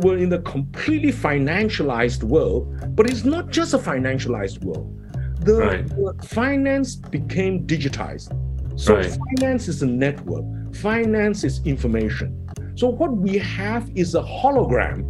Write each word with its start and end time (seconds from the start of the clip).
We're 0.00 0.18
in 0.18 0.32
a 0.32 0.38
completely 0.42 1.10
financialized 1.10 2.22
world, 2.22 2.72
but 2.94 3.10
it's 3.10 3.24
not 3.24 3.50
just 3.50 3.74
a 3.74 3.78
financialized 3.78 4.62
world. 4.62 4.96
The, 5.40 5.54
Right. 5.56 6.24
finance 6.24 6.94
became 6.94 7.66
digitized. 7.66 8.30
So 8.76 8.94
Right. 8.94 9.18
finance 9.34 9.66
is 9.66 9.82
a 9.82 9.88
network. 9.88 10.44
Finance 10.72 11.42
is 11.42 11.60
information. 11.64 12.32
So 12.76 12.90
what 12.90 13.16
we 13.16 13.38
have 13.38 13.90
is 13.96 14.14
a 14.14 14.22
hologram 14.22 15.02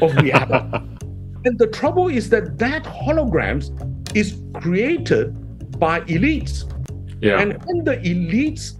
of 0.00 0.16
reality. 0.16 0.78
and 1.44 1.58
the 1.58 1.66
trouble 1.66 2.08
is 2.08 2.30
that 2.30 2.56
that 2.56 2.84
holograms 2.84 3.68
is 4.16 4.40
created 4.54 5.36
by 5.78 6.00
elites. 6.08 6.64
Yeah. 7.20 7.38
And 7.38 7.58
when 7.66 7.84
the 7.84 7.96
elites 7.98 8.76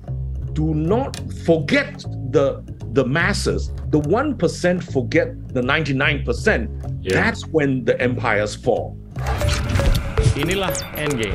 do 0.55 0.73
not 0.73 1.21
forget 1.45 2.07
the 2.31 2.65
the 2.95 3.05
masses, 3.05 3.75
the 3.91 3.99
1% 3.99 4.39
forget 4.95 5.35
the 5.51 5.61
99%, 5.61 6.71
Yeah. 7.03 7.19
that's 7.19 7.43
when 7.51 7.83
the 7.83 7.99
empires 7.99 8.55
fall. 8.55 8.95
Inilah 10.39 10.71
Endgame. 10.95 11.35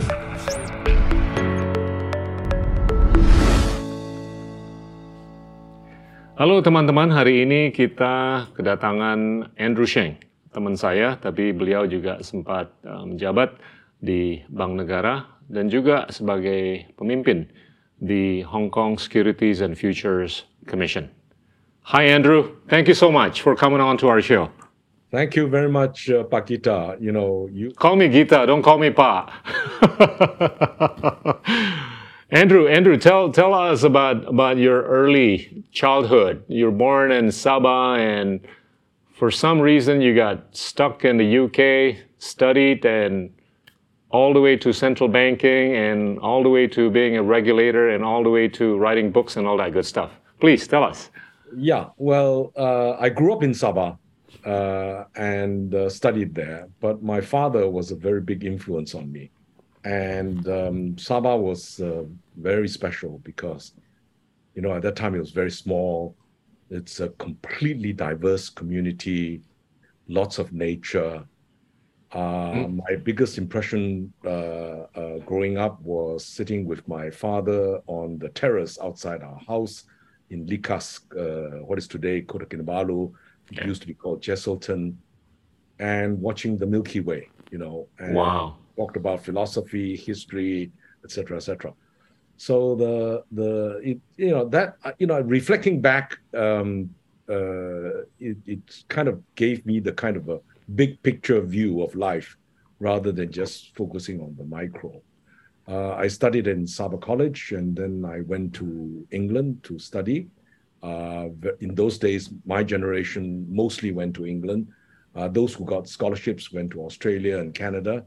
Halo 6.40 6.64
teman-teman, 6.64 7.12
hari 7.12 7.44
ini 7.44 7.76
kita 7.76 8.48
kedatangan 8.56 9.52
Andrew 9.60 9.84
Sheng, 9.84 10.16
teman 10.56 10.80
saya, 10.80 11.20
tapi 11.20 11.52
beliau 11.52 11.84
juga 11.84 12.24
sempat 12.24 12.72
uh, 12.88 13.04
menjabat 13.04 13.60
di 14.00 14.40
Bank 14.48 14.80
Negara 14.80 15.28
dan 15.52 15.68
juga 15.68 16.08
sebagai 16.08 16.88
pemimpin 16.96 17.52
di 18.00 18.40
Hong 18.48 18.72
Kong 18.72 18.96
Securities 18.96 19.60
and 19.60 19.76
Futures 19.76 20.48
Commission. 20.64 21.19
Hi 21.84 22.04
Andrew, 22.04 22.56
thank 22.68 22.88
you 22.88 22.94
so 22.94 23.12
much 23.12 23.42
for 23.42 23.56
coming 23.56 23.82
on 23.82 23.98
to 23.98 24.08
our 24.08 24.22
show. 24.22 24.52
Thank 25.12 25.36
you 25.36 25.48
very 25.48 25.70
much, 25.70 26.08
uh, 26.12 26.24
Pak 26.24 26.48
Gita. 26.48 26.98
You 27.00 27.12
know, 27.12 27.50
you 27.52 27.72
Call 27.72 27.96
me 27.96 28.08
Gita, 28.10 28.46
don't 28.46 28.62
call 28.62 28.78
me 28.78 28.92
Pa. 28.92 29.26
Andrew, 32.32 32.68
Andrew, 32.68 32.96
tell 32.96 33.32
tell 33.32 33.56
us 33.56 33.82
about 33.82 34.28
about 34.28 34.58
your 34.58 34.84
early 34.84 35.64
childhood. 35.72 36.44
You're 36.48 36.70
born 36.70 37.12
in 37.12 37.30
Sabah, 37.30 37.98
and 37.98 38.40
for 39.14 39.32
some 39.32 39.60
reason 39.60 40.00
you 40.00 40.14
got 40.14 40.56
stuck 40.56 41.06
in 41.06 41.18
the 41.18 41.40
UK, 41.40 42.06
studied, 42.20 42.86
and 42.86 43.32
all 44.12 44.32
the 44.32 44.42
way 44.42 44.56
to 44.58 44.72
central 44.72 45.10
banking, 45.10 45.76
and 45.76 46.20
all 46.20 46.44
the 46.44 46.50
way 46.50 46.68
to 46.68 46.92
being 46.92 47.18
a 47.18 47.24
regulator, 47.24 47.90
and 47.90 48.04
all 48.04 48.24
the 48.24 48.30
way 48.30 48.48
to 48.48 48.78
writing 48.78 49.12
books 49.12 49.38
and 49.38 49.48
all 49.48 49.58
that 49.58 49.74
good 49.74 49.88
stuff. 49.88 50.12
Please 50.40 50.68
tell 50.68 50.84
us. 50.84 51.10
Yeah, 51.56 51.90
well, 51.98 52.52
uh, 52.56 52.94
I 53.00 53.10
grew 53.10 53.34
up 53.34 53.44
in 53.44 53.52
Sabah 53.52 53.98
uh, 54.46 55.04
and 55.16 55.74
uh, 55.74 55.90
studied 55.90 56.36
there, 56.36 56.68
but 56.80 57.02
my 57.02 57.22
father 57.22 57.70
was 57.70 57.92
a 57.92 57.96
very 57.96 58.22
big 58.22 58.46
influence 58.46 58.94
on 58.96 59.12
me. 59.12 59.32
And 59.84 60.48
um, 60.48 60.96
Sabah 60.96 61.40
was 61.40 61.80
uh, 61.80 62.04
very 62.36 62.68
special 62.68 63.20
because, 63.24 63.74
you 64.54 64.62
know, 64.62 64.74
at 64.74 64.82
that 64.84 64.96
time 64.96 65.16
it 65.16 65.20
was 65.20 65.32
very 65.32 65.52
small. 65.52 66.16
It's 66.70 67.00
a 67.00 67.10
completely 67.10 67.94
diverse 67.94 68.50
community, 68.50 69.42
lots 70.08 70.38
of 70.38 70.54
nature. 70.54 71.24
Uh, 72.12 72.68
My 72.68 72.96
biggest 73.04 73.38
impression 73.38 74.14
uh, 74.26 74.30
uh, 74.96 75.18
growing 75.26 75.58
up 75.58 75.82
was 75.82 76.26
sitting 76.26 76.66
with 76.66 76.88
my 76.88 77.10
father 77.10 77.80
on 77.88 78.18
the 78.20 78.30
terrace 78.30 78.78
outside 78.82 79.22
our 79.22 79.40
house 79.48 79.84
in 80.30 80.46
Likas, 80.46 81.00
uh, 81.18 81.64
what 81.66 81.78
is 81.78 81.88
today 81.88 82.22
Kota 82.22 82.46
Kinabalu, 82.46 83.12
Yeah. 83.52 83.66
used 83.66 83.82
to 83.82 83.88
be 83.88 83.96
called 83.96 84.22
Jesselton, 84.22 84.98
and 85.80 86.20
watching 86.22 86.58
the 86.58 86.68
Milky 86.68 87.00
Way, 87.00 87.32
you 87.52 87.58
know, 87.58 87.90
and 87.98 88.16
Wow. 88.16 88.58
talked 88.78 88.98
about 88.98 89.24
philosophy, 89.26 89.96
history, 89.96 90.72
etc., 91.04 91.38
etc. 91.38 91.74
So 92.38 92.76
the 92.76 93.24
the 93.32 93.80
it, 93.84 94.00
you 94.18 94.32
know 94.32 94.46
that 94.50 94.76
uh, 94.84 94.94
you 95.00 95.08
know 95.08 95.20
reflecting 95.22 95.82
back, 95.82 96.18
um, 96.34 96.96
uh, 97.30 98.02
it, 98.20 98.38
it 98.46 98.64
kind 98.88 99.08
of 99.08 99.22
gave 99.36 99.66
me 99.66 99.80
the 99.80 99.94
kind 99.94 100.16
of 100.18 100.30
a 100.30 100.40
big 100.74 101.02
picture 101.02 101.42
view 101.42 101.82
of 101.82 101.96
life 101.96 102.38
rather 102.80 103.12
than 103.12 103.32
just 103.32 103.76
focusing 103.76 104.22
on 104.22 104.36
the 104.38 104.46
micro. 104.46 105.02
Uh, 105.70 105.94
I 105.94 106.08
studied 106.08 106.48
in 106.48 106.66
Sabah 106.66 107.00
College 107.00 107.52
and 107.52 107.76
then 107.76 108.04
I 108.04 108.22
went 108.22 108.54
to 108.56 109.06
England 109.12 109.64
to 109.64 109.78
study. 109.78 110.28
Uh, 110.82 111.30
in 111.60 111.76
those 111.76 112.00
days, 112.00 112.32
my 112.46 112.64
generation 112.64 113.46
mostly 113.50 113.92
went 113.92 114.16
to 114.16 114.26
England. 114.26 114.68
Uh, 115.16 115.28
those 115.28 115.54
who 115.54 115.66
got 115.66 115.88
scholarships 115.88 116.52
went 116.52 116.72
to 116.72 116.82
Australia 116.82 117.38
and 117.38 117.54
Canada. 117.54 118.06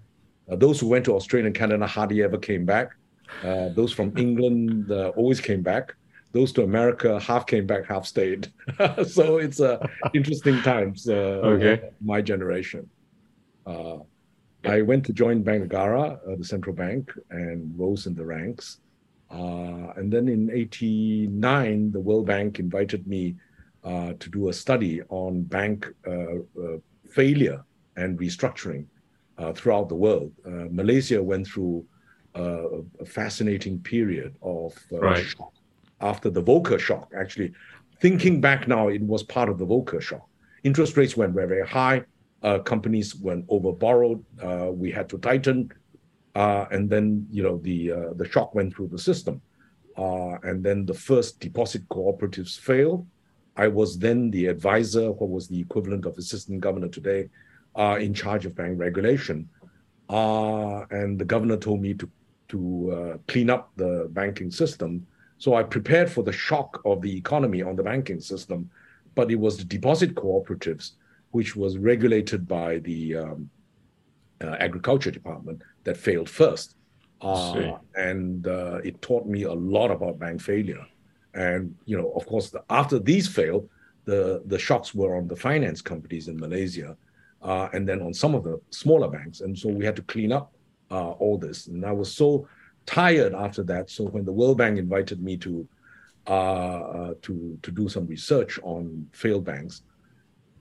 Uh, 0.50 0.56
those 0.56 0.81
who 0.81 0.89
went 0.89 1.05
to 1.05 1.15
Australia 1.15 1.47
and 1.47 1.55
Canada 1.55 1.87
hardly 1.87 2.23
ever 2.23 2.39
came 2.39 2.65
back. 2.65 2.91
Uh, 3.45 3.69
those 3.69 3.93
from 3.93 4.17
England 4.17 4.91
uh, 4.91 5.12
always 5.15 5.41
came 5.41 5.62
back. 5.62 5.94
Those 6.33 6.50
to 6.53 6.62
America 6.65 7.21
half 7.21 7.47
came 7.47 7.67
back, 7.67 7.87
half 7.87 8.06
stayed. 8.06 8.49
so 9.06 9.37
it's 9.37 9.61
uh, 9.61 9.87
interesting 10.15 10.61
times. 10.62 11.09
Uh, 11.09 11.41
Okay. 11.44 11.91
My 12.00 12.23
generation. 12.23 12.89
Uh, 13.67 13.99
I 14.65 14.83
went 14.83 15.05
to 15.06 15.12
join 15.12 15.43
Bank 15.43 15.69
Negara, 15.69 16.19
uh, 16.27 16.37
the 16.37 16.45
central 16.45 16.75
bank, 16.75 17.12
and 17.31 17.73
rose 17.77 18.06
in 18.06 18.15
the 18.15 18.25
ranks. 18.25 18.78
Uh, 19.31 19.93
and 19.97 20.12
then 20.12 20.28
in 20.28 20.50
'89, 20.50 21.91
the 21.93 22.00
World 22.00 22.27
Bank 22.27 22.59
invited 22.59 23.06
me 23.06 23.34
uh, 23.84 24.12
to 24.19 24.31
do 24.31 24.49
a 24.49 24.53
study 24.53 25.03
on 25.09 25.43
bank 25.43 25.87
uh, 26.06 26.37
uh, 26.62 26.78
failure 27.11 27.65
and 27.97 28.19
restructuring 28.19 28.84
uh, 29.39 29.53
throughout 29.53 29.89
the 29.89 29.95
world. 29.95 30.33
Uh, 30.47 30.67
Malaysia 30.71 31.23
went 31.23 31.47
through 31.47 31.84
a 32.34 33.05
fascinating 33.05 33.79
period 33.81 34.34
of 34.41 34.73
uh, 34.93 34.99
Right. 34.99 35.25
shock 35.27 35.53
after 36.00 36.31
the 36.31 36.43
Volcker 36.43 36.79
shock. 36.79 37.11
Actually, 37.15 37.53
thinking 38.00 38.41
back 38.41 38.67
now, 38.67 38.89
it 38.89 39.03
was 39.03 39.23
part 39.23 39.49
of 39.50 39.59
the 39.59 39.67
Volcker 39.67 40.00
shock. 40.00 40.27
Interest 40.65 40.97
rates 40.97 41.15
went 41.17 41.34
very, 41.34 41.49
very 41.49 41.67
high. 41.67 42.03
Uh, 42.43 42.59
companies 42.59 43.15
went 43.15 43.47
overborrowed. 43.47 44.23
Uh, 44.43 44.73
we 44.73 44.91
had 44.91 45.09
to 45.09 45.19
tighten, 45.19 45.71
uh, 46.35 46.67
and 46.73 46.91
then 46.91 47.27
you 47.31 47.43
know 47.43 47.59
the 47.59 47.93
uh, 47.93 48.13
the 48.17 48.29
shock 48.29 48.55
went 48.55 48.75
through 48.75 48.89
the 48.89 48.99
system, 48.99 49.41
uh, 49.97 50.35
and 50.43 50.65
then 50.65 50.85
the 50.85 50.95
first 50.95 51.39
deposit 51.39 51.89
cooperatives 51.89 52.59
failed. 52.59 53.07
I 53.57 53.69
was 53.69 53.99
then 53.99 54.31
the 54.31 54.47
advisor, 54.47 55.13
what 55.13 55.31
was 55.31 55.47
the 55.47 55.61
equivalent 55.61 56.05
of 56.05 56.19
assistant 56.19 56.61
governor 56.61 56.89
today, 56.89 57.29
uh, 57.77 57.99
in 58.01 58.13
charge 58.13 58.45
of 58.47 58.57
bank 58.57 58.81
regulation, 58.81 59.49
uh, 60.09 60.81
and 60.91 61.19
the 61.19 61.25
governor 61.25 61.57
told 61.57 61.81
me 61.81 61.95
to 61.95 62.11
to 62.49 63.21
clean 63.29 63.49
up 63.51 63.71
the 63.77 64.09
banking 64.11 64.51
system. 64.51 65.07
So 65.39 65.55
I 65.55 65.63
prepared 65.63 66.11
for 66.11 66.23
the 66.23 66.33
shock 66.33 66.81
of 66.85 67.03
the 67.03 67.17
economy 67.17 67.63
on 67.63 67.77
the 67.77 67.83
banking 67.83 68.21
system, 68.21 68.71
but 69.15 69.31
it 69.31 69.39
was 69.39 69.57
the 69.57 69.65
deposit 69.65 70.15
cooperatives, 70.15 70.93
which 71.32 71.56
was 71.56 71.76
regulated 71.78 72.47
by 72.47 72.78
the 72.78 73.16
um, 73.16 73.50
uh, 74.43 74.56
agriculture 74.60 75.10
department, 75.10 75.62
that 75.84 75.97
failed 75.97 76.28
first. 76.28 76.76
Uh, 77.20 77.78
and 77.94 78.47
uh, 78.47 78.78
it 78.84 79.00
taught 79.00 79.26
me 79.26 79.44
a 79.44 79.53
lot 79.53 79.91
about 79.91 80.19
bank 80.19 80.41
failure. 80.41 80.84
And 81.34 81.75
you 81.84 81.97
know, 81.97 82.12
of 82.12 82.26
course, 82.26 82.50
the, 82.50 82.62
after 82.69 82.98
these 82.98 83.28
failed, 83.28 83.69
the 84.04 84.43
the 84.47 84.59
shocks 84.59 84.94
were 84.94 85.16
on 85.16 85.28
the 85.28 85.37
finance 85.37 85.81
companies 85.81 86.28
in 86.28 86.37
Malaysia, 86.37 86.97
uh, 87.41 87.69
and 87.72 87.88
then 87.88 88.03
on 88.03 88.12
some 88.12 88.34
of 88.34 88.43
the 88.43 88.60
smaller 88.70 89.09
banks. 89.09 89.41
And 89.41 89.56
so 89.56 89.69
we 89.69 89.84
had 89.84 89.97
to 89.97 90.03
clean 90.03 90.32
up 90.32 90.53
uh, 90.91 91.12
all 91.12 91.38
this. 91.38 91.69
And 91.69 91.87
I 91.87 91.93
was 91.93 92.12
so 92.12 92.49
tired 92.87 93.34
after 93.34 93.62
that. 93.64 93.88
So 93.88 94.04
when 94.04 94.25
the 94.25 94.32
World 94.32 94.59
Bank 94.59 94.78
invited 94.78 95.22
me 95.22 95.37
to 95.38 95.69
uh, 96.26 96.31
uh, 96.31 97.14
to 97.22 97.59
to 97.62 97.70
do 97.70 97.88
some 97.88 98.06
research 98.06 98.59
on 98.62 99.09
failed 99.12 99.44
banks, 99.44 99.82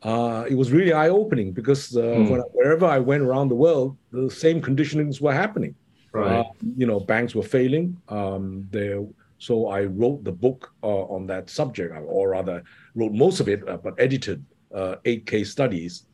uh, 0.03 0.45
it 0.49 0.55
was 0.55 0.71
really 0.71 0.93
eye 0.93 1.09
opening 1.09 1.51
because 1.51 1.95
uh, 1.95 2.01
Hmm. 2.01 2.29
when, 2.29 2.41
wherever 2.53 2.85
I 2.85 2.99
went 2.99 3.23
around 3.23 3.49
the 3.49 3.55
world, 3.55 3.97
the 4.11 4.29
same 4.29 4.61
conditionings 4.61 5.21
were 5.21 5.33
happening. 5.33 5.75
Uh, 6.13 6.43
you 6.77 6.85
know, 6.85 6.99
banks 6.99 7.33
were 7.35 7.43
failing. 7.57 7.95
Um, 8.09 8.67
there, 8.69 9.05
so 9.37 9.67
I 9.67 9.85
wrote 9.85 10.23
the 10.23 10.31
book 10.31 10.73
uh, 10.83 11.03
on 11.15 11.25
that 11.27 11.49
subject, 11.49 11.93
or 12.05 12.29
rather, 12.29 12.63
wrote 12.95 13.13
most 13.13 13.39
of 13.39 13.47
it, 13.47 13.67
uh, 13.67 13.77
but 13.77 13.93
edited 13.97 14.43
uh, 14.73 14.95
eight 15.05 15.25
case 15.25 15.51
studies, 15.51 16.05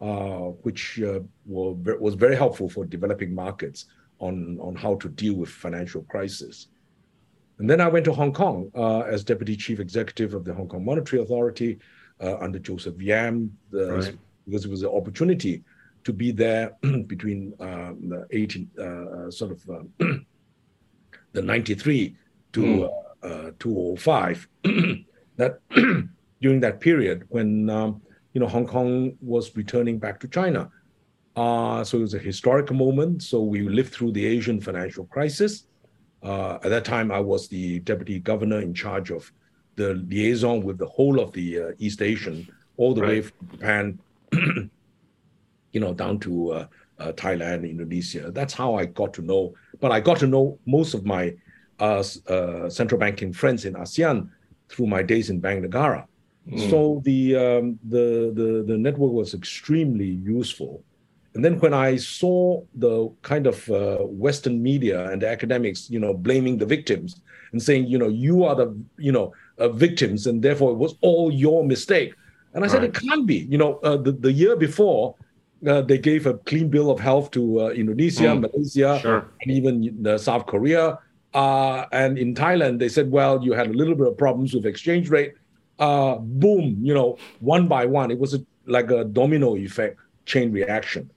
uh, 0.00 0.50
which 0.64 1.00
uh, 1.02 1.20
were, 1.44 1.74
was 1.98 2.14
very 2.14 2.36
helpful 2.36 2.68
for 2.68 2.84
developing 2.86 3.34
markets 3.34 3.86
on 4.18 4.58
on 4.60 4.74
how 4.74 4.94
to 4.96 5.08
deal 5.08 5.34
with 5.34 5.50
financial 5.50 6.02
crisis. 6.04 6.68
And 7.58 7.68
then 7.68 7.80
I 7.80 7.88
went 7.88 8.04
to 8.06 8.12
Hong 8.12 8.32
Kong 8.32 8.70
uh, 8.74 9.00
as 9.00 9.22
deputy 9.22 9.56
chief 9.56 9.78
executive 9.78 10.32
of 10.34 10.44
the 10.44 10.54
Hong 10.54 10.68
Kong 10.68 10.84
Monetary 10.84 11.22
Authority 11.22 11.78
uh, 12.22 12.36
under 12.40 12.58
Joseph 12.58 13.00
Yam, 13.00 13.56
the, 13.70 13.92
Right. 13.92 14.18
because 14.46 14.64
it 14.64 14.70
was 14.70 14.82
an 14.82 14.90
opportunity 14.90 15.62
to 16.04 16.12
be 16.12 16.32
there 16.32 16.76
between 17.06 17.54
um, 17.60 18.08
the 18.08 18.26
18, 18.30 18.70
uh, 18.78 18.82
uh, 18.82 19.30
sort 19.30 19.52
of 19.52 19.70
um, 19.70 19.88
the 21.32 21.42
93 21.42 22.16
to 22.52 22.84
uh, 22.84 23.26
uh, 23.26 23.50
205. 23.58 24.48
that 25.36 25.58
during 26.40 26.60
that 26.60 26.80
period 26.80 27.24
when 27.28 27.70
um, 27.70 28.02
you 28.32 28.40
know, 28.40 28.48
Hong 28.48 28.66
Kong 28.66 29.16
was 29.20 29.54
returning 29.56 29.98
back 29.98 30.18
to 30.20 30.28
China. 30.28 30.70
Uh, 31.36 31.84
so 31.84 31.98
it 31.98 32.02
was 32.02 32.14
a 32.14 32.18
historic 32.18 32.70
moment. 32.72 33.22
So 33.22 33.42
we 33.42 33.68
lived 33.68 33.92
through 33.92 34.12
the 34.12 34.24
Asian 34.26 34.60
financial 34.60 35.04
crisis. 35.06 35.66
Uh, 36.22 36.54
at 36.62 36.70
that 36.70 36.84
time, 36.84 37.10
I 37.10 37.20
was 37.20 37.48
the 37.48 37.80
deputy 37.80 38.20
governor 38.20 38.60
in 38.60 38.74
charge 38.74 39.10
of 39.10 39.30
the 39.76 39.94
liaison 39.94 40.62
with 40.62 40.78
the 40.78 40.86
whole 40.86 41.20
of 41.20 41.32
the 41.32 41.60
uh, 41.60 41.72
East 41.78 42.02
Asian, 42.02 42.46
all 42.76 42.94
the 42.94 43.02
right. 43.02 43.08
way 43.08 43.22
from 43.22 43.48
Japan, 43.50 43.98
you 45.72 45.80
know, 45.80 45.94
down 45.94 46.18
to 46.20 46.52
uh, 46.52 46.66
uh, 46.98 47.12
Thailand, 47.12 47.68
Indonesia. 47.68 48.30
That's 48.30 48.54
how 48.54 48.74
I 48.74 48.86
got 48.86 49.12
to 49.14 49.22
know. 49.22 49.54
But 49.80 49.92
I 49.92 50.00
got 50.00 50.18
to 50.18 50.26
know 50.26 50.58
most 50.66 50.94
of 50.94 51.04
my 51.04 51.34
uh, 51.80 52.02
central 52.68 52.98
banking 52.98 53.32
friends 53.32 53.64
in 53.64 53.74
ASEAN 53.74 54.28
through 54.68 54.86
my 54.86 55.02
days 55.02 55.30
in 55.30 55.40
Bank 55.40 55.64
Negara. 55.64 56.06
Mm. 56.48 56.70
So 56.70 57.02
the, 57.04 57.36
um, 57.36 57.78
the 57.88 58.32
the 58.34 58.64
the 58.66 58.76
network 58.76 59.12
was 59.12 59.34
extremely 59.34 60.06
useful. 60.06 60.82
And 61.34 61.44
then 61.44 61.58
when 61.60 61.72
I 61.72 61.96
saw 61.96 62.62
the 62.74 63.10
kind 63.22 63.46
of 63.46 63.68
uh, 63.70 63.98
Western 64.00 64.62
media 64.62 65.10
and 65.10 65.22
the 65.22 65.28
academics, 65.28 65.88
you 65.88 65.98
know, 65.98 66.12
blaming 66.12 66.58
the 66.58 66.66
victims 66.66 67.22
and 67.52 67.62
saying, 67.62 67.86
you 67.86 67.98
know, 67.98 68.08
you 68.08 68.44
are 68.44 68.54
the, 68.54 68.76
you 68.98 69.12
know, 69.12 69.32
uh, 69.62 69.68
victims, 69.68 70.26
and 70.26 70.42
therefore 70.42 70.72
it 70.72 70.80
was 70.86 70.94
all 71.00 71.32
your 71.32 71.64
mistake. 71.64 72.14
And 72.54 72.64
I 72.64 72.68
said, 72.68 72.82
right. 72.82 72.90
it 72.90 72.94
can't 72.94 73.26
be. 73.26 73.46
You 73.48 73.58
know, 73.58 73.78
uh, 73.78 73.96
the, 73.96 74.12
the 74.12 74.32
year 74.32 74.56
before, 74.56 75.14
uh, 75.66 75.80
they 75.80 75.98
gave 75.98 76.26
a 76.26 76.34
clean 76.34 76.68
bill 76.68 76.90
of 76.90 77.00
health 77.00 77.30
to 77.32 77.62
uh, 77.62 77.68
Indonesia, 77.68 78.24
mm. 78.34 78.40
Malaysia, 78.40 78.98
sure. 79.00 79.26
and 79.40 79.50
even 79.50 80.06
uh, 80.06 80.18
South 80.18 80.46
Korea. 80.46 80.98
and 81.34 82.18
in 82.18 82.34
Thailand, 82.34 82.78
they 82.78 82.88
said, 82.88 83.10
well, 83.10 83.42
you 83.42 83.52
had 83.52 83.68
a 83.68 83.72
little 83.72 83.94
bit 83.94 84.06
of 84.06 84.18
problems 84.18 84.52
with 84.54 84.66
exchange 84.66 85.08
rate. 85.08 85.34
boom, 85.78 86.76
you 86.82 86.92
know, 86.92 87.16
one 87.40 87.68
by 87.68 87.86
one, 87.86 88.10
it 88.10 88.18
was 88.18 88.34
a, 88.34 88.40
like 88.66 88.90
a 88.90 89.04
domino 89.04 89.56
effect, 89.56 89.98
chain 90.26 90.52
reaction. 90.52 91.08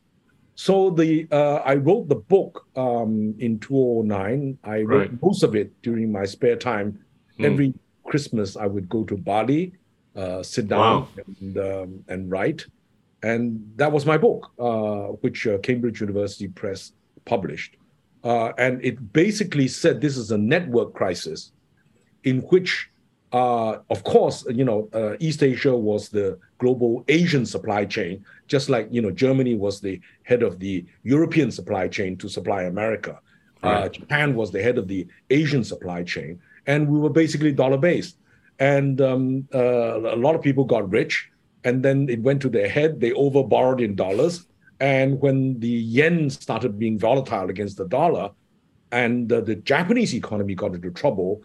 So 0.56 0.89
the 0.89 1.27
uh, 1.31 1.56
I 1.65 1.75
wrote 1.75 2.07
the 2.07 2.15
book 2.15 2.65
um, 2.77 3.36
in 3.39 3.59
2009. 3.59 4.57
I 4.63 4.81
wrote 4.81 5.12
right. 5.12 5.21
most 5.21 5.44
of 5.44 5.53
it 5.53 5.69
during 5.81 6.12
my 6.12 6.24
spare 6.24 6.56
time. 6.56 6.98
Mm. 7.39 7.45
Every 7.45 7.74
Christmas, 8.06 8.56
I 8.56 8.68
would 8.68 8.88
go 8.90 9.04
to 9.04 9.18
Bali, 9.18 9.74
uh, 10.16 10.44
sit 10.44 10.68
down 10.68 11.02
wow. 11.02 11.07
and, 11.42 11.57
um, 11.57 12.04
and 12.07 12.31
write, 12.31 12.66
and 13.24 13.72
that 13.75 13.92
was 13.92 14.06
my 14.06 14.18
book, 14.18 14.52
uh, 14.60 15.07
which 15.24 15.48
uh, 15.48 15.57
Cambridge 15.60 16.00
University 16.02 16.48
Press 16.48 16.92
published. 17.25 17.75
Uh, 18.24 18.54
and 18.57 18.84
it 18.84 19.13
basically 19.13 19.68
said 19.68 20.02
this 20.02 20.18
is 20.18 20.31
a 20.31 20.38
network 20.38 20.94
crisis, 20.94 21.52
in 22.24 22.42
which 22.42 22.90
uh, 23.36 23.80
of 23.90 24.02
course, 24.06 24.46
you 24.50 24.63
know, 24.63 24.88
uh, 24.94 25.18
East 25.19 25.44
Asia 25.44 25.75
was 25.75 26.08
the 26.08 26.40
global 26.58 27.04
Asian 27.10 27.46
supply 27.46 27.84
chain, 27.84 28.24
just 28.48 28.69
like 28.69 28.88
you 28.92 29.01
know 29.01 29.12
Germany 29.12 29.56
was 29.56 29.81
the 29.81 30.00
head 30.24 30.42
of 30.42 30.58
the 30.60 30.86
European 31.04 31.51
supply 31.51 31.90
chain 31.90 32.16
to 32.18 32.30
supply 32.30 32.63
America. 32.63 33.19
Right. 33.62 33.84
Uh, 33.84 33.90
Japan 33.90 34.36
was 34.36 34.51
the 34.51 34.63
head 34.63 34.78
of 34.78 34.88
the 34.88 35.06
Asian 35.31 35.66
supply 35.66 36.04
chain, 36.04 36.40
and 36.67 36.88
we 36.88 37.00
were 37.00 37.09
basically 37.09 37.51
dollar 37.51 37.77
based. 37.77 38.17
And 38.59 39.01
um, 39.01 39.47
uh, 39.53 40.15
a 40.15 40.15
lot 40.15 40.35
of 40.35 40.41
people 40.41 40.63
got 40.63 40.89
rich, 40.89 41.29
and 41.63 41.83
then 41.83 42.07
it 42.09 42.21
went 42.21 42.41
to 42.44 42.50
their 42.50 42.69
head. 42.69 43.01
They 43.01 43.12
overborrowed 43.12 43.83
in 43.83 43.95
dollars, 43.95 44.45
and 44.79 45.19
when 45.19 45.59
the 45.59 45.67
yen 45.67 46.29
started 46.29 46.79
being 46.79 46.97
volatile 46.97 47.50
against 47.50 47.77
the 47.77 47.88
dollar, 47.88 48.31
and 48.91 49.27
the 49.27 49.56
Japanese 49.56 50.13
economy 50.15 50.56
got 50.56 50.73
into 50.73 50.91
trouble 50.91 51.44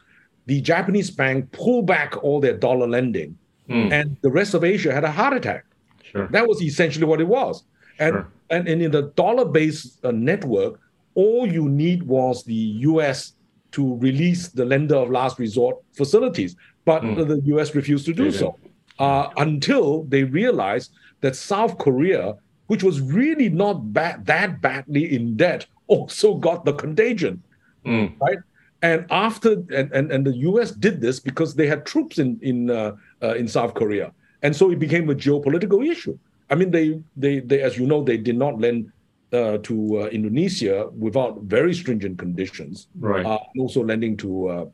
the 0.51 0.61
Japanese 0.61 1.11
bank 1.13 1.53
pulled 1.53 1.87
back 1.87 2.23
all 2.25 2.41
their 2.41 2.57
dollar 2.57 2.89
lending, 2.89 3.39
mm. 3.69 3.93
and 3.93 4.17
the 4.23 4.31
rest 4.31 4.53
of 4.53 4.65
Asia 4.65 4.93
had 4.93 5.05
a 5.05 5.13
heart 5.13 5.33
attack. 5.33 5.65
Sure. 6.03 6.27
That 6.29 6.49
was 6.49 6.61
essentially 6.61 7.05
what 7.05 7.21
it 7.21 7.29
was. 7.29 7.63
And, 8.01 8.15
sure. 8.15 8.33
and, 8.51 8.67
and 8.67 8.83
in 8.83 8.91
the 8.91 9.13
dollar 9.15 9.45
based 9.45 10.05
uh, 10.05 10.11
network, 10.11 10.81
all 11.15 11.47
you 11.47 11.69
need 11.69 12.03
was 12.03 12.43
the 12.43 12.55
US 12.91 13.35
to 13.73 13.97
release 13.97 14.49
the 14.49 14.65
lender 14.65 14.97
of 14.97 15.11
last 15.11 15.39
resort 15.39 15.79
facilities. 15.93 16.57
But 16.85 17.03
mm. 17.03 17.27
the 17.27 17.41
US 17.57 17.75
refused 17.75 18.07
to 18.07 18.13
do 18.13 18.31
so 18.31 18.57
uh, 18.99 19.31
until 19.39 20.05
they 20.05 20.25
realized 20.25 20.93
that 21.23 21.35
South 21.35 21.79
Korea, 21.79 22.37
which 22.67 22.83
was 22.83 23.01
really 23.01 23.49
not 23.49 23.93
bad, 23.93 24.27
that 24.27 24.61
badly 24.61 25.15
in 25.15 25.37
debt, 25.37 25.67
also 25.87 26.35
got 26.35 26.65
the 26.65 26.75
contagion. 26.75 27.43
Mm. 27.85 28.19
Right? 28.21 28.39
And 28.83 29.07
after 29.11 29.53
and, 29.53 29.93
and, 29.93 30.13
and 30.13 30.27
the 30.27 30.37
U.S. 30.49 30.71
did 30.71 31.01
this 31.01 31.21
because 31.21 31.55
they 31.55 31.67
had 31.67 31.85
troops 31.85 32.19
in 32.19 32.39
in 32.43 32.71
uh, 32.71 32.93
uh, 33.23 33.35
in 33.35 33.47
South 33.47 33.75
Korea, 33.75 34.13
and 34.43 34.57
so 34.57 34.71
it 34.71 34.79
became 34.79 35.11
a 35.11 35.15
geopolitical 35.15 35.87
issue. 35.87 36.19
I 36.49 36.55
mean, 36.55 36.71
they 36.71 37.01
they, 37.17 37.41
they 37.41 37.61
as 37.61 37.77
you 37.77 37.87
know, 37.87 38.03
they 38.03 38.17
did 38.17 38.37
not 38.37 38.59
lend 38.59 38.91
uh, 39.33 39.59
to 39.59 40.03
uh, 40.03 40.07
Indonesia 40.07 40.89
without 40.97 41.43
very 41.43 41.75
stringent 41.75 42.19
conditions. 42.19 42.89
Right. 42.99 43.25
Uh, 43.25 43.39
also 43.59 43.85
lending 43.85 44.17
to 44.19 44.49
uh, 44.49 44.65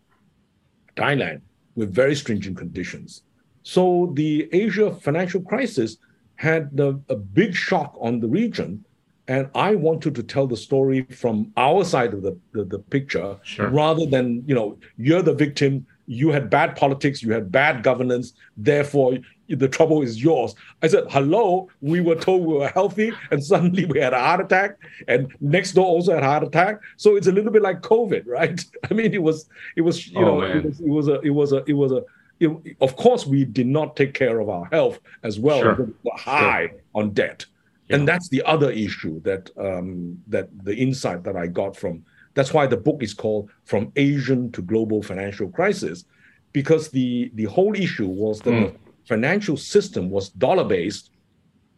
Thailand 0.96 1.42
with 1.74 1.94
very 1.94 2.14
stringent 2.14 2.56
conditions. 2.56 3.22
So 3.62 4.12
the 4.14 4.48
Asia 4.52 4.94
financial 4.94 5.42
crisis 5.42 5.98
had 6.36 6.76
the, 6.76 7.00
a 7.08 7.16
big 7.16 7.54
shock 7.54 7.96
on 8.00 8.20
the 8.20 8.28
region 8.28 8.84
and 9.28 9.50
I 9.54 9.74
wanted 9.74 10.14
to 10.14 10.22
tell 10.22 10.46
the 10.46 10.56
story 10.56 11.02
from 11.02 11.52
our 11.56 11.84
side 11.84 12.14
of 12.14 12.22
the, 12.22 12.38
the, 12.52 12.64
the 12.64 12.78
picture 12.78 13.36
sure. 13.42 13.68
rather 13.70 14.06
than, 14.06 14.44
you 14.46 14.54
know, 14.54 14.78
you're 14.96 15.22
the 15.22 15.34
victim, 15.34 15.84
you 16.06 16.30
had 16.30 16.48
bad 16.48 16.76
politics, 16.76 17.22
you 17.22 17.32
had 17.32 17.50
bad 17.50 17.82
governance, 17.82 18.34
therefore 18.56 19.18
the 19.48 19.68
trouble 19.68 20.02
is 20.02 20.22
yours. 20.22 20.54
I 20.82 20.88
said, 20.88 21.04
hello, 21.10 21.68
we 21.80 22.00
were 22.00 22.14
told 22.14 22.46
we 22.46 22.54
were 22.54 22.68
healthy 22.68 23.12
and 23.30 23.42
suddenly 23.44 23.84
we 23.84 24.00
had 24.00 24.12
a 24.12 24.18
heart 24.18 24.40
attack 24.40 24.78
and 25.08 25.32
next 25.40 25.72
door 25.72 25.86
also 25.86 26.14
had 26.14 26.22
a 26.22 26.26
heart 26.26 26.42
attack. 26.42 26.80
So 26.96 27.16
it's 27.16 27.26
a 27.26 27.32
little 27.32 27.52
bit 27.52 27.62
like 27.62 27.80
COVID, 27.82 28.24
right? 28.26 28.64
I 28.90 28.94
mean, 28.94 29.14
it 29.14 29.22
was, 29.22 29.48
it 29.76 29.82
was, 29.82 30.08
you 30.08 30.18
oh, 30.18 30.40
know, 30.40 30.42
it 30.42 30.64
was, 30.64 30.80
it 30.80 30.88
was, 30.88 31.08
a, 31.08 31.20
it 31.20 31.30
was 31.30 31.52
a, 31.52 31.64
it 31.64 31.72
was 31.74 31.92
a, 31.92 32.02
it, 32.38 32.76
of 32.80 32.96
course, 32.96 33.26
we 33.26 33.44
did 33.44 33.66
not 33.66 33.96
take 33.96 34.14
care 34.14 34.40
of 34.40 34.48
our 34.48 34.66
health 34.66 35.00
as 35.22 35.38
well. 35.38 35.60
Sure. 35.60 35.74
We 35.74 35.92
were 36.04 36.16
high 36.16 36.68
sure. 36.68 36.80
on 36.94 37.10
debt. 37.10 37.46
Yeah. 37.88 37.96
And 37.96 38.08
that's 38.08 38.28
the 38.28 38.42
other 38.42 38.70
issue 38.70 39.20
that 39.22 39.50
um, 39.56 40.20
that 40.26 40.48
the 40.64 40.76
insight 40.76 41.22
that 41.24 41.36
I 41.36 41.46
got 41.46 41.76
from. 41.76 42.04
That's 42.34 42.52
why 42.52 42.66
the 42.66 42.76
book 42.76 43.02
is 43.02 43.14
called 43.14 43.50
"From 43.64 43.92
Asian 43.96 44.52
to 44.52 44.62
Global 44.62 45.02
Financial 45.02 45.48
Crisis," 45.48 46.04
because 46.52 46.88
the 46.88 47.30
the 47.34 47.44
whole 47.44 47.74
issue 47.74 48.08
was 48.08 48.40
that 48.40 48.50
mm. 48.50 48.72
the 48.72 48.85
financial 49.06 49.56
system 49.56 50.10
was 50.10 50.28
dollar 50.30 50.64
based, 50.64 51.10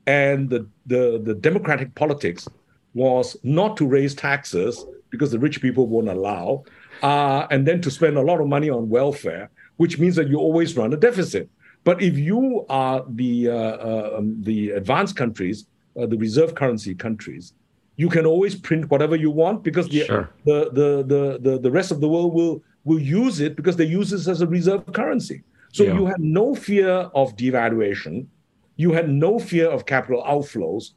and 0.06 0.48
the, 0.48 0.66
the 0.86 1.20
the 1.24 1.34
democratic 1.34 1.94
politics 1.94 2.48
was 2.94 3.36
not 3.42 3.76
to 3.76 3.86
raise 3.86 4.14
taxes 4.14 4.84
because 5.10 5.30
the 5.30 5.38
rich 5.38 5.60
people 5.60 5.86
won't 5.86 6.08
allow, 6.08 6.64
uh, 7.02 7.46
and 7.50 7.66
then 7.66 7.80
to 7.80 7.90
spend 7.90 8.16
a 8.16 8.22
lot 8.22 8.40
of 8.40 8.46
money 8.46 8.70
on 8.70 8.88
welfare, 8.88 9.50
which 9.76 9.98
means 9.98 10.16
that 10.16 10.28
you 10.28 10.38
always 10.38 10.76
run 10.76 10.92
a 10.92 10.96
deficit. 10.96 11.48
But 11.84 12.02
if 12.02 12.18
you 12.18 12.66
are 12.68 13.04
the 13.08 13.48
uh, 13.48 13.54
uh, 13.54 14.14
um, 14.18 14.42
the 14.42 14.70
advanced 14.70 15.16
countries 15.16 15.66
uh, 15.98 16.06
the 16.06 16.16
reserve 16.16 16.54
currency 16.54 16.94
countries, 16.94 17.54
you 17.96 18.08
can 18.08 18.24
always 18.24 18.54
print 18.54 18.90
whatever 18.90 19.16
you 19.16 19.30
want 19.30 19.64
because 19.64 19.88
the, 19.88 20.04
sure. 20.04 20.30
the, 20.44 20.70
the, 20.72 21.04
the, 21.04 21.50
the, 21.50 21.58
the 21.58 21.70
rest 21.70 21.90
of 21.90 22.00
the 22.00 22.08
world 22.08 22.32
will, 22.32 22.62
will 22.84 23.00
use 23.00 23.40
it 23.40 23.56
because 23.56 23.76
they 23.76 23.84
use 23.84 24.10
this 24.10 24.28
as 24.28 24.40
a 24.40 24.46
reserve 24.46 24.84
currency. 24.92 25.42
So 25.78 25.84
yeah. 25.84 25.94
you 25.94 26.06
had 26.06 26.20
no 26.20 26.56
fear 26.56 26.90
of 27.20 27.36
devaluation. 27.36 28.26
You 28.74 28.92
had 28.92 29.08
no 29.08 29.38
fear 29.38 29.68
of 29.70 29.86
capital 29.86 30.24
outflows. 30.24 30.90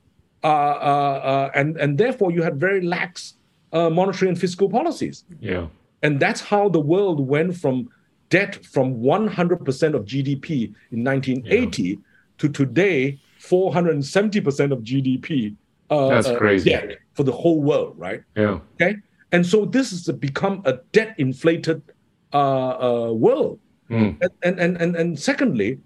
Uh, 0.43 0.47
uh, 0.47 1.19
uh, 1.31 1.51
and, 1.53 1.77
and 1.77 2.00
therefore, 2.00 2.31
you 2.31 2.41
had 2.41 2.59
very 2.59 2.81
lax 2.81 3.35
uh, 3.73 3.91
monetary 3.91 4.29
and 4.29 4.39
fiscal 4.39 4.67
policies. 4.69 5.23
Yeah. 5.39 5.67
And 6.01 6.19
that's 6.19 6.41
how 6.41 6.67
the 6.67 6.79
world 6.79 7.19
went 7.35 7.55
from 7.55 7.91
debt 8.29 8.65
from 8.65 8.95
100% 8.95 9.93
of 9.93 10.05
GDP 10.05 10.73
in 10.91 11.03
1980 11.03 11.83
yeah. 11.83 11.95
to 12.39 12.50
today 12.50 13.19
470% 13.39 14.71
of 14.71 14.79
GDP. 14.79 15.55
Uh, 15.91 16.07
That's 16.07 16.27
uh, 16.27 16.38
crazy. 16.38 16.71
Debt 16.71 16.97
for 17.13 17.23
the 17.23 17.31
whole 17.31 17.61
world, 17.61 17.93
right? 17.97 18.23
Yeah. 18.35 18.59
Okay. 18.75 18.95
And 19.31 19.45
so 19.45 19.65
this 19.65 19.91
has 19.91 20.07
become 20.17 20.63
a 20.65 20.79
debt 20.91 21.13
inflated 21.19 21.83
uh, 22.33 22.38
uh, 22.38 23.11
world. 23.11 23.59
Mm. 23.91 24.21
And, 24.43 24.60
and, 24.60 24.77
and, 24.77 24.95
and 24.95 25.19
secondly, 25.19 25.79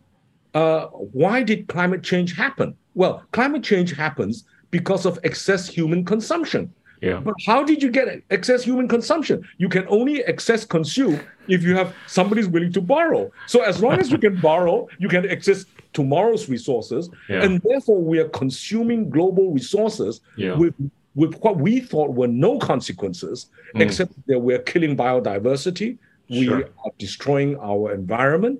uh, 0.54 0.86
why 0.88 1.44
did 1.44 1.68
climate 1.68 2.04
change 2.04 2.36
happen? 2.36 2.76
Well, 2.94 3.24
climate 3.32 3.64
change 3.64 3.94
happens 3.94 4.46
because 4.72 5.06
of 5.06 5.20
excess 5.24 5.68
human 5.68 6.06
consumption. 6.06 6.74
Yeah. 7.02 7.20
But 7.20 7.36
how 7.46 7.64
did 7.64 7.84
you 7.84 7.92
get 7.92 8.24
excess 8.30 8.64
human 8.64 8.88
consumption? 8.88 9.46
You 9.58 9.70
can 9.70 9.86
only 9.90 10.24
excess 10.24 10.66
consume 10.66 11.20
if 11.48 11.62
you 11.62 11.76
have 11.76 11.94
somebody's 12.08 12.48
willing 12.48 12.72
to 12.74 12.82
borrow. 12.82 13.32
So 13.48 13.62
as 13.62 13.82
long 13.82 14.00
as 14.00 14.12
you 14.12 14.18
can 14.18 14.40
borrow, 14.50 14.88
you 14.98 15.10
can 15.10 15.30
access 15.30 15.66
tomorrow's 15.94 16.50
resources, 16.50 17.10
yeah. 17.30 17.44
and 17.44 17.62
therefore 17.62 18.02
we 18.02 18.20
are 18.20 18.30
consuming 18.30 19.10
global 19.10 19.52
resources 19.52 20.22
yeah. 20.38 20.56
with 20.56 20.74
with 21.16 21.34
what 21.42 21.58
we 21.58 21.80
thought 21.80 22.14
were 22.14 22.28
no 22.28 22.60
consequences, 22.60 23.48
mm. 23.74 23.82
except 23.82 24.14
that 24.28 24.40
we're 24.40 24.60
killing 24.60 24.98
biodiversity, 24.98 25.98
we 26.29 26.46
sure. 26.46 26.70
are 26.84 26.91
destroying 26.98 27.58
our 27.60 27.94
environment 27.94 28.60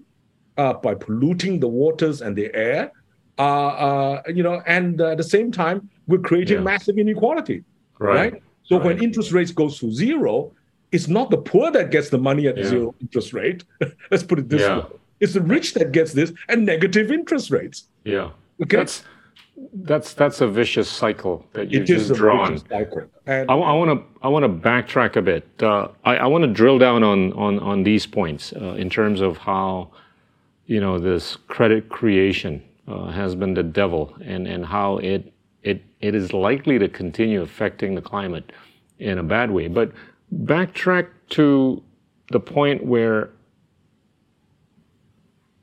uh, 0.58 0.74
by 0.74 0.94
polluting 0.96 1.60
the 1.60 1.68
waters 1.68 2.22
and 2.22 2.36
the 2.36 2.54
air, 2.56 2.92
Uh, 3.38 3.42
uh, 3.88 4.22
you 4.34 4.44
know, 4.44 4.62
and 4.66 5.02
uh, 5.02 5.08
at 5.12 5.18
the 5.18 5.24
same 5.38 5.52
time, 5.52 5.90
we're 6.08 6.26
creating 6.30 6.58
Yeah. 6.60 6.72
massive 6.72 6.98
inequality, 6.98 7.66
Right. 8.00 8.16
right? 8.34 8.44
So 8.64 8.78
when 8.80 9.04
interest 9.04 9.34
rates 9.34 9.52
goes 9.52 9.78
to 9.82 9.92
zero, 9.92 10.54
it's 10.94 11.10
not 11.10 11.30
the 11.32 11.42
poor 11.52 11.70
that 11.72 11.92
gets 11.92 12.08
the 12.10 12.18
money 12.18 12.48
at 12.48 12.56
Yeah. 12.58 12.70
zero 12.72 12.96
interest 13.02 13.34
rate. 13.34 13.66
Let's 14.12 14.24
put 14.24 14.40
it 14.40 14.48
this 14.48 14.62
Yeah. 14.62 14.78
way: 14.78 14.86
it's 15.20 15.34
the 15.34 15.42
rich 15.42 15.74
that 15.74 15.92
gets 15.92 16.14
this 16.14 16.32
and 16.48 16.66
negative 16.66 17.12
interest 17.12 17.52
rates. 17.52 17.78
Yeah. 18.06 18.30
Okay, 18.64 18.78
That's 18.78 19.04
that's 19.74 20.14
that's 20.14 20.42
a 20.42 20.48
vicious 20.48 20.90
cycle 20.90 21.46
that 21.54 21.72
you 21.72 21.84
just 21.84 22.14
drawn. 22.14 22.54
vicious 22.54 22.68
cycle. 22.70 23.04
And 23.26 23.50
I 23.50 23.56
want 23.56 24.00
to 24.00 24.20
I 24.22 24.28
want 24.28 24.44
to 24.44 24.50
backtrack 24.50 25.16
a 25.16 25.22
bit. 25.22 25.48
Uh, 25.62 25.88
I, 26.04 26.18
I 26.18 26.26
want 26.28 26.44
to 26.44 26.50
drill 26.52 26.78
down 26.78 27.04
on 27.04 27.34
on 27.34 27.60
on 27.60 27.84
these 27.84 28.06
points 28.06 28.54
uh, 28.54 28.74
in 28.74 28.90
terms 28.90 29.22
of 29.22 29.38
how 29.38 29.92
you 30.66 30.80
know 30.80 31.00
this 31.00 31.38
credit 31.48 31.90
creation 31.90 32.64
uh, 32.88 33.12
has 33.12 33.36
been 33.36 33.54
the 33.54 33.64
devil, 33.64 34.14
and 34.24 34.48
and 34.48 34.66
how 34.66 34.98
it 34.98 35.34
it 35.64 35.84
it 36.02 36.16
is 36.16 36.34
likely 36.34 36.78
to 36.80 36.90
continue 36.90 37.42
affecting 37.42 37.96
the 37.96 38.02
climate 38.02 38.52
in 39.00 39.18
a 39.18 39.24
bad 39.24 39.52
way. 39.52 39.68
But 39.68 39.92
backtrack 40.44 41.08
to 41.30 41.82
the 42.32 42.40
point 42.40 42.86
where 42.86 43.30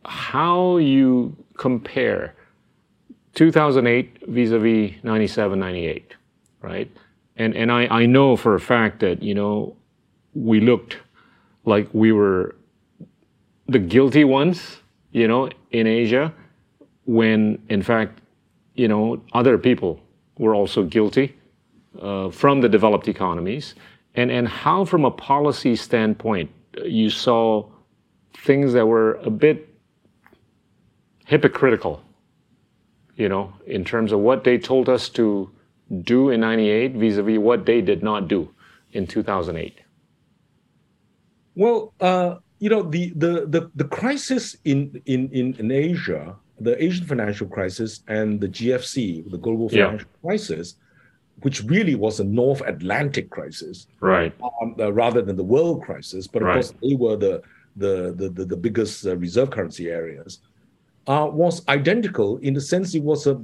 how 0.05 0.79
you 0.79 1.37
compare 1.57 2.35
2008 3.43 4.29
vis-a-vis 4.29 4.93
97 5.03 5.59
98 5.59 6.15
right? 6.63 6.91
And 7.37 7.57
and 7.57 7.73
I, 7.73 7.87
I 8.03 8.07
know 8.07 8.37
for 8.37 8.55
a 8.55 8.61
fact 8.61 9.01
that 9.01 9.23
you 9.23 9.35
know 9.35 9.77
we 10.35 10.61
looked 10.61 10.97
like 11.65 11.89
we 11.93 12.13
were 12.13 12.55
the 13.69 13.79
guilty 13.79 14.25
ones 14.25 14.79
you 15.13 15.27
know 15.29 15.51
in 15.71 15.87
asia 15.87 16.33
when 17.05 17.63
in 17.69 17.83
fact 17.83 18.21
you 18.75 18.89
know 18.89 19.23
other 19.33 19.59
people 19.59 20.01
were 20.39 20.55
also 20.55 20.83
guilty 20.85 21.35
uh, 22.01 22.31
from 22.31 22.61
the 22.61 22.69
developed 22.69 23.09
economies. 23.09 23.75
And 24.15 24.31
and 24.31 24.47
how 24.47 24.85
from 24.85 25.05
a 25.05 25.11
policy 25.11 25.75
standpoint 25.75 26.51
you 26.85 27.11
saw 27.11 27.67
things 28.47 28.73
that 28.73 28.87
were 28.87 29.15
a 29.31 29.31
bit 29.31 29.69
hypocritical 31.27 32.03
you 33.17 33.29
know, 33.29 33.53
in 33.67 33.85
terms 33.85 34.13
of 34.13 34.21
what 34.21 34.45
they 34.45 34.59
told 34.59 34.89
us 34.89 35.09
to 35.11 35.51
do 36.03 36.31
in 36.31 36.41
98 36.41 36.93
vis-a-vis 36.95 37.39
what 37.39 37.67
they 37.67 37.81
did 37.81 38.03
not 38.03 38.29
do 38.29 38.49
in 38.93 39.07
2008. 39.07 39.79
Well, 41.55 41.93
uh, 42.01 42.37
you 42.59 42.71
know, 42.71 42.83
the, 42.83 43.13
the, 43.17 43.47
the, 43.47 43.71
the 43.75 43.85
crisis 43.85 44.57
in, 44.65 45.03
in, 45.07 45.29
in, 45.33 45.55
in 45.59 45.71
Asia, 45.71 46.37
the 46.61 46.83
Asian 46.83 47.07
financial 47.07 47.47
crisis 47.47 48.03
and 48.09 48.41
the 48.41 48.49
GFC, 48.49 49.31
the 49.31 49.39
global 49.39 49.69
Yeah. 49.71 49.87
financial 49.87 50.09
crisis, 50.25 50.77
which 51.43 51.63
really 51.65 51.95
was 51.95 52.21
a 52.21 52.25
North 52.25 52.63
Atlantic 52.63 53.31
crisis 53.31 53.87
Right. 54.01 54.33
um, 54.63 54.77
uh, 54.79 54.93
rather 54.93 55.21
than 55.23 55.37
the 55.37 55.45
world 55.45 55.83
crisis, 55.83 56.27
but 56.27 56.43
of 56.43 56.49
Right. 56.49 56.55
course 56.55 56.73
they 56.83 56.95
were 56.95 57.17
the, 57.17 57.43
the, 57.77 58.15
the, 58.17 58.29
the, 58.31 58.45
the 58.47 58.57
biggest 58.57 59.07
uh, 59.07 59.17
reserve 59.17 59.51
currency 59.51 59.91
areas, 59.91 60.41
uh, 61.07 61.29
was 61.31 61.67
identical 61.69 62.39
in 62.39 62.55
the 62.55 62.61
sense 62.61 62.95
it 62.95 63.03
was 63.03 63.27
a 63.27 63.35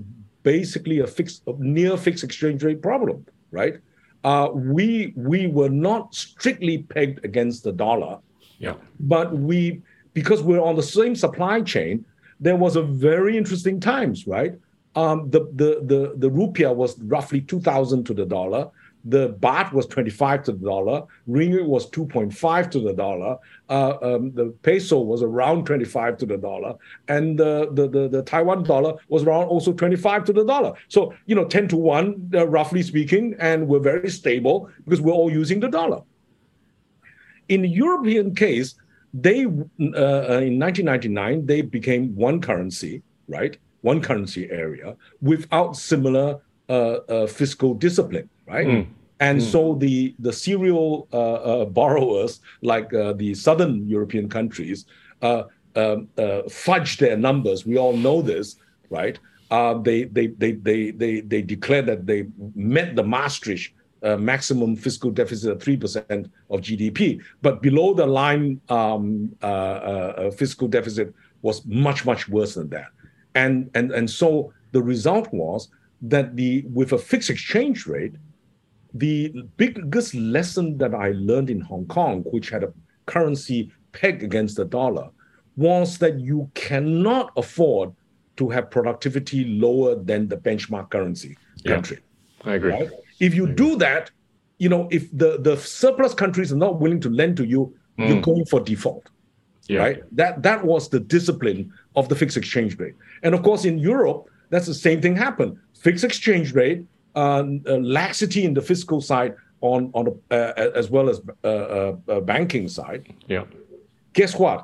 basically 0.43 1.01
a 1.01 1.07
fixed, 1.07 1.43
a 1.47 1.53
near 1.59 1.97
fixed 1.97 2.25
exchange 2.25 2.63
rate 2.63 2.81
problem, 2.83 3.27
right? 3.51 3.79
Uh, 4.25 4.49
we 4.53 5.13
we 5.17 5.47
were 5.47 5.69
not 5.69 6.15
strictly 6.15 6.79
pegged 6.79 7.25
against 7.25 7.65
the 7.65 7.73
dollar, 7.73 8.19
Yeah. 8.59 8.75
but 9.01 9.37
we 9.37 9.83
because 10.15 10.43
we're 10.43 10.61
on 10.61 10.75
the 10.77 10.83
same 10.83 11.15
supply 11.15 11.61
chain 11.63 12.05
there 12.41 12.57
was 12.57 12.77
a 12.77 12.83
very 12.83 13.37
interesting 13.37 13.81
times 13.81 14.27
right 14.27 14.55
um, 14.95 15.29
the, 15.31 15.41
the 15.55 15.71
the 15.93 16.01
the 16.17 16.31
rupiah 16.31 16.75
was 16.75 16.99
roughly 17.03 17.41
2000 17.41 18.05
to 18.05 18.15
the 18.15 18.25
dollar 18.25 18.71
the 19.09 19.31
baht 19.41 19.73
was 19.73 19.87
25 19.87 20.43
to 20.45 20.53
the 20.53 20.65
dollar 20.65 21.03
ringgit 21.29 21.65
was 21.65 21.91
2.5 21.91 22.71
to 22.71 22.81
the 22.81 22.93
dollar 22.93 23.37
uh, 23.69 23.95
um, 24.03 24.33
the 24.35 24.47
peso 24.63 25.01
was 25.01 25.23
around 25.23 25.65
25 25.65 26.17
to 26.19 26.27
the 26.27 26.37
dollar 26.37 26.75
and 27.09 27.39
the, 27.39 27.69
the, 27.73 27.89
the, 27.89 28.09
the 28.09 28.23
taiwan 28.23 28.63
dollar 28.63 28.95
was 29.09 29.23
around 29.23 29.47
also 29.47 29.73
25 29.73 30.25
to 30.25 30.33
the 30.33 30.45
dollar 30.45 30.73
so 30.89 31.15
you 31.27 31.35
know 31.35 31.45
10 31.45 31.69
to 31.69 31.77
1 31.77 32.31
uh, 32.35 32.47
roughly 32.49 32.83
speaking 32.83 33.35
and 33.39 33.67
we're 33.67 33.79
very 33.79 34.11
stable 34.11 34.69
because 34.85 35.01
we're 35.01 35.13
all 35.13 35.31
using 35.31 35.61
the 35.61 35.69
dollar 35.69 36.03
in 37.49 37.63
the 37.63 37.69
European 37.69 38.35
case, 38.35 38.75
they 39.13 39.45
uh, 39.45 39.49
uh, 39.49 40.41
in 40.45 40.59
1999 40.59 41.47
they 41.47 41.63
became 41.63 42.15
one 42.15 42.41
currency, 42.41 43.03
right? 43.27 43.57
One 43.81 44.01
currency 44.01 44.51
area 44.51 44.97
without 45.23 45.77
similar 45.77 46.41
uh, 46.69 46.73
uh, 46.73 47.27
fiscal 47.27 47.75
discipline, 47.75 48.29
right? 48.47 48.67
And 49.21 49.43
so 49.43 49.75
the 49.75 50.15
the 50.21 50.33
serial 50.33 51.09
uh, 51.13 51.17
uh, 51.17 51.65
borrowers, 51.65 52.41
like 52.63 52.95
uh, 52.95 53.15
the 53.15 53.35
southern 53.35 53.89
European 53.89 54.29
countries, 54.29 54.87
uh, 55.23 55.45
um, 55.75 56.09
uh, 56.17 56.43
fudge 56.49 56.99
their 56.99 57.17
numbers. 57.17 57.67
We 57.67 57.79
all 57.79 57.97
know 57.97 58.23
this, 58.23 58.57
right? 58.91 59.19
Uh, 59.51 59.75
they, 59.79 60.05
they 60.05 60.29
they 60.29 60.53
they 60.53 60.91
they 60.93 61.21
they 61.21 61.43
declared 61.43 61.87
that 61.87 62.07
they 62.07 62.27
met 62.55 62.95
the 62.95 63.03
Maastricht 63.03 63.73
uh, 64.03 64.17
maximum 64.17 64.77
fiscal 64.77 65.11
deficit 65.11 65.51
of 65.51 65.59
3% 65.59 66.31
of 66.51 66.61
GDP. 66.61 67.21
But 67.43 67.63
below 67.63 67.95
the 67.95 68.07
line 68.07 68.61
um, 68.69 69.35
uh, 69.43 69.47
uh, 69.47 70.31
fiscal 70.31 70.69
deficit 70.69 71.15
was 71.43 71.65
much, 71.67 72.05
much 72.05 72.29
worse 72.29 72.55
than 72.55 72.69
that. 72.71 72.89
And, 73.35 73.71
and, 73.75 73.91
and 73.93 74.09
so 74.09 74.53
the 74.73 74.83
result 74.83 75.33
was 75.33 75.69
that 76.03 76.37
the 76.37 76.65
with 76.73 76.93
a 76.93 76.99
fixed 76.99 77.31
exchange 77.31 77.87
rate, 77.87 78.15
the 78.95 79.33
biggest 79.57 80.15
lesson 80.15 80.79
that 80.79 80.95
I 80.95 81.11
learned 81.13 81.51
in 81.51 81.61
Hong 81.61 81.87
Kong, 81.87 82.23
which 82.31 82.51
had 82.51 82.65
a 82.65 82.73
currency 83.07 83.71
pegged 83.93 84.23
against 84.23 84.57
the 84.57 84.65
dollar, 84.65 85.11
was 85.57 85.99
that 85.99 86.21
you 86.21 86.51
cannot 86.55 87.33
afford 87.37 87.93
to 88.37 88.49
have 88.49 88.71
productivity 88.71 89.45
lower 89.45 89.97
than 89.97 90.29
the 90.29 90.37
benchmark 90.37 90.91
currency 90.91 91.37
Yeah. 91.65 91.75
country 91.75 91.99
I 92.45 92.55
agree. 92.55 92.71
right? 92.73 92.91
If 93.19 93.35
you 93.35 93.49
do 93.49 93.77
that, 93.77 94.11
you 94.59 94.69
know, 94.69 94.89
if 94.91 95.11
the, 95.17 95.39
the 95.41 95.57
surplus 95.57 96.15
countries 96.15 96.53
are 96.53 96.57
not 96.57 96.81
willing 96.81 97.01
to 97.01 97.11
lend 97.11 97.37
to 97.39 97.45
you, 97.45 97.75
you're 97.97 98.17
mm. 98.19 98.23
going 98.23 98.45
for 98.47 98.61
default, 98.61 99.11
Yeah. 99.67 99.81
right? 99.81 100.03
That 100.13 100.43
that 100.43 100.65
was 100.65 100.89
the 100.89 101.01
discipline 101.01 101.73
of 101.97 102.09
the 102.09 102.15
fixed 102.15 102.37
exchange 102.37 102.79
rate. 102.79 102.95
And 103.25 103.35
of 103.35 103.43
course, 103.43 103.65
in 103.65 103.79
Europe, 103.79 104.31
that's 104.51 104.67
the 104.67 104.75
same 104.75 105.03
thing 105.03 105.17
happened. 105.17 105.59
Fixed 105.81 106.05
exchange 106.05 106.55
rate, 106.55 106.85
laxity 108.01 108.43
in 108.49 108.53
the 108.55 108.63
fiscal 108.71 109.01
side 109.11 109.33
on 109.61 109.81
on 109.95 110.05
the, 110.09 110.15
uh, 110.31 110.81
as 110.81 110.87
well 110.95 111.07
as 111.13 111.17
uh, 111.45 111.49
uh, 111.49 111.97
uh, 112.09 112.21
banking 112.33 112.67
side 112.69 113.05
Yeah. 113.35 113.45
guess 114.19 114.33
what? 114.43 114.59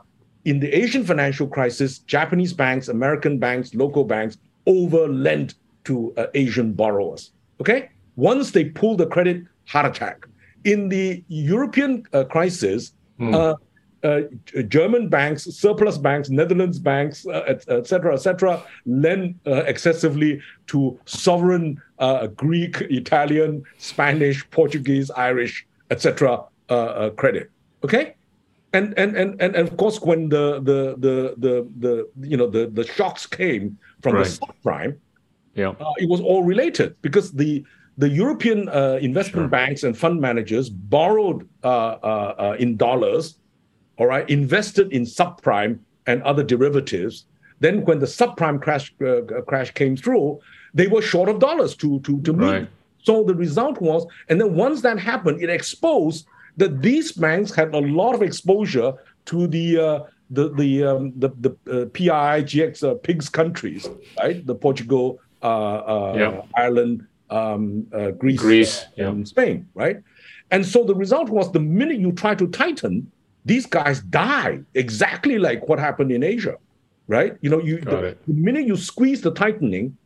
In 0.51 0.57
the 0.61 0.71
Asian 0.83 1.05
financial 1.05 1.47
crisis, 1.57 1.91
Japanese 2.17 2.53
banks, 2.53 2.89
American 2.89 3.35
banks, 3.39 3.75
local 3.75 4.05
banks 4.05 4.35
over-lent 4.67 5.55
to 5.89 5.95
uh, 6.17 6.27
Asian 6.43 6.69
borrowers. 6.81 7.23
Okay, 7.61 7.81
once 8.17 8.47
they 8.57 8.65
pull 8.81 8.95
the 9.03 9.07
credit, 9.15 9.39
heart 9.73 9.87
attack. 9.93 10.19
In 10.73 10.89
the 10.95 11.07
European 11.29 11.93
uh, 12.13 12.25
crisis, 12.35 12.81
uh, 13.21 13.31
uh, 13.39 13.55
German 14.69 15.09
banks, 15.09 15.45
surplus 15.45 15.97
banks, 15.99 16.29
Netherlands 16.29 16.79
banks, 16.79 17.27
uh, 17.27 17.43
et, 17.47 17.65
et 17.69 17.87
cetera, 17.87 18.13
et 18.15 18.19
cetera, 18.19 18.63
lend 18.85 19.35
uh, 19.47 19.65
excessively 19.67 20.41
to 20.67 20.99
sovereign 21.07 21.81
uh, 21.99 22.27
Greek, 22.29 22.81
Italian, 22.91 23.63
Spanish, 23.79 24.39
Portuguese, 24.51 25.11
Irish, 25.17 25.67
et 25.91 26.01
cetera, 26.03 26.43
uh, 26.69 26.75
uh, 26.75 27.11
credit. 27.11 27.51
Okay, 27.85 28.15
and 28.73 28.93
and 28.99 29.17
and 29.17 29.41
and 29.41 29.57
of 29.57 29.77
course 29.77 30.01
when 30.01 30.29
the 30.29 30.61
the 30.61 30.97
the 30.99 31.35
the, 31.39 31.53
the 31.85 32.09
you 32.29 32.37
know 32.37 32.49
the 32.49 32.67
the 32.67 32.85
shocks 32.85 33.27
came 33.27 33.79
from 34.03 34.15
Right. 34.15 34.25
the 34.25 34.31
subprime 34.41 34.93
Yeah. 35.55 35.73
uh, 35.81 36.03
it 36.03 36.09
was 36.09 36.21
all 36.21 36.43
related 36.43 36.97
because 37.01 37.33
the 37.33 37.65
the 37.97 38.09
European 38.09 38.69
uh, 38.69 38.99
investment 39.01 39.51
banks 39.51 39.85
and 39.85 39.97
fund 39.97 40.21
managers 40.21 40.69
borrowed 40.69 41.49
uh, 41.63 41.69
uh, 41.69 42.35
uh, 42.45 42.57
in 42.59 42.77
dollars, 42.77 43.39
all 43.99 44.07
right, 44.07 44.29
invested 44.29 44.93
in 44.93 45.03
subprime 45.03 45.79
and 46.07 46.23
other 46.23 46.43
derivatives. 46.43 47.27
Then, 47.61 47.85
when 47.85 47.99
the 47.99 48.07
subprime 48.07 48.61
crash 48.61 48.93
uh, 49.01 49.23
crash 49.43 49.71
came 49.73 49.97
through, 49.97 50.41
they 50.75 50.87
were 50.87 51.03
short 51.03 51.29
of 51.29 51.39
dollars 51.39 51.77
to 51.77 52.01
to 52.01 52.21
to 52.23 52.33
meet. 52.33 52.47
Right. 52.47 52.69
So 53.03 53.23
the 53.23 53.35
result 53.35 53.81
was, 53.81 54.07
and 54.29 54.41
then 54.41 54.55
once 54.55 54.81
that 54.83 54.99
happened, 54.99 55.43
it 55.43 55.51
exposed 55.51 56.27
that 56.57 56.83
these 56.83 57.13
banks 57.13 57.55
had 57.55 57.75
a 57.75 57.79
lot 57.79 58.15
of 58.15 58.23
exposure 58.23 58.95
to 59.27 59.47
the 59.47 59.79
uh, 59.79 60.01
the 60.31 60.49
the 60.55 60.85
um, 60.85 61.13
the, 61.17 61.31
the 61.41 61.51
uh, 61.71 61.85
PII 61.87 62.45
GX 62.51 62.83
uh, 62.83 62.95
pigs 62.95 63.29
countries, 63.29 63.89
right? 64.19 64.45
The 64.45 64.55
Portugal, 64.55 65.21
uh, 65.43 65.47
uh, 65.47 66.15
Yeah. 66.17 66.43
Ireland, 66.57 67.07
um, 67.31 67.87
uh, 67.93 68.11
Greece, 68.13 68.41
Greece, 68.41 68.87
and 68.97 69.27
Spain, 69.27 69.69
right? 69.75 69.99
And 70.51 70.65
so 70.65 70.85
the 70.85 70.95
result 70.95 71.29
was 71.31 71.51
the 71.53 71.61
minute 71.61 71.99
you 71.99 72.13
try 72.13 72.35
to 72.35 72.47
tighten, 72.49 73.11
these 73.45 73.67
guys 73.67 74.01
die 74.01 74.61
exactly 74.75 75.39
like 75.39 75.69
what 75.69 75.79
happened 75.79 76.11
in 76.11 76.23
Asia. 76.23 76.57
right? 77.07 77.37
You 77.41 77.51
know, 77.51 77.61
you 77.61 77.79
the, 77.81 78.17
the, 78.27 78.33
minute 78.33 78.67
you 78.67 78.77
squeeze 78.77 79.21
the 79.21 79.31
tightening, 79.31 79.97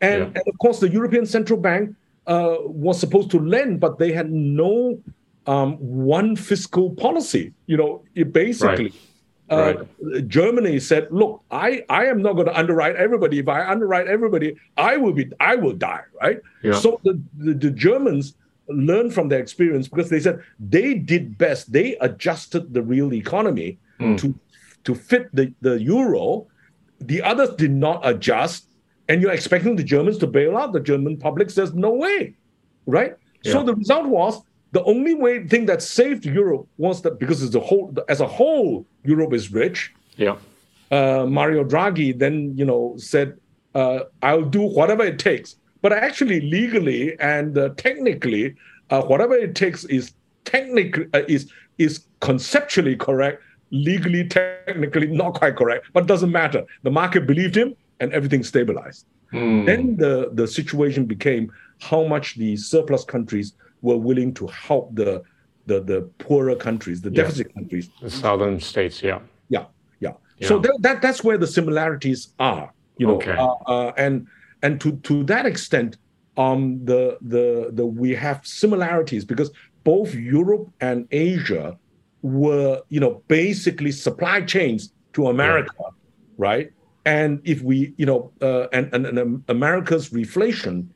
and, 0.00 0.20
yeah. 0.20 0.26
and 0.26 0.42
of 0.46 0.58
course 0.58 0.80
the 0.80 0.88
European 0.88 1.26
Central 1.26 1.60
Bank 1.60 1.94
uh, 2.26 2.56
was 2.60 2.98
supposed 2.98 3.30
to 3.32 3.38
lend, 3.38 3.80
but 3.80 3.98
they 3.98 4.12
had 4.12 4.30
no 4.30 4.98
um, 5.46 5.76
one 5.76 6.36
fiscal 6.36 6.90
policy. 6.90 7.52
You 7.66 7.76
know, 7.76 8.04
it 8.14 8.32
basically. 8.32 8.84
Right. 8.84 9.04
Uh, 9.50 9.74
right. 10.02 10.28
Germany 10.28 10.78
said, 10.78 11.08
"Look, 11.10 11.42
I, 11.50 11.82
I 11.88 12.04
am 12.04 12.20
not 12.20 12.34
going 12.34 12.48
to 12.48 12.58
underwrite 12.58 12.96
everybody. 12.96 13.38
If 13.38 13.48
I 13.48 13.66
underwrite 13.66 14.06
everybody, 14.06 14.56
I 14.76 14.98
will 14.98 15.14
be 15.14 15.32
I 15.40 15.56
will 15.56 15.72
die." 15.72 16.02
Right. 16.20 16.40
Yeah. 16.62 16.74
So 16.74 17.00
the, 17.02 17.18
the, 17.38 17.54
the 17.54 17.70
Germans 17.70 18.34
learned 18.68 19.14
from 19.14 19.28
their 19.28 19.40
experience 19.40 19.88
because 19.88 20.10
they 20.10 20.20
said 20.20 20.40
they 20.58 20.94
did 20.94 21.38
best. 21.38 21.72
They 21.72 21.96
adjusted 21.96 22.74
the 22.74 22.82
real 22.82 23.12
economy 23.12 23.78
mm. 24.00 24.18
to 24.18 24.34
to 24.84 24.94
fit 24.94 25.28
the, 25.34 25.52
the 25.60 25.80
euro. 25.80 26.46
The 27.00 27.22
others 27.22 27.50
did 27.56 27.72
not 27.72 28.00
adjust, 28.04 28.68
and 29.08 29.20
you're 29.20 29.32
expecting 29.32 29.76
the 29.76 29.84
Germans 29.84 30.18
to 30.18 30.26
bail 30.26 30.56
out. 30.56 30.72
The 30.72 30.80
German 30.80 31.16
public 31.16 31.50
says 31.50 31.74
no 31.74 31.90
way, 31.90 32.34
right? 32.86 33.14
Yeah. 33.42 33.52
So 33.52 33.62
the 33.62 33.74
result 33.74 34.06
was 34.06 34.42
the 34.72 34.82
only 34.84 35.14
way 35.14 35.46
thing 35.46 35.66
that 35.66 35.82
saved 35.82 36.24
Europe 36.24 36.66
was 36.76 37.02
that 37.02 37.18
because 37.18 37.42
as 37.42 37.54
a 37.54 37.60
whole, 37.60 37.94
as 38.08 38.20
a 38.20 38.26
whole, 38.26 38.86
Europe 39.04 39.32
is 39.32 39.52
rich. 39.52 39.94
Yeah. 40.16 40.36
Uh, 40.90 41.26
Mario 41.26 41.64
Draghi 41.64 42.18
then, 42.18 42.56
you 42.56 42.64
know, 42.64 42.94
said, 42.96 43.38
uh, 43.74 44.00
"I'll 44.22 44.44
do 44.44 44.62
whatever 44.62 45.04
it 45.04 45.18
takes." 45.18 45.56
But 45.82 45.92
actually, 45.92 46.40
legally 46.40 47.18
and 47.20 47.56
uh, 47.56 47.70
technically, 47.76 48.54
uh, 48.90 49.02
whatever 49.02 49.34
it 49.34 49.54
takes 49.54 49.84
is 49.84 50.12
technically 50.44 51.06
uh, 51.14 51.22
is 51.28 51.50
is 51.78 52.04
conceptually 52.20 52.96
correct. 52.96 53.42
Legally, 53.70 54.26
technically, 54.26 55.08
not 55.08 55.34
quite 55.34 55.56
correct, 55.56 55.88
but 55.92 56.06
doesn't 56.06 56.32
matter. 56.32 56.64
The 56.82 56.90
market 56.90 57.26
believed 57.26 57.54
him, 57.54 57.76
and 58.00 58.12
everything 58.12 58.42
stabilized. 58.42 59.06
Mm. 59.32 59.66
Then 59.66 59.96
the 59.96 60.30
the 60.32 60.46
situation 60.48 61.04
became 61.04 61.52
how 61.80 62.04
much 62.04 62.36
the 62.36 62.56
surplus 62.56 63.04
countries 63.04 63.52
were 63.82 63.96
willing 63.96 64.34
to 64.34 64.46
help 64.48 64.94
the 64.94 65.22
the, 65.66 65.80
the 65.80 66.00
poorer 66.18 66.56
countries, 66.56 67.02
the 67.02 67.10
yeah. 67.10 67.22
deficit 67.22 67.54
countries. 67.54 67.90
The 68.00 68.10
southern 68.10 68.58
states, 68.58 69.02
yeah. 69.02 69.20
Yeah, 69.50 69.66
yeah. 70.00 70.14
yeah. 70.38 70.48
So 70.48 70.58
that, 70.60 70.76
that 70.80 71.02
that's 71.02 71.22
where 71.22 71.36
the 71.36 71.46
similarities 71.46 72.28
are, 72.38 72.72
you 72.96 73.06
know. 73.06 73.16
Okay. 73.16 73.36
Uh, 73.36 73.52
uh, 73.66 73.92
and 73.98 74.26
and 74.62 74.80
to 74.80 74.92
to 74.98 75.24
that 75.24 75.46
extent, 75.46 75.98
um, 76.36 76.84
the 76.84 77.18
the 77.20 77.70
the 77.72 77.86
we 77.86 78.14
have 78.14 78.46
similarities 78.46 79.24
because 79.24 79.50
both 79.84 80.14
Europe 80.14 80.70
and 80.80 81.06
Asia 81.10 81.78
were, 82.22 82.82
you 82.88 83.00
know, 83.00 83.22
basically 83.28 83.92
supply 83.92 84.42
chains 84.42 84.92
to 85.14 85.28
America, 85.28 85.72
yeah. 85.80 85.86
right? 86.36 86.72
And 87.06 87.40
if 87.44 87.62
we, 87.62 87.94
you 87.96 88.04
know, 88.04 88.30
uh, 88.42 88.66
and, 88.72 88.92
and, 88.92 89.06
and 89.06 89.42
America's 89.48 90.10
reflation 90.10 90.88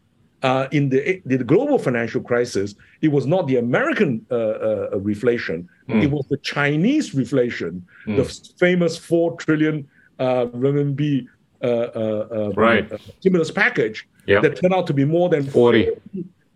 uh, 0.42 0.66
in 0.72 0.88
the, 0.88 1.22
the 1.24 1.38
global 1.38 1.78
financial 1.78 2.20
crisis, 2.20 2.74
it 3.00 3.08
was 3.08 3.26
not 3.26 3.46
the 3.46 3.56
American 3.56 4.26
uh, 4.30 4.34
uh, 4.34 4.90
reflation, 4.96 5.66
mm. 5.88 6.02
it 6.02 6.10
was 6.10 6.26
the 6.28 6.36
Chinese 6.38 7.14
reflation, 7.14 7.82
mm. 8.06 8.16
the 8.16 8.24
famous 8.58 8.98
4 8.98 9.36
trillion 9.36 9.88
uh, 10.18 10.46
renminbi 10.46 11.24
uh, 11.24 11.28
right. 11.62 12.90
stimulus 13.20 13.50
package 13.50 14.08
yep. 14.26 14.42
that 14.42 14.60
turned 14.60 14.74
out 14.74 14.86
to 14.86 14.92
be 14.92 15.04
more 15.04 15.28
than 15.28 15.48
40 15.48 15.90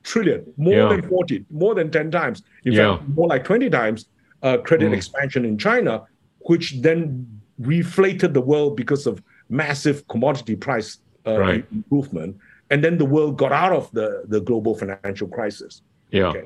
trillion, 0.03 0.45
more 0.57 0.75
yeah. 0.75 0.89
than 0.89 1.09
40, 1.09 1.45
more 1.51 1.75
than 1.75 1.91
10 1.91 2.11
times, 2.11 2.43
in 2.65 2.73
yeah. 2.73 2.97
fact, 2.97 3.09
more 3.09 3.27
like 3.27 3.45
20 3.45 3.71
times 3.71 4.07
credit 4.41 4.91
mm. 4.91 4.95
expansion 4.95 5.45
in 5.45 5.59
China, 5.59 6.03
which 6.41 6.75
then 6.81 7.27
reflated 7.61 8.35
the 8.35 8.41
world 8.41 8.77
because 8.77 9.07
of 9.07 9.23
massive 9.49 10.07
commodity 10.09 10.55
price 10.55 10.99
right. 11.25 11.65
improvement 11.73 12.37
and 12.71 12.83
then 12.83 12.99
the 12.99 13.05
world 13.05 13.37
got 13.39 13.53
out 13.53 13.73
of 13.73 13.91
the, 13.93 14.25
the 14.27 14.41
global 14.41 14.75
financial 14.75 15.29
crisis. 15.29 15.83
Yeah. 16.11 16.27
Okay? 16.27 16.45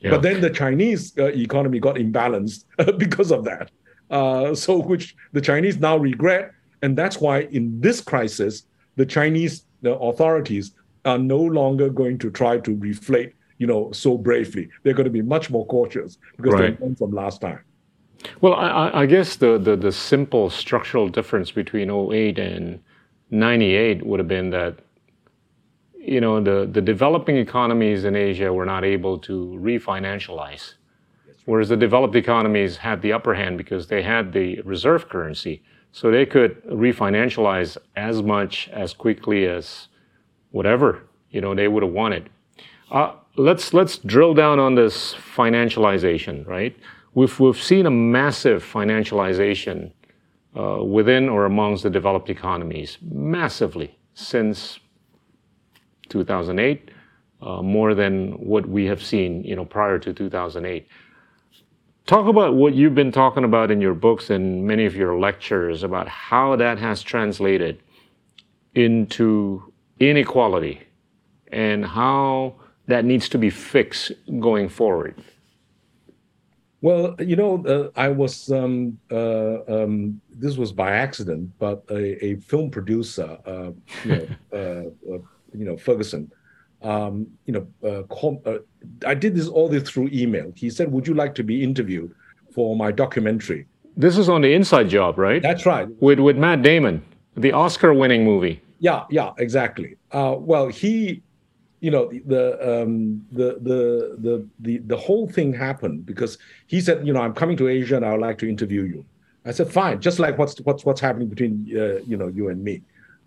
yeah. 0.00 0.10
But 0.10 0.22
then 0.22 0.40
the 0.40 0.50
Chinese 0.50 1.16
uh, 1.18 1.26
economy 1.26 1.78
got 1.78 1.96
imbalanced 1.96 2.64
because 2.98 3.30
of 3.30 3.44
that. 3.44 3.70
Uh, 4.10 4.54
so, 4.54 4.78
which 4.78 5.14
the 5.32 5.40
Chinese 5.40 5.78
now 5.78 5.96
regret. 5.96 6.52
And 6.82 6.96
that's 6.96 7.20
why 7.20 7.42
in 7.42 7.80
this 7.80 8.00
crisis, 8.00 8.64
the 8.96 9.06
Chinese 9.06 9.64
the 9.82 9.94
authorities 9.94 10.72
are 11.04 11.18
no 11.18 11.38
longer 11.38 11.88
going 11.88 12.18
to 12.18 12.30
try 12.30 12.58
to 12.58 12.76
reflate, 12.76 13.32
you 13.58 13.66
know, 13.66 13.92
so 13.92 14.18
bravely. 14.18 14.68
They're 14.82 14.94
going 14.94 15.04
to 15.04 15.10
be 15.10 15.22
much 15.22 15.50
more 15.50 15.66
cautious 15.66 16.18
because 16.36 16.54
right. 16.54 16.78
they 16.78 16.84
learned 16.84 16.98
from 16.98 17.12
last 17.12 17.40
time. 17.40 17.60
Well, 18.40 18.54
I, 18.54 18.90
I 18.92 19.06
guess 19.06 19.36
the, 19.36 19.58
the, 19.58 19.76
the 19.76 19.92
simple 19.92 20.50
structural 20.50 21.08
difference 21.08 21.52
between 21.52 21.90
08 21.90 22.38
and 22.40 22.80
98 23.30 24.04
would 24.04 24.18
have 24.18 24.26
been 24.26 24.50
that 24.50 24.80
you 26.08 26.22
know, 26.22 26.40
the, 26.40 26.66
the 26.66 26.80
developing 26.80 27.36
economies 27.36 28.04
in 28.04 28.16
Asia 28.16 28.50
were 28.50 28.64
not 28.64 28.82
able 28.82 29.18
to 29.18 29.58
refinancialize, 29.60 30.74
whereas 31.44 31.68
the 31.68 31.76
developed 31.76 32.16
economies 32.16 32.78
had 32.78 33.02
the 33.02 33.12
upper 33.12 33.34
hand 33.34 33.58
because 33.58 33.88
they 33.88 34.02
had 34.02 34.32
the 34.32 34.62
reserve 34.62 35.10
currency. 35.10 35.62
So 35.92 36.10
they 36.10 36.26
could 36.26 36.62
refinancialize 36.64 37.76
as 37.96 38.22
much 38.22 38.68
as 38.68 38.92
quickly 38.92 39.46
as 39.46 39.88
whatever, 40.50 41.02
you 41.30 41.40
know, 41.40 41.54
they 41.54 41.68
would 41.68 41.82
have 41.82 41.92
wanted. 41.92 42.30
Uh, 42.90 43.12
let's, 43.36 43.74
let's 43.74 43.98
drill 43.98 44.34
down 44.34 44.58
on 44.58 44.74
this 44.74 45.14
financialization, 45.14 46.46
right? 46.46 46.76
We've, 47.14 47.38
we've 47.40 47.60
seen 47.60 47.86
a 47.86 47.90
massive 47.90 48.62
financialization 48.62 49.92
uh, 50.56 50.82
within 50.82 51.28
or 51.28 51.44
amongst 51.44 51.82
the 51.82 51.90
developed 51.90 52.30
economies, 52.30 52.98
massively, 53.02 53.96
since 54.14 54.80
2008, 56.08 56.90
uh, 57.40 57.62
more 57.62 57.94
than 57.94 58.32
what 58.32 58.66
we 58.66 58.86
have 58.86 59.02
seen, 59.02 59.44
you 59.44 59.54
know, 59.54 59.64
prior 59.64 59.98
to 59.98 60.12
2008. 60.12 60.88
Talk 62.08 62.26
about 62.26 62.54
what 62.54 62.72
you've 62.72 62.94
been 62.94 63.12
talking 63.12 63.44
about 63.44 63.70
in 63.70 63.82
your 63.82 63.92
books 63.92 64.30
and 64.30 64.66
many 64.66 64.86
of 64.86 64.96
your 64.96 65.18
lectures 65.18 65.82
about 65.82 66.08
how 66.08 66.56
that 66.56 66.78
has 66.78 67.02
translated 67.02 67.82
into 68.74 69.70
inequality 70.00 70.80
and 71.52 71.84
how 71.84 72.54
that 72.86 73.04
needs 73.04 73.28
to 73.28 73.36
be 73.36 73.50
fixed 73.50 74.10
going 74.40 74.70
forward. 74.70 75.22
Well, 76.80 77.14
you 77.18 77.36
know, 77.36 77.62
uh, 77.66 77.90
I 77.94 78.08
was, 78.08 78.50
um, 78.50 78.98
uh, 79.10 79.58
um, 79.68 80.18
this 80.30 80.56
was 80.56 80.72
by 80.72 80.92
accident, 80.92 81.50
but 81.58 81.84
a, 81.90 82.24
a 82.24 82.36
film 82.36 82.70
producer, 82.70 83.36
uh, 83.44 83.72
you 84.06 84.10
know, 84.16 84.28
uh, 84.54 85.12
uh, 85.14 85.18
you 85.52 85.66
know 85.66 85.76
Ferguson. 85.76 86.32
Um, 86.82 87.26
you 87.46 87.52
know, 87.52 87.88
uh, 87.88 88.02
call, 88.04 88.40
uh, 88.46 88.58
I 89.04 89.14
did 89.14 89.34
this 89.34 89.48
all 89.48 89.68
this 89.68 89.88
through 89.88 90.10
email. 90.12 90.52
He 90.54 90.70
said, 90.70 90.92
"Would 90.92 91.08
you 91.08 91.14
like 91.14 91.34
to 91.36 91.42
be 91.42 91.62
interviewed 91.62 92.14
for 92.52 92.76
my 92.76 92.92
documentary?" 92.92 93.66
This 93.96 94.16
is 94.16 94.28
on 94.28 94.42
the 94.42 94.52
Inside 94.52 94.88
Job, 94.88 95.18
right? 95.18 95.42
That's 95.42 95.66
right. 95.66 95.88
With 96.00 96.20
with 96.20 96.36
Matt 96.36 96.62
Damon, 96.62 97.02
the 97.36 97.52
Oscar-winning 97.52 98.24
movie. 98.24 98.62
Yeah, 98.78 99.04
yeah, 99.10 99.32
exactly. 99.38 99.96
Uh, 100.12 100.36
well, 100.38 100.68
he, 100.68 101.20
you 101.80 101.90
know, 101.90 102.08
the, 102.26 102.82
um, 102.82 103.26
the 103.32 103.58
the 103.60 104.16
the 104.18 104.48
the 104.60 104.78
the 104.78 104.96
whole 104.96 105.28
thing 105.28 105.52
happened 105.52 106.06
because 106.06 106.38
he 106.68 106.80
said, 106.80 107.04
you 107.04 107.12
know, 107.12 107.20
I'm 107.20 107.34
coming 107.34 107.56
to 107.56 107.66
Asia 107.66 107.96
and 107.96 108.04
I 108.04 108.12
would 108.12 108.20
like 108.20 108.38
to 108.38 108.48
interview 108.48 108.82
you. 108.82 109.04
I 109.44 109.50
said, 109.50 109.72
fine, 109.72 110.00
just 110.00 110.18
like 110.18 110.38
what's 110.38 110.60
what's 110.60 110.84
what's 110.84 111.00
happening 111.00 111.28
between 111.28 111.66
uh, 111.76 112.00
you 112.06 112.16
know 112.16 112.28
you 112.28 112.50
and 112.50 112.62
me 112.62 112.82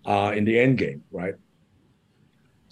uh, 0.06 0.32
in 0.34 0.44
the 0.44 0.58
end 0.58 0.78
game, 0.78 1.02
right? 1.10 1.34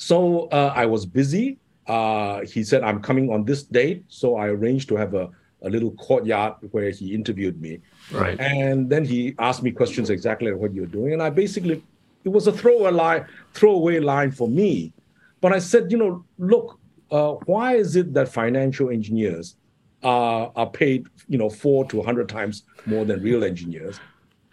So 0.01 0.49
uh, 0.49 0.73
I 0.75 0.87
was 0.87 1.05
busy. 1.05 1.59
Uh, 1.87 2.41
he 2.47 2.65
said, 2.65 2.83
I'm 2.83 3.03
coming 3.03 3.31
on 3.31 3.45
this 3.45 3.65
date. 3.65 4.03
So 4.09 4.37
I 4.37 4.47
arranged 4.47 4.89
to 4.89 4.97
have 4.97 5.13
a, 5.13 5.29
a 5.61 5.69
little 5.69 5.91
courtyard 5.93 6.55
where 6.71 6.89
he 6.89 7.15
interviewed 7.15 7.61
me. 7.61 7.81
Right. 8.11 8.41
And 8.41 8.89
then 8.89 9.05
he 9.05 9.35
asked 9.39 9.63
me 9.63 9.73
questions 9.73 10.09
exactly 10.09 10.51
like 10.51 10.59
what 10.59 10.73
you're 10.73 10.87
doing. 10.87 11.13
And 11.13 11.23
I 11.23 11.29
basically, 11.29 11.83
it 12.25 12.31
was 12.31 12.47
a 12.47 12.53
throwaway 12.53 12.93
line, 12.93 13.27
throwaway 13.53 14.01
line 14.01 14.31
for 14.31 14.49
me. 14.49 14.95
But 15.43 15.53
I 15.53 15.59
said, 15.59 15.93
you 15.93 15.99
know, 15.99 16.25
look, 16.39 16.81
uh, 17.11 17.33
why 17.45 17.75
is 17.75 17.95
it 17.95 18.15
that 18.15 18.31
financial 18.31 18.89
engineers 18.89 19.57
uh, 20.03 20.47
are 20.57 20.71
paid, 20.71 21.09
you 21.29 21.37
know, 21.37 21.51
four 21.51 21.85
to 21.91 21.99
100 21.99 22.27
times 22.27 22.63
more 22.87 23.05
than 23.05 23.23
real 23.23 23.45
engineers? 23.45 24.01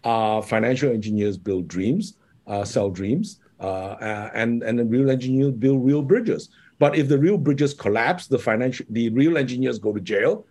Uh, 0.04 0.42
financial 0.42 0.92
engineers 0.92 1.38
build 1.38 1.70
dreams, 1.70 2.18
uh, 2.48 2.66
sell 2.66 2.90
dreams. 2.90 3.40
Uh, 3.60 3.98
uh, 4.00 4.30
and 4.36 4.62
and 4.62 4.78
the 4.78 4.86
real 4.86 5.10
engineers 5.10 5.52
build 5.52 5.84
real 5.84 6.04
bridges. 6.04 6.50
But 6.80 6.96
if 6.96 7.08
the 7.08 7.18
real 7.18 7.38
bridges 7.40 7.74
collapse, 7.74 8.28
the 8.28 8.38
financial 8.38 8.86
the 8.90 9.10
real 9.10 9.38
engineers 9.38 9.80
go 9.80 9.92
to 9.94 10.00
jail, 10.00 10.46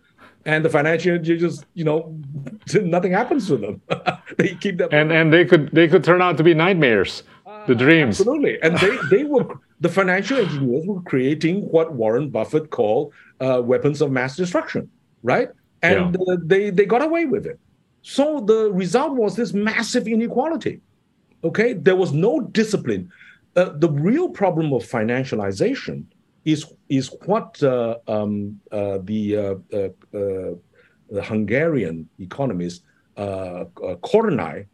and 0.45 0.63
the 0.63 0.69
financial 0.69 1.13
engineers, 1.13 1.63
you 1.73 1.85
know, 1.85 2.17
nothing 2.81 3.13
happens 3.13 3.47
to 3.47 3.57
them. 3.57 3.81
they 4.37 4.55
keep 4.55 4.77
that. 4.79 4.93
And 4.93 5.11
and 5.11 5.31
they 5.31 5.45
could 5.45 5.69
they 5.71 5.87
could 5.87 6.03
turn 6.03 6.21
out 6.21 6.35
to 6.37 6.43
be 6.43 6.53
nightmares, 6.53 7.23
the 7.45 7.73
uh, 7.73 7.77
dreams. 7.77 8.19
Absolutely, 8.19 8.61
and 8.61 8.77
they 8.77 8.97
they 9.09 9.23
were 9.23 9.45
the 9.79 9.89
financial 9.89 10.37
engineers 10.37 10.85
were 10.85 11.01
creating 11.03 11.61
what 11.69 11.93
Warren 11.93 12.29
Buffett 12.29 12.71
called 12.71 13.13
uh, 13.39 13.61
weapons 13.63 14.01
of 14.01 14.11
mass 14.11 14.35
destruction, 14.35 14.89
right? 15.23 15.49
And 15.81 16.17
yeah. 16.27 16.33
uh, 16.33 16.37
they 16.43 16.71
they 16.71 16.85
got 16.85 17.01
away 17.01 17.25
with 17.25 17.45
it. 17.45 17.57
So 18.01 18.41
the 18.41 18.71
result 18.71 19.13
was 19.15 19.35
this 19.37 19.53
massive 19.53 20.07
inequality 20.07 20.81
Okay, 21.43 21.73
there 21.73 21.95
was 21.95 22.13
no 22.13 22.41
discipline. 22.41 23.11
Uh, 23.55 23.69
the 23.77 23.89
real 23.89 24.29
problem 24.29 24.73
of 24.73 24.83
financialization 24.83 26.03
is 26.45 26.65
is 26.89 27.13
what 27.25 27.61
uh, 27.63 27.97
um, 28.07 28.59
uh, 28.71 28.99
the, 29.03 29.37
uh, 29.37 29.55
uh, 29.73 29.77
uh, 30.17 30.53
the 31.09 31.21
Hungarian 31.23 32.09
economist 32.19 32.83
uh, 33.17 33.65
Kornai 33.75 34.65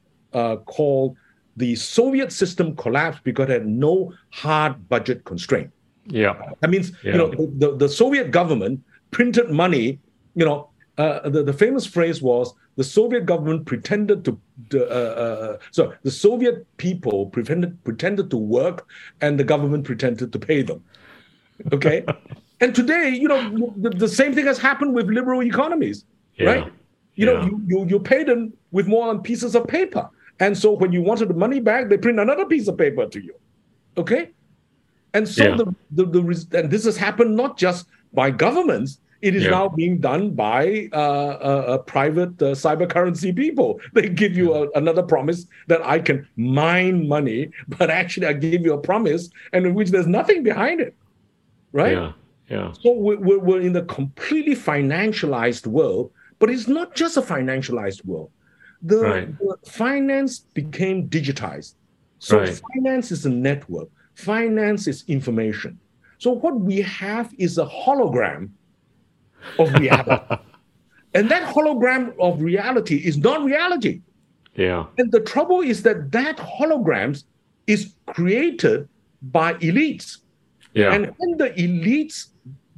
called 0.65 1.15
the 1.57 1.75
Soviet 1.75 2.31
system 2.31 2.75
collapsed 2.75 3.23
because 3.23 3.49
it 3.49 3.53
had 3.53 3.67
no 3.67 4.13
hard 4.31 4.89
budget 4.89 5.23
constraint. 5.23 5.71
Yeah, 6.07 6.33
that 6.59 6.69
means 6.69 6.91
Yeah. 7.03 7.11
you 7.13 7.17
know 7.17 7.29
the, 7.57 7.75
the 7.77 7.89
Soviet 7.89 8.31
government 8.31 8.81
printed 9.11 9.49
money. 9.49 9.99
You 10.35 10.45
know, 10.45 10.69
uh, 10.97 11.29
the 11.29 11.43
the 11.43 11.53
famous 11.53 11.85
phrase 11.85 12.21
was 12.21 12.53
the 12.75 12.83
Soviet 12.83 13.25
government 13.25 13.65
pretended 13.65 14.25
to. 14.25 14.39
to, 14.69 14.85
Uh, 14.85 15.13
uh, 15.25 15.57
so 15.71 15.93
the 16.03 16.11
Soviet 16.11 16.65
people 16.77 17.27
pretended 17.27 17.83
pretended 17.83 18.29
to 18.31 18.37
work, 18.37 18.87
and 19.21 19.39
the 19.39 19.43
government 19.43 19.85
pretended 19.85 20.31
to 20.33 20.39
pay 20.39 20.61
them. 20.61 20.83
Okay, 21.71 22.03
and 22.61 22.73
today, 22.75 23.09
you 23.09 23.27
know, 23.27 23.41
the, 23.77 23.89
the 23.91 24.07
same 24.07 24.33
thing 24.33 24.45
has 24.45 24.57
happened 24.57 24.93
with 24.95 25.07
liberal 25.07 25.41
economies, 25.43 26.05
Yeah. 26.37 26.45
right? 26.49 26.65
You 27.15 27.25
know, 27.27 27.37
you, 27.45 27.61
you 27.67 27.85
you 27.87 27.99
pay 27.99 28.23
them 28.23 28.53
with 28.71 28.87
more 28.87 29.07
on 29.09 29.21
pieces 29.21 29.55
of 29.55 29.67
paper, 29.67 30.09
and 30.39 30.57
so 30.57 30.71
when 30.71 30.91
you 30.91 31.01
wanted 31.03 31.27
the 31.29 31.35
money 31.35 31.59
back, 31.59 31.89
they 31.89 31.97
print 31.97 32.19
another 32.19 32.45
piece 32.45 32.67
of 32.67 32.77
paper 32.77 33.05
to 33.07 33.19
you. 33.23 33.35
Okay, 33.97 34.31
and 35.13 35.27
so 35.29 35.43
Yeah. 35.43 35.55
the, 35.57 35.65
the, 35.91 36.05
the 36.05 36.57
and 36.59 36.71
this 36.71 36.85
has 36.85 36.97
happened 36.97 37.35
not 37.35 37.55
just 37.57 37.85
by 38.13 38.31
governments, 38.31 38.99
it 39.23 39.33
is 39.35 39.43
Yeah. 39.45 39.51
now 39.51 39.69
being 39.69 39.99
done 39.99 40.31
by 40.31 40.89
uh, 40.91 40.97
uh, 40.97 41.63
uh, 41.71 41.77
private 41.79 42.33
uh, 42.41 42.47
cyber 42.63 42.87
currency 42.95 43.31
people. 43.31 43.79
They 43.93 44.09
give 44.09 44.33
you 44.35 44.47
a, 44.53 44.69
another 44.81 45.01
promise 45.13 45.39
that 45.67 45.81
I 45.95 45.97
can 46.07 46.27
mine 46.35 47.07
money, 47.07 47.41
but 47.77 47.89
actually 47.89 48.27
I 48.27 48.33
give 48.33 48.61
you 48.67 48.73
a 48.73 48.81
promise 48.89 49.29
and 49.53 49.65
in 49.65 49.73
which 49.73 49.89
there's 49.91 50.11
nothing 50.19 50.43
behind 50.43 50.81
it. 50.81 50.93
Right? 51.71 51.97
Yeah. 51.97 52.11
Yeah. 52.49 52.71
So 52.81 52.91
we're, 52.91 53.39
we're, 53.47 53.61
in 53.61 53.75
a 53.77 53.85
completely 53.99 54.55
financialized 54.55 55.65
world, 55.65 56.11
but 56.39 56.49
it's 56.49 56.67
not 56.67 56.93
just 56.93 57.15
a 57.15 57.21
financialized 57.21 58.03
world. 58.05 58.29
The, 58.81 58.99
Right. 58.99 59.27
the 59.39 59.55
finance 59.71 60.39
became 60.53 61.07
digitized. 61.07 61.75
So 62.19 62.39
Right. 62.39 62.61
finance 62.73 63.07
is 63.15 63.25
a 63.25 63.29
network, 63.49 63.87
finance 64.15 64.83
is 64.91 65.05
information. 65.07 65.79
So 66.17 66.31
what 66.43 66.59
we 66.59 66.81
have 66.81 67.27
is 67.37 67.57
a 67.57 67.65
hologram 67.65 68.49
of 69.59 69.73
reality. 69.73 70.35
and 71.13 71.29
that 71.29 71.43
hologram 71.53 72.13
of 72.19 72.41
reality 72.41 72.97
is 72.97 73.17
not 73.17 73.43
reality. 73.43 74.01
Yeah. 74.55 74.85
And 74.97 75.11
the 75.11 75.19
trouble 75.19 75.61
is 75.61 75.83
that 75.83 76.11
that 76.11 76.37
holograms 76.37 77.23
is 77.67 77.93
created 78.07 78.87
by 79.21 79.53
elites. 79.55 80.17
Yeah. 80.73 80.93
And 80.93 81.13
when 81.17 81.37
the 81.37 81.49
elites 81.51 82.27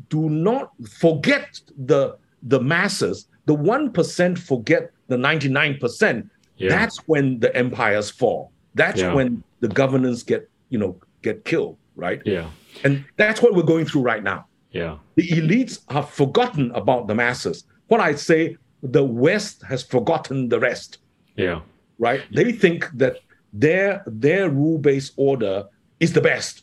do 0.10 0.30
not 0.30 0.72
forget 1.00 1.60
the 1.78 2.18
the 2.44 2.60
masses, 2.60 3.28
the 3.46 3.54
one 3.54 3.92
percent 3.92 4.38
forget 4.38 4.92
the 5.08 5.18
ninety 5.18 5.50
nine 5.50 5.78
percent. 5.78 6.30
Yeah. 6.58 6.70
That's 6.70 6.98
when 7.08 7.40
the 7.40 7.54
empires 7.56 8.10
fall. 8.10 8.52
That's 8.76 9.02
Yeah. 9.02 9.14
when 9.14 9.44
the 9.60 9.68
governance 9.68 10.24
get 10.24 10.50
you 10.70 10.78
know 10.78 10.96
get 11.22 11.44
killed, 11.46 11.78
right? 11.96 12.22
yeah. 12.26 12.50
And 12.84 13.04
that's 13.18 13.42
what 13.42 13.56
we're 13.56 13.64
going 13.64 13.86
through 13.86 14.02
right 14.02 14.22
now. 14.24 14.46
Yeah. 14.76 14.98
The 15.16 15.28
elites 15.40 15.76
have 15.90 16.10
forgotten 16.10 16.72
about 16.82 17.08
the 17.08 17.16
masses. 17.16 17.64
What 17.88 18.02
I 18.02 18.14
say, 18.16 18.58
the 18.84 19.04
West 19.04 19.64
has 19.72 19.82
forgotten 19.96 20.50
the 20.50 20.60
rest 20.60 21.00
Yeah. 21.38 21.60
right? 21.98 22.22
They 22.38 22.52
think 22.52 22.80
that 23.02 23.14
their 23.54 24.04
their 24.26 24.50
rule 24.50 24.78
based 24.88 25.14
order 25.16 25.56
is 26.00 26.12
the 26.18 26.22
best, 26.32 26.54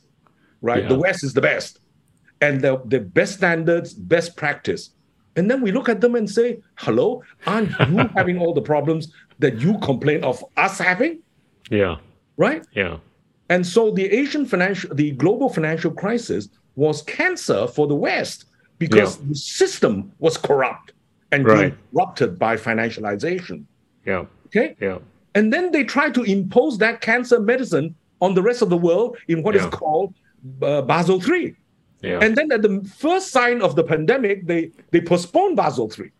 right? 0.60 0.82
Yeah. 0.82 0.92
The 0.92 0.98
West 1.06 1.20
is 1.24 1.32
the 1.32 1.40
best, 1.40 1.80
and 2.44 2.60
the 2.64 2.72
the 2.94 3.00
best 3.18 3.32
standards, 3.40 3.88
best 4.14 4.36
practice. 4.36 4.82
And 5.36 5.44
then 5.50 5.58
we 5.64 5.70
look 5.72 5.88
at 5.88 6.00
them 6.04 6.14
and 6.20 6.28
say, 6.38 6.48
"Hello, 6.84 7.06
aren't 7.46 7.70
you 7.88 7.98
having 8.18 8.36
all 8.42 8.52
the 8.60 8.66
problems 8.74 9.04
that 9.42 9.54
you 9.64 9.72
complain 9.88 10.20
of 10.30 10.36
us 10.66 10.74
having?" 10.78 11.14
Yeah. 11.70 11.96
Right? 12.36 12.62
Yeah. 12.82 12.96
And 13.48 13.66
so 13.74 13.90
the 13.98 14.06
Asian 14.20 14.44
financial, 14.52 14.88
the 14.94 15.08
global 15.22 15.48
financial 15.48 15.92
crisis 16.02 16.48
was 16.76 17.02
cancer 17.02 17.66
for 17.66 17.86
the 17.86 17.94
West 17.94 18.46
because 18.78 19.18
Yeah. 19.18 19.24
the 19.28 19.34
system 19.34 20.12
was 20.18 20.36
corrupt 20.36 20.92
and 21.30 21.44
Right. 21.46 21.74
corrupted 21.94 22.38
by 22.38 22.56
financialization. 22.56 23.64
Yeah. 24.06 24.24
Okay. 24.46 24.76
Yeah. 24.80 24.98
And 25.34 25.52
then 25.52 25.72
they 25.72 25.84
try 25.84 26.10
to 26.10 26.22
impose 26.22 26.78
that 26.78 27.00
cancer 27.00 27.40
medicine 27.40 27.94
on 28.20 28.34
the 28.34 28.42
rest 28.42 28.62
of 28.62 28.70
the 28.70 28.76
world 28.76 29.16
in 29.28 29.42
what 29.42 29.54
is 29.56 29.62
Yeah. 29.62 29.70
called 29.70 30.14
uh, 30.60 30.82
Basel 30.82 31.22
III. 31.22 31.54
Yeah. 32.02 32.18
And 32.20 32.36
then 32.36 32.50
at 32.50 32.62
the 32.62 32.82
first 32.98 33.30
sign 33.30 33.62
of 33.62 33.76
the 33.76 33.84
pandemic, 33.84 34.46
they, 34.46 34.72
they 34.90 35.00
postpone 35.00 35.54
Basel 35.54 35.88
III. 35.96 36.10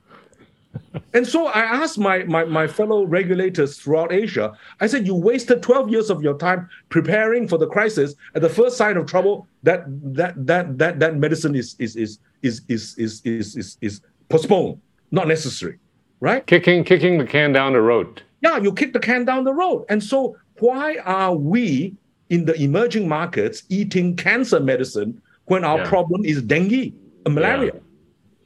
And 1.15 1.27
so 1.27 1.47
I 1.47 1.61
asked 1.61 1.99
my, 1.99 2.25
my, 2.25 2.45
my 2.45 2.67
fellow 2.67 3.05
regulators 3.05 3.79
throughout 3.79 4.13
Asia, 4.13 4.53
I 4.81 4.87
said, 4.87 5.07
you 5.07 5.15
wasted 5.15 5.63
12 5.63 5.91
years 5.91 6.11
of 6.11 6.23
your 6.23 6.37
time 6.39 6.69
preparing 6.89 7.49
for 7.49 7.59
the 7.59 7.67
crisis. 7.67 8.15
At 8.35 8.43
the 8.43 8.49
first 8.49 8.77
sign 8.77 8.97
of 8.97 9.07
trouble, 9.07 9.47
that 9.63 9.85
that 10.15 10.35
that 10.47 10.79
that, 10.79 10.99
that 11.01 11.17
medicine 11.17 11.55
is 11.55 11.77
is, 11.79 11.97
is, 11.97 12.19
is, 12.43 12.63
is, 12.69 12.95
is, 12.99 13.23
is, 13.25 13.57
is, 13.57 13.79
is 13.81 14.01
postponed, 14.29 14.81
not 15.11 15.29
necessary. 15.29 15.79
Right? 16.21 16.47
kicking 16.47 16.85
kicking 16.85 17.19
the 17.19 17.25
can 17.27 17.53
down 17.53 17.73
the 17.73 17.81
road. 17.81 18.23
yeah, 18.43 18.57
you 18.59 18.73
kick 18.73 18.93
the 18.93 19.01
can 19.01 19.25
down 19.25 19.43
the 19.45 19.53
road. 19.55 19.85
And 19.89 20.01
so, 20.03 20.37
why 20.61 20.97
are 21.05 21.35
we 21.35 21.97
in 22.31 22.45
the 22.45 22.55
emerging 22.63 23.09
markets 23.09 23.65
eating 23.69 24.15
cancer 24.17 24.61
medicine 24.61 25.21
when 25.47 25.65
our 25.65 25.79
Yeah. 25.79 25.89
problem 25.89 26.25
is 26.25 26.41
dengue, 26.43 26.93
malaria? 27.29 27.73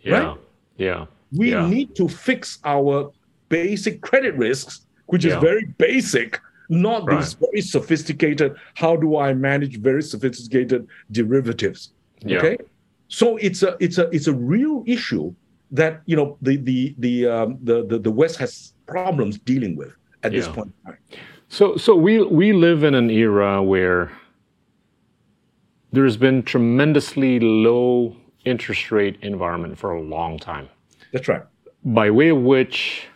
Yeah. 0.01 0.13
Right? 0.13 0.39
Yeah. 0.79 1.07
We 1.33 1.51
Yeah. 1.51 1.69
need 1.69 1.95
to 1.97 2.09
fix 2.09 2.59
our 2.65 3.11
basic 3.49 4.01
credit 4.01 4.35
risks, 4.37 4.87
which 5.07 5.25
is 5.25 5.35
very 5.37 5.67
basic, 5.79 6.41
not 6.69 7.07
Right. 7.07 7.21
these 7.21 7.35
very 7.35 7.61
sophisticated. 7.61 8.55
How 8.75 8.97
do 8.97 9.17
I 9.17 9.35
manage 9.35 9.79
very 9.79 10.03
sophisticated 10.03 10.87
derivatives? 11.13 11.93
Yeah. 12.25 12.39
Okay, 12.39 12.57
so 13.09 13.37
it's 13.37 13.63
a 13.63 13.77
it's 13.81 13.99
a 13.99 14.09
it's 14.11 14.27
a 14.27 14.33
real 14.35 14.83
issue 14.87 15.33
that 15.71 16.03
you 16.07 16.17
know 16.17 16.37
the 16.43 16.57
the 16.57 16.95
the 16.99 17.27
um, 17.27 17.59
the, 17.63 17.85
the 17.87 17.99
the 17.99 18.11
West 18.11 18.37
has 18.39 18.73
problems 18.87 19.39
dealing 19.39 19.77
with 19.77 19.93
at 20.23 20.33
this 20.33 20.49
point 20.49 20.73
in 20.87 20.93
time. 20.93 20.99
So, 21.49 21.77
so 21.77 21.95
we 21.95 22.23
we 22.25 22.53
live 22.53 22.83
in 22.83 22.95
an 22.95 23.11
era 23.11 23.63
where 23.63 24.11
there's 25.93 26.17
been 26.17 26.43
tremendously 26.43 27.39
low 27.41 28.17
interest 28.45 28.91
rate 28.91 29.17
environment 29.23 29.79
for 29.79 29.93
a 29.93 30.01
long 30.03 30.39
time, 30.39 30.69
That's 31.13 31.29
right. 31.29 31.43
by 31.85 32.11
way 32.11 32.29
of 32.29 32.39
which 32.39 33.07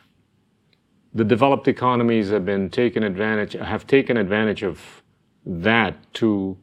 the 1.14 1.24
developed 1.24 1.66
economies 1.68 2.30
have 2.30 2.44
been 2.44 2.70
taken 2.70 3.02
advantage 3.02 3.54
have 3.54 3.86
taken 3.86 4.16
advantage 4.16 4.62
of 4.62 5.02
that 5.44 5.96
to 6.14 6.56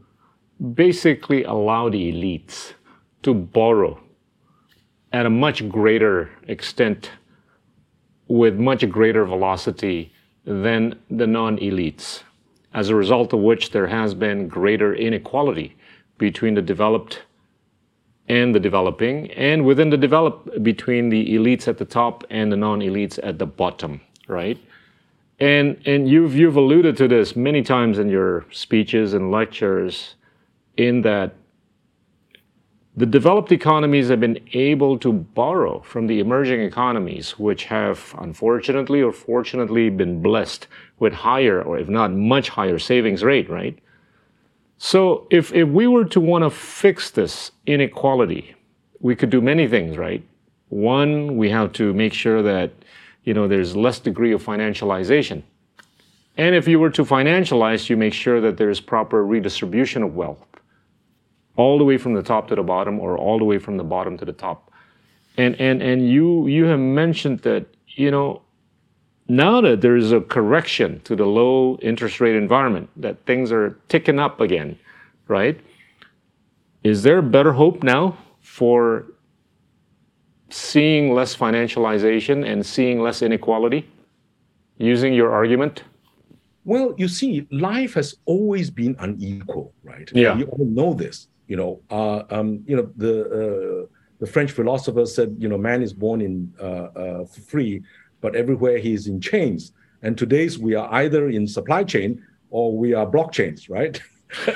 basically 0.73 1.43
allow 1.43 1.89
the 1.89 2.11
elites 2.11 2.73
to 3.23 3.33
borrow 3.33 3.99
at 5.11 5.25
a 5.25 5.29
much 5.29 5.67
greater 5.69 6.29
extent 6.47 7.11
with 8.27 8.55
much 8.55 8.87
greater 8.89 9.25
velocity 9.25 10.11
than 10.45 10.97
the 11.09 11.27
non-elites 11.27 12.23
as 12.73 12.89
a 12.89 12.95
result 12.95 13.33
of 13.33 13.39
which 13.39 13.71
there 13.71 13.87
has 13.87 14.13
been 14.13 14.47
greater 14.47 14.93
inequality 14.93 15.75
between 16.17 16.53
the 16.53 16.61
developed 16.61 17.23
and 18.27 18.53
the 18.53 18.59
developing 18.59 19.31
and 19.31 19.65
within 19.65 19.89
the 19.89 19.97
develop 19.97 20.63
between 20.63 21.09
the 21.09 21.35
elites 21.35 21.67
at 21.67 21.77
the 21.77 21.85
top 21.85 22.23
and 22.29 22.51
the 22.51 22.57
non-elites 22.57 23.19
at 23.23 23.39
the 23.39 23.45
bottom 23.45 24.01
right 24.27 24.57
and 25.39 25.81
and 25.85 26.09
you've 26.09 26.35
you've 26.35 26.55
alluded 26.55 26.97
to 26.97 27.07
this 27.07 27.35
many 27.35 27.61
times 27.61 27.99
in 27.99 28.09
your 28.09 28.45
speeches 28.51 29.13
and 29.13 29.31
lectures 29.31 30.15
in 30.75 31.01
that 31.01 31.33
the 32.97 33.05
developed 33.05 33.51
economies 33.51 34.09
have 34.09 34.19
been 34.19 34.39
able 34.53 34.97
to 34.97 35.13
borrow 35.13 35.81
from 35.81 36.07
the 36.07 36.19
emerging 36.19 36.61
economies, 36.61 37.37
which 37.37 37.65
have 37.65 38.15
unfortunately 38.17 39.03
or 39.03 39.11
fortunately 39.11 39.91
been 39.91 40.19
blessed 40.19 40.65
with 40.97 41.13
higher, 41.13 41.61
or 41.61 41.77
if 41.77 41.87
not 41.87 42.11
much 42.11 42.49
higher, 42.49 42.79
savings 42.79 43.23
rate, 43.23 43.47
right? 43.51 43.77
So 44.77 45.27
if, 45.29 45.53
if 45.53 45.67
we 45.67 45.87
were 45.87 46.05
to 46.05 46.19
want 46.19 46.43
to 46.43 46.49
fix 46.49 47.09
this 47.11 47.51
inequality, 47.65 48.55
we 48.99 49.15
could 49.15 49.29
do 49.29 49.41
many 49.41 49.67
things, 49.67 49.97
right? 49.97 50.23
One, 50.69 51.37
we 51.37 51.49
have 51.49 51.73
to 51.73 51.93
make 51.93 52.13
sure 52.13 52.41
that 52.41 52.71
you 53.23 53.33
know 53.33 53.47
there's 53.47 53.75
less 53.75 53.99
degree 53.99 54.33
of 54.33 54.43
financialization. 54.43 55.43
And 56.37 56.55
if 56.55 56.67
you 56.67 56.79
were 56.79 56.91
to 56.91 57.03
financialize, 57.03 57.89
you 57.89 57.97
make 57.97 58.13
sure 58.13 58.39
that 58.41 58.57
there's 58.57 58.79
proper 58.79 59.25
redistribution 59.25 60.03
of 60.03 60.15
wealth 60.15 60.45
all 61.55 61.77
the 61.77 61.83
way 61.83 61.97
from 61.97 62.13
the 62.13 62.21
top 62.21 62.47
to 62.49 62.55
the 62.55 62.63
bottom 62.63 62.99
or 62.99 63.17
all 63.17 63.39
the 63.39 63.43
way 63.43 63.57
from 63.57 63.77
the 63.77 63.83
bottom 63.83 64.17
to 64.17 64.25
the 64.25 64.33
top 64.33 64.67
and 65.37 65.55
and 65.61 65.81
and 65.81 66.09
you 66.09 66.47
you 66.47 66.65
have 66.65 66.79
mentioned 66.79 67.39
that 67.39 67.65
you 67.87 68.11
know 68.11 68.41
now 69.29 69.61
that 69.61 69.81
there 69.81 69.97
is 69.97 70.11
a 70.11 70.21
correction 70.21 71.01
to 71.01 71.15
the 71.15 71.25
low 71.25 71.77
interest 71.81 72.19
rate 72.21 72.35
environment, 72.35 72.89
that 72.95 73.25
things 73.25 73.51
are 73.51 73.77
ticking 73.89 74.19
up 74.19 74.39
again, 74.39 74.77
right? 75.27 75.59
Is 76.83 77.03
there 77.03 77.21
better 77.21 77.53
hope 77.53 77.83
now 77.83 78.17
for 78.41 79.05
seeing 80.49 81.13
less 81.13 81.35
financialization 81.35 82.49
and 82.49 82.65
seeing 82.65 83.01
less 83.01 83.21
inequality 83.21 83.89
using 84.77 85.13
your 85.13 85.31
argument? 85.31 85.83
Well, 86.63 86.93
you 86.97 87.07
see, 87.07 87.47
life 87.51 87.93
has 87.93 88.15
always 88.25 88.69
been 88.69 88.95
unequal, 88.99 89.73
right? 89.83 90.09
Yeah. 90.13 90.37
You 90.37 90.45
all 90.45 90.65
know 90.65 90.93
this. 90.93 91.27
You 91.47 91.55
know, 91.55 91.81
uh, 91.89 92.23
um, 92.29 92.63
you 92.67 92.75
know 92.75 92.91
the 92.97 93.13
uh, 93.23 93.95
the 94.19 94.27
French 94.27 94.51
philosopher 94.51 95.05
said, 95.05 95.35
you 95.39 95.47
know, 95.47 95.57
man 95.57 95.81
is 95.81 95.93
born 95.93 96.19
in 96.19 96.53
uh, 96.59 96.63
uh, 96.63 97.25
free, 97.25 97.83
but 98.27 98.35
everywhere 98.35 98.77
he 98.77 98.91
is 98.93 99.07
in 99.07 99.21
chains. 99.21 99.71
And 100.01 100.17
today's 100.17 100.59
we 100.59 100.75
are 100.75 100.89
either 101.01 101.29
in 101.29 101.47
supply 101.47 101.85
chain 101.85 102.21
or 102.49 102.77
we 102.77 102.93
are 102.93 103.05
blockchains, 103.15 103.69
right? 103.69 103.95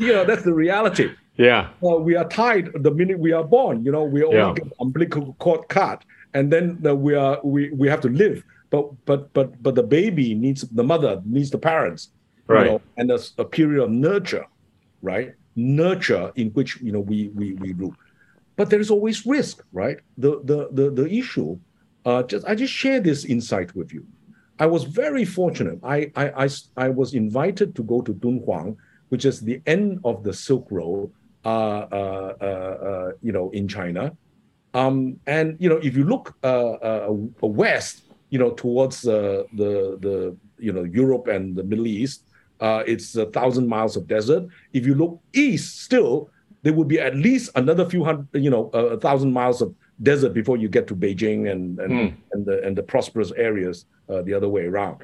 you 0.00 0.12
know, 0.14 0.24
that's 0.24 0.42
the 0.44 0.54
reality. 0.54 1.10
Yeah. 1.36 1.68
Uh, 1.86 1.96
we 2.08 2.16
are 2.16 2.26
tied 2.28 2.70
the 2.86 2.90
minute 2.90 3.18
we 3.18 3.32
are 3.32 3.44
born. 3.44 3.84
You 3.84 3.92
know, 3.92 4.04
we 4.04 4.24
only 4.24 4.38
Yeah. 4.38 4.54
get 4.54 4.68
umbilical 4.80 5.34
cord 5.38 5.68
cut, 5.68 6.02
and 6.32 6.50
then 6.52 6.64
uh, 6.86 6.94
we 7.06 7.12
are 7.14 7.36
we 7.44 7.60
we 7.80 7.86
have 7.92 8.00
to 8.06 8.08
live. 8.24 8.42
But 8.70 8.84
but 9.04 9.20
but 9.36 9.48
but 9.64 9.74
the 9.74 9.82
baby 9.98 10.34
needs 10.34 10.62
the 10.80 10.86
mother 10.92 11.12
needs 11.36 11.50
the 11.50 11.58
parents, 11.72 12.02
you 12.48 12.54
Right. 12.54 12.66
know, 12.68 12.80
and 12.96 13.04
there's 13.10 13.32
a 13.36 13.44
period 13.44 13.80
of 13.84 13.90
nurture, 13.90 14.46
right? 15.02 15.28
Nurture 15.56 16.32
in 16.36 16.48
which 16.56 16.70
you 16.80 16.92
know 16.94 17.04
we 17.10 17.18
we 17.38 17.46
we 17.62 17.68
rule. 17.80 17.94
But 18.56 18.68
there 18.70 18.80
is 18.80 18.90
always 18.90 19.18
risk, 19.26 19.56
right? 19.82 19.98
The 20.24 20.30
the 20.50 20.58
the 20.78 20.86
the 21.00 21.06
issue. 21.22 21.58
Uh, 22.10 22.24
just 22.24 22.44
I 22.50 22.56
just 22.56 22.72
share 22.72 22.98
this 22.98 23.24
insight 23.24 23.70
with 23.78 23.94
you. 23.94 24.04
I 24.58 24.66
was 24.66 24.82
very 24.82 25.24
fortunate. 25.24 25.78
I, 25.82 25.98
I, 26.16 26.44
I, 26.44 26.48
I 26.76 26.88
was 26.88 27.14
invited 27.14 27.68
to 27.76 27.82
go 27.84 28.02
to 28.02 28.12
Dunhuang, 28.12 28.76
which 29.10 29.24
is 29.24 29.40
the 29.40 29.62
end 29.66 30.00
of 30.04 30.24
the 30.24 30.32
Silk 30.32 30.66
Road, 30.70 31.12
uh, 31.44 31.48
uh, 31.48 32.34
uh, 32.40 32.44
uh, 32.44 33.10
you 33.22 33.32
know, 33.32 33.50
in 33.50 33.68
China. 33.68 34.12
Um, 34.74 35.20
and 35.26 35.56
you 35.60 35.68
know, 35.68 35.80
if 35.88 35.96
you 35.96 36.04
look 36.04 36.34
uh, 36.42 37.06
west, 37.40 38.02
you 38.30 38.38
know, 38.40 38.50
towards 38.64 39.02
the 39.02 39.46
the 39.60 40.36
you 40.58 40.72
know 40.72 40.82
Europe 40.82 41.28
and 41.28 41.54
the 41.54 41.62
Middle 41.62 41.86
East, 41.86 42.24
it's 42.92 43.14
a 43.14 43.26
thousand 43.26 43.68
miles 43.68 43.94
of 43.96 44.08
desert. 44.08 44.42
If 44.72 44.84
you 44.84 44.94
look 44.96 45.20
east, 45.32 45.82
still 45.86 46.28
there 46.62 46.74
would 46.74 46.88
be 46.88 46.98
at 46.98 47.14
least 47.14 47.50
another 47.54 47.88
few 47.88 48.02
hundred, 48.04 48.26
you 48.34 48.50
know, 48.50 48.64
a 48.74 48.98
thousand 48.98 49.32
miles 49.32 49.62
of 49.62 49.74
desert 50.02 50.32
before 50.34 50.56
you 50.56 50.68
get 50.68 50.86
to 50.88 50.94
Beijing 50.96 51.50
and 51.52 51.78
and, 51.78 51.92
Hmm. 51.92 52.14
and 52.32 52.46
the 52.46 52.62
and 52.66 52.76
the 52.76 52.82
prosperous 52.82 53.32
areas 53.36 53.86
uh, 54.08 54.22
the 54.22 54.34
other 54.34 54.48
way 54.48 54.64
around. 54.66 54.98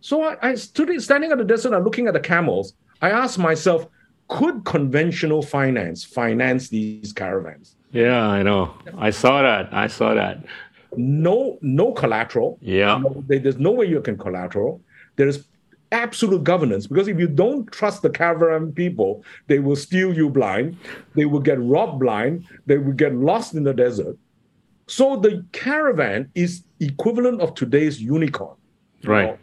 So 0.00 0.22
I, 0.22 0.36
I 0.50 0.54
stood 0.54 0.90
standing 1.02 1.30
at 1.32 1.38
the 1.38 1.44
desert 1.44 1.72
and 1.74 1.84
looking 1.84 2.06
at 2.08 2.14
the 2.14 2.20
camels. 2.20 2.74
I 3.02 3.10
asked 3.10 3.38
myself, 3.38 3.86
could 4.28 4.64
conventional 4.64 5.42
finance 5.42 6.04
finance 6.04 6.68
these 6.68 7.12
caravans? 7.12 7.76
Yeah, 7.92 8.26
I 8.26 8.42
know. 8.42 8.74
I 8.98 9.10
saw 9.10 9.42
that. 9.42 9.72
I 9.72 9.86
saw 9.88 10.14
that. 10.14 10.44
No, 10.96 11.58
no 11.62 11.92
collateral. 11.92 12.58
Yeah. 12.60 12.98
No, 12.98 13.24
there- 13.28 13.38
there's 13.40 13.58
no 13.58 13.72
way 13.72 13.86
you 13.86 14.00
can 14.00 14.16
collateral. 14.16 14.80
There 15.16 15.28
is 15.28 15.44
absolute 15.92 16.44
governance 16.44 16.86
because 16.86 17.08
if 17.08 17.18
you 17.18 17.26
don't 17.26 17.70
trust 17.72 18.02
the 18.02 18.10
caravan 18.10 18.72
people, 18.72 19.24
they 19.48 19.58
will 19.58 19.76
steal 19.76 20.14
you 20.14 20.30
blind. 20.30 20.76
They 21.16 21.24
will 21.24 21.40
get 21.40 21.58
robbed 21.60 21.98
blind. 22.00 22.46
They 22.66 22.78
will 22.78 22.92
get 23.04 23.14
lost 23.14 23.54
in 23.54 23.64
the 23.64 23.74
desert. 23.74 24.16
So 24.90 25.16
the 25.16 25.44
caravan 25.52 26.30
is 26.34 26.64
equivalent 26.80 27.40
of 27.40 27.54
today's 27.54 28.00
unicorn. 28.02 28.56
Right. 29.04 29.28
know. 29.28 29.38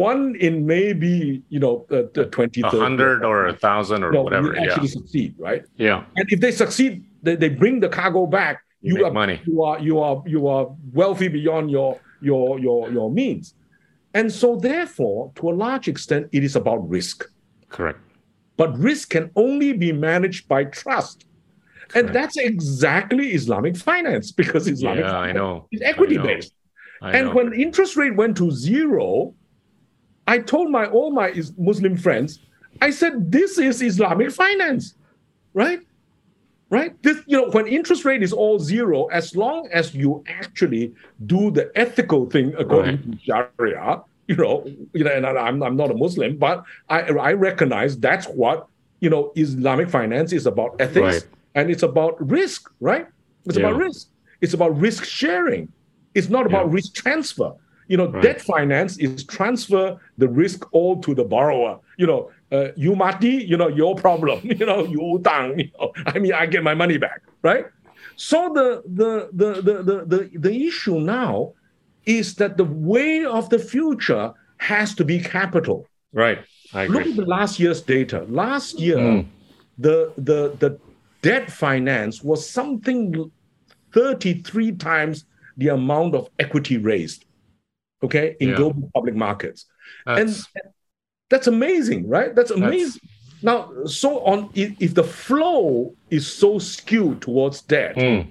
one 0.00 0.36
in 0.46 0.54
maybe 0.74 1.42
you 1.54 1.60
know 1.64 1.74
uh, 1.90 2.02
the 2.14 2.24
20 2.26 2.60
A 2.60 2.70
30, 2.70 2.78
hundred 2.86 3.24
or 3.30 3.38
a 3.48 3.56
thousand 3.66 4.04
or 4.04 4.10
no, 4.12 4.22
whatever. 4.22 4.48
will 4.48 4.54
Yeah. 4.56 4.62
actually 4.70 4.92
succeed 4.98 5.30
right 5.48 5.62
Yeah. 5.76 6.04
and 6.18 6.24
if 6.34 6.38
they 6.44 6.52
succeed 6.52 6.92
they, 7.24 7.34
they 7.42 7.48
bring 7.62 7.80
the 7.84 7.88
cargo 8.00 8.22
back 8.38 8.56
You 8.88 8.98
you 8.98 9.04
are 9.06 9.12
money. 9.22 9.36
you 9.50 9.58
are 9.68 9.78
you 9.88 9.96
are 10.06 10.16
you 10.34 10.42
are 10.54 10.64
wealthy 11.00 11.28
beyond 11.40 11.64
your 11.76 11.90
your 12.30 12.46
your 12.66 12.80
your 12.96 13.08
means 13.20 13.46
and 14.18 14.26
so 14.40 14.48
therefore 14.70 15.18
to 15.38 15.42
a 15.52 15.54
large 15.66 15.86
extent 15.94 16.22
it 16.36 16.42
is 16.48 16.54
about 16.62 16.80
risk 16.98 17.16
Correct. 17.76 17.98
but 18.60 18.70
risk 18.90 19.04
can 19.16 19.26
only 19.44 19.70
be 19.84 19.90
managed 20.10 20.42
by 20.54 20.60
trust 20.80 21.16
and 21.94 22.08
that's 22.14 22.36
exactly 22.36 23.32
islamic 23.32 23.76
finance 23.76 24.32
because 24.32 24.66
islamic 24.68 25.04
Yeah, 25.04 25.10
I 25.10 25.26
finance 25.28 25.36
know. 25.36 25.68
is 25.72 25.82
equity 25.82 26.18
I 26.18 26.22
know. 26.22 26.26
based 26.26 26.52
I 27.02 27.12
and 27.16 27.28
know. 27.28 27.34
when 27.34 27.52
interest 27.52 27.96
rate 27.96 28.14
went 28.16 28.36
to 28.38 28.50
zero, 28.50 29.34
I 30.26 30.38
told 30.38 30.70
my 30.70 30.86
all 30.86 31.10
my 31.10 31.34
Muslim 31.58 31.96
friends, 31.98 32.38
I 32.80 32.90
said, 32.90 33.30
this 33.30 33.58
is 33.58 33.82
Islamic 33.82 34.30
finance, 34.30 34.94
right? 35.52 35.80
Right? 36.70 37.00
This, 37.02 37.18
you 37.26 37.36
know, 37.36 37.50
when 37.50 37.66
interest 37.66 38.04
rate 38.06 38.22
is 38.22 38.32
all 38.32 38.58
zero, 38.58 39.06
as 39.06 39.36
long 39.36 39.68
as 39.70 39.94
you 39.94 40.24
actually 40.26 40.94
do 41.26 41.50
the 41.50 41.70
ethical 41.74 42.24
thing 42.30 42.54
according 42.58 42.98
to 43.02 43.18
Sharia, 43.26 44.00
you 44.28 44.36
know, 44.36 44.64
you 44.94 45.04
know, 45.04 45.10
and 45.12 45.26
I'm, 45.26 45.62
I'm 45.62 45.76
not 45.76 45.90
a 45.90 45.94
Muslim, 45.94 46.38
but 46.38 46.64
I, 46.88 47.02
I 47.02 47.32
recognize 47.34 47.98
that's 47.98 48.26
what, 48.26 48.66
you 49.00 49.10
know, 49.10 49.30
Islamic 49.36 49.90
finance 49.90 50.32
is 50.32 50.46
about 50.46 50.76
ethics 50.80 51.00
Right. 51.00 51.26
And 51.54 51.70
it's 51.70 51.82
about 51.82 52.14
risk, 52.30 52.70
right? 52.80 53.06
It's 53.46 53.56
about 53.56 53.76
risk. 53.76 54.08
It's 54.40 54.54
about 54.54 54.76
risk 54.78 55.04
sharing. 55.04 55.72
It's 56.14 56.28
not 56.28 56.46
about 56.46 56.66
Yeah. 56.66 56.74
risk 56.78 56.94
transfer. 56.94 57.52
You 57.88 57.96
know, 57.98 58.08
Right. 58.10 58.22
debt 58.22 58.40
finance 58.40 58.96
is 58.98 59.24
transfer 59.24 59.96
the 60.16 60.28
risk 60.28 60.66
all 60.72 60.96
to 61.02 61.14
the 61.14 61.24
borrower. 61.24 61.78
You 61.98 62.06
know, 62.06 62.30
uh, 62.50 62.68
you 62.76 62.96
mati, 62.96 63.34
you 63.50 63.56
know, 63.56 63.68
your 63.68 63.94
problem. 63.94 64.38
You 64.60 64.66
know, 64.66 64.80
you 64.94 65.00
utang. 65.18 65.58
You 65.58 65.70
know, 65.78 65.92
I 66.06 66.18
mean, 66.18 66.32
I 66.32 66.46
get 66.46 66.62
my 66.62 66.74
money 66.74 66.98
back, 66.98 67.20
right? 67.42 67.66
So 68.16 68.38
the 68.58 68.68
the 69.00 69.10
the 69.40 69.50
the 69.68 69.74
the 69.88 69.96
the, 70.12 70.20
the 70.46 70.54
issue 70.68 70.98
now 71.00 71.52
is 72.06 72.34
that 72.36 72.56
the 72.56 72.64
way 72.92 73.24
of 73.24 73.48
the 73.50 73.58
future 73.58 74.32
has 74.58 74.94
to 74.98 75.04
be 75.04 75.18
capital. 75.20 75.86
right. 76.12 76.38
I 76.72 76.86
Look 76.88 77.06
at 77.06 77.14
the 77.16 77.24
last 77.38 77.60
year's 77.60 77.80
data. 77.82 78.18
Last 78.28 78.80
year, 78.80 78.98
Mm. 78.98 79.26
the 79.86 79.96
the 80.30 80.40
the 80.62 80.70
debt 81.24 81.50
finance 81.50 82.22
was 82.22 82.48
something 82.48 83.30
33 83.92 84.72
times 84.72 85.24
the 85.56 85.68
amount 85.68 86.14
of 86.14 86.28
equity 86.38 86.76
raised. 86.78 87.24
Okay, 88.02 88.36
in 88.40 88.50
Yeah. 88.50 88.56
global 88.56 88.90
public 88.94 89.14
markets. 89.14 89.66
and 90.06 90.28
That's, 90.28 90.46
that's 91.30 91.46
amazing, 91.46 92.08
right? 92.08 92.34
That's 92.34 92.50
amazing. 92.50 93.00
Now, 93.42 93.58
so 93.86 94.20
on 94.30 94.50
if, 94.54 94.70
if 94.80 94.94
the 94.94 95.04
flow 95.04 95.94
is 96.10 96.24
so 96.42 96.58
skewed 96.58 97.20
towards 97.26 97.62
debt, 97.62 97.94
Mm. 97.96 98.26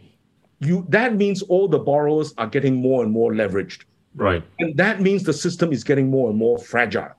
you 0.60 0.86
that 0.89 1.15
means 1.15 1.41
all 1.51 1.67
the 1.67 1.79
borrowers 1.91 2.34
are 2.38 2.47
getting 2.56 2.75
more 2.88 3.03
and 3.03 3.12
more 3.12 3.32
leveraged. 3.34 3.82
right. 4.15 4.43
And 4.60 4.75
that 4.84 4.95
means 5.01 5.23
the 5.23 5.34
system 5.45 5.71
is 5.77 5.84
getting 5.84 6.08
more 6.15 6.29
and 6.29 6.38
more 6.45 6.58
fragile, 6.71 7.13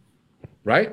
right? 0.72 0.90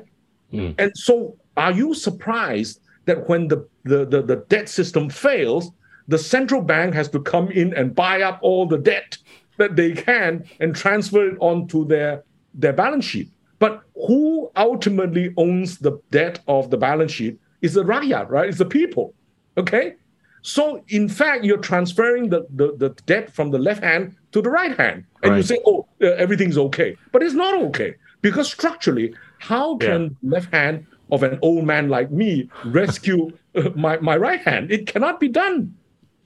Mm. 0.52 0.74
And 0.78 0.90
so, 1.06 1.36
are 1.56 1.72
you 1.80 1.94
surprised 1.94 2.80
that 3.04 3.28
when 3.28 3.48
the, 3.48 3.66
the, 3.84 4.04
the, 4.04 4.22
the 4.22 4.36
debt 4.48 4.68
system 4.68 5.10
fails, 5.10 5.70
the 6.08 6.18
central 6.18 6.62
bank 6.62 6.94
has 6.94 7.08
to 7.10 7.20
come 7.20 7.48
in 7.50 7.74
and 7.74 7.94
buy 7.94 8.22
up 8.22 8.38
all 8.42 8.66
the 8.66 8.78
debt 8.78 9.18
that 9.58 9.76
they 9.76 9.92
can 9.92 10.44
and 10.60 10.74
transfer 10.74 11.28
it 11.28 11.36
onto 11.40 11.86
their, 11.86 12.24
their 12.54 12.72
balance 12.72 13.04
sheet? 13.04 13.30
But 13.58 13.82
who 13.94 14.50
ultimately 14.56 15.32
owns 15.36 15.78
the 15.78 16.00
debt 16.10 16.40
of 16.48 16.70
the 16.70 16.76
balance 16.76 17.12
sheet 17.12 17.38
is 17.60 17.74
the 17.74 17.84
rakyat, 17.84 18.28
right? 18.28 18.48
It's 18.48 18.58
the 18.58 18.64
people. 18.64 19.14
Okay? 19.56 19.94
So 20.42 20.82
in 20.88 21.08
fact, 21.08 21.44
you're 21.44 21.58
transferring 21.58 22.28
the, 22.28 22.46
the, 22.50 22.74
the 22.76 22.88
debt 23.06 23.32
from 23.32 23.50
the 23.52 23.58
left 23.58 23.82
hand 23.82 24.16
to 24.32 24.42
the 24.42 24.50
right 24.50 24.76
hand. 24.76 25.04
And 25.22 25.36
you 25.36 25.42
say, 25.44 25.60
oh, 25.64 25.86
uh, 26.02 26.06
everything's 26.06 26.58
okay. 26.58 26.96
But 27.12 27.22
it's 27.22 27.34
not 27.34 27.54
okay. 27.66 27.94
Because 28.22 28.50
structurally, 28.50 29.14
how 29.38 29.76
can 29.76 30.16
the 30.22 30.30
left 30.30 30.52
hand 30.52 30.86
of 31.12 31.22
an 31.22 31.38
old 31.42 31.64
man 31.64 31.88
like 31.88 32.10
me 32.10 32.48
rescue 32.64 33.30
uh, 33.54 33.70
my, 33.76 33.98
my 33.98 34.16
right 34.16 34.40
hand? 34.40 34.72
It 34.72 34.86
cannot 34.86 35.20
be 35.20 35.28
done. 35.28 35.74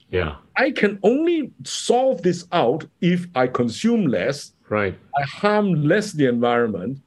Yeah. 0.09 0.37
I 0.55 0.71
can 0.71 0.97
only 1.03 1.51
solve 1.63 2.21
this 2.23 2.47
out 2.51 2.85
if 3.01 3.27
I 3.35 3.47
consume 3.47 4.07
less, 4.07 4.53
Right. 4.69 4.95
I 5.17 5.21
harm 5.23 5.83
less 5.87 6.11
the 6.11 6.25
environment, 6.25 6.99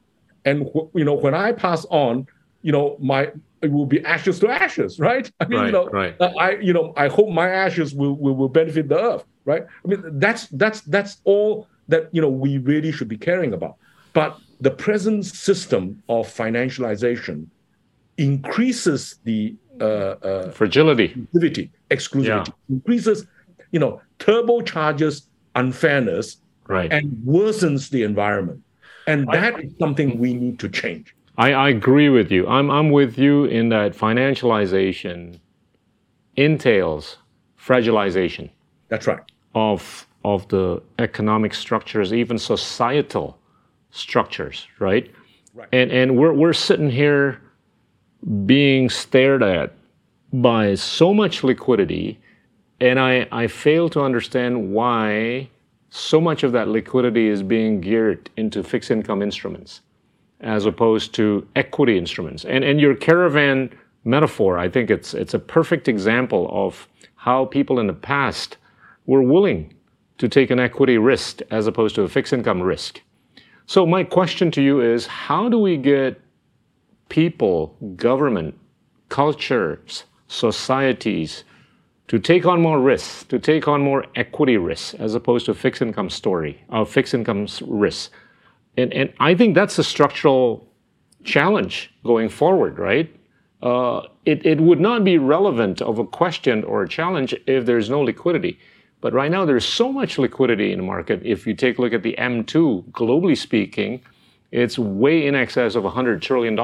and 0.45 0.67
you 0.95 1.05
know 1.05 1.13
when 1.13 1.35
I 1.35 1.51
pass 1.51 1.85
on, 1.91 2.25
you 2.63 2.71
know 2.71 2.97
my 2.99 3.31
it 3.61 3.71
will 3.71 3.85
be 3.85 4.03
ashes 4.03 4.39
to 4.39 4.49
ashes, 4.49 4.99
right? 4.99 5.29
I 5.39 5.45
mean, 5.45 5.59
you 5.59 5.65
Right, 5.65 5.73
know, 5.73 5.85
right. 5.89 6.15
uh, 6.19 6.31
I 6.39 6.49
you 6.57 6.73
know 6.73 6.91
I 6.97 7.07
hope 7.07 7.29
my 7.29 7.49
ashes 7.49 7.93
will, 7.93 8.15
will 8.15 8.35
will 8.35 8.49
benefit 8.49 8.89
the 8.89 8.99
earth, 8.99 9.25
right? 9.45 9.63
I 9.85 9.87
mean 9.87 10.01
that's 10.19 10.47
that's 10.47 10.81
that's 10.81 11.21
all 11.23 11.67
that 11.87 12.09
you 12.15 12.21
know 12.21 12.29
we 12.29 12.57
really 12.57 12.91
should 12.91 13.07
be 13.07 13.17
caring 13.17 13.53
about. 13.53 13.75
But 14.13 14.39
the 14.59 14.71
present 14.71 15.25
system 15.25 16.01
of 16.09 16.25
financialization 16.27 17.47
increases 18.17 19.19
the 19.23 19.55
uh, 19.79 19.83
uh, 19.83 20.51
Fragility. 20.51 21.09
exclusivity, 21.09 21.69
exclusivity 21.89 22.25
Yeah. 22.25 22.43
increases, 22.69 23.25
you 23.71 23.79
know, 23.79 24.01
turbocharges 24.19 25.27
unfairness 25.55 26.37
Right. 26.67 26.91
and 26.91 27.11
worsens 27.25 27.89
the 27.89 28.03
environment. 28.03 28.61
And 29.07 29.27
that 29.29 29.59
is 29.63 29.73
something 29.79 30.19
we 30.19 30.33
need 30.33 30.59
to 30.59 30.69
change. 30.69 31.15
I, 31.37 31.53
I 31.53 31.69
agree 31.69 32.09
with 32.09 32.31
you. 32.31 32.47
I'm, 32.47 32.69
I'm 32.69 32.91
with 32.91 33.17
you 33.17 33.45
in 33.45 33.69
that 33.69 33.93
financialization 33.93 35.39
entails 36.35 37.17
fragilization 37.59 38.49
That's 38.89 39.07
right. 39.07 39.19
of, 39.55 40.07
of 40.23 40.47
the 40.49 40.81
economic 40.99 41.53
structures, 41.53 42.13
even 42.13 42.37
societal 42.37 43.37
structures, 43.91 44.67
right? 44.79 45.11
Right. 45.53 45.67
And, 45.73 45.91
and 45.91 46.17
we're, 46.17 46.33
we're 46.33 46.53
sitting 46.53 46.89
here 46.89 47.41
being 48.45 48.89
stared 48.89 49.43
at 49.43 49.73
by 50.33 50.75
so 50.75 51.13
much 51.13 51.43
liquidity, 51.43 52.19
and 52.79 52.99
I, 52.99 53.27
I 53.31 53.47
fail 53.47 53.89
to 53.89 54.01
understand 54.01 54.71
why 54.73 55.49
so 55.89 56.21
much 56.21 56.43
of 56.43 56.53
that 56.53 56.69
liquidity 56.69 57.27
is 57.27 57.43
being 57.43 57.81
geared 57.81 58.29
into 58.37 58.63
fixed 58.63 58.91
income 58.91 59.21
instruments 59.21 59.81
as 60.39 60.65
opposed 60.65 61.13
to 61.15 61.47
equity 61.55 61.97
instruments. 61.97 62.45
And, 62.45 62.63
and 62.63 62.79
your 62.79 62.95
caravan 62.95 63.69
metaphor, 64.03 64.57
I 64.57 64.69
think 64.69 64.89
it's, 64.89 65.13
it's 65.13 65.33
a 65.33 65.39
perfect 65.39 65.87
example 65.87 66.49
of 66.51 66.87
how 67.15 67.45
people 67.45 67.79
in 67.79 67.87
the 67.87 67.93
past 67.93 68.57
were 69.05 69.21
willing 69.21 69.73
to 70.17 70.27
take 70.27 70.49
an 70.49 70.59
equity 70.59 70.97
risk 70.97 71.41
as 71.51 71.67
opposed 71.67 71.95
to 71.95 72.03
a 72.03 72.07
fixed 72.07 72.33
income 72.33 72.61
risk. 72.61 73.01
So, 73.65 73.85
my 73.85 74.03
question 74.03 74.51
to 74.51 74.61
you 74.61 74.81
is 74.81 75.05
how 75.05 75.47
do 75.47 75.57
we 75.57 75.77
get 75.77 76.19
people, 77.11 77.75
government, 77.97 78.57
cultures, 79.09 80.05
societies 80.29 81.43
to 82.07 82.17
take 82.17 82.45
on 82.45 82.61
more 82.61 82.79
risks, 82.79 83.25
to 83.25 83.37
take 83.37 83.67
on 83.67 83.81
more 83.81 84.05
equity 84.15 84.55
risks 84.55 84.93
as 84.93 85.13
opposed 85.13 85.45
to 85.45 85.53
fixed 85.53 85.81
income 85.81 86.09
story, 86.09 86.63
uh, 86.69 86.85
fixed 86.85 87.13
income 87.13 87.47
risks? 87.67 88.09
And, 88.77 88.93
and 88.93 89.13
I 89.19 89.35
think 89.35 89.55
that's 89.55 89.77
a 89.77 89.83
structural 89.83 90.65
challenge 91.25 91.93
going 92.05 92.29
forward, 92.29 92.79
right? 92.79 93.13
Uh, 93.61 94.03
it, 94.25 94.45
it 94.45 94.61
would 94.61 94.79
not 94.79 95.03
be 95.03 95.17
relevant 95.17 95.81
of 95.81 95.99
a 95.99 96.05
question 96.05 96.63
or 96.63 96.83
a 96.83 96.87
challenge 96.87 97.35
if 97.45 97.65
there's 97.65 97.89
no 97.89 98.01
liquidity. 98.01 98.57
But 99.01 99.13
right 99.13 99.29
now, 99.29 99.43
there's 99.43 99.65
so 99.65 99.91
much 99.91 100.17
liquidity 100.17 100.71
in 100.71 100.79
the 100.79 100.85
market. 100.85 101.21
If 101.25 101.45
you 101.45 101.55
take 101.55 101.77
a 101.77 101.81
look 101.81 101.93
at 101.93 102.03
the 102.03 102.15
M2, 102.17 102.91
globally 102.91 103.37
speaking, 103.37 104.01
it's 104.51 104.77
way 104.77 105.25
in 105.25 105.35
excess 105.35 105.75
of 105.75 105.83
$100 105.83 106.21
trillion. 106.21 106.57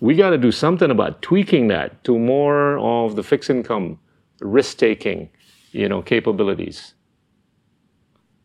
We 0.00 0.16
got 0.16 0.30
to 0.30 0.38
do 0.38 0.52
something 0.52 0.90
about 0.90 1.22
tweaking 1.22 1.68
that 1.68 2.02
to 2.04 2.18
more 2.18 2.78
of 2.78 3.16
the 3.16 3.22
fixed 3.22 3.50
income 3.50 3.98
risk 4.40 4.78
taking 4.78 5.30
you 5.74 5.88
know, 5.88 6.00
capabilities. 6.00 6.94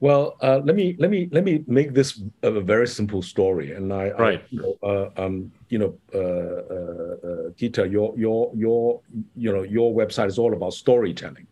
Well, 0.02 0.38
uh, 0.42 0.62
let 0.64 0.76
me 0.76 0.96
let 0.98 1.10
me 1.12 1.30
let 1.32 1.44
me 1.44 1.64
make 1.68 1.94
this 1.94 2.22
a 2.42 2.62
very 2.62 2.88
simple 2.88 3.22
story, 3.22 3.74
and 3.74 3.94
I, 3.94 4.12
right. 4.12 4.40
I, 4.40 4.46
you 4.50 4.62
know, 4.62 4.78
uh, 4.82 5.22
um, 5.22 5.52
you 5.68 5.78
know, 5.78 5.94
uh, 6.16 7.28
uh, 7.28 7.50
Gita, 7.58 7.88
your 7.88 8.18
your 8.18 8.52
your 8.56 9.02
you 9.36 9.52
know 9.52 9.64
your 9.64 9.94
website 9.94 10.28
is 10.28 10.40
all 10.40 10.54
about 10.54 10.74
storytelling, 10.74 11.48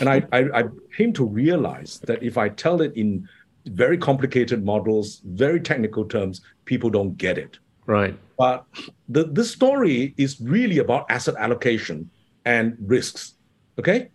and 0.00 0.08
I, 0.08 0.22
I 0.32 0.60
I 0.60 0.64
came 0.96 1.14
to 1.14 1.24
realize 1.24 1.98
that 2.00 2.22
if 2.22 2.36
I 2.36 2.50
tell 2.50 2.82
it 2.82 2.92
in 2.94 3.26
very 3.66 3.98
complicated 3.98 4.64
models, 4.64 5.22
very 5.24 5.60
technical 5.60 6.04
terms, 6.04 6.40
people 6.64 6.90
don't 6.90 7.16
get 7.16 7.38
it. 7.38 7.58
Right. 7.86 8.18
But 8.38 8.64
the 9.08 9.24
the 9.24 9.44
story 9.44 10.14
is 10.16 10.40
really 10.40 10.78
about 10.78 11.06
asset 11.10 11.34
allocation 11.38 12.10
and 12.44 12.76
risks. 12.80 13.34
Okay, 13.78 14.10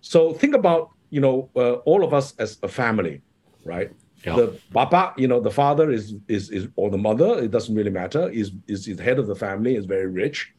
so 0.00 0.32
think 0.32 0.54
about 0.54 0.90
you 1.10 1.20
know, 1.20 1.50
uh, 1.54 1.74
all 1.84 2.04
of 2.04 2.14
us 2.14 2.34
as 2.38 2.58
a 2.62 2.68
family, 2.68 3.20
right? 3.64 3.90
Yeah. 4.24 4.36
The 4.36 4.60
papa, 4.72 5.14
you 5.16 5.28
know, 5.28 5.40
the 5.40 5.50
father 5.50 5.90
is 5.90 6.14
is 6.28 6.50
is 6.50 6.68
or 6.76 6.90
the 6.90 6.98
mother, 6.98 7.42
it 7.42 7.50
doesn't 7.50 7.74
really 7.74 7.90
matter, 7.90 8.28
is 8.30 8.52
is 8.68 8.86
the 8.86 9.02
head 9.02 9.18
of 9.18 9.26
the 9.26 9.34
family, 9.34 9.76
is 9.76 9.86
very 9.86 10.06
rich, 10.06 10.52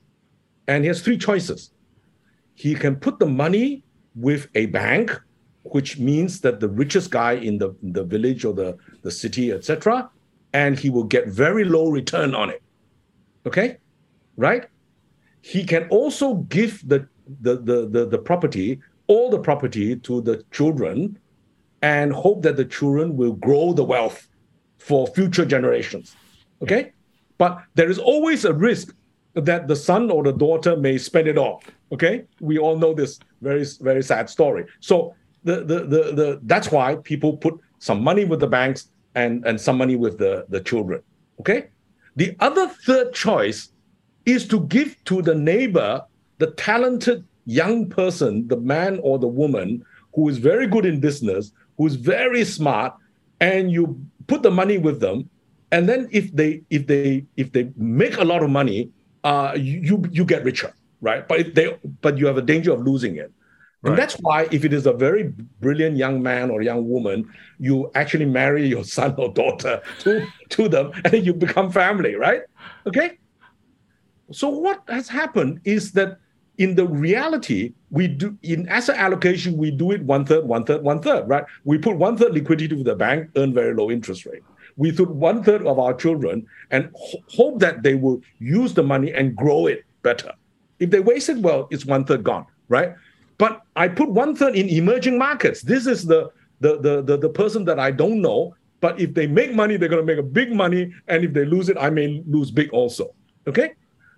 and 0.67 0.83
he 0.83 0.87
has 0.87 1.01
three 1.01 1.17
choices. 1.17 1.71
He 2.55 2.75
can 2.75 2.95
put 2.95 3.19
the 3.19 3.25
money 3.25 3.83
with 4.15 4.47
a 4.55 4.65
bank, 4.67 5.19
which 5.63 5.99
means 5.99 6.41
that 6.41 6.59
the 6.59 6.69
richest 6.69 7.11
guy 7.11 7.33
in 7.33 7.57
the 7.57 7.75
the 7.81 8.03
village 8.03 8.45
or 8.45 8.53
the 8.53 8.77
the 9.01 9.11
city, 9.11 9.51
etc., 9.51 10.09
and 10.53 10.77
he 10.77 10.89
will 10.89 11.03
get 11.03 11.27
very 11.27 11.63
low 11.63 11.89
return 11.89 12.35
on 12.35 12.49
it. 12.49 12.61
Okay, 13.45 13.77
right? 14.37 14.67
He 15.41 15.63
can 15.63 15.87
also 15.89 16.35
give 16.35 16.87
the 16.87 17.07
the 17.41 17.57
the 17.57 17.87
the, 17.87 18.05
the 18.05 18.17
property 18.17 18.79
all 19.07 19.29
the 19.29 19.39
property 19.39 19.95
to 19.97 20.21
the 20.21 20.43
children 20.51 21.17
and 21.81 22.13
hope 22.13 22.41
that 22.43 22.55
the 22.55 22.65
children 22.65 23.17
will 23.17 23.33
grow 23.33 23.73
the 23.73 23.83
wealth 23.83 24.27
for 24.77 25.07
future 25.07 25.45
generations. 25.45 26.15
Okay? 26.61 26.93
But 27.37 27.63
there 27.75 27.89
is 27.89 27.97
always 27.97 28.45
a 28.45 28.53
risk 28.53 28.95
that 29.33 29.67
the 29.67 29.75
son 29.75 30.11
or 30.11 30.23
the 30.23 30.31
daughter 30.31 30.77
may 30.77 30.97
spend 30.97 31.27
it 31.27 31.37
all. 31.37 31.63
Okay? 31.91 32.23
We 32.39 32.57
all 32.57 32.77
know 32.77 32.93
this 32.93 33.19
very, 33.41 33.65
very 33.81 34.03
sad 34.03 34.29
story. 34.29 34.65
So 34.79 35.15
the, 35.43 35.63
the, 35.63 35.79
the, 35.79 36.01
the 36.13 36.39
that's 36.43 36.71
why 36.71 36.95
people 36.95 37.37
put 37.37 37.59
some 37.79 38.03
money 38.03 38.25
with 38.25 38.39
the 38.39 38.47
banks 38.47 38.89
and, 39.15 39.45
and 39.45 39.59
some 39.59 39.77
money 39.77 39.95
with 39.95 40.17
the, 40.17 40.45
the 40.49 40.59
children. 40.61 41.01
Okay? 41.39 41.69
The 42.15 42.35
other 42.39 42.67
third 42.67 43.13
choice 43.13 43.71
is 44.25 44.47
to 44.49 44.61
give 44.67 45.03
to 45.05 45.21
the 45.21 45.35
neighbor 45.35 46.03
the 46.37 46.51
talented 46.51 47.25
young 47.45 47.89
person, 47.89 48.47
the 48.47 48.57
man 48.57 48.99
or 49.01 49.17
the 49.17 49.27
woman 49.27 49.83
who 50.13 50.29
is 50.29 50.37
very 50.37 50.67
good 50.67 50.85
in 50.85 50.99
business, 50.99 51.51
who's 51.77 51.95
very 51.95 52.43
smart, 52.45 52.93
and 53.39 53.71
you 53.71 53.99
put 54.27 54.43
the 54.43 54.51
money 54.51 54.77
with 54.77 54.99
them, 54.99 55.29
and 55.71 55.87
then 55.87 56.07
if 56.11 56.31
they 56.33 56.61
if 56.69 56.85
they 56.85 57.25
if 57.37 57.51
they 57.51 57.71
make 57.75 58.17
a 58.17 58.23
lot 58.23 58.43
of 58.43 58.49
money, 58.49 58.89
uh, 59.23 59.53
you 59.57 60.03
you 60.11 60.25
get 60.25 60.43
richer, 60.43 60.73
right? 61.01 61.27
But 61.27 61.55
they 61.55 61.77
but 62.01 62.17
you 62.17 62.27
have 62.27 62.37
a 62.37 62.41
danger 62.41 62.73
of 62.73 62.81
losing 62.81 63.15
it. 63.15 63.31
And 63.83 63.97
that's 63.97 64.13
why, 64.15 64.47
if 64.51 64.63
it 64.63 64.73
is 64.73 64.85
a 64.85 64.93
very 64.93 65.33
brilliant 65.59 65.97
young 65.97 66.21
man 66.21 66.51
or 66.51 66.61
young 66.61 66.87
woman, 66.87 67.31
you 67.57 67.89
actually 67.95 68.25
marry 68.25 68.67
your 68.67 68.83
son 68.97 69.15
or 69.17 69.33
daughter 69.33 69.81
to, 69.99 70.27
to 70.49 70.69
them 70.69 70.91
and 71.05 71.25
you 71.25 71.33
become 71.33 71.71
family, 71.71 72.15
right? 72.15 72.41
Okay. 72.85 73.17
So, 74.31 74.49
what 74.49 74.83
has 74.87 75.09
happened 75.09 75.61
is 75.63 75.91
that 75.93 76.19
in 76.57 76.75
the 76.75 76.85
reality, 76.87 77.73
we 77.89 78.07
do 78.07 78.37
in 78.43 78.69
asset 78.69 78.97
allocation, 78.97 79.57
we 79.57 79.71
do 79.71 79.91
it 79.91 80.03
one 80.03 80.25
third, 80.25 80.45
one 80.45 80.63
third, 80.63 80.83
one 80.83 81.01
third, 81.01 81.27
right? 81.27 81.43
We 81.63 81.79
put 81.79 81.97
one 81.97 82.17
third 82.17 82.33
liquidity 82.33 82.75
to 82.75 82.83
the 82.83 82.95
bank, 82.95 83.31
earn 83.35 83.53
very 83.53 83.73
low 83.73 83.89
interest 83.89 84.25
rate. 84.27 84.43
We 84.77 84.91
put 84.91 85.09
one 85.09 85.43
third 85.43 85.65
of 85.65 85.79
our 85.79 85.93
children 85.93 86.45
and 86.69 86.91
ho- 86.95 87.23
hope 87.29 87.59
that 87.59 87.81
they 87.81 87.95
will 87.95 88.21
use 88.37 88.73
the 88.73 88.83
money 88.83 89.11
and 89.11 89.35
grow 89.35 89.65
it 89.65 89.83
better. 90.03 90.33
If 90.79 90.91
they 90.91 90.99
waste 90.99 91.29
it, 91.29 91.37
well, 91.39 91.67
it's 91.71 91.85
one 91.85 92.05
third 92.05 92.23
gone, 92.23 92.45
right? 92.69 92.93
But 93.41 93.63
I 93.75 93.87
put 93.87 94.09
one 94.11 94.35
third 94.35 94.55
in 94.55 94.69
emerging 94.69 95.17
markets. 95.17 95.63
This 95.63 95.87
is 95.87 96.05
the 96.05 96.29
the 96.59 96.71
the 96.85 97.01
the, 97.01 97.17
the 97.17 97.29
person 97.29 97.65
that 97.65 97.79
I 97.79 97.89
don't 97.89 98.21
know. 98.21 98.53
But 98.81 98.99
if 98.99 99.15
they 99.15 99.25
make 99.25 99.51
money, 99.61 99.77
they're 99.77 99.89
going 99.89 100.05
to 100.05 100.11
make 100.13 100.19
a 100.19 100.29
big 100.39 100.53
money, 100.53 100.93
and 101.07 101.25
if 101.25 101.33
they 101.33 101.45
lose 101.45 101.67
it, 101.67 101.77
I 101.79 101.89
may 101.89 102.23
lose 102.27 102.51
big 102.51 102.69
also. 102.71 103.05
Okay, 103.47 103.73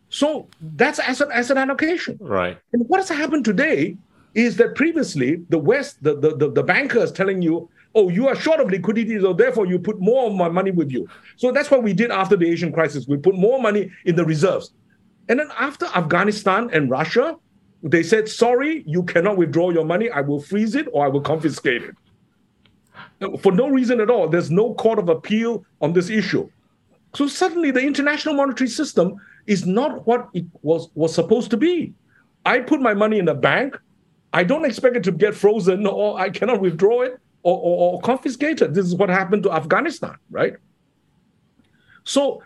so 0.09 0.49
that's 0.75 0.99
asset 0.99 1.29
asset 1.31 1.55
allocation. 1.55 2.17
Right. 2.19 2.57
And 2.73 2.83
what 2.89 2.99
has 2.99 3.07
happened 3.07 3.45
today 3.45 3.95
is 4.33 4.57
that 4.57 4.75
previously 4.75 5.29
the 5.47 5.59
West, 5.69 6.03
the, 6.03 6.19
the, 6.19 6.35
the, 6.35 6.51
the 6.51 6.63
bankers 6.63 7.09
telling 7.11 7.41
you, 7.41 7.69
oh, 7.95 8.09
you 8.09 8.27
are 8.27 8.35
short 8.35 8.59
of 8.59 8.69
liquidity, 8.71 9.17
so 9.21 9.31
therefore 9.31 9.67
you 9.67 9.79
put 9.79 10.01
more 10.01 10.27
of 10.27 10.33
my 10.33 10.49
money 10.49 10.71
with 10.71 10.91
you. 10.91 11.07
So 11.37 11.53
that's 11.53 11.71
what 11.71 11.81
we 11.81 11.93
did 11.93 12.11
after 12.11 12.35
the 12.35 12.49
Asian 12.49 12.73
crisis. 12.73 13.07
We 13.07 13.17
put 13.17 13.35
more 13.35 13.61
money 13.61 13.89
in 14.03 14.15
the 14.15 14.25
reserves. 14.25 14.73
And 15.29 15.39
then 15.39 15.49
after 15.57 15.85
Afghanistan 15.95 16.69
and 16.73 16.89
Russia, 16.89 17.37
they 17.83 18.01
said, 18.01 18.29
sorry, 18.29 18.83
you 18.87 19.03
cannot 19.03 19.37
withdraw 19.37 19.69
your 19.69 19.83
money. 19.83 20.09
I 20.09 20.21
will 20.21 20.41
freeze 20.41 20.73
it 20.73 20.87
or 20.93 21.05
I 21.05 21.09
will 21.09 21.21
confiscate 21.21 21.83
it. 21.83 21.95
For 23.41 23.51
no 23.51 23.67
reason 23.67 23.99
at 23.99 24.09
all. 24.09 24.29
There's 24.29 24.49
no 24.49 24.73
court 24.75 24.99
of 24.99 25.09
appeal 25.09 25.65
on 25.81 25.91
this 25.91 26.09
issue. 26.09 26.49
So 27.13 27.27
suddenly 27.27 27.71
the 27.71 27.81
international 27.81 28.35
monetary 28.35 28.69
system 28.69 29.15
is 29.47 29.65
not 29.65 30.07
what 30.07 30.29
it 30.33 30.45
was, 30.61 30.89
was 30.95 31.13
supposed 31.13 31.51
to 31.51 31.57
be. 31.57 31.93
I 32.45 32.59
put 32.59 32.81
my 32.81 32.93
money 32.93 33.19
in 33.19 33.27
a 33.27 33.35
bank. 33.35 33.77
I 34.31 34.43
don't 34.43 34.65
expect 34.65 34.95
it 34.95 35.03
to 35.03 35.11
get 35.11 35.35
frozen 35.35 35.85
or 35.85 36.19
I 36.19 36.29
cannot 36.29 36.61
withdraw 36.61 37.01
it 37.01 37.19
or, 37.43 37.57
or, 37.57 37.93
or 37.93 38.01
confiscate 38.01 38.61
it. 38.61 38.73
This 38.73 38.85
is 38.85 38.95
what 38.95 39.09
happened 39.09 39.43
to 39.43 39.51
Afghanistan, 39.51 40.15
right? 40.31 40.53
So 42.05 42.41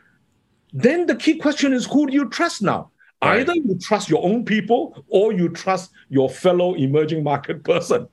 then 0.74 1.06
the 1.06 1.16
key 1.16 1.38
question 1.38 1.74
is 1.74 1.86
who 1.86 2.08
do 2.08 2.14
you 2.14 2.28
trust 2.30 2.62
now? 2.62 2.92
Right. 3.24 3.40
Either 3.40 3.56
you 3.56 3.78
trust 3.82 4.10
your 4.10 4.24
own 4.24 4.46
people 4.46 5.04
or 5.08 5.34
you 5.34 5.50
trust 5.50 5.92
your 6.10 6.30
fellow 6.30 6.76
emerging 6.76 7.24
market 7.24 7.64
person, 7.64 8.08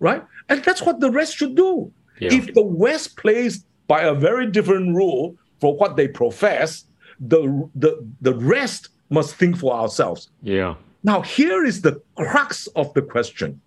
right? 0.00 0.22
And 0.48 0.62
that's 0.62 0.82
what 0.82 1.00
the 1.00 1.10
rest 1.10 1.36
should 1.36 1.54
do. 1.54 1.90
Yeah. 2.20 2.34
If 2.34 2.54
the 2.54 2.62
West 2.62 3.16
plays 3.16 3.64
by 3.88 4.02
a 4.02 4.14
very 4.14 4.50
different 4.50 4.94
rule 4.94 5.36
for 5.60 5.76
what 5.76 5.96
they 5.96 6.08
profess, 6.08 6.84
the, 7.20 7.68
the, 7.74 8.06
the 8.20 8.34
rest 8.34 8.90
must 9.08 9.34
think 9.36 9.56
for 9.56 9.72
ourselves. 9.74 10.30
Yeah. 10.42 10.74
Now, 11.02 11.22
here 11.22 11.64
is 11.64 11.80
the 11.80 12.00
crux 12.16 12.66
of 12.68 12.92
the 12.94 13.02
question. 13.02 13.60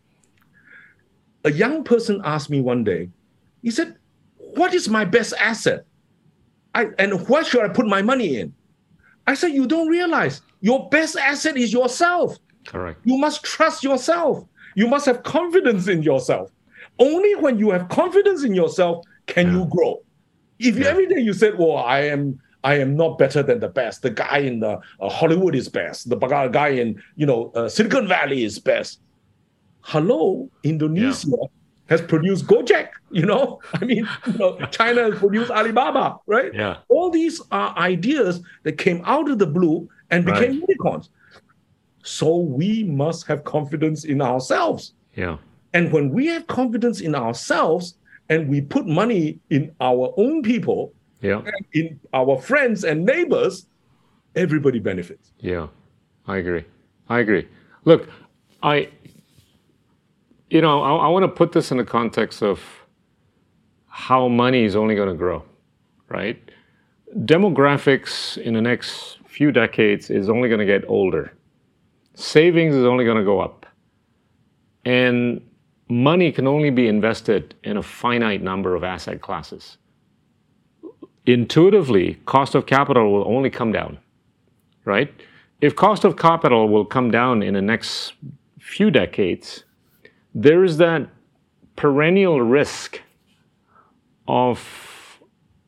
A 1.43 1.51
young 1.51 1.83
person 1.83 2.21
asked 2.23 2.49
me 2.49 2.61
one 2.61 2.83
day, 2.83 3.09
He 3.61 3.71
said, 3.71 3.95
What 4.37 4.73
is 4.73 4.89
my 4.89 5.05
best 5.05 5.33
asset? 5.39 5.85
I, 6.75 6.87
and 6.99 7.27
what 7.27 7.47
should 7.47 7.63
I 7.63 7.69
put 7.69 7.87
my 7.87 8.01
money 8.01 8.37
in? 8.37 8.53
I 9.25 9.33
said, 9.33 9.53
You 9.53 9.67
don't 9.67 9.87
realize 9.87 10.41
your 10.61 10.89
best 10.89 11.15
asset 11.17 11.57
is 11.57 11.71
yourself. 11.73 12.37
Correct. 12.65 12.99
You 13.05 13.17
must 13.17 13.43
trust 13.43 13.83
yourself. 13.83 14.43
You 14.75 14.87
must 14.87 15.05
have 15.05 15.23
confidence 15.23 15.87
in 15.87 16.03
yourself. 16.03 16.51
Only 16.99 17.35
when 17.35 17.57
you 17.59 17.69
have 17.71 17.89
confidence 17.89 18.43
in 18.43 18.53
yourself 18.53 19.05
can 19.27 19.51
you 19.51 19.65
grow. 19.65 20.01
If 20.59 20.77
Yeah. 20.77 20.87
every 20.87 21.07
day 21.07 21.19
you 21.19 21.33
said, 21.33 21.57
"Well, 21.57 21.77
I 21.77 21.99
am, 22.01 22.39
I 22.63 22.75
am 22.75 22.95
not 22.95 23.17
better 23.17 23.43
than 23.43 23.59
the 23.59 23.67
best. 23.69 24.01
The 24.01 24.09
guy 24.09 24.39
in 24.39 24.59
the 24.59 24.79
uh, 24.99 25.09
Hollywood 25.09 25.55
is 25.55 25.69
best. 25.69 26.09
The 26.09 26.15
guy 26.17 26.47
guy 26.47 26.69
in 26.69 27.01
you 27.15 27.25
know 27.25 27.51
uh, 27.55 27.69
Silicon 27.69 28.07
Valley 28.07 28.43
is 28.43 28.59
best." 28.59 28.99
Hello, 29.81 30.49
Indonesia 30.63 31.37
has 31.89 32.01
produced 32.01 32.45
Gojek. 32.47 32.89
You 33.11 33.25
know, 33.25 33.61
I 33.73 33.85
mean, 33.85 34.07
you 34.25 34.33
know, 34.33 34.57
China 34.71 35.03
has 35.09 35.19
produced 35.19 35.49
Alibaba, 35.51 36.17
right? 36.25 36.53
Yeah. 36.53 36.77
All 36.89 37.09
these 37.09 37.41
are 37.51 37.77
ideas 37.77 38.41
that 38.63 38.77
came 38.77 39.01
out 39.05 39.29
of 39.29 39.39
the 39.39 39.47
blue 39.47 39.87
and 40.11 40.25
became 40.25 40.41
Right. 40.41 40.53
unicorns. 40.67 41.09
So 42.03 42.37
we 42.37 42.83
must 42.83 43.27
have 43.27 43.43
confidence 43.43 44.05
in 44.05 44.21
ourselves. 44.21 44.93
Yeah. 45.15 45.37
And 45.73 45.91
when 45.91 46.09
we 46.09 46.27
have 46.27 46.47
confidence 46.47 47.01
in 47.01 47.13
ourselves 47.15 47.95
and 48.29 48.47
we 48.49 48.61
put 48.61 48.87
money 48.87 49.39
in 49.49 49.71
our 49.81 50.13
own 50.17 50.41
people, 50.41 50.93
Yeah. 51.21 51.41
in 51.73 51.99
our 52.13 52.37
friends 52.37 52.83
and 52.83 53.05
neighbors, 53.05 53.67
everybody 54.35 54.79
benefits. 54.79 55.31
Yeah, 55.39 55.67
I 56.27 56.37
agree. 56.37 56.63
I 57.09 57.19
agree. 57.19 57.47
Look, 57.85 58.07
I, 58.63 58.89
you 60.49 60.61
know, 60.61 60.81
I, 60.81 61.07
I 61.07 61.07
want 61.09 61.23
to 61.23 61.27
put 61.27 61.51
this 61.51 61.71
in 61.71 61.77
the 61.77 61.83
context 61.85 62.41
of 62.41 62.61
how 63.87 64.27
money 64.27 64.63
is 64.63 64.75
only 64.75 64.95
going 64.95 65.09
to 65.09 65.15
grow, 65.15 65.43
right? 66.09 66.37
Demographics 67.25 68.37
in 68.37 68.53
the 68.53 68.61
next 68.61 69.16
few 69.37 69.51
decades 69.51 70.09
is 70.09 70.29
only 70.29 70.49
going 70.49 70.59
to 70.59 70.65
get 70.65 70.83
older. 70.87 71.33
Savings 72.15 72.75
is 72.75 72.85
only 72.85 73.05
going 73.05 73.17
to 73.17 73.23
go 73.23 73.39
up. 73.39 73.65
And 74.83 75.41
money 75.89 76.31
can 76.31 76.47
only 76.47 76.71
be 76.71 76.87
invested 76.87 77.55
in 77.63 77.77
a 77.77 77.83
finite 77.83 78.41
number 78.41 78.75
of 78.75 78.83
asset 78.83 79.21
classes. 79.21 79.77
Intuitively, 81.25 82.15
cost 82.25 82.55
of 82.55 82.65
capital 82.65 83.11
will 83.11 83.27
only 83.27 83.49
come 83.49 83.71
down 83.71 83.99
right? 84.87 85.13
If 85.59 85.75
cost 85.75 86.05
of 86.05 86.15
capital 86.15 86.69
will 86.69 86.85
come 86.85 87.11
down 87.11 87.43
in 87.43 87.53
the 87.53 87.61
next 87.61 88.13
few 88.57 88.89
decades, 88.89 89.65
there 90.33 90.63
is 90.63 90.77
that 90.77 91.09
perennial 91.75 92.41
risk 92.41 93.01
of 94.27 95.19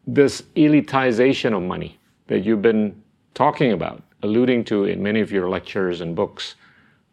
this 0.07 0.41
elitization 0.55 1.55
of 1.55 1.61
money 1.61 1.99
that 2.27 2.39
you've 2.45 2.61
been 2.61 3.03
talking 3.39 3.71
about, 3.71 4.03
alluding 4.21 4.65
to 4.65 4.83
in 4.83 5.01
many 5.01 5.21
of 5.21 5.31
your 5.31 5.47
lectures 5.47 6.01
and 6.01 6.13
books, 6.13 6.55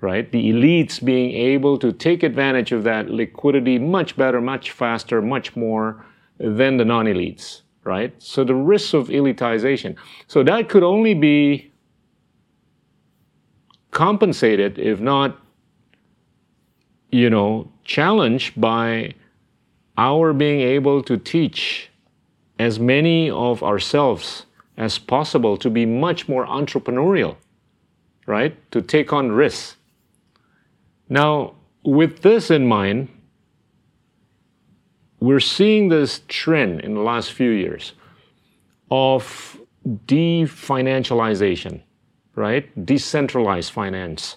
right? 0.01 0.33
The 0.33 0.51
elites 0.51 1.03
being 1.03 1.31
able 1.31 1.79
to 1.79 1.93
take 1.93 2.24
advantage 2.24 2.72
of 2.72 2.83
that 2.83 3.09
liquidity 3.09 3.79
much 3.79 4.16
better, 4.16 4.41
much 4.41 4.72
faster, 4.72 5.22
much 5.22 5.55
more 5.55 6.05
than 6.39 6.79
the 6.79 6.85
non 6.85 7.07
elites, 7.07 7.61
right? 7.85 8.12
So 8.20 8.43
the 8.43 8.57
risks 8.57 8.93
of 8.93 9.07
elitization. 9.07 9.95
So 10.27 10.43
that 10.43 10.68
could 10.68 10.83
only 10.83 11.14
be 11.14 11.70
compensated, 13.93 14.81
if 14.81 14.99
not, 14.99 15.39
you 17.12 17.31
know, 17.31 17.70
challenged 17.85 18.61
by 18.61 19.14
our 19.97 20.33
being 20.33 20.61
able 20.61 21.05
to 21.05 21.18
teach 21.18 21.89
as 22.59 22.81
many 22.81 23.31
of 23.31 23.62
ourselves 23.62 24.45
as 24.77 24.99
possible 24.99 25.57
to 25.57 25.70
be 25.70 25.87
much 25.87 26.29
more 26.29 26.47
entrepreneurial, 26.47 27.37
right? 28.27 28.55
To 28.72 28.83
take 28.83 29.12
on 29.12 29.33
risks. 29.33 29.77
Now, 31.09 31.55
with 31.83 32.22
this 32.22 32.51
in 32.51 32.66
mind, 32.66 33.09
we're 35.20 35.41
seeing 35.41 35.89
this 35.89 36.22
trend 36.29 36.81
in 36.81 36.95
the 36.95 37.01
last 37.01 37.33
few 37.33 37.51
years 37.51 37.93
of 38.91 39.59
definancialization 40.07 41.81
right? 42.37 42.87
Decentralized 42.87 43.72
finance 43.72 44.37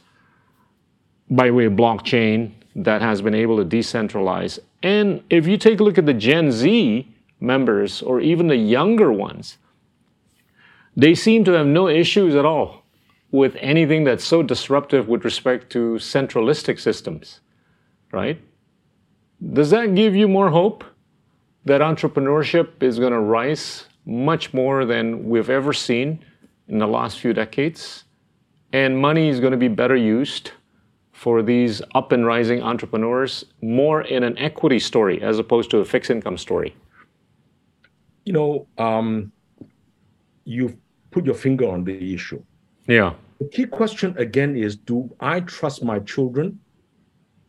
by 1.29 1.51
way 1.51 1.65
of 1.65 1.73
blockchain 1.73 2.53
that 2.75 3.01
has 3.01 3.21
been 3.21 3.35
able 3.35 3.57
to 3.57 3.65
decentralize. 3.65 4.57
And 4.81 5.21
if 5.29 5.45
you 5.45 5.57
take 5.57 5.79
a 5.79 5.83
look 5.83 5.99
at 5.99 6.05
the 6.07 6.13
Gen 6.13 6.51
Z 6.51 7.07
members 7.39 8.01
or 8.01 8.19
even 8.21 8.47
the 8.47 8.55
younger 8.55 9.11
ones, 9.11 9.57
they 10.99 11.15
seem 11.15 11.45
to 11.45 11.53
have 11.53 11.65
no 11.65 11.87
issues 11.87 12.35
at 12.35 12.45
all 12.45 12.83
with 13.31 13.55
anything 13.59 14.03
that's 14.03 14.25
so 14.25 14.43
disruptive 14.43 15.07
with 15.07 15.23
respect 15.23 15.69
to 15.69 15.97
centralistic 15.97 16.77
systems, 16.77 17.39
right? 18.11 18.41
Does 19.53 19.69
that 19.69 19.95
give 19.95 20.13
you 20.13 20.27
more 20.27 20.49
hope 20.49 20.83
that 21.63 21.79
entrepreneurship 21.79 22.83
is 22.83 22.99
going 22.99 23.13
to 23.13 23.19
rise 23.19 23.85
much 24.05 24.53
more 24.53 24.83
than 24.85 25.29
we've 25.29 25.49
ever 25.49 25.71
seen 25.71 26.19
in 26.67 26.79
the 26.79 26.87
last 26.87 27.19
few 27.19 27.31
decades, 27.31 28.03
and 28.73 28.99
money 28.99 29.29
is 29.29 29.39
going 29.39 29.51
to 29.51 29.57
be 29.57 29.69
better 29.69 29.95
used 29.95 30.51
for 31.13 31.41
these 31.41 31.81
up 31.95 32.11
and 32.11 32.25
rising 32.25 32.61
entrepreneurs 32.61 33.45
more 33.61 34.01
in 34.01 34.23
an 34.23 34.37
equity 34.37 34.79
story 34.79 35.21
as 35.21 35.39
opposed 35.39 35.71
to 35.71 35.77
a 35.77 35.85
fixed 35.85 36.11
income 36.11 36.37
story. 36.37 36.75
You 38.25 38.33
know, 38.33 38.67
um, 38.77 39.31
you've 40.43 40.75
put 41.11 41.25
your 41.25 41.35
finger 41.35 41.67
on 41.67 41.83
the 41.83 42.13
issue. 42.13 42.43
Yeah. 42.87 43.13
The 43.39 43.47
key 43.47 43.65
question 43.65 44.17
again 44.17 44.55
is 44.55 44.75
do 44.75 45.15
I 45.19 45.41
trust 45.41 45.83
my 45.83 45.99
children 45.99 46.59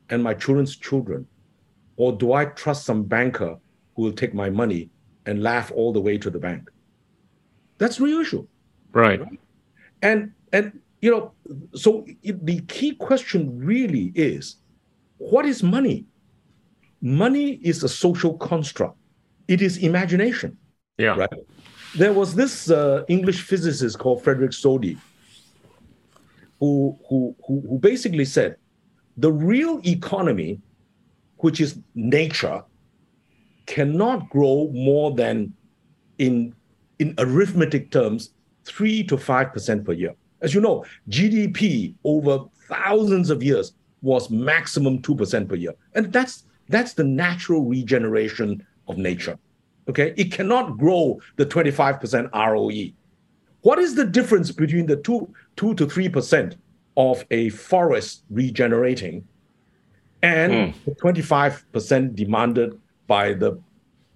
and 0.08 0.22
my 0.22 0.34
children's 0.34 0.76
children? 0.76 1.26
Or 1.96 2.12
do 2.12 2.32
I 2.32 2.46
trust 2.46 2.86
some 2.86 3.02
banker 3.04 3.58
who 3.94 4.02
will 4.02 4.12
take 4.12 4.32
my 4.34 4.48
money 4.48 4.90
and 5.26 5.42
laugh 5.42 5.70
all 5.72 5.92
the 5.92 6.00
way 6.00 6.16
to 6.18 6.30
the 6.30 6.38
bank? 6.38 6.70
That's 7.78 7.96
the 7.96 8.04
real 8.04 8.20
issue. 8.20 8.46
Right. 8.92 9.20
And 10.02 10.32
and 10.52 10.80
you 11.00 11.10
know, 11.10 11.32
so 11.74 12.06
it, 12.22 12.44
the 12.44 12.60
key 12.62 12.94
question 12.94 13.58
really 13.58 14.12
is, 14.14 14.56
what 15.18 15.46
is 15.46 15.62
money? 15.62 16.06
Money 17.00 17.52
is 17.62 17.82
a 17.82 17.88
social 17.88 18.36
construct. 18.36 18.96
It 19.48 19.62
is 19.62 19.78
imagination. 19.78 20.56
Yeah. 20.98 21.16
Right. 21.16 21.30
There 21.96 22.12
was 22.12 22.34
this 22.34 22.70
uh, 22.70 23.04
English 23.08 23.42
physicist 23.42 23.98
called 23.98 24.22
Frederick 24.22 24.52
Soddy, 24.52 24.96
who, 26.60 26.96
who 27.08 27.34
who 27.46 27.62
who 27.68 27.78
basically 27.78 28.24
said, 28.24 28.56
the 29.16 29.32
real 29.32 29.80
economy, 29.84 30.60
which 31.38 31.60
is 31.60 31.78
nature, 31.94 32.62
cannot 33.66 34.30
grow 34.30 34.70
more 34.72 35.12
than 35.12 35.52
in 36.18 36.54
in 37.00 37.14
arithmetic 37.18 37.90
terms 37.90 38.30
three 38.64 39.02
to 39.04 39.16
five 39.16 39.52
percent 39.52 39.84
per 39.84 39.92
year. 39.92 40.14
As 40.42 40.54
you 40.54 40.60
know, 40.60 40.84
GDP 41.08 41.94
over 42.04 42.44
thousands 42.68 43.30
of 43.30 43.42
years 43.42 43.72
was 44.02 44.30
maximum 44.30 45.02
two 45.02 45.16
percent 45.16 45.48
per 45.48 45.56
year, 45.56 45.74
and 45.94 46.12
that's 46.12 46.44
that's 46.68 46.94
the 46.94 47.04
natural 47.04 47.64
regeneration 47.64 48.64
of 48.86 48.96
nature. 48.96 49.36
Okay, 49.90 50.14
it 50.16 50.32
cannot 50.32 50.78
grow 50.78 51.20
the 51.36 51.44
twenty-five 51.44 52.00
percent 52.00 52.28
ROE. 52.32 52.90
What 53.62 53.78
is 53.78 53.94
the 53.94 54.06
difference 54.06 54.50
between 54.50 54.86
the 54.86 54.96
two 54.96 55.32
two 55.56 55.74
to 55.74 55.86
three 55.86 56.08
percent 56.08 56.56
of 56.96 57.24
a 57.30 57.50
forest 57.50 58.24
regenerating 58.30 59.26
and 60.22 60.74
the 60.86 60.94
twenty-five 60.94 61.64
percent 61.72 62.14
demanded 62.14 62.78
by 63.06 63.32
the 63.32 63.60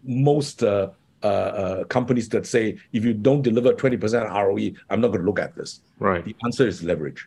most 0.04 0.62
uh, 0.62 0.90
uh, 1.22 1.26
uh, 1.26 1.84
companies 1.84 2.28
that 2.28 2.46
say 2.46 2.76
if 2.92 3.04
you 3.04 3.14
don't 3.14 3.42
deliver 3.42 3.72
20% 3.72 4.30
ROE, 4.30 4.78
I'm 4.90 5.00
not 5.00 5.08
going 5.08 5.20
to 5.20 5.26
look 5.26 5.38
at 5.38 5.56
this. 5.56 5.80
Right. 5.98 6.22
The 6.22 6.36
answer 6.44 6.68
is 6.68 6.82
leverage. 6.84 7.26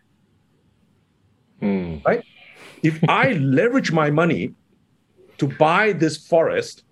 Right? 2.05 2.23
If 2.83 3.03
I 3.09 3.31
leverage 3.57 3.91
my 3.91 4.11
money 4.11 4.53
to 5.39 5.47
buy 5.47 5.93
this 5.93 6.15
forest, 6.15 6.83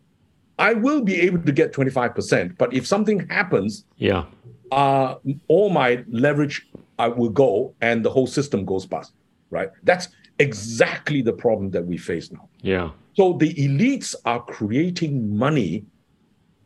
I 0.58 0.74
will 0.74 1.02
be 1.02 1.16
able 1.22 1.40
to 1.40 1.52
get 1.52 1.74
25%. 1.74 2.58
But 2.58 2.74
if 2.74 2.88
something 2.88 3.28
happens, 3.28 3.86
Yeah. 3.98 4.26
uh, 4.72 5.16
all 5.48 5.70
my 5.70 6.04
leverage 6.10 6.68
uh, 6.98 7.12
will 7.16 7.30
go 7.30 7.74
and 7.82 8.04
the 8.06 8.10
whole 8.10 8.28
system 8.28 8.66
goes 8.66 8.86
bust. 8.86 9.14
Right? 9.50 9.70
That's 9.84 10.08
exactly 10.40 11.22
the 11.22 11.34
problem 11.34 11.72
that 11.72 11.86
we 11.86 11.98
face 11.98 12.32
now. 12.32 12.48
Yeah. 12.62 12.92
So 13.16 13.34
the 13.34 13.54
elites 13.56 14.16
are 14.26 14.42
creating 14.44 15.38
money 15.38 15.86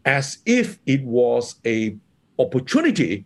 as 0.06 0.40
if 0.46 0.80
it 0.86 1.04
was 1.04 1.56
a 1.66 1.96
opportunity 2.40 3.26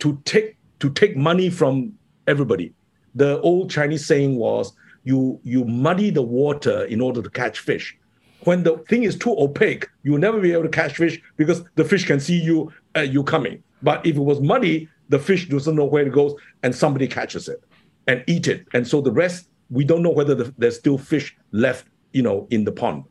to 0.00 0.20
take 0.24 0.56
to 0.80 0.90
take 0.90 1.16
money 1.16 1.48
from 1.48 1.92
everybody. 2.26 2.74
The 3.14 3.40
old 3.40 3.70
Chinese 3.70 4.04
saying 4.04 4.36
was 4.36 4.72
you 5.04 5.40
you 5.44 5.64
muddy 5.64 6.10
the 6.10 6.22
water 6.22 6.84
in 6.86 7.00
order 7.00 7.22
to 7.22 7.30
catch 7.30 7.60
fish. 7.60 7.96
When 8.44 8.62
the 8.62 8.78
thing 8.88 9.04
is 9.04 9.16
too 9.16 9.34
opaque, 9.38 9.88
you'll 10.02 10.18
never 10.18 10.40
be 10.40 10.52
able 10.52 10.64
to 10.64 10.68
catch 10.68 10.96
fish 10.96 11.20
because 11.36 11.62
the 11.74 11.84
fish 11.84 12.06
can 12.06 12.20
see 12.20 12.40
you 12.40 12.72
uh, 12.96 13.00
you 13.00 13.22
coming. 13.22 13.62
But 13.82 14.04
if 14.06 14.16
it 14.16 14.20
was 14.20 14.40
muddy, 14.40 14.88
the 15.08 15.18
fish 15.18 15.48
doesn't 15.48 15.74
know 15.74 15.84
where 15.84 16.06
it 16.06 16.12
goes, 16.12 16.34
and 16.62 16.74
somebody 16.74 17.06
catches 17.06 17.48
it 17.48 17.62
and 18.06 18.24
eat 18.26 18.48
it. 18.48 18.66
And 18.74 18.86
so 18.86 19.00
the 19.00 19.12
rest, 19.12 19.48
we 19.70 19.84
don't 19.84 20.02
know 20.02 20.10
whether 20.10 20.34
the, 20.34 20.54
there's 20.58 20.78
still 20.78 20.98
fish 20.98 21.36
left, 21.50 21.86
you 22.12 22.22
know, 22.22 22.46
in 22.50 22.64
the 22.64 22.72
pond, 22.72 23.04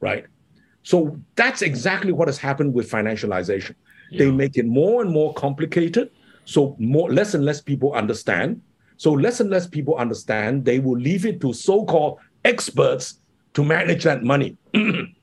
right? 0.00 0.26
So 0.82 1.18
that's 1.34 1.62
exactly 1.62 2.12
what 2.12 2.28
has 2.28 2.38
happened 2.38 2.74
with 2.74 2.90
financialization. 2.90 3.74
Yeah. 4.10 4.18
They 4.18 4.30
make 4.30 4.56
it 4.56 4.66
more 4.66 5.02
and 5.02 5.10
more 5.10 5.32
complicated, 5.34 6.10
so 6.44 6.76
more 6.78 7.10
less 7.12 7.34
and 7.34 7.44
less 7.44 7.60
people 7.60 7.92
understand. 7.94 8.60
So 8.96 9.12
less 9.12 9.40
and 9.40 9.50
less 9.50 9.66
people 9.66 9.96
understand. 9.96 10.64
They 10.64 10.78
will 10.78 10.98
leave 10.98 11.26
it 11.26 11.40
to 11.40 11.52
so-called 11.52 12.18
experts 12.44 13.20
to 13.54 13.64
manage 13.64 14.04
that 14.04 14.22
money. 14.22 14.56
and 14.74 15.14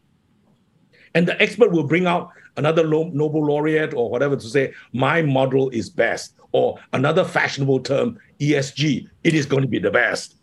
the 1.13 1.41
expert 1.41 1.71
will 1.71 1.83
bring 1.83 2.05
out 2.07 2.31
another 2.57 2.85
Nobel 2.85 3.45
laureate 3.45 3.93
or 3.93 4.09
whatever 4.09 4.35
to 4.35 4.47
say, 4.47 4.73
my 4.93 5.21
model 5.21 5.69
is 5.69 5.89
best, 5.89 6.35
or 6.51 6.77
another 6.93 7.23
fashionable 7.23 7.79
term, 7.79 8.19
ESG, 8.39 9.07
it 9.23 9.33
is 9.33 9.45
going 9.45 9.61
to 9.61 9.69
be 9.69 9.79
the 9.79 9.91
best. 9.91 10.35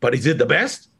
But 0.00 0.14
is 0.14 0.26
it 0.26 0.38
the 0.38 0.46
best? 0.46 0.90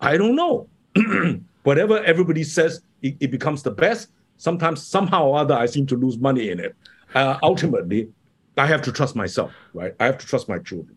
I 0.00 0.16
don't 0.16 0.34
know. 0.34 0.68
Whatever 1.62 2.02
everybody 2.02 2.44
says, 2.44 2.80
it, 3.02 3.16
it, 3.20 3.30
becomes 3.30 3.62
the 3.62 3.70
best. 3.70 4.08
Sometimes, 4.36 4.84
somehow 4.84 5.26
or 5.26 5.38
other, 5.38 5.54
I 5.54 5.66
seem 5.66 5.86
to 5.86 5.96
lose 5.96 6.18
money 6.18 6.50
in 6.50 6.58
it. 6.58 6.74
Uh, 7.14 7.38
ultimately, 7.42 8.08
I 8.56 8.66
have 8.66 8.82
to 8.82 8.92
trust 8.92 9.14
myself, 9.14 9.52
right? 9.74 9.94
I 10.00 10.06
have 10.06 10.18
to 10.18 10.26
trust 10.26 10.48
my 10.48 10.58
children. 10.58 10.96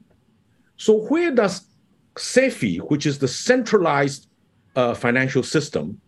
So, 0.78 1.06
where 1.08 1.32
does 1.32 1.68
CeFi, 2.16 2.80
which 2.90 3.06
is 3.06 3.20
the 3.20 3.28
centralized 3.28 4.28
uh, 4.76 4.94
financial 4.94 5.44
system, 5.44 6.00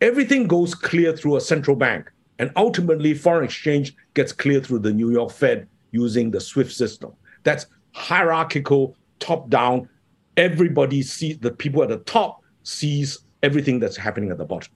everything 0.00 0.46
goes 0.46 0.74
clear 0.74 1.16
through 1.16 1.36
a 1.36 1.40
central 1.40 1.76
bank. 1.76 2.10
And 2.38 2.50
ultimately, 2.56 3.14
foreign 3.14 3.44
exchange 3.44 3.94
gets 4.14 4.32
cleared 4.32 4.66
through 4.66 4.80
the 4.80 4.92
New 4.92 5.10
York 5.10 5.30
Fed 5.30 5.68
using 5.92 6.30
the 6.30 6.40
SWIFT 6.40 6.72
system. 6.72 7.12
That's 7.44 7.66
hierarchical, 7.92 8.96
top 9.20 9.48
down. 9.48 9.88
Everybody 10.36 11.02
sees 11.02 11.38
the 11.38 11.50
people 11.50 11.82
at 11.82 11.88
the 11.88 11.98
top 11.98 12.42
sees 12.64 13.18
everything 13.42 13.78
that's 13.78 13.96
happening 13.96 14.30
at 14.30 14.38
the 14.38 14.44
bottom. 14.44 14.72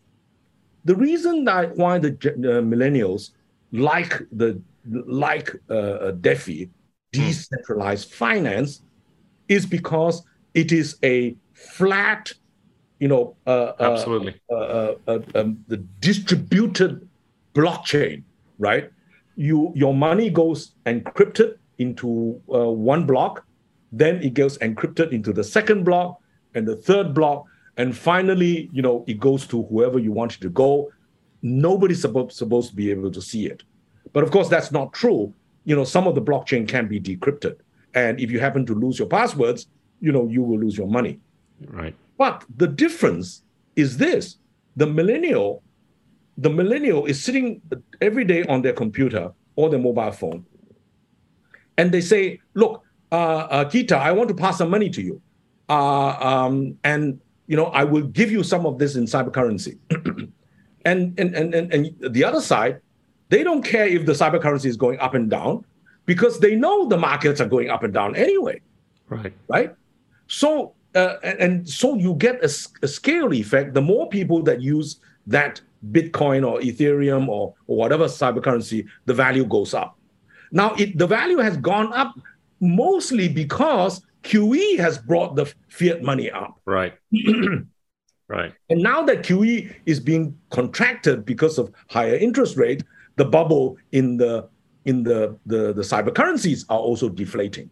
The 0.85 0.95
reason 0.95 1.45
that 1.45 1.77
why 1.77 1.99
the 1.99 2.11
uh, 2.11 2.63
millennials 2.63 3.31
like 3.73 4.23
the 4.33 4.61
like 5.07 5.51
uh, 5.69 5.75
uh 5.75 6.11
DeFi, 6.13 6.71
decentralized 7.13 8.13
finance, 8.13 8.83
is 9.49 9.67
because 9.67 10.23
it 10.55 10.71
is 10.73 10.97
a 11.03 11.35
flat 11.55 12.33
you 12.99 13.09
know, 13.09 13.37
uh, 13.47 13.73
uh 13.79 13.93
absolutely, 13.93 14.41
uh, 14.51 14.95
uh, 15.07 15.19
um, 15.35 15.65
the 15.69 15.79
distributed 16.01 17.07
blockchain, 17.55 18.23
right? 18.59 18.91
You 19.37 19.73
your 19.75 19.95
money 19.95 20.31
goes 20.31 20.73
encrypted 20.87 21.59
into 21.79 22.07
one 22.47 23.07
block, 23.07 23.45
then 23.93 24.23
it 24.23 24.35
goes 24.35 24.57
encrypted 24.59 25.13
into 25.13 25.33
the 25.33 25.45
second 25.45 25.85
block 25.85 26.21
and 26.55 26.67
the 26.67 26.77
third 26.77 27.13
block, 27.13 27.45
and 27.77 27.97
finally, 27.97 28.71
you 28.73 28.81
know, 28.81 29.05
it 29.07 29.21
goes 29.21 29.47
to 29.49 29.65
whoever 29.65 29.99
you 29.99 30.13
want 30.13 30.37
it 30.37 30.41
to 30.41 30.49
go. 30.49 30.91
Nobody's 31.43 32.01
supposed 32.01 32.33
supposed 32.33 32.71
to 32.71 32.77
be 32.77 32.91
able 32.91 33.11
to 33.11 33.21
see 33.21 33.47
it, 33.47 33.63
but 34.13 34.25
of 34.25 34.31
course, 34.31 34.49
that's 34.49 34.73
not 34.73 34.95
true. 34.95 35.35
You 35.65 35.77
know, 35.77 35.85
some 35.85 36.07
of 36.07 36.15
the 36.15 36.23
blockchain 36.23 36.67
can 36.67 36.89
be 36.89 36.99
decrypted, 36.99 37.57
and 37.95 38.19
if 38.19 38.31
you 38.31 38.41
happen 38.41 38.65
to 38.67 38.75
lose 38.75 38.99
your 38.99 39.09
passwords, 39.09 39.67
you 40.01 40.13
know, 40.13 40.27
you 40.29 40.43
will 40.43 40.59
lose 40.59 40.79
your 40.79 40.89
money. 40.89 41.21
Right. 41.67 41.95
But 42.19 42.45
the 42.57 42.67
difference 42.67 43.43
is 43.75 43.97
this 43.97 44.37
the 44.77 44.87
millennial, 44.87 45.63
the 46.39 46.51
millennial 46.51 47.07
is 47.07 47.23
sitting 47.23 47.61
every 48.01 48.25
day 48.25 48.45
on 48.45 48.63
their 48.63 48.73
computer 48.73 49.33
or 49.57 49.71
their 49.71 49.79
mobile 49.79 50.13
phone. 50.13 50.45
And 51.79 51.93
they 51.93 52.01
say, 52.01 52.41
look, 52.55 52.83
uh, 53.13 53.15
uh, 53.15 53.65
Gita, 53.65 53.97
I 53.97 54.13
want 54.13 54.29
to 54.29 54.35
pass 54.35 54.59
some 54.59 54.71
money 54.71 54.91
to 54.91 55.03
you. 55.03 55.21
Uh, 55.69 56.17
um, 56.21 56.79
and 56.85 57.21
you 57.47 57.57
know, 57.57 57.67
I 57.67 57.85
will 57.85 58.03
give 58.03 58.31
you 58.31 58.43
some 58.43 58.67
of 58.67 58.79
this 58.79 58.97
in 58.97 59.05
cyber 59.05 59.33
currency. 59.33 59.79
and, 59.91 61.19
and, 61.19 61.35
and, 61.35 61.55
and, 61.55 61.73
and 61.73 62.15
the 62.15 62.25
other 62.25 62.41
side, 62.41 62.81
they 63.29 63.43
don't 63.43 63.63
care 63.63 63.87
if 63.87 64.07
the 64.07 64.13
cyber 64.13 64.41
currency 64.41 64.69
is 64.69 64.77
going 64.77 64.99
up 65.01 65.15
and 65.15 65.31
down 65.31 65.65
because 66.07 66.39
they 66.41 66.55
know 66.55 66.89
the 66.89 66.97
markets 66.97 67.41
are 67.41 67.47
going 67.47 67.71
up 67.71 67.83
and 67.83 67.93
down 67.93 68.15
anyway. 68.17 68.61
Right. 69.09 69.33
Right. 69.49 69.75
So 70.29 70.75
uh, 70.97 71.19
and, 71.23 71.69
so 71.69 71.95
you 71.95 72.15
get 72.15 72.43
a, 72.43 72.51
a, 72.83 72.89
scale 72.89 73.33
effect. 73.35 73.75
The 73.75 73.83
more 73.83 74.09
people 74.09 74.43
that 74.45 74.63
use 74.63 75.01
that 75.27 75.61
Bitcoin 75.93 76.47
or 76.47 76.59
Ethereum 76.61 77.29
or, 77.29 77.55
or 77.67 77.77
whatever 77.77 78.07
cyber 78.07 78.43
currency, 78.43 78.87
the 79.05 79.15
value 79.15 79.45
goes 79.45 79.75
up. 79.75 79.99
Now, 80.51 80.75
it, 80.75 80.97
the 80.97 81.07
value 81.07 81.39
has 81.39 81.57
gone 81.59 81.93
up 81.93 82.19
mostly 82.61 83.29
because 83.29 84.03
QE 84.23 84.79
has 84.79 84.99
brought 84.99 85.37
the 85.37 85.53
fiat 85.69 86.03
money 86.03 86.31
up. 86.31 86.59
Right. 86.65 86.95
right. 88.29 88.55
And 88.71 88.83
now 88.83 89.03
that 89.03 89.23
QE 89.23 89.75
is 89.85 90.01
being 90.01 90.37
contracted 90.51 91.25
because 91.25 91.59
of 91.59 91.71
higher 91.91 92.17
interest 92.17 92.57
rate, 92.57 92.83
the 93.17 93.25
bubble 93.25 93.77
in 93.93 94.17
the 94.17 94.49
in 94.87 95.03
the, 95.03 95.37
the, 95.47 95.73
the 95.73 95.83
cyber 95.83 96.15
currencies 96.15 96.65
are 96.69 96.79
also 96.79 97.09
deflating. 97.09 97.69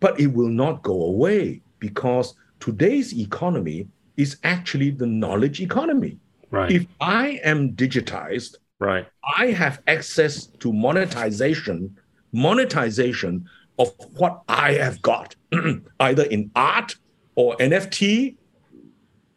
But 0.00 0.18
it 0.18 0.28
will 0.28 0.48
not 0.48 0.82
go 0.82 1.02
away 1.02 1.60
because 1.88 2.34
today's 2.60 3.08
economy 3.26 3.86
is 4.16 4.38
actually 4.42 4.90
the 4.90 5.06
knowledge 5.06 5.60
economy. 5.60 6.18
Right. 6.50 6.70
If 6.72 6.86
I 7.00 7.40
am 7.52 7.72
digitized, 7.72 8.52
right, 8.78 9.06
I 9.38 9.46
have 9.62 9.82
access 9.86 10.46
to 10.62 10.72
monetization, 10.72 11.96
monetization 12.32 13.32
of 13.78 13.92
what 14.16 14.42
I 14.48 14.72
have 14.84 15.02
got, 15.02 15.36
either 16.00 16.24
in 16.24 16.50
art 16.56 16.96
or 17.34 17.56
NFT 17.56 18.36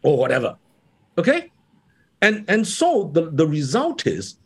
or 0.03 0.17
whatever. 0.17 0.57
Okay? 1.17 1.51
And 2.21 2.45
and 2.47 2.65
so 2.65 3.11
the, 3.13 3.29
the 3.31 3.47
result 3.47 4.07
is 4.07 4.37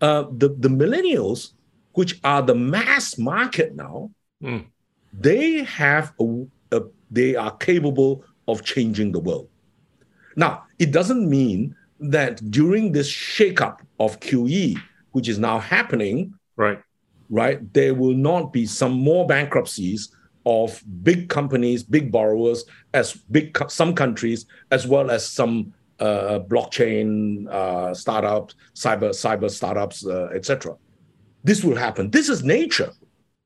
uh, 0.00 0.24
the, 0.40 0.48
the 0.48 0.68
millennials, 0.68 1.52
which 1.92 2.18
are 2.24 2.42
the 2.42 2.54
mass 2.54 3.16
market 3.16 3.74
now, 3.74 4.10
mm. 4.42 4.64
they 5.12 5.62
have 5.64 6.12
a, 6.20 6.24
a, 6.24 6.46
they 7.14 7.36
are 7.36 7.56
capable 7.56 8.24
of 8.48 8.62
changing 8.64 9.12
the 9.12 9.20
world. 9.20 9.48
Now, 10.36 10.64
it 10.78 10.90
doesn't 10.90 11.28
mean 11.28 11.74
that 12.00 12.50
during 12.50 12.92
this 12.92 13.10
shakeup 13.10 13.80
of 14.00 14.20
QE, 14.20 14.76
which 15.12 15.28
is 15.28 15.38
now 15.38 15.58
happening, 15.58 16.34
right, 16.56 16.80
right, 17.30 17.72
there 17.72 17.94
will 17.94 18.14
not 18.14 18.52
be 18.52 18.66
some 18.66 18.92
more 18.92 19.26
bankruptcies 19.26 20.14
of 20.46 20.82
big 21.02 21.28
companies, 21.28 21.82
big 21.82 22.12
borrowers, 22.12 22.64
as 22.92 23.14
big 23.14 23.56
some 23.68 23.94
countries, 23.94 24.46
as 24.70 24.86
well 24.86 25.10
as 25.10 25.26
some 25.26 25.72
uh, 26.00 26.40
blockchain 26.40 27.48
uh, 27.48 27.94
startups, 27.94 28.54
cyber 28.74 29.10
cyber 29.10 29.50
startups, 29.50 30.06
uh, 30.06 30.28
etc. 30.34 30.76
This 31.44 31.62
will 31.64 31.76
happen. 31.76 32.10
This 32.10 32.28
is 32.28 32.42
nature, 32.42 32.92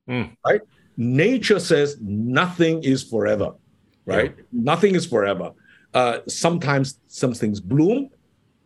mm. 0.09 0.35
right? 0.45 0.61
Nature 0.99 1.61
says 1.61 1.97
nothing 2.01 2.83
is 2.83 3.01
forever, 3.01 3.53
right? 4.05 4.33
Yeah. 4.35 4.43
Nothing 4.51 4.95
is 4.95 5.05
forever. 5.05 5.51
Uh, 5.93 6.19
sometimes 6.27 6.99
some 7.07 7.33
things 7.33 7.61
bloom, 7.61 8.09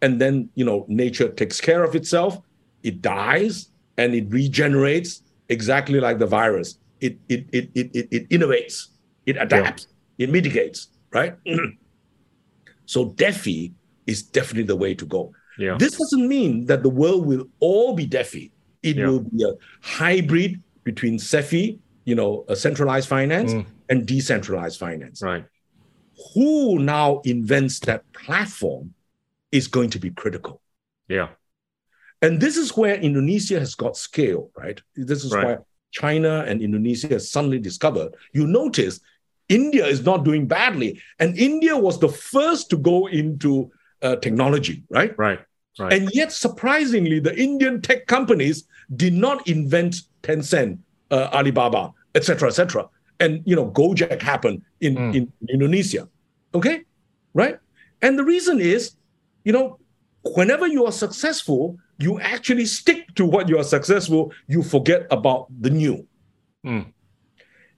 and 0.01 0.19
then 0.19 0.49
you 0.55 0.65
know 0.65 0.83
nature 0.87 1.29
takes 1.29 1.61
care 1.61 1.83
of 1.83 1.93
itself. 1.93 2.39
It 2.81 3.03
dies 3.03 3.69
and 3.99 4.15
it 4.15 4.25
regenerates 4.29 5.21
exactly 5.49 5.99
like 5.99 6.17
the 6.17 6.25
virus. 6.25 6.79
It 7.01 7.19
it 7.29 7.45
it 7.51 7.69
it 7.75 7.91
it, 7.93 8.07
it 8.09 8.29
innovates. 8.29 8.87
It 9.27 9.37
adapts. 9.37 9.85
Yeah. 10.17 10.25
It 10.25 10.31
mitigates. 10.31 10.87
Right. 11.11 11.35
so 12.87 13.09
DeFi 13.09 13.73
is 14.07 14.23
definitely 14.23 14.63
the 14.63 14.75
way 14.75 14.95
to 14.95 15.05
go. 15.05 15.33
Yeah. 15.59 15.77
This 15.77 15.97
doesn't 15.99 16.27
mean 16.27 16.65
that 16.65 16.81
the 16.81 16.89
world 16.89 17.27
will 17.27 17.47
all 17.59 17.93
be 17.93 18.07
DeFi. 18.07 18.51
It 18.81 18.95
yeah. 18.95 19.05
will 19.05 19.19
be 19.19 19.43
a 19.43 19.53
hybrid 19.83 20.63
between 20.83 21.19
CeFi 21.19 21.77
you 22.05 22.15
know, 22.15 22.45
a 22.47 22.55
centralized 22.55 23.07
finance 23.07 23.53
mm. 23.53 23.65
and 23.89 24.05
decentralized 24.05 24.79
finance. 24.79 25.21
Right. 25.21 25.45
Who 26.33 26.79
now 26.79 27.21
invents 27.25 27.79
that 27.81 28.11
platform 28.13 28.93
is 29.51 29.67
going 29.67 29.89
to 29.91 29.99
be 29.99 30.09
critical. 30.09 30.61
Yeah. 31.07 31.29
And 32.21 32.39
this 32.39 32.57
is 32.57 32.75
where 32.77 32.95
Indonesia 32.95 33.59
has 33.59 33.75
got 33.75 33.97
scale, 33.97 34.49
right? 34.55 34.81
This 34.95 35.23
is 35.23 35.33
right. 35.33 35.45
why 35.45 35.57
China 35.91 36.43
and 36.47 36.61
Indonesia 36.61 37.07
has 37.09 37.29
suddenly 37.29 37.59
discovered. 37.59 38.15
You 38.31 38.47
notice 38.47 38.99
India 39.49 39.85
is 39.85 40.03
not 40.05 40.23
doing 40.23 40.47
badly. 40.47 41.01
And 41.19 41.37
India 41.37 41.77
was 41.77 41.99
the 41.99 42.09
first 42.09 42.69
to 42.69 42.77
go 42.77 43.07
into 43.07 43.71
uh, 44.01 44.15
technology, 44.17 44.83
right? 44.89 45.13
Right. 45.17 45.39
Right. 45.79 45.93
And 45.93 46.09
yet, 46.13 46.31
surprisingly, 46.31 47.19
the 47.19 47.35
Indian 47.35 47.81
tech 47.81 48.05
companies 48.05 48.65
did 48.95 49.13
not 49.13 49.47
invent 49.47 49.95
Tencent 50.21 50.77
uh, 51.13 51.29
Alibaba, 51.37 51.93
etc., 52.17 52.49
etc. 52.49 52.89
And 53.21 53.45
you 53.45 53.55
know, 53.55 53.69
Gojek 53.69 54.21
happened 54.21 54.65
in, 54.81 54.95
mm. 54.95 55.15
in 55.15 55.23
Indonesia. 55.47 56.09
Okay, 56.57 56.83
right? 57.33 57.57
And 58.01 58.17
the 58.19 58.25
reason 58.25 58.59
is 58.59 58.97
you 59.43 59.51
know, 59.51 59.79
whenever 60.35 60.67
you 60.67 60.85
are 60.85 60.91
successful, 60.91 61.77
you 61.99 62.19
actually 62.19 62.65
stick 62.65 63.13
to 63.15 63.25
what 63.25 63.49
you 63.49 63.57
are 63.59 63.63
successful, 63.63 64.31
you 64.47 64.63
forget 64.63 65.05
about 65.11 65.47
the 65.61 65.69
new. 65.69 66.07
Mm. 66.65 66.85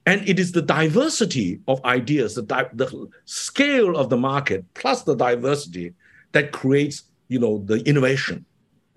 And 0.05 0.29
it 0.29 0.37
is 0.37 0.51
the 0.51 0.61
diversity 0.61 1.59
of 1.67 1.83
ideas, 1.83 2.35
the, 2.35 2.43
di- 2.43 2.69
the 2.73 3.09
scale 3.25 3.97
of 3.97 4.09
the 4.09 4.17
market, 4.17 4.63
plus 4.75 5.01
the 5.01 5.15
diversity 5.15 5.93
that 6.33 6.51
creates, 6.51 7.03
you 7.27 7.39
know, 7.39 7.63
the 7.65 7.77
innovation. 7.89 8.45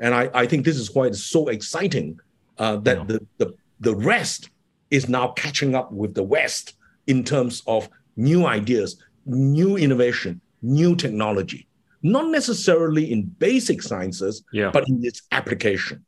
And 0.01 0.15
I, 0.15 0.29
I 0.35 0.47
think 0.47 0.65
this 0.65 0.77
is 0.77 0.95
why 0.95 1.07
it's 1.07 1.25
so 1.25 1.49
exciting 1.49 2.21
uh, 2.59 2.77
that 2.85 2.99
Yeah. 2.99 3.05
the, 3.05 3.27
the, 3.39 3.55
the 3.81 3.95
rest 3.95 4.51
is 4.91 5.09
now 5.09 5.29
catching 5.33 5.75
up 5.75 5.93
with 5.93 6.15
the 6.15 6.23
West 6.23 6.75
in 7.07 7.25
terms 7.25 7.63
of 7.67 7.89
new 8.17 8.47
ideas, 8.47 9.01
new 9.27 9.77
innovation, 9.77 10.41
new 10.63 10.97
technology. 10.97 11.67
Not 12.03 12.29
necessarily 12.31 13.11
in 13.11 13.23
basic 13.25 13.83
sciences, 13.83 14.43
Yeah. 14.53 14.71
but 14.73 14.89
in 14.89 15.05
its 15.05 15.23
application. 15.33 16.05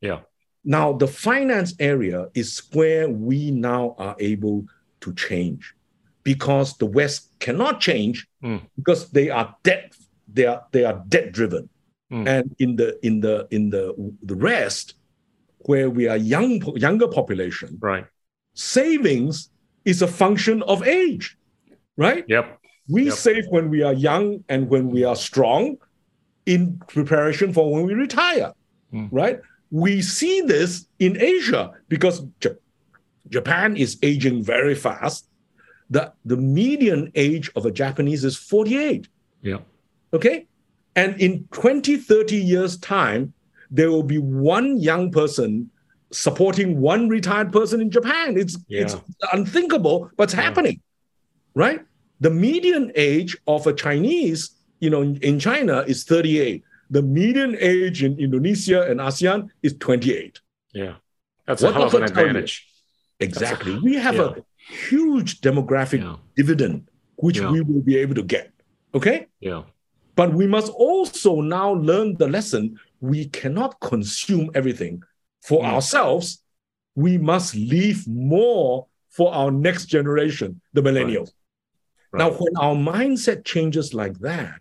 Yeah. 0.00 0.20
Now, 0.64 0.92
the 0.94 1.06
finance 1.06 1.74
area 1.78 2.28
is 2.34 2.62
where 2.72 3.08
we 3.08 3.50
now 3.50 3.94
are 3.98 4.16
able 4.18 4.66
to 5.02 5.12
change 5.14 5.74
because 6.22 6.76
the 6.78 6.86
West 6.86 7.30
cannot 7.38 7.80
change 7.80 8.26
Mm. 8.42 8.62
because 8.76 9.10
they 9.10 9.28
are 9.28 9.54
debt, 9.62 9.94
they 10.32 10.46
are 10.46 10.64
they 10.72 10.84
are 10.84 11.04
debt 11.08 11.32
driven. 11.32 11.68
Mm. 12.10 12.26
And 12.28 12.56
in 12.58 12.76
the 12.76 12.98
in 13.06 13.20
the 13.20 13.46
in 13.50 13.70
the 13.70 13.94
the 14.22 14.34
rest, 14.34 14.94
where 15.68 15.90
we 15.90 16.08
are 16.08 16.16
young 16.16 16.60
younger 16.76 17.08
population, 17.08 17.78
Right. 17.80 18.06
savings 18.54 19.50
is 19.84 20.02
a 20.02 20.06
function 20.08 20.62
of 20.62 20.82
age, 20.86 21.36
right? 21.96 22.24
Yep. 22.28 22.58
We 22.88 23.04
Yep. 23.06 23.14
save 23.14 23.44
when 23.48 23.70
we 23.70 23.82
are 23.82 23.92
young 23.94 24.44
and 24.48 24.68
when 24.68 24.88
we 24.90 25.04
are 25.04 25.16
strong 25.16 25.76
in 26.46 26.78
preparation 26.88 27.52
for 27.52 27.72
when 27.72 27.84
we 27.86 27.94
retire, 27.94 28.52
Mm. 28.92 29.08
right? 29.10 29.40
We 29.70 30.02
see 30.02 30.42
this 30.42 30.86
in 30.98 31.16
Asia 31.20 31.72
because 31.88 32.22
Ja- 32.42 32.50
Japan 33.30 33.76
is 33.76 33.98
aging 34.02 34.44
very 34.44 34.74
fast. 34.74 35.26
The, 35.90 36.12
the 36.24 36.36
median 36.36 37.10
age 37.14 37.50
of 37.56 37.66
a 37.66 37.70
Japanese 37.70 38.24
is 38.24 38.36
48, 38.36 39.08
Yeah. 39.42 39.60
okay? 40.12 40.46
And 40.94 41.20
in 41.20 41.48
20, 41.50 41.96
30 41.96 42.36
years' 42.36 42.76
time, 42.78 43.32
there 43.76 43.90
will 43.90 44.02
be 44.16 44.18
one 44.18 44.68
young 44.90 45.10
person 45.10 45.50
supporting 46.12 46.80
one 46.80 47.08
retired 47.08 47.50
person 47.52 47.80
in 47.84 47.90
Japan. 47.90 48.36
It's, 48.42 48.56
it's 48.68 48.94
unthinkable, 49.32 49.98
but 50.16 50.24
it's 50.24 50.34
Yeah. 50.34 50.42
happening, 50.42 50.80
right? 51.54 51.80
The 52.20 52.30
median 52.30 52.92
age 52.94 53.36
of 53.54 53.66
a 53.66 53.74
Chinese, 53.84 54.40
you 54.84 54.90
know, 54.90 55.02
in, 55.02 55.16
in 55.28 55.34
China 55.40 55.76
is 55.92 56.04
38. 56.04 56.62
The 56.90 57.02
median 57.02 57.56
age 57.58 58.04
in 58.04 58.12
Indonesia 58.26 58.80
and 58.88 59.00
ASEAN 59.00 59.48
is 59.62 59.72
28. 59.78 60.40
Yeah. 60.72 60.94
That's 61.46 61.62
What 61.62 61.70
a 61.70 61.74
hell 61.74 61.86
of 61.88 61.94
an 61.94 62.00
that 62.02 62.14
tell 62.14 62.22
you? 62.24 62.30
advantage. 62.30 62.54
Exactly. 63.18 63.78
We 63.82 63.94
have 64.06 64.14
yeah. 64.16 64.30
a 64.38 64.72
huge 64.88 65.40
demographic 65.40 66.00
Yeah. 66.00 66.16
dividend, 66.36 66.76
which 67.16 67.38
Yeah. 67.38 67.50
we 67.50 67.60
will 67.62 67.82
be 67.82 67.96
able 67.98 68.14
to 68.14 68.22
get. 68.22 68.52
Okay? 68.94 69.26
Yeah. 69.40 69.62
But 70.14 70.32
we 70.34 70.46
must 70.46 70.70
also 70.72 71.40
now 71.40 71.74
learn 71.74 72.16
the 72.22 72.28
lesson 72.28 72.78
we 73.10 73.26
cannot 73.40 73.72
consume 73.80 74.50
everything 74.54 75.02
for 75.42 75.62
Mm. 75.62 75.72
ourselves. 75.72 76.26
We 76.94 77.18
must 77.18 77.54
leave 77.54 78.06
more 78.08 78.86
for 79.16 79.32
our 79.34 79.50
next 79.50 79.86
generation, 79.86 80.60
the 80.72 80.82
millennials. 80.82 81.30
Now, 82.12 82.30
Right. 82.30 82.40
when 82.40 82.56
our 82.56 82.76
mindset 82.76 83.44
changes 83.44 83.92
like 83.92 84.16
that, 84.20 84.60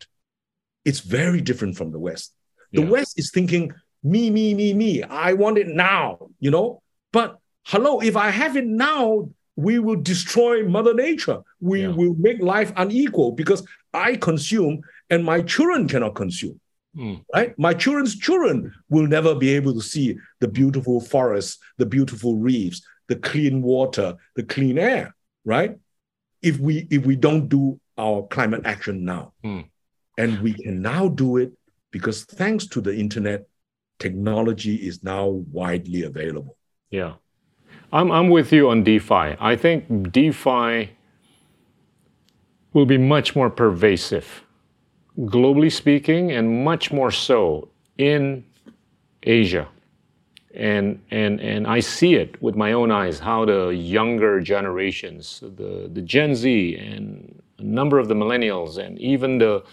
it's 0.83 0.99
very 0.99 1.41
different 1.41 1.77
from 1.77 1.91
the 1.91 1.99
West. 1.99 2.33
The 2.73 2.81
Yeah. 2.81 2.89
West 2.89 3.13
is 3.17 3.31
thinking, 3.31 3.71
me, 4.03 4.29
me, 4.29 4.53
me, 4.53 4.73
me. 4.73 5.03
I 5.03 5.33
want 5.33 5.57
it 5.57 5.67
now, 5.67 6.29
you 6.39 6.51
know? 6.51 6.81
But 7.11 7.37
hello, 7.71 8.01
if 8.01 8.15
I 8.17 8.29
have 8.41 8.57
it 8.57 8.65
now, 8.65 9.29
we 9.55 9.79
will 9.79 10.01
destroy 10.13 10.67
Mother 10.67 10.93
Nature. 10.93 11.39
We 11.61 11.81
Yeah. 11.81 11.95
will 11.99 12.15
make 12.27 12.39
life 12.41 12.73
unequal 12.75 13.31
because 13.33 13.61
I 13.93 14.15
consume 14.17 14.81
and 15.09 15.23
my 15.23 15.39
children 15.43 15.87
cannot 15.87 16.15
consume. 16.15 16.59
Mm. 16.95 17.23
Right? 17.33 17.57
My 17.57 17.73
children's 17.73 18.17
children 18.17 18.73
will 18.89 19.07
never 19.07 19.33
be 19.35 19.55
able 19.55 19.73
to 19.73 19.81
see 19.81 20.17
the 20.39 20.47
beautiful 20.47 21.01
forests, 21.01 21.57
the 21.77 21.85
beautiful 21.85 22.37
reefs, 22.37 22.85
the 23.07 23.15
clean 23.15 23.61
water, 23.61 24.15
the 24.35 24.43
clean 24.43 24.77
air, 24.77 25.15
right? 25.43 25.77
If 26.41 26.59
we 26.59 26.87
if 26.91 27.05
we 27.05 27.15
don't 27.15 27.47
do 27.47 27.79
our 27.97 28.27
climate 28.27 28.61
action 28.65 29.05
now. 29.05 29.33
Mm. 29.43 29.65
And 30.17 30.41
we 30.41 30.53
can 30.53 30.81
now 30.81 31.07
do 31.07 31.37
it 31.37 31.53
because 31.91 32.23
thanks 32.25 32.67
to 32.67 32.81
the 32.81 32.95
internet, 32.95 33.47
technology 33.99 34.75
is 34.75 35.03
now 35.03 35.27
widely 35.27 36.03
available. 36.03 36.57
Yeah. 36.89 37.13
I'm, 37.91 38.11
I'm 38.11 38.29
with 38.29 38.51
you 38.51 38.69
on 38.69 38.83
DeFi. 38.83 39.35
I 39.39 39.55
think 39.55 40.11
DeFi 40.11 40.91
will 42.73 42.85
be 42.85 42.97
much 42.97 43.35
more 43.35 43.49
pervasive, 43.49 44.43
globally 45.19 45.71
speaking, 45.71 46.31
and 46.31 46.63
much 46.63 46.91
more 46.91 47.11
so 47.11 47.69
in 47.97 48.43
Asia. 49.23 49.67
And, 50.55 51.01
and, 51.09 51.41
and 51.41 51.65
I 51.65 51.79
see 51.79 52.15
it 52.15 52.39
with 52.41 52.55
my 52.55 52.73
own 52.73 52.91
eyes 52.91 53.19
how 53.19 53.45
the 53.45 53.69
younger 53.69 54.39
generations, 54.39 55.39
the, 55.41 55.89
the 55.91 56.01
Gen 56.01 56.35
Z, 56.35 56.75
and 56.75 57.41
a 57.57 57.63
number 57.63 57.97
of 57.99 58.07
the 58.07 58.13
millennials, 58.13 58.77
and 58.77 58.99
even 58.99 59.37
the, 59.39 59.63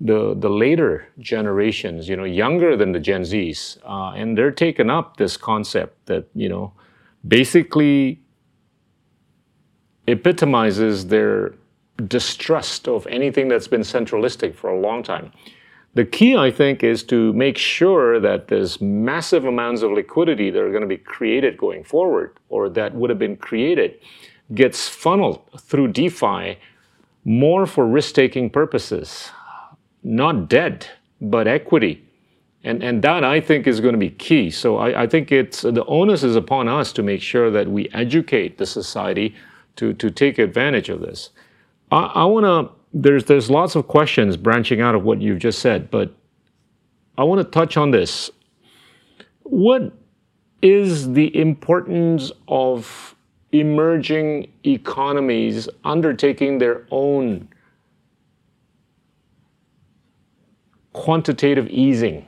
the, 0.00 0.34
the 0.34 0.48
later 0.48 1.08
generations, 1.18 2.08
you 2.08 2.16
know, 2.16 2.24
younger 2.24 2.76
than 2.76 2.92
the 2.92 3.00
Gen 3.00 3.22
Zs, 3.22 3.78
uh, 3.84 4.12
and 4.16 4.36
they're 4.36 4.50
taking 4.50 4.90
up 4.90 5.16
this 5.16 5.36
concept 5.36 6.06
that, 6.06 6.26
you 6.34 6.48
know, 6.48 6.72
basically 7.26 8.20
epitomizes 10.06 11.06
their 11.06 11.54
distrust 12.08 12.88
of 12.88 13.06
anything 13.06 13.48
that's 13.48 13.68
been 13.68 13.82
centralistic 13.82 14.54
for 14.54 14.70
a 14.70 14.80
long 14.80 15.02
time. 15.02 15.32
The 15.94 16.04
key, 16.06 16.36
I 16.36 16.50
think, 16.50 16.82
is 16.82 17.02
to 17.04 17.34
make 17.34 17.58
sure 17.58 18.18
that 18.18 18.48
there's 18.48 18.80
massive 18.80 19.44
amounts 19.44 19.82
of 19.82 19.92
liquidity 19.92 20.50
that 20.50 20.62
are 20.62 20.70
going 20.70 20.82
to 20.82 20.86
be 20.86 20.96
created 20.96 21.58
going 21.58 21.84
forward, 21.84 22.38
or 22.48 22.70
that 22.70 22.94
would 22.94 23.10
have 23.10 23.18
been 23.18 23.36
created, 23.36 24.00
gets 24.54 24.88
funneled 24.88 25.42
through 25.58 25.88
DeFi 25.88 26.58
more 27.24 27.66
for 27.66 27.86
risk 27.86 28.14
taking 28.14 28.50
purposes, 28.50 29.30
not 30.02 30.48
debt, 30.48 30.90
but 31.20 31.46
equity. 31.46 32.04
And, 32.64 32.82
and 32.82 33.02
that 33.02 33.24
I 33.24 33.40
think 33.40 33.66
is 33.66 33.80
going 33.80 33.92
to 33.92 33.98
be 33.98 34.10
key. 34.10 34.50
So 34.50 34.76
I, 34.76 35.02
I 35.02 35.06
think 35.06 35.30
it's 35.30 35.62
the 35.62 35.84
onus 35.86 36.22
is 36.22 36.36
upon 36.36 36.68
us 36.68 36.92
to 36.94 37.02
make 37.02 37.20
sure 37.20 37.50
that 37.50 37.68
we 37.68 37.88
educate 37.90 38.58
the 38.58 38.66
society 38.66 39.34
to, 39.76 39.92
to 39.94 40.10
take 40.10 40.38
advantage 40.38 40.88
of 40.88 41.00
this. 41.00 41.30
I, 41.92 42.04
I 42.04 42.24
want 42.24 42.44
to, 42.44 42.74
there's, 42.92 43.24
there's 43.26 43.48
lots 43.48 43.76
of 43.76 43.86
questions 43.86 44.36
branching 44.36 44.80
out 44.80 44.96
of 44.96 45.04
what 45.04 45.20
you've 45.20 45.38
just 45.38 45.60
said, 45.60 45.90
but 45.90 46.12
I 47.16 47.22
want 47.22 47.40
to 47.40 47.44
touch 47.44 47.76
on 47.76 47.92
this. 47.92 48.30
What 49.44 49.92
is 50.62 51.12
the 51.12 51.36
importance 51.36 52.32
of 52.48 53.14
emerging 53.52 54.50
economies 54.64 55.68
undertaking 55.84 56.58
their 56.58 56.86
own 56.90 57.48
quantitative 60.92 61.68
easing 61.68 62.26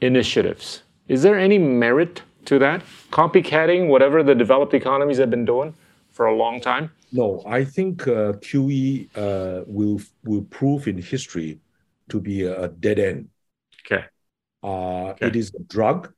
initiatives. 0.00 0.82
Is 1.08 1.22
there 1.22 1.38
any 1.38 1.58
merit 1.58 2.22
to 2.46 2.58
that? 2.58 2.82
Copycatting 3.10 3.88
whatever 3.88 4.22
the 4.22 4.34
developed 4.34 4.74
economies 4.74 5.18
have 5.18 5.30
been 5.30 5.44
doing 5.44 5.74
for 6.10 6.26
a 6.26 6.34
long 6.34 6.60
time? 6.60 6.90
No, 7.12 7.42
I 7.46 7.64
think 7.64 8.06
uh, 8.06 8.34
QE 8.34 9.08
uh, 9.16 9.64
will 9.66 10.00
will 10.24 10.42
prove 10.42 10.86
in 10.88 10.98
history 10.98 11.58
to 12.08 12.20
be 12.20 12.42
a 12.44 12.68
dead 12.68 12.98
end. 12.98 13.28
Okay. 13.84 14.04
Uh, 14.62 15.10
Okay. 15.12 15.26
It 15.28 15.36
is 15.36 15.52
a 15.54 15.62
drug 15.64 16.12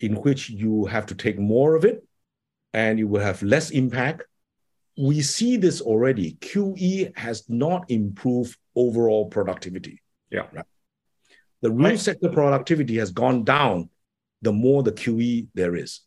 in 0.00 0.16
which 0.16 0.50
you 0.50 0.84
have 0.86 1.06
to 1.06 1.14
take 1.14 1.38
more 1.38 1.74
of 1.76 1.84
it, 1.84 2.04
and 2.72 2.98
it 3.00 3.04
will 3.04 3.20
have 3.22 3.42
less 3.42 3.70
impact. 3.70 4.22
We 4.98 5.22
see 5.22 5.56
this 5.56 5.80
already. 5.80 6.32
QE 6.40 7.16
has 7.16 7.48
not 7.48 7.90
improved 7.90 8.56
overall 8.76 9.26
productivity. 9.30 10.02
Yeah. 10.30 10.46
Right. 10.52 10.64
The 11.62 11.70
real 11.70 11.90
Right. 11.90 11.98
sector 11.98 12.28
productivity 12.28 12.96
has 12.98 13.10
gone 13.10 13.44
down 13.44 13.88
the 14.42 14.52
more 14.52 14.82
the 14.82 14.92
QE 14.92 15.46
there 15.54 15.74
is. 15.74 16.00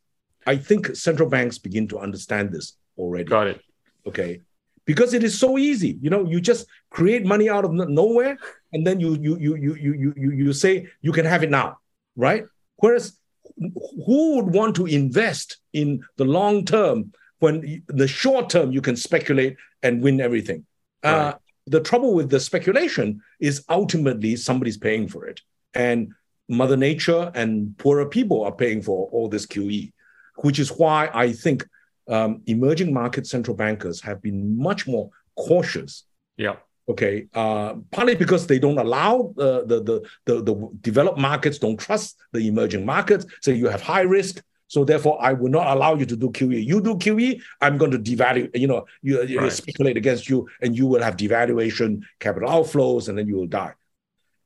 I 0.46 0.58
think 0.58 0.96
central 0.96 1.28
banks 1.30 1.58
begin 1.58 1.88
to 1.90 1.98
understand 2.00 2.52
this 2.52 2.78
already 2.98 3.26
Got 3.30 3.48
it. 3.48 3.62
Okay. 4.08 4.42
Because 4.86 5.14
it 5.14 5.24
is 5.24 5.38
so 5.38 5.58
easy 5.58 6.00
you 6.02 6.10
know 6.10 6.26
you 6.26 6.40
just 6.40 6.66
create 6.90 7.26
money 7.26 7.50
out 7.50 7.66
of 7.66 7.72
nowhere 7.74 8.38
and 8.74 8.88
then 8.88 9.00
you 9.00 9.16
you 9.16 9.38
you 9.38 9.56
you 9.56 9.74
you 9.76 10.14
you 10.16 10.32
you, 10.32 10.54
say 10.54 10.88
you 11.02 11.12
can 11.12 11.26
have 11.26 11.44
it 11.44 11.50
now 11.50 11.78
right? 12.18 12.44
Whereas 12.78 13.18
who 14.06 14.36
would 14.36 14.54
want 14.54 14.76
to 14.76 14.86
invest 14.86 15.58
in 15.72 16.04
the 16.18 16.26
long 16.26 16.66
term 16.66 17.14
when 17.40 17.84
the 17.88 18.08
short 18.08 18.50
term 18.50 18.72
you 18.72 18.82
can 18.82 18.98
speculate 18.98 19.56
and 19.82 20.02
win 20.02 20.20
everything? 20.20 20.66
Uh, 21.04 21.34
the 21.68 21.80
trouble 21.80 22.14
with 22.14 22.30
the 22.30 22.40
speculation 22.40 23.22
is 23.40 23.64
ultimately 23.70 24.36
somebody's 24.36 24.78
paying 24.78 25.08
for 25.08 25.26
it. 25.26 25.42
And 25.74 26.14
Mother 26.50 26.76
Nature 26.76 27.32
and 27.36 27.78
poorer 27.78 28.08
people 28.08 28.44
are 28.44 28.52
paying 28.52 28.82
for 28.82 29.08
all 29.12 29.30
this 29.30 29.46
QE, 29.46 29.94
which 30.38 30.60
is 30.60 30.70
why 30.70 31.10
I 31.14 31.32
think 31.32 31.66
um, 32.08 32.42
emerging 32.46 32.94
market 32.94 33.28
central 33.28 33.56
bankers 33.56 34.02
have 34.02 34.22
been 34.22 34.58
much 34.58 34.88
more 34.88 35.10
cautious. 35.36 36.04
Yeah. 36.38 36.58
Okay. 36.90 37.28
Uh, 37.34 37.76
partly 37.92 38.16
because 38.16 38.48
they 38.48 38.60
don't 38.60 38.78
allow 38.78 39.34
uh, 39.38 39.64
the, 39.66 39.84
the, 39.84 40.10
the 40.26 40.42
the 40.42 40.70
developed 40.82 41.18
markets 41.18 41.60
don't 41.60 41.78
trust 41.78 42.18
the 42.32 42.48
emerging 42.48 42.86
markets. 42.86 43.26
So 43.42 43.52
you 43.52 43.68
have 43.68 43.82
high 43.82 44.02
risk. 44.02 44.42
So 44.70 44.84
therefore, 44.84 45.18
I 45.22 45.32
will 45.32 45.50
not 45.50 45.68
allow 45.68 45.96
you 45.96 46.06
to 46.06 46.16
do 46.18 46.30
QE. 46.30 46.66
You 46.66 46.82
do 46.82 46.96
QE, 46.96 47.42
I'm 47.62 47.78
going 47.78 47.92
to 47.92 48.00
devalue. 48.00 48.50
You 48.54 48.68
know, 48.68 48.86
you, 49.02 49.24
you 49.24 49.40
right. 49.40 49.52
speculate 49.52 49.96
against 49.96 50.28
you, 50.28 50.50
and 50.62 50.78
you 50.78 50.86
will 50.88 51.02
have 51.02 51.16
devaluation, 51.16 52.02
capital 52.20 52.50
outflows, 52.50 53.08
and 53.08 53.18
then 53.18 53.28
you 53.30 53.36
will 53.36 53.48
die. 53.48 53.74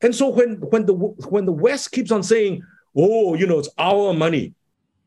And 0.01 0.15
so 0.15 0.29
when 0.29 0.57
when 0.57 0.85
the 0.85 0.93
when 0.93 1.45
the 1.45 1.51
West 1.51 1.91
keeps 1.91 2.11
on 2.11 2.21
saying, 2.21 2.63
"Oh, 2.95 3.33
you 3.33 3.47
know, 3.47 3.57
it's 3.57 3.69
our 3.79 4.13
money," 4.13 4.53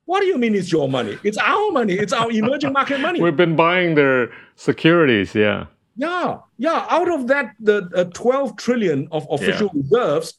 what 0.06 0.20
do 0.20 0.26
you 0.26 0.38
mean 0.38 0.54
it's 0.54 0.70
your 0.70 0.88
money? 0.88 1.18
It's 1.22 1.38
our 1.38 1.70
money. 1.70 1.94
It's 1.94 2.12
our 2.12 2.30
emerging 2.30 2.72
market 2.78 3.00
money. 3.00 3.20
We've 3.20 3.36
been 3.36 3.56
buying 3.56 3.94
their 3.94 4.30
securities, 4.56 5.34
yeah. 5.34 5.66
Yeah, 5.96 6.38
yeah. 6.58 6.86
Out 6.90 7.10
of 7.10 7.28
that, 7.28 7.54
the 7.60 7.88
uh, 7.94 8.04
12 8.04 8.56
trillion 8.56 9.08
of 9.12 9.26
official 9.30 9.70
yeah. 9.72 9.82
reserves, 9.82 10.34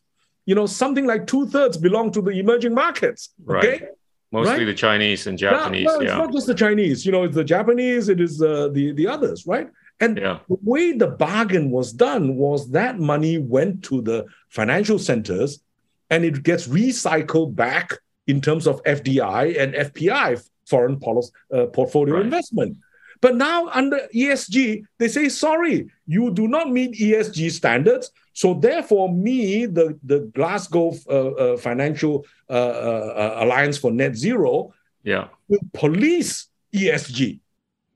you 0.45 0.53
know, 0.53 0.65
something 0.65 1.05
like 1.05 1.27
two 1.27 1.47
thirds 1.47 1.77
belong 1.77 2.11
to 2.11 2.21
the 2.21 2.31
emerging 2.31 2.73
markets. 2.73 3.29
Okay. 3.49 3.69
Right. 3.69 3.83
Mostly 4.31 4.57
right? 4.57 4.65
the 4.65 4.73
Chinese 4.73 5.27
and 5.27 5.37
Japanese. 5.37 5.85
No, 5.85 5.97
no, 5.97 6.01
it's 6.01 6.11
not 6.11 6.33
just 6.33 6.47
the 6.47 6.55
Chinese. 6.55 7.05
You 7.05 7.11
know, 7.13 7.23
it's 7.23 7.35
the 7.35 7.43
Japanese. 7.43 8.09
It 8.09 8.19
is 8.19 8.41
uh, 8.41 8.69
the 8.73 8.91
the 8.91 9.07
others, 9.07 9.47
right? 9.47 9.69
And 10.01 10.17
yeah. 10.17 10.39
the 10.49 10.57
way 10.61 10.91
the 10.91 11.07
bargain 11.07 11.71
was 11.71 11.93
done 11.93 12.35
was 12.35 12.71
that 12.71 12.99
money 12.99 13.37
went 13.37 13.83
to 13.85 14.01
the 14.01 14.25
financial 14.49 14.99
centers, 14.99 15.61
and 16.09 16.25
it 16.25 16.43
gets 16.43 16.67
recycled 16.67 17.55
back 17.55 17.93
in 18.27 18.41
terms 18.41 18.67
of 18.67 18.83
FDI 18.83 19.59
and 19.59 19.73
FPI, 19.73 20.41
foreign 20.65 20.99
policy 20.99 21.31
uh, 21.53 21.67
portfolio 21.67 22.15
right. 22.15 22.23
investment. 22.23 22.77
But 23.21 23.35
now 23.35 23.69
under 23.69 23.99
ESG, 24.13 24.83
they 24.97 25.07
say, 25.07 25.29
sorry, 25.29 25.89
you 26.05 26.31
do 26.31 26.47
not 26.47 26.69
meet 26.71 26.93
ESG 26.93 27.51
standards. 27.51 28.11
So 28.33 28.53
therefore, 28.53 29.11
me, 29.11 29.65
the, 29.65 29.97
the 30.03 30.19
Glasgow 30.35 30.93
uh, 31.09 31.31
uh, 31.31 31.57
Financial 31.57 32.25
uh, 32.49 32.53
uh, 32.53 33.37
Alliance 33.39 33.77
for 33.77 33.91
Net 33.91 34.15
Zero, 34.15 34.73
yeah. 35.03 35.29
will 35.47 35.59
police 35.73 36.47
ESG. 36.73 37.39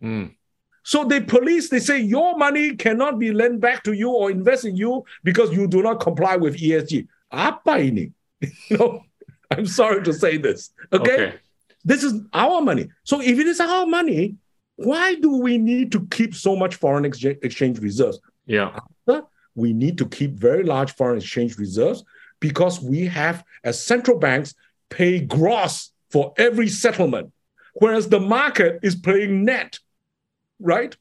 Mm. 0.01 0.36
So 0.84 1.03
they 1.03 1.19
police, 1.19 1.69
they 1.69 1.80
say 1.80 1.99
your 1.99 2.38
money 2.38 2.75
cannot 2.75 3.19
be 3.19 3.32
lent 3.32 3.59
back 3.59 3.84
to 3.84 3.93
you 3.93 4.09
or 4.11 4.32
invest 4.32 4.65
in 4.65 4.75
you 4.75 5.03
because 5.23 5.51
you 5.51 5.67
do 5.67 5.84
not 5.84 5.99
comply 5.99 6.38
with 6.38 6.57
ESG. 6.57 7.07
Apa 7.32 7.77
ini? 7.77 8.11
You 8.69 8.77
know, 8.77 9.03
I'm 9.58 9.66
sorry 9.66 10.04
to 10.04 10.14
say 10.14 10.38
this. 10.38 10.72
Okay? 10.93 11.14
okay? 11.14 11.34
This 11.84 12.04
is 12.04 12.22
our 12.34 12.62
money. 12.62 12.89
So 13.04 13.22
if 13.22 13.39
it 13.39 13.47
is 13.47 13.60
our 13.60 13.86
money, 13.86 14.36
why 14.76 15.16
do 15.16 15.38
we 15.38 15.58
need 15.58 15.91
to 15.93 16.08
keep 16.08 16.36
so 16.36 16.56
much 16.56 16.76
foreign 16.76 17.06
exchange 17.06 17.80
reserves? 17.80 18.20
Yeah. 18.45 18.80
We 19.56 19.74
need 19.74 19.97
to 19.97 20.06
keep 20.06 20.34
very 20.34 20.64
large 20.64 20.93
foreign 20.93 21.18
exchange 21.18 21.58
reserves 21.58 22.04
because 22.39 22.82
we 22.82 23.08
have, 23.08 23.43
as 23.64 23.84
central 23.84 24.18
banks, 24.18 24.54
pay 24.89 25.20
gross 25.20 25.91
for 26.10 26.34
every 26.38 26.70
settlement, 26.70 27.34
whereas 27.74 28.08
the 28.08 28.20
market 28.20 28.80
is 28.82 28.95
paying 28.95 29.43
net, 29.43 29.80
right? 30.60 30.95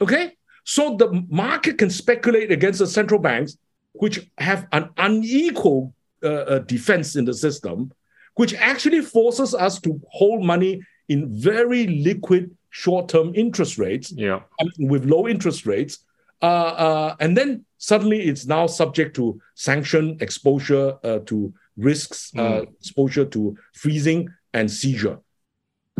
Okay? 0.00 0.32
So 0.64 0.96
the 0.96 1.24
market 1.28 1.78
can 1.78 1.90
speculate 1.90 2.50
against 2.50 2.78
the 2.78 2.86
central 2.86 3.20
banks, 3.20 3.56
which 3.92 4.28
have 4.38 4.66
an 4.72 4.90
unequal 4.96 5.94
uh, 6.26 6.58
defense 6.60 7.16
in 7.16 7.24
the 7.24 7.34
system, 7.34 7.92
which 8.34 8.54
actually 8.54 9.02
forces 9.02 9.54
us 9.54 9.80
to 9.80 10.00
hold 10.10 10.44
money 10.44 10.80
in 11.08 11.32
very 11.32 11.86
liquid 11.86 12.50
short-term 12.70 13.32
interest 13.34 13.78
rates 13.78 14.12
yeah. 14.16 14.40
with 14.78 15.04
low 15.04 15.26
interest 15.26 15.66
rates. 15.66 16.04
Uh, 16.42 16.74
uh, 16.86 17.16
and 17.20 17.36
then 17.36 17.64
suddenly 17.78 18.28
it's 18.28 18.46
now 18.46 18.66
subject 18.66 19.16
to 19.16 19.40
sanction, 19.54 20.18
exposure 20.20 20.94
uh, 21.02 21.20
to 21.20 21.52
risks, 21.76 22.32
mm. 22.36 22.66
exposure 22.80 23.24
to 23.24 23.56
freezing 23.72 24.28
and 24.52 24.70
seizure. 24.70 25.18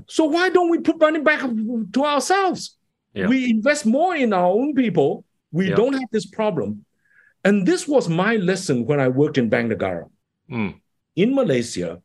So 0.08 0.24
why 0.26 0.50
don't 0.50 0.70
we 0.70 0.78
put 0.78 1.00
money 1.00 1.20
back 1.20 1.40
to 1.92 2.04
ourselves? 2.04 2.76
Yeah. 3.14 3.28
We 3.28 3.48
invest 3.48 3.86
more 3.86 4.14
in 4.14 4.32
our 4.32 4.50
own 4.50 4.74
people. 4.74 5.24
We 5.52 5.70
yeah. 5.70 5.76
don't 5.76 5.94
have 5.94 6.10
this 6.12 6.26
problem. 6.26 6.84
And 7.44 7.66
this 7.66 7.88
was 7.88 8.08
my 8.08 8.36
lesson 8.36 8.84
when 8.84 9.00
I 9.00 9.08
worked 9.08 9.38
in 9.38 9.48
Bank. 9.48 9.72
Mm. 10.50 10.80
In 11.16 11.34
Malaysia, 11.34 12.02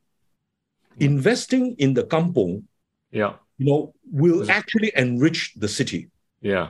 investing 1.00 1.76
in 1.78 1.94
the 1.94 2.04
kampong 2.04 2.64
yeah 3.12 3.36
you 3.62 3.68
know, 3.68 3.94
will 4.12 4.50
actually 4.50 4.92
enrich 4.96 5.54
the 5.56 5.68
city. 5.68 6.10
Yeah. 6.42 6.70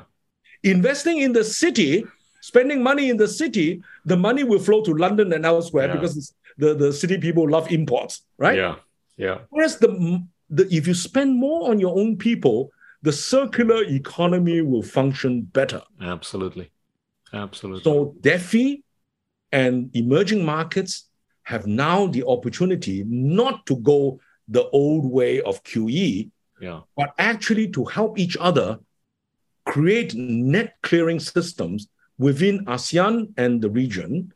Investing 0.61 1.19
in 1.19 1.31
the 1.31 1.45
city, 1.45 2.05
spending 2.41 2.83
money 2.83 3.09
in 3.09 3.15
the 3.15 3.29
city, 3.29 3.81
the 4.03 4.17
money 4.17 4.43
will 4.43 4.59
flow 4.59 4.83
to 4.83 4.93
London 4.93 5.31
and 5.31 5.45
elsewhere 5.45 5.87
yeah. 5.87 5.93
because 5.93 6.33
the, 6.57 6.73
the 6.73 6.91
city 6.91 7.17
people 7.17 7.49
love 7.49 7.71
imports, 7.71 8.23
right? 8.37 8.57
Yeah. 8.57 8.75
Yeah. 9.15 9.37
Whereas 9.51 9.77
the, 9.77 10.21
the 10.49 10.67
if 10.69 10.85
you 10.85 10.93
spend 10.93 11.39
more 11.39 11.71
on 11.71 11.79
your 11.79 11.97
own 11.97 12.17
people, 12.17 12.71
the 13.03 13.13
circular 13.13 13.83
economy 13.85 14.59
will 14.59 14.83
function 14.83 15.43
better. 15.43 15.81
Absolutely. 16.01 16.71
Absolutely. 17.31 17.83
So 17.83 18.15
DEFI 18.19 18.83
and 19.53 19.89
emerging 19.95 20.43
markets 20.43 21.07
have 21.51 21.67
now 21.67 22.07
the 22.07 22.23
opportunity 22.35 23.03
not 23.07 23.65
to 23.65 23.75
go 23.91 24.19
the 24.47 24.65
old 24.69 25.05
way 25.05 25.41
of 25.41 25.63
QE, 25.63 26.29
yeah. 26.59 26.81
but 26.95 27.09
actually 27.17 27.67
to 27.71 27.85
help 27.85 28.17
each 28.17 28.37
other 28.39 28.79
create 29.65 30.15
net 30.15 30.75
clearing 30.81 31.19
systems 31.19 31.87
within 32.17 32.65
ASEAN 32.65 33.33
and 33.37 33.61
the 33.61 33.69
region 33.69 34.33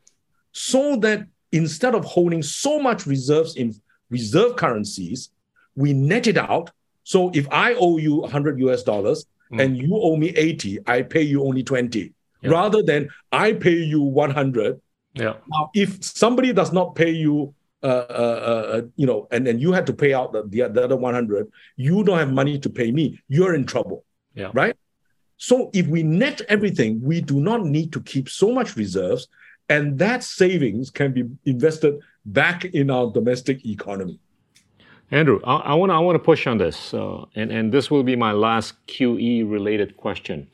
so 0.52 0.96
that 0.96 1.26
instead 1.52 1.94
of 1.94 2.04
holding 2.04 2.42
so 2.42 2.78
much 2.78 3.06
reserves 3.06 3.56
in 3.56 3.74
reserve 4.10 4.56
currencies, 4.56 5.30
we 5.74 5.92
net 5.92 6.26
it 6.26 6.38
out. 6.38 6.70
So 7.04 7.30
if 7.34 7.46
I 7.50 7.74
owe 7.74 7.98
you 7.98 8.16
100 8.16 8.58
US 8.60 8.82
dollars 8.82 9.26
mm. 9.52 9.62
and 9.62 9.76
you 9.76 9.90
owe 9.94 10.16
me 10.16 10.28
80, 10.28 10.80
I 10.86 11.02
pay 11.02 11.22
you 11.22 11.44
only 11.44 11.62
20, 11.62 12.12
yeah. 12.42 12.50
rather 12.50 12.82
than 12.82 13.08
I 13.32 13.52
pay 13.52 13.76
you 13.76 14.02
100. 14.02 14.80
Yeah. 15.16 15.34
Now, 15.48 15.70
if 15.74 16.04
somebody 16.04 16.52
does 16.52 16.72
not 16.72 16.94
pay 16.94 17.10
you 17.10 17.54
uh, 17.82 18.06
uh, 18.08 18.68
uh, 18.72 18.82
you 18.96 19.06
know, 19.06 19.28
and 19.30 19.46
then 19.46 19.58
you 19.58 19.70
had 19.70 19.86
to 19.86 19.92
pay 19.92 20.12
out 20.12 20.32
the, 20.32 20.42
the, 20.44 20.68
the 20.68 20.84
other 20.84 20.96
100, 20.96 21.52
you 21.76 22.02
don't 22.02 22.18
have 22.18 22.32
money 22.32 22.58
to 22.58 22.70
pay 22.70 22.90
me, 22.90 23.20
you're 23.28 23.54
in 23.54 23.64
trouble. 23.64 24.04
Yeah. 24.34 24.50
Right? 24.54 24.76
So 25.36 25.70
if 25.72 25.86
we 25.86 26.02
net 26.02 26.40
everything, 26.48 27.00
we 27.02 27.20
do 27.20 27.38
not 27.38 27.64
need 27.64 27.92
to 27.92 28.00
keep 28.00 28.28
so 28.28 28.50
much 28.50 28.76
reserves, 28.76 29.28
and 29.68 29.98
that 29.98 30.24
savings 30.24 30.90
can 30.90 31.12
be 31.12 31.24
invested 31.44 32.00
back 32.24 32.64
in 32.64 32.90
our 32.90 33.10
domestic 33.10 33.64
economy. 33.66 34.18
Andrew, 35.10 35.40
I 35.44 35.74
want 35.74 35.90
to 35.90 35.94
I 35.94 35.98
want 36.00 36.16
to 36.16 36.24
push 36.24 36.48
on 36.48 36.58
this, 36.58 36.92
uh, 36.92 37.24
and 37.36 37.52
and 37.52 37.70
this 37.70 37.90
will 37.90 38.02
be 38.02 38.16
my 38.16 38.32
last 38.32 38.74
QE 38.88 39.48
related 39.48 39.96
question. 39.96 40.48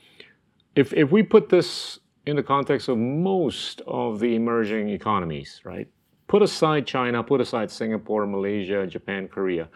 If 0.76 0.92
if 0.92 1.10
we 1.10 1.22
put 1.22 1.48
this 1.48 1.98
in 2.26 2.36
the 2.36 2.42
context 2.42 2.88
of 2.88 2.98
most 2.98 3.82
of 3.86 4.20
the 4.20 4.34
emerging 4.34 4.90
economies, 4.90 5.60
right? 5.64 5.88
Put 6.28 6.42
aside 6.42 6.86
China, 6.86 7.22
put 7.22 7.40
aside 7.40 7.70
Singapore, 7.70 8.26
Malaysia, 8.26 8.86
Japan, 8.86 9.28
Korea. 9.28 9.68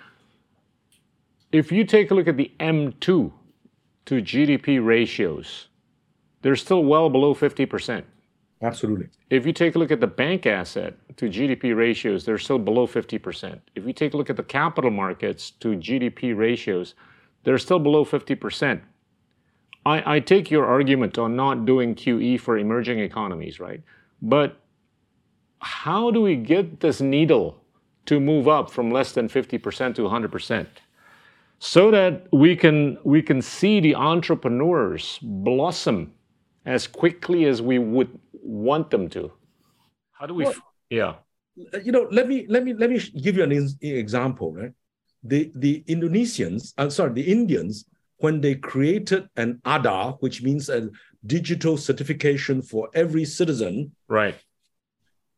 If 1.53 1.71
you 1.73 1.85
take 1.85 2.11
a 2.11 2.15
look 2.15 2.29
at 2.29 2.37
the 2.37 2.51
M2 2.61 3.33
to 4.07 4.15
GDP 4.15 4.85
ratios, 4.85 5.69
they're 6.43 6.57
still 6.57 6.85
well 6.85 7.11
below 7.11 7.35
50%. 7.35 8.05
Absolutely. 8.63 9.09
If 9.29 9.45
you 9.45 9.53
take 9.53 9.75
a 9.75 9.79
look 9.79 9.91
at 9.91 10.01
the 10.01 10.07
bank 10.07 10.47
asset 10.47 10.95
to 11.17 11.27
GDP 11.29 11.77
ratios, 11.77 12.25
they're 12.25 12.39
still 12.39 12.59
below 12.59 12.87
50%. 12.87 13.61
If 13.75 13.87
you 13.87 13.93
take 13.93 14.15
a 14.15 14.17
look 14.17 14.31
at 14.31 14.37
the 14.37 14.43
capital 14.43 14.91
markets 14.91 15.51
to 15.61 15.77
GDP 15.77 16.37
ratios, 16.37 16.95
they're 17.45 17.59
still 17.59 17.79
below 17.79 18.05
50%. 18.05 18.81
I, 19.87 20.17
I 20.17 20.21
take 20.21 20.51
your 20.51 20.67
argument 20.67 21.17
on 21.17 21.37
not 21.37 21.65
doing 21.65 21.95
QE 21.95 22.41
for 22.41 22.59
emerging 22.59 22.99
economies, 22.99 23.61
right? 23.61 23.83
But 24.21 24.57
how 25.61 26.11
do 26.11 26.21
we 26.23 26.35
get 26.35 26.81
this 26.81 27.01
needle 27.01 27.63
to 28.07 28.19
move 28.19 28.49
up 28.49 28.69
from 28.69 28.91
less 28.91 29.13
than 29.13 29.29
50% 29.29 29.95
to 29.95 30.03
100%? 30.03 30.67
So 31.61 31.91
that 31.93 32.27
we 32.33 32.57
can, 32.57 32.99
we 33.05 33.23
can 33.23 33.41
see 33.41 33.79
the 33.79 33.95
entrepreneurs 33.95 35.21
blossom 35.23 36.13
as 36.67 36.89
quickly 36.89 37.45
as 37.45 37.63
we 37.63 37.79
would 37.79 38.19
want 38.33 38.91
them 38.91 39.09
to. 39.11 39.31
How 40.11 40.27
do 40.27 40.35
we, 40.35 40.45
well, 40.45 40.55
yeah. 40.91 41.15
Uh, 41.73 41.79
you 41.79 41.93
know, 41.93 42.09
let 42.11 42.27
me, 42.29 42.45
let 42.49 42.65
me, 42.65 42.75
let 42.75 42.91
me 42.91 42.99
give 43.23 43.37
you 43.37 43.45
an 43.45 43.53
example, 43.81 44.53
right? 44.53 44.73
The, 45.23 45.53
the 45.55 45.85
Indonesians, 45.87 46.75
I'm 46.77 46.91
sorry, 46.91 47.13
the 47.13 47.31
Indians 47.31 47.87
when 48.19 48.41
they 48.41 48.55
created 48.55 49.29
an 49.37 49.61
Aadhaar, 49.65 50.17
which 50.21 50.43
means 50.43 50.69
a 50.69 50.89
digital 51.25 51.77
certification 51.77 52.63
for 52.63 52.89
every 52.95 53.25
citizen, 53.25 53.93
Right. 54.09 54.37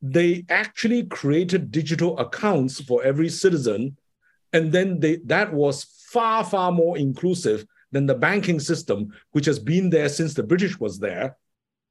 they 0.01 0.45
actually 0.49 1.05
created 1.05 1.71
digital 1.73 2.19
accounts 2.19 2.81
for 2.81 3.03
every 3.03 3.29
citizen 3.29 3.97
and 4.53 4.71
then 4.73 5.01
they 5.01 5.17
that 5.25 5.53
was 5.53 5.85
far 6.13 6.45
far 6.45 6.71
more 6.71 6.97
inclusive 6.97 7.67
than 7.91 8.07
the 8.07 8.15
banking 8.15 8.61
system 8.61 9.09
which 9.33 9.45
has 9.47 9.59
been 9.59 9.91
there 9.91 10.09
since 10.09 10.35
the 10.35 10.43
british 10.43 10.79
was 10.79 10.99
there 11.01 11.37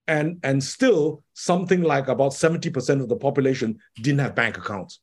and 0.08 0.40
and 0.44 0.64
still 0.64 1.22
something 1.34 1.82
like 1.82 2.08
about 2.08 2.32
70% 2.32 3.02
of 3.02 3.10
the 3.10 3.16
population 3.18 3.78
didn't 4.02 4.20
have 4.20 4.36
bank 4.36 4.58
accounts 4.58 5.02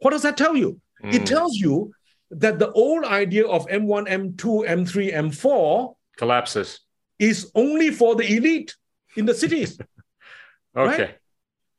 what 0.00 0.10
does 0.10 0.22
that 0.22 0.36
tell 0.36 0.54
you 0.56 0.78
it 1.02 1.22
Mm. 1.22 1.26
tells 1.26 1.54
you 1.56 1.92
that 2.30 2.58
the 2.58 2.70
old 2.72 3.04
idea 3.04 3.46
of 3.46 3.66
m1 3.66 4.08
m2 4.08 4.66
m3 4.66 5.14
m4 5.14 5.94
Collapses. 6.16 6.80
is 7.18 7.50
only 7.54 7.90
for 7.90 8.16
the 8.16 8.26
elite 8.26 8.74
in 9.16 9.26
the 9.26 9.34
cities 9.34 9.78
Okay. 10.76 11.14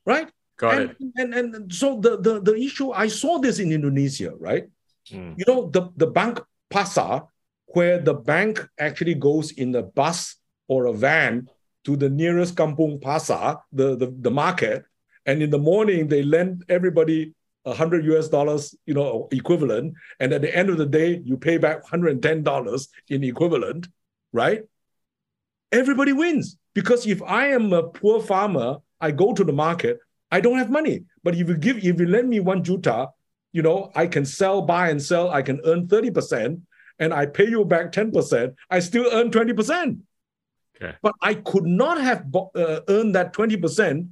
right 0.06 0.30
Got 0.58 0.74
and, 0.74 0.90
it. 0.90 0.98
And, 1.16 1.34
and 1.34 1.56
and 1.56 1.74
so 1.74 2.02
the, 2.02 2.18
the 2.18 2.42
the 2.42 2.58
issue 2.58 2.90
I 2.90 3.08
saw 3.08 3.38
this 3.38 3.62
in 3.62 3.72
Indonesia, 3.72 4.34
right? 4.42 4.66
Mm. 5.14 5.38
You 5.38 5.46
know 5.46 5.70
the 5.70 5.94
the 5.96 6.10
bank 6.10 6.42
pasar, 6.74 7.30
where 7.78 8.02
the 8.02 8.18
bank 8.18 8.66
actually 8.82 9.14
goes 9.14 9.54
in 9.54 9.70
a 9.78 9.86
bus 9.86 10.36
or 10.68 10.90
a 10.90 10.94
van 10.94 11.46
to 11.86 11.96
the 11.96 12.10
nearest 12.10 12.58
kampung 12.58 12.98
pasar, 12.98 13.62
the 13.70 13.94
the, 13.96 14.10
the 14.18 14.34
market, 14.34 14.90
and 15.30 15.46
in 15.46 15.54
the 15.54 15.62
morning 15.62 16.10
they 16.10 16.26
lend 16.26 16.66
everybody 16.74 17.37
a 17.68 17.74
hundred 17.74 18.06
US 18.06 18.30
dollars, 18.30 18.74
you 18.86 18.94
know, 18.94 19.28
equivalent, 19.32 19.94
and 20.20 20.32
at 20.34 20.42
the 20.42 20.56
end 20.56 20.70
of 20.70 20.78
the 20.78 20.86
day 20.86 21.22
you 21.24 21.38
pay 21.38 21.58
back 21.58 21.86
hundred 21.86 22.12
and 22.12 22.24
ten 22.24 22.44
dollars 22.44 22.88
in 23.10 23.24
equivalent, 23.24 23.88
right? 24.32 24.64
Everybody 25.72 26.14
wins 26.14 26.58
because 26.74 27.06
if 27.06 27.22
I 27.22 27.48
am 27.48 27.74
a 27.74 27.84
poor 27.84 28.22
farmer, 28.22 28.78
I 29.02 29.12
go 29.12 29.34
to 29.34 29.44
the 29.44 29.54
market. 29.54 30.00
I 30.32 30.40
don't 30.40 30.58
have 30.58 30.70
money. 30.70 31.04
But 31.24 31.36
if 31.36 31.48
you 31.50 31.58
give, 31.58 31.78
if 31.78 32.00
you 32.00 32.08
lend 32.08 32.30
me 32.30 32.40
one 32.40 32.64
juta, 32.64 33.10
you 33.52 33.62
know, 33.62 33.92
I 33.96 34.08
can 34.08 34.26
sell, 34.26 34.62
buy 34.62 34.90
and 34.90 35.02
sell. 35.02 35.30
I 35.30 35.42
can 35.42 35.60
earn 35.66 35.88
30% 35.88 36.62
and 37.00 37.14
I 37.14 37.26
pay 37.26 37.48
you 37.48 37.66
back 37.66 37.92
10%. 37.92 38.56
I 38.70 38.80
still 38.80 39.10
earn 39.12 39.32
20%. 39.32 40.00
Okay. 40.76 40.96
But 41.02 41.16
I 41.22 41.34
could 41.36 41.66
not 41.66 42.00
have 42.00 42.26
uh, 42.36 42.82
earned 42.88 43.16
that 43.16 43.34
20% 43.34 44.08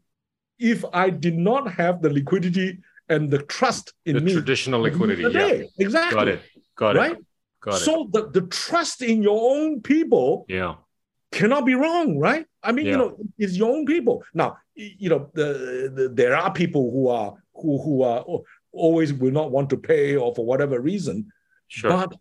if 0.57 0.85
I 0.93 1.09
did 1.09 1.37
not 1.37 1.71
have 1.73 2.01
the 2.01 2.09
liquidity 2.09 2.79
and 3.09 3.29
the 3.31 3.39
trust 3.39 3.93
in 4.05 4.15
The 4.15 4.21
me. 4.21 4.33
traditional 4.33 4.81
liquidity. 4.81 5.23
Yeah. 5.23 5.63
Exactly. 5.77 6.15
Got 6.15 6.27
it. 6.27 6.41
Got 6.75 6.95
right? 6.95 7.11
it. 7.13 7.25
Got 7.61 7.75
it. 7.75 7.85
So 7.85 8.09
the, 8.11 8.29
the 8.29 8.41
trust 8.41 9.01
in 9.01 9.23
your 9.23 9.55
own 9.55 9.81
people 9.81 10.45
yeah. 10.49 10.75
cannot 11.31 11.65
be 11.65 11.75
wrong, 11.75 12.17
right? 12.17 12.45
I 12.63 12.71
mean, 12.71 12.85
Yeah. 12.85 12.91
you 12.93 12.97
know, 12.97 13.17
it's 13.37 13.55
your 13.55 13.71
own 13.75 13.85
people. 13.85 14.23
Now, 14.33 14.57
you 14.75 15.09
know, 15.09 15.29
the, 15.33 15.91
the, 15.93 16.09
there 16.09 16.35
are 16.35 16.51
people 16.51 16.91
who 16.91 17.07
are 17.07 17.35
who 17.53 17.81
who 17.81 18.01
are 18.03 18.25
always 18.71 19.13
will 19.13 19.31
not 19.31 19.51
want 19.51 19.69
to 19.69 19.77
pay 19.77 20.15
or 20.15 20.35
for 20.35 20.45
whatever 20.45 20.79
reason, 20.81 21.31
Sure. 21.67 21.89
but 21.89 22.13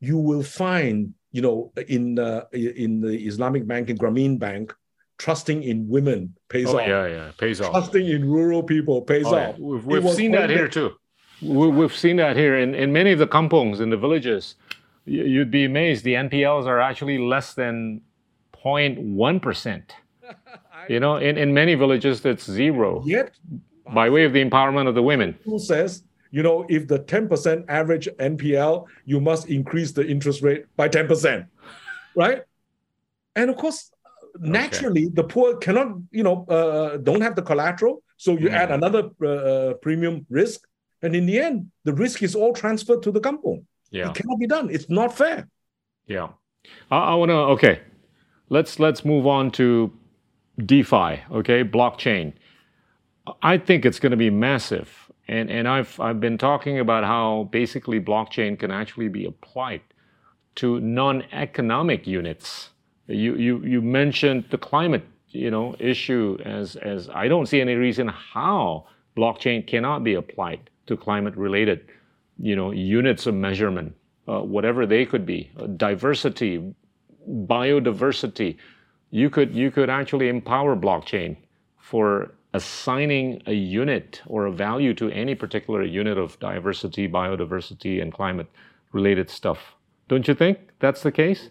you 0.00 0.16
will 0.16 0.42
find, 0.42 1.14
you 1.32 1.42
know, 1.42 1.72
in 1.88 2.18
uh, 2.18 2.44
in 2.52 3.00
the 3.00 3.14
Islamic 3.26 3.66
bank 3.66 3.90
in 3.90 3.98
Grameen 3.98 4.38
Bank, 4.38 4.74
trusting 5.22 5.62
in 5.62 5.88
women 5.88 6.34
pays 6.48 6.66
oh, 6.68 6.80
off. 6.80 6.88
yeah, 6.88 7.06
yeah. 7.06 7.30
Pays 7.38 7.60
off. 7.60 7.70
Trusting 7.70 8.06
in 8.08 8.28
rural 8.28 8.60
people 8.60 9.02
pays 9.02 9.24
Oh, 9.24 9.36
yeah. 9.36 9.48
off. 9.50 9.58
We've, 9.58 9.86
we've 9.86 10.10
seen 10.10 10.32
that 10.32 10.50
here 10.50 10.66
too. 10.66 10.90
We, 11.40 11.68
we've 11.68 11.94
seen 11.94 12.16
that 12.16 12.36
here 12.36 12.58
in, 12.58 12.74
in 12.74 12.92
many 12.92 13.12
of 13.12 13.20
the 13.20 13.28
kampungs, 13.28 13.80
in 13.80 13.88
the 13.90 13.96
villages. 13.96 14.56
You'd 15.04 15.52
be 15.52 15.64
amazed. 15.64 16.02
The 16.02 16.14
NPLs 16.14 16.66
are 16.66 16.80
actually 16.80 17.18
less 17.18 17.54
than 17.54 18.00
0.1%. 18.64 19.82
You 20.88 20.98
know, 20.98 21.18
in, 21.18 21.38
in 21.38 21.54
many 21.54 21.76
villages, 21.76 22.20
that's 22.22 22.44
zero 22.44 23.04
Yet, 23.06 23.30
by 23.94 24.10
way 24.10 24.24
of 24.24 24.32
the 24.32 24.44
empowerment 24.44 24.88
of 24.88 24.96
the 24.96 25.02
women. 25.02 25.38
who 25.44 25.60
says, 25.60 26.02
you 26.32 26.42
know, 26.42 26.66
if 26.68 26.88
the 26.88 26.98
10% 26.98 27.64
average 27.68 28.08
NPL, 28.18 28.86
you 29.04 29.20
must 29.20 29.48
increase 29.48 29.92
the 29.92 30.04
interest 30.04 30.42
rate 30.42 30.64
by 30.76 30.88
10%, 30.88 31.46
right? 32.16 32.42
And 33.36 33.48
of 33.48 33.56
course, 33.56 33.92
naturally, 34.38 35.08
the 35.12 35.24
poor 35.24 35.56
cannot, 35.56 35.96
you 36.10 36.22
know, 36.22 36.44
uh, 36.46 36.96
don't 36.98 37.20
have 37.20 37.36
the 37.36 37.42
collateral. 37.42 38.02
So 38.16 38.32
you 38.32 38.48
Mm. 38.48 38.54
add 38.54 38.70
another 38.70 39.10
uh, 39.26 39.74
premium 39.82 40.26
risk. 40.30 40.60
And 41.02 41.16
in 41.16 41.26
the 41.26 41.38
end, 41.40 41.70
the 41.84 41.92
risk 41.92 42.22
is 42.22 42.34
all 42.34 42.52
transferred 42.52 43.02
to 43.02 43.10
the 43.10 43.20
kampung. 43.20 43.64
Yeah. 43.90 44.10
It 44.10 44.14
cannot 44.14 44.38
be 44.38 44.46
done. 44.46 44.70
It's 44.70 44.88
not 44.88 45.16
fair. 45.16 45.48
Yeah. 46.06 46.28
I, 46.90 46.98
I 46.98 47.14
want 47.14 47.30
to, 47.30 47.34
okay. 47.34 47.80
Let's, 48.48 48.78
let's 48.78 49.04
move 49.04 49.26
on 49.26 49.50
to 49.52 49.92
DeFi, 50.64 51.22
okay? 51.30 51.64
Blockchain. 51.64 52.34
I 53.42 53.58
think 53.58 53.84
it's 53.84 53.98
going 53.98 54.10
to 54.12 54.16
be 54.16 54.30
massive. 54.30 55.10
And, 55.28 55.50
and 55.50 55.66
I've, 55.66 55.98
I've 55.98 56.20
been 56.20 56.38
talking 56.38 56.78
about 56.78 57.04
how 57.04 57.48
basically 57.50 58.00
blockchain 58.00 58.58
can 58.58 58.70
actually 58.70 59.08
be 59.08 59.24
applied 59.24 59.82
to 60.56 60.78
non-economic 60.80 62.06
units. 62.06 62.70
You, 63.06 63.34
you, 63.36 63.58
you 63.64 63.82
mentioned 63.82 64.44
the 64.50 64.58
climate, 64.58 65.04
you 65.28 65.50
know, 65.50 65.74
issue 65.78 66.38
as, 66.44 66.76
as 66.76 67.08
I 67.08 67.28
don't 67.28 67.46
see 67.46 67.60
any 67.60 67.74
reason 67.74 68.08
how 68.08 68.86
blockchain 69.16 69.66
cannot 69.66 70.04
be 70.04 70.14
applied 70.14 70.70
to 70.86 70.96
climate-related, 70.96 71.86
you 72.38 72.56
know, 72.56 72.70
units 72.70 73.26
of 73.26 73.34
measurement, 73.34 73.94
uh, 74.28 74.40
whatever 74.40 74.86
they 74.86 75.04
could 75.04 75.26
be, 75.26 75.50
uh, 75.58 75.66
diversity, 75.66 76.74
biodiversity. 77.28 78.56
You 79.10 79.30
could, 79.30 79.54
you 79.54 79.70
could 79.70 79.90
actually 79.90 80.28
empower 80.28 80.76
blockchain 80.76 81.36
for 81.78 82.34
assigning 82.54 83.42
a 83.46 83.52
unit 83.52 84.22
or 84.26 84.46
a 84.46 84.52
value 84.52 84.94
to 84.94 85.10
any 85.10 85.34
particular 85.34 85.82
unit 85.82 86.18
of 86.18 86.38
diversity, 86.38 87.08
biodiversity, 87.08 88.00
and 88.00 88.12
climate 88.12 88.48
related 88.92 89.30
stuff. 89.30 89.74
Don't 90.08 90.28
you 90.28 90.34
think 90.34 90.58
that's 90.78 91.02
the 91.02 91.12
case? 91.12 91.50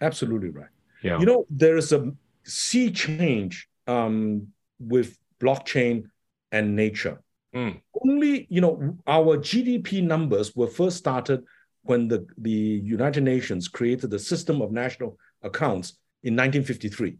Absolutely 0.00 0.50
right. 0.50 0.68
Yeah. 1.02 1.18
You 1.18 1.26
know, 1.26 1.46
there 1.50 1.76
is 1.76 1.92
a 1.92 2.12
sea 2.44 2.90
change 2.90 3.68
um, 3.86 4.48
with 4.78 5.18
blockchain 5.40 6.04
and 6.52 6.74
nature. 6.76 7.22
Mm. 7.54 7.80
Only, 8.04 8.46
you 8.50 8.60
know, 8.60 8.96
our 9.06 9.38
GDP 9.38 10.02
numbers 10.02 10.54
were 10.54 10.66
first 10.66 10.96
started 10.96 11.44
when 11.82 12.08
the, 12.08 12.26
the 12.38 12.50
United 12.50 13.22
Nations 13.22 13.68
created 13.68 14.10
the 14.10 14.18
system 14.18 14.60
of 14.60 14.72
national 14.72 15.18
accounts 15.42 15.98
in 16.22 16.34
1953. 16.34 17.16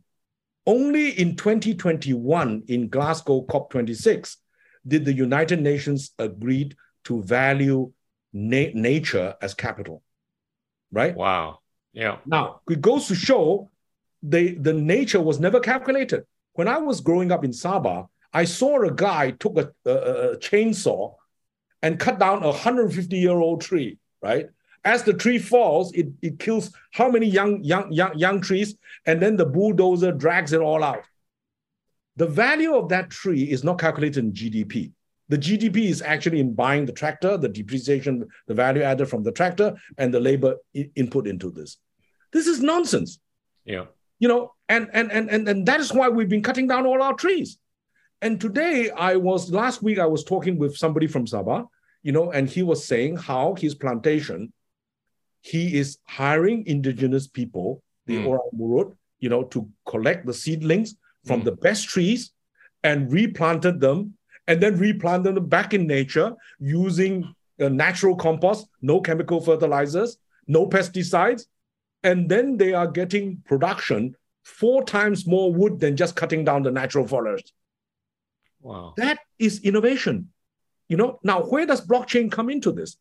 Only 0.67 1.11
in 1.11 1.37
2021, 1.37 2.65
in 2.67 2.89
Glasgow 2.89 3.43
COP26, 3.43 4.37
did 4.87 5.05
the 5.05 5.13
United 5.13 5.63
Nations 5.63 6.11
agreed 6.19 6.75
to 7.05 7.23
value 7.23 7.93
na- 8.33 8.73
nature 8.75 9.35
as 9.41 9.55
capital, 9.55 10.03
right? 10.91 11.15
wow. 11.15 11.61
Yeah. 11.97 12.19
Now, 12.27 12.61
it 12.69 12.83
goes 12.83 13.09
to 13.09 13.15
show 13.15 13.71
they, 14.23 14.53
the 14.53 14.75
nature 14.75 15.21
was 15.21 15.41
never 15.41 15.59
calculated. 15.59 16.25
When 16.53 16.69
I 16.69 16.77
was 16.77 17.01
growing 17.01 17.33
up 17.33 17.43
in 17.43 17.53
Sabah, 17.53 18.09
I 18.35 18.45
saw 18.45 18.83
a 18.83 18.93
guy 18.93 19.31
took 19.31 19.57
a, 19.57 19.73
a, 19.87 19.95
a 20.33 20.37
chainsaw 20.37 21.15
and 21.81 21.99
cut 21.99 22.19
down 22.19 22.43
a 22.43 22.49
150 22.49 23.17
year 23.17 23.33
old 23.39 23.63
tree, 23.63 23.99
right? 24.23 24.51
As 24.85 25.05
the 25.05 25.15
tree 25.15 25.39
falls, 25.39 25.93
it, 25.95 26.09
it 26.21 26.39
kills 26.39 26.71
how 26.93 27.11
many 27.11 27.27
young, 27.27 27.65
young, 27.65 27.91
young, 27.91 28.17
young 28.17 28.41
trees, 28.43 28.77
and 29.07 29.21
then 29.21 29.37
the 29.37 29.47
bulldozer 29.47 30.13
drags 30.13 30.53
it 30.53 30.61
all 30.61 30.85
out. 30.85 31.05
The 32.17 32.27
value 32.27 32.75
of 32.75 32.91
that 32.91 33.09
tree 33.09 33.45
is 33.45 33.65
not 33.65 33.79
calculated 33.79 34.23
in 34.23 34.33
GDP. 34.33 34.93
The 35.29 35.39
GDP 35.39 35.89
is 35.89 36.03
actually 36.03 36.41
in 36.41 36.55
buying 36.55 36.85
the 36.85 36.93
tractor, 36.93 37.39
the 37.39 37.49
depreciation, 37.49 38.29
the 38.47 38.55
value 38.55 38.83
added 38.83 39.07
from 39.07 39.23
the 39.23 39.33
tractor, 39.33 39.75
and 39.97 40.13
the 40.13 40.21
labor 40.21 40.57
input 40.95 41.27
into 41.27 41.51
this. 41.51 41.79
This 42.33 42.47
is 42.47 42.61
nonsense, 42.61 43.19
Yeah. 43.65 43.87
you 44.19 44.29
know, 44.29 44.53
and 44.69 44.89
and 44.93 45.11
and 45.13 45.31
and, 45.31 45.49
and 45.49 45.67
that 45.67 45.81
is 45.81 45.93
why 45.93 46.09
we've 46.09 46.29
been 46.29 46.43
cutting 46.43 46.67
down 46.67 46.87
all 46.87 47.03
our 47.03 47.15
trees. 47.15 47.59
And 48.23 48.41
today 48.41 48.91
I 48.91 49.17
was 49.17 49.51
last 49.51 49.83
week 49.83 49.99
I 49.99 50.07
was 50.07 50.25
talking 50.25 50.59
with 50.59 50.77
somebody 50.77 51.07
from 51.07 51.27
Sabah, 51.27 51.67
you 52.03 52.13
know, 52.13 52.31
and 52.33 52.49
he 52.49 52.63
was 52.63 52.85
saying 52.85 53.17
how 53.17 53.55
his 53.55 53.75
plantation, 53.75 54.53
he 55.41 55.77
is 55.77 55.99
hiring 56.05 56.67
indigenous 56.67 57.27
people, 57.27 57.83
the 58.07 58.17
Mm. 58.17 58.27
Orang 58.27 58.51
Murut, 58.59 58.97
you 59.21 59.29
know, 59.29 59.45
to 59.45 59.69
collect 59.87 60.27
the 60.27 60.33
seedlings 60.35 60.97
from 61.25 61.41
Mm. 61.43 61.45
the 61.45 61.53
best 61.53 61.89
trees 61.89 62.33
and 62.83 63.13
replanted 63.13 63.81
them 63.81 64.15
and 64.49 64.61
then 64.63 64.79
replanted 64.79 65.35
them 65.35 65.47
back 65.49 65.75
in 65.75 65.87
nature 65.87 66.33
using 66.59 67.25
uh, 67.61 67.69
natural 67.69 68.15
compost, 68.17 68.69
no 68.83 69.01
chemical 69.01 69.41
fertilizers, 69.41 70.19
no 70.47 70.67
pesticides. 70.67 71.47
And 72.03 72.29
then 72.29 72.57
they 72.57 72.73
are 72.73 72.87
getting 72.87 73.43
production 73.45 74.17
four 74.45 74.85
times 74.85 75.27
more 75.27 75.53
wood 75.53 75.81
than 75.81 75.97
just 75.97 76.15
cutting 76.15 76.45
down 76.45 76.63
the 76.63 76.71
natural 76.71 77.07
forest. 77.07 77.53
Wow. 78.61 78.95
That 78.97 79.19
is 79.39 79.61
innovation. 79.63 80.31
You 80.89 80.97
know, 80.97 81.19
now 81.23 81.43
where 81.43 81.67
does 81.67 81.87
blockchain 81.87 82.31
come 82.31 82.49
into 82.49 82.71
this? 82.73 82.97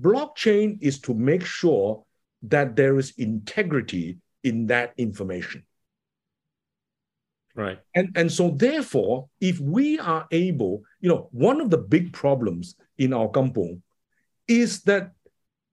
Blockchain 0.00 0.78
is 0.80 1.00
to 1.00 1.14
make 1.14 1.44
sure 1.44 2.04
that 2.42 2.76
there 2.76 2.98
is 2.98 3.12
integrity 3.18 4.18
in 4.44 4.66
that 4.68 4.94
information. 4.96 5.64
Right. 7.54 7.78
And, 7.94 8.12
and 8.14 8.30
so, 8.30 8.50
therefore, 8.50 9.28
if 9.40 9.58
we 9.58 9.98
are 9.98 10.28
able, 10.30 10.84
you 11.00 11.08
know, 11.08 11.28
one 11.32 11.60
of 11.60 11.70
the 11.70 11.78
big 11.78 12.12
problems 12.12 12.76
in 12.98 13.12
our 13.12 13.28
kampong 13.28 13.82
is 14.46 14.82
that 14.82 15.12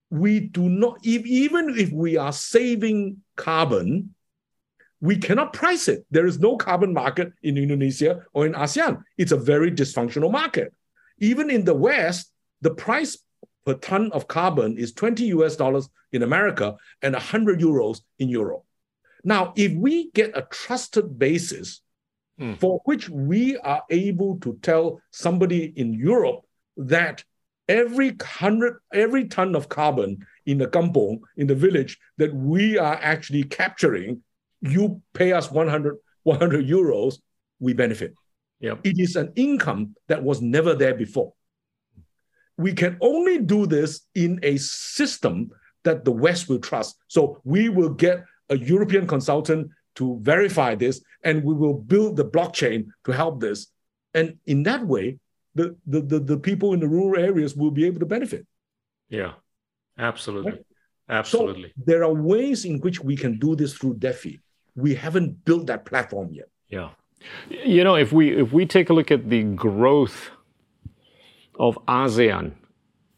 we 0.10 0.40
do 0.40 0.70
not, 0.70 1.00
if, 1.04 1.26
even 1.26 1.78
if 1.78 1.92
we 1.92 2.18
are 2.18 2.32
saving 2.32 3.18
carbon, 3.36 4.16
we 5.02 5.18
cannot 5.18 5.54
price 5.54 5.88
it. 5.88 6.06
There 6.12 6.26
is 6.26 6.40
no 6.40 6.58
carbon 6.58 6.94
market 6.94 7.34
in 7.44 7.58
Indonesia 7.58 8.24
or 8.34 8.46
in 8.46 8.54
ASEAN. 8.54 9.04
It's 9.18 9.32
a 9.32 9.38
very 9.38 9.72
dysfunctional 9.72 10.32
market. 10.32 10.74
Even 11.20 11.50
in 11.50 11.66
the 11.66 11.74
West, 11.74 12.32
the 12.62 12.72
price 12.72 13.18
per 13.66 13.74
ton 13.76 14.12
of 14.12 14.28
carbon 14.28 14.78
is 14.78 14.94
20 14.94 15.26
US 15.26 15.56
dollars 15.56 15.90
in 16.12 16.24
America 16.24 16.76
and 17.02 17.14
100 17.14 17.60
euros 17.60 18.02
in 18.20 18.30
Europe. 18.30 18.64
Now, 19.24 19.54
if 19.56 19.74
we 19.74 20.12
get 20.12 20.38
a 20.38 20.48
trusted 20.50 21.18
basis 21.18 21.82
mm. 22.40 22.58
for 22.60 22.82
which 22.86 23.10
we 23.10 23.58
are 23.58 23.84
able 23.90 24.40
to 24.42 24.58
tell 24.62 25.02
somebody 25.12 25.74
in 25.76 25.94
Europe 25.94 26.46
that 26.78 27.24
every 27.68 28.16
hundred, 28.22 28.78
every 28.94 29.28
ton 29.28 29.56
of 29.56 29.70
carbon 29.70 30.26
in 30.46 30.58
the 30.58 30.68
kampong, 30.68 31.22
in 31.38 31.48
the 31.48 31.56
village 31.56 31.98
that 32.18 32.34
we 32.34 32.78
are 32.78 33.00
actually 33.02 33.44
capturing, 33.44 34.22
you 34.62 35.02
pay 35.14 35.34
us 35.34 35.52
100, 35.52 35.98
100 36.24 36.68
euros, 36.68 37.20
we 37.60 37.74
benefit. 37.74 38.14
Yep. 38.60 38.80
It 38.84 39.00
is 39.00 39.16
an 39.16 39.34
income 39.36 39.96
that 40.08 40.24
was 40.24 40.42
never 40.42 40.74
there 40.74 40.96
before. 40.96 41.34
We 42.58 42.74
can 42.74 42.98
only 43.02 43.40
do 43.40 43.66
this 43.66 44.02
in 44.16 44.40
a 44.44 44.58
system 44.58 45.52
that 45.84 46.06
the 46.06 46.12
West 46.12 46.48
will 46.48 46.60
trust. 46.60 46.96
So 47.08 47.42
we 47.44 47.70
will 47.70 47.90
get 47.90 48.24
a 48.50 48.58
European 48.58 49.08
consultant 49.08 49.70
to 49.96 50.20
verify 50.22 50.76
this, 50.76 51.02
and 51.24 51.44
we 51.44 51.54
will 51.54 51.74
build 51.74 52.16
the 52.16 52.26
blockchain 52.26 52.88
to 53.06 53.12
help 53.12 53.40
this. 53.40 53.68
And 54.14 54.38
in 54.46 54.64
that 54.64 54.86
way, 54.86 55.20
the, 55.56 55.76
the, 55.88 56.02
the, 56.02 56.20
the 56.20 56.38
people 56.38 56.74
in 56.74 56.80
the 56.80 56.88
rural 56.88 57.22
areas 57.22 57.56
will 57.56 57.72
be 57.72 57.86
able 57.86 58.00
to 58.00 58.06
benefit. 58.06 58.46
Yeah, 59.10 59.34
absolutely. 59.98 60.52
Right? 60.52 60.66
Absolutely. 61.08 61.70
So 61.70 61.84
there 61.86 62.04
are 62.04 62.14
ways 62.14 62.66
in 62.66 62.80
which 62.80 63.00
we 63.00 63.16
can 63.16 63.40
do 63.40 63.56
this 63.56 63.74
through 63.74 63.96
DeFi. 63.96 64.40
We 64.76 64.96
haven't 64.96 65.46
built 65.46 65.68
that 65.68 65.86
platform 65.86 66.30
yet. 66.32 66.50
Yeah. 66.70 66.90
You 67.50 67.84
know, 67.84 67.96
if 67.96 68.12
we 68.12 68.32
if 68.32 68.52
we 68.52 68.66
take 68.66 68.90
a 68.90 68.94
look 68.94 69.12
at 69.12 69.30
the 69.30 69.44
growth 69.44 70.32
of 71.58 71.78
ASEAN 71.88 72.52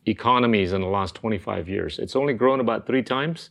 economies 0.05 0.73
in 0.73 0.81
the 0.81 0.87
last 0.87 1.15
25 1.15 1.67
years, 1.67 1.99
it's 1.99 2.15
only 2.15 2.33
grown 2.33 2.59
about 2.59 2.85
three 2.85 3.03
times 3.03 3.49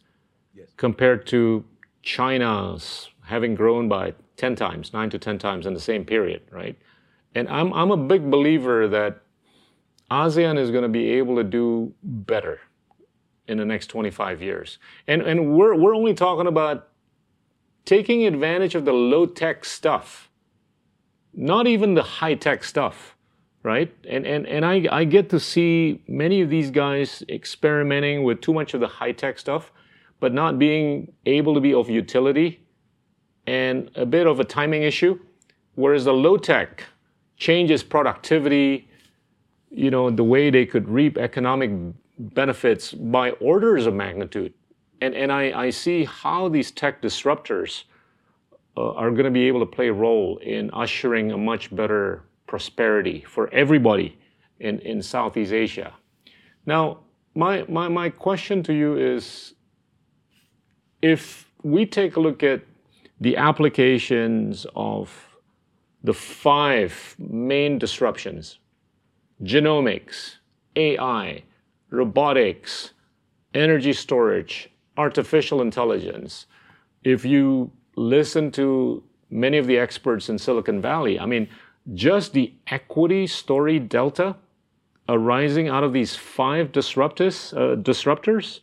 yes. 0.54 0.68
compared 0.76 1.26
to 1.28 1.64
China's 2.02 3.08
having 3.24 3.54
grown 3.54 3.88
by 3.88 4.14
10 4.36 4.54
times, 4.54 4.92
nine 4.92 5.10
to 5.10 5.18
10 5.18 5.38
times 5.38 5.66
in 5.66 5.74
the 5.74 5.80
same 5.80 6.04
period, 6.04 6.42
right? 6.50 6.78
And 7.36 7.50
I'm, 7.50 7.70
I'm 7.74 7.90
a 7.90 7.98
big 7.98 8.30
believer 8.30 8.88
that 8.88 9.20
ASEAN 10.10 10.58
is 10.58 10.70
going 10.70 10.84
to 10.84 10.88
be 10.88 11.10
able 11.10 11.36
to 11.36 11.44
do 11.44 11.92
better 12.02 12.60
in 13.46 13.58
the 13.58 13.64
next 13.66 13.88
25 13.88 14.40
years. 14.40 14.78
And, 15.06 15.20
and 15.20 15.54
we're, 15.54 15.74
we're 15.74 15.94
only 15.94 16.14
talking 16.14 16.46
about 16.46 16.88
taking 17.84 18.26
advantage 18.26 18.74
of 18.74 18.86
the 18.86 18.94
low 18.94 19.26
tech 19.26 19.66
stuff, 19.66 20.30
not 21.34 21.66
even 21.66 21.92
the 21.92 22.02
high 22.02 22.34
tech 22.34 22.64
stuff, 22.64 23.14
right? 23.62 23.94
And, 24.08 24.26
and, 24.26 24.46
and 24.46 24.64
I, 24.64 24.86
I 24.90 25.04
get 25.04 25.28
to 25.28 25.38
see 25.38 26.02
many 26.08 26.40
of 26.40 26.48
these 26.48 26.70
guys 26.70 27.22
experimenting 27.28 28.24
with 28.24 28.40
too 28.40 28.54
much 28.54 28.72
of 28.72 28.80
the 28.80 28.88
high 28.88 29.12
tech 29.12 29.38
stuff, 29.38 29.72
but 30.20 30.32
not 30.32 30.58
being 30.58 31.12
able 31.26 31.52
to 31.52 31.60
be 31.60 31.74
of 31.74 31.90
utility 31.90 32.62
and 33.46 33.90
a 33.94 34.06
bit 34.06 34.26
of 34.26 34.40
a 34.40 34.44
timing 34.44 34.84
issue. 34.84 35.20
Whereas 35.74 36.06
the 36.06 36.14
low 36.14 36.38
tech, 36.38 36.84
changes 37.36 37.82
productivity, 37.82 38.88
you 39.70 39.90
know, 39.90 40.10
the 40.10 40.24
way 40.24 40.50
they 40.50 40.66
could 40.66 40.88
reap 40.88 41.18
economic 41.18 41.70
benefits 42.18 42.92
by 42.92 43.30
orders 43.32 43.86
of 43.86 43.94
magnitude. 43.94 44.54
And, 45.00 45.14
and 45.14 45.30
I, 45.30 45.66
I 45.66 45.70
see 45.70 46.04
how 46.04 46.48
these 46.48 46.70
tech 46.70 47.02
disruptors 47.02 47.84
uh, 48.76 48.92
are 48.92 49.10
going 49.10 49.24
to 49.24 49.30
be 49.30 49.46
able 49.48 49.60
to 49.60 49.66
play 49.66 49.88
a 49.88 49.92
role 49.92 50.38
in 50.38 50.70
ushering 50.72 51.32
a 51.32 51.36
much 51.36 51.74
better 51.74 52.24
prosperity 52.46 53.24
for 53.28 53.52
everybody 53.52 54.18
in, 54.60 54.78
in 54.80 55.02
Southeast 55.02 55.52
Asia. 55.52 55.92
Now, 56.64 57.00
my, 57.34 57.64
my, 57.68 57.88
my 57.88 58.08
question 58.08 58.62
to 58.62 58.72
you 58.72 58.96
is 58.96 59.54
if 61.02 61.50
we 61.62 61.84
take 61.84 62.16
a 62.16 62.20
look 62.20 62.42
at 62.42 62.62
the 63.20 63.36
applications 63.36 64.66
of 64.74 65.25
the 66.06 66.14
five 66.14 67.16
main 67.18 67.78
disruptions 67.78 68.60
genomics, 69.42 70.36
AI, 70.76 71.42
robotics, 71.90 72.92
energy 73.52 73.92
storage, 73.92 74.70
artificial 74.96 75.60
intelligence. 75.60 76.46
If 77.04 77.24
you 77.24 77.70
listen 77.96 78.50
to 78.52 79.02
many 79.30 79.58
of 79.58 79.66
the 79.66 79.78
experts 79.78 80.28
in 80.30 80.38
Silicon 80.38 80.80
Valley, 80.80 81.20
I 81.20 81.26
mean, 81.26 81.48
just 81.92 82.32
the 82.32 82.54
equity 82.68 83.26
story 83.26 83.78
delta 83.78 84.36
arising 85.08 85.68
out 85.68 85.84
of 85.84 85.92
these 85.92 86.16
five 86.16 86.72
disruptors, 86.72 87.52
uh, 87.52 87.76
disruptors 87.76 88.60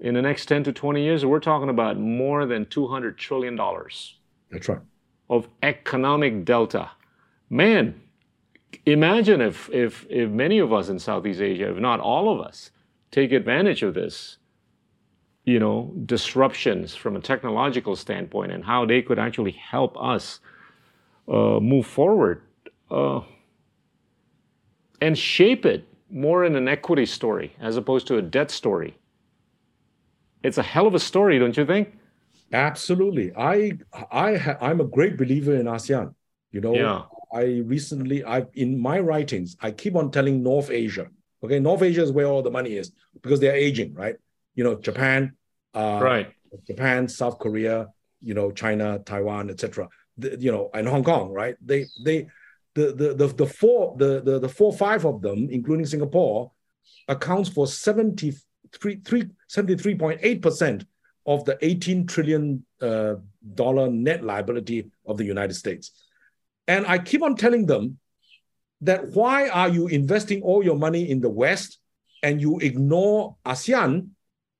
in 0.00 0.14
the 0.14 0.22
next 0.22 0.46
10 0.46 0.64
to 0.64 0.72
20 0.72 1.02
years, 1.02 1.24
we're 1.24 1.38
talking 1.38 1.68
about 1.68 1.98
more 1.98 2.44
than 2.46 2.64
$200 2.66 3.16
trillion. 3.16 3.56
That's 4.50 4.68
right 4.68 4.80
of 5.28 5.48
economic 5.62 6.44
delta. 6.44 6.90
Man, 7.50 8.00
imagine 8.84 9.40
if, 9.40 9.68
if, 9.70 10.06
if 10.08 10.30
many 10.30 10.58
of 10.58 10.72
us 10.72 10.88
in 10.88 10.98
Southeast 10.98 11.40
Asia, 11.40 11.70
if 11.70 11.78
not 11.78 12.00
all 12.00 12.32
of 12.32 12.40
us, 12.40 12.70
take 13.10 13.32
advantage 13.32 13.82
of 13.82 13.94
this, 13.94 14.38
you 15.44 15.58
know, 15.58 15.92
disruptions 16.06 16.94
from 16.94 17.16
a 17.16 17.20
technological 17.20 17.96
standpoint 17.96 18.52
and 18.52 18.64
how 18.64 18.84
they 18.84 19.02
could 19.02 19.18
actually 19.18 19.52
help 19.52 19.96
us 20.00 20.40
uh, 21.28 21.60
move 21.60 21.86
forward 21.86 22.42
uh, 22.90 23.20
and 25.00 25.16
shape 25.16 25.66
it 25.66 25.86
more 26.10 26.44
in 26.44 26.56
an 26.56 26.68
equity 26.68 27.06
story 27.06 27.54
as 27.60 27.76
opposed 27.76 28.06
to 28.06 28.16
a 28.16 28.22
debt 28.22 28.50
story. 28.50 28.96
It's 30.42 30.58
a 30.58 30.62
hell 30.62 30.86
of 30.86 30.94
a 30.94 31.00
story, 31.00 31.38
don't 31.38 31.56
you 31.56 31.66
think? 31.66 31.98
Absolutely. 32.52 33.32
I 33.36 33.78
I 34.10 34.36
ha- 34.36 34.58
I'm 34.60 34.80
a 34.80 34.84
great 34.84 35.16
believer 35.16 35.54
in 35.54 35.66
ASEAN. 35.66 36.14
You 36.52 36.60
know, 36.60 36.74
yeah. 36.74 37.02
I 37.32 37.62
recently 37.64 38.24
I 38.24 38.46
in 38.54 38.78
my 38.80 39.00
writings 39.00 39.56
I 39.60 39.70
keep 39.72 39.96
on 39.96 40.10
telling 40.10 40.42
North 40.42 40.70
Asia. 40.70 41.08
Okay, 41.42 41.58
North 41.58 41.82
Asia 41.82 42.02
is 42.02 42.12
where 42.12 42.26
all 42.26 42.42
the 42.42 42.50
money 42.50 42.76
is 42.76 42.92
because 43.22 43.40
they're 43.40 43.54
aging, 43.54 43.94
right? 43.94 44.16
You 44.54 44.64
know, 44.64 44.74
Japan, 44.76 45.32
uh, 45.74 46.00
right? 46.02 46.32
Japan, 46.66 47.08
South 47.08 47.38
Korea, 47.38 47.88
you 48.22 48.34
know, 48.34 48.50
China, 48.50 49.00
Taiwan, 49.00 49.50
etc. 49.50 49.88
You 50.16 50.50
know, 50.50 50.70
and 50.72 50.88
Hong 50.88 51.04
Kong, 51.04 51.30
right? 51.30 51.56
They 51.64 51.86
they 52.04 52.28
the 52.74 52.92
the 52.92 53.14
the, 53.14 53.26
the 53.28 53.46
four 53.46 53.96
the, 53.98 54.22
the 54.22 54.38
the 54.38 54.48
four 54.48 54.72
five 54.72 55.04
of 55.04 55.20
them, 55.20 55.48
including 55.50 55.86
Singapore, 55.86 56.52
accounts 57.08 57.48
for 57.50 57.66
73 57.66 58.40
73.8 59.50 60.42
percent 60.42 60.84
of 61.26 61.44
the 61.44 61.58
18 61.60 62.06
trillion 62.06 62.64
dollar 62.80 63.90
net 63.90 64.24
liability 64.24 64.90
of 65.06 65.16
the 65.16 65.24
United 65.24 65.54
States. 65.54 65.92
And 66.68 66.86
I 66.86 66.98
keep 66.98 67.22
on 67.22 67.36
telling 67.36 67.66
them 67.66 67.98
that 68.82 69.08
why 69.10 69.48
are 69.48 69.68
you 69.68 69.86
investing 69.88 70.42
all 70.42 70.64
your 70.64 70.76
money 70.76 71.10
in 71.10 71.20
the 71.20 71.30
West 71.30 71.78
and 72.22 72.40
you 72.40 72.58
ignore 72.58 73.36
ASEAN, 73.44 74.08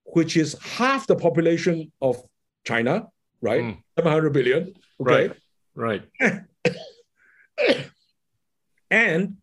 which 0.05 0.37
is 0.37 0.57
half 0.63 1.07
the 1.07 1.17
population 1.17 1.93
of 2.01 2.17
China, 2.65 3.09
right? 3.41 3.63
Mm. 3.63 3.83
700 3.97 4.33
billion. 4.33 4.75
Okay. 5.01 5.29
Right. 5.29 5.33
Right. 5.75 6.03
and 8.91 9.37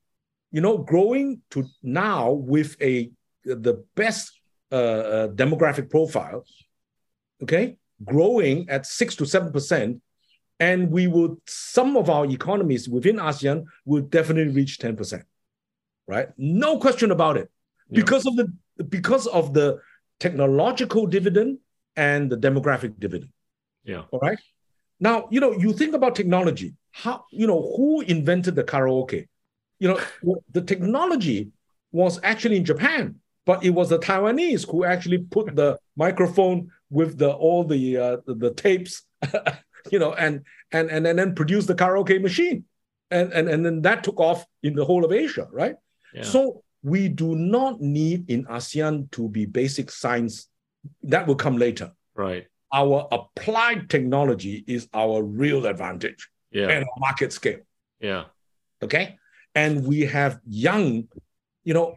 you 0.52 0.62
know, 0.62 0.78
growing 0.78 1.42
to 1.50 1.66
now 1.82 2.32
with 2.32 2.80
a 2.82 3.12
the 3.44 3.84
best 3.96 4.32
uh, 4.72 4.76
uh, 4.76 5.28
demographic 5.30 5.90
profile, 5.90 6.46
okay, 7.44 7.78
growing 8.04 8.70
at 8.70 8.86
six 8.86 9.16
to 9.16 9.26
seven 9.26 9.52
percent, 9.52 10.02
and 10.60 10.90
we 10.90 11.08
would 11.08 11.38
some 11.46 11.96
of 11.98 12.10
our 12.10 12.26
economies 12.26 12.90
within 12.90 13.18
ASEAN 13.18 13.66
will 13.86 14.02
definitely 14.02 14.54
reach 14.54 14.80
ten 14.80 14.96
percent, 14.96 15.24
right? 16.08 16.30
No 16.38 16.80
question 16.80 17.12
about 17.12 17.38
it, 17.38 17.50
yeah. 17.90 18.02
because 18.02 18.26
of 18.26 18.36
the 18.36 18.52
because 18.90 19.28
of 19.28 19.54
the 19.54 19.80
technological 20.20 21.06
dividend 21.06 21.60
and 21.96 22.30
the 22.30 22.38
demographic 22.38 23.00
dividend. 23.00 23.32
Yeah. 23.84 24.04
All 24.12 24.20
right. 24.20 24.40
Now 25.00 25.28
you 25.32 25.40
know 25.40 25.52
you 25.54 25.74
think 25.74 25.94
about 25.94 26.16
technology. 26.16 26.76
How 26.92 27.26
you 27.32 27.48
know 27.48 27.62
who 27.76 28.02
invented 28.02 28.56
the 28.56 28.64
karaoke? 28.64 29.28
You 29.80 29.90
know 29.90 30.00
the 30.52 30.62
technology 30.62 31.52
was 31.92 32.20
actually 32.24 32.58
in 32.58 32.66
Japan 32.66 33.20
but 33.46 33.64
it 33.64 33.72
was 33.72 33.90
the 33.90 34.00
Taiwanese 34.00 34.70
who 34.70 34.86
actually 34.86 35.20
put 35.20 35.56
the 35.56 35.78
microphone 35.96 36.72
with 36.94 37.18
the 37.18 37.32
all 37.32 37.64
the 37.64 37.98
uh, 37.98 38.18
the, 38.26 38.36
the 38.36 38.54
tapes, 38.54 39.04
you 39.92 40.00
know, 40.00 40.14
and 40.14 40.46
and 40.72 40.90
and 40.90 41.08
and 41.08 41.18
then 41.20 41.34
produced 41.36 41.68
the 41.68 41.76
karaoke 41.76 42.22
machine, 42.22 42.66
and 43.12 43.34
and 43.34 43.50
and 43.50 43.66
then 43.66 43.82
that 43.82 44.04
took 44.04 44.20
off 44.20 44.46
in 44.62 44.76
the 44.76 44.86
whole 44.86 45.04
of 45.04 45.12
Asia, 45.12 45.48
right? 45.52 45.76
Yeah. 46.14 46.24
So 46.24 46.64
we 46.84 47.10
do 47.10 47.36
not 47.36 47.82
need 47.82 48.30
in 48.30 48.46
ASEAN 48.46 49.10
to 49.12 49.28
be 49.30 49.46
basic 49.46 49.90
science. 49.90 50.48
That 51.02 51.26
will 51.28 51.36
come 51.46 51.58
later. 51.58 51.92
Right. 52.14 52.46
Our 52.72 53.08
applied 53.12 53.90
technology 53.90 54.64
is 54.68 54.88
our 54.94 55.24
real 55.24 55.66
advantage 55.66 56.30
Yeah. 56.52 56.68
and 56.74 56.84
our 56.84 57.00
market 57.00 57.32
scale. 57.34 57.62
Yeah. 58.00 58.26
Okay. 58.82 59.18
And 59.56 59.86
we 59.88 60.02
have 60.02 60.40
young, 60.46 61.08
you 61.64 61.74
know, 61.74 61.96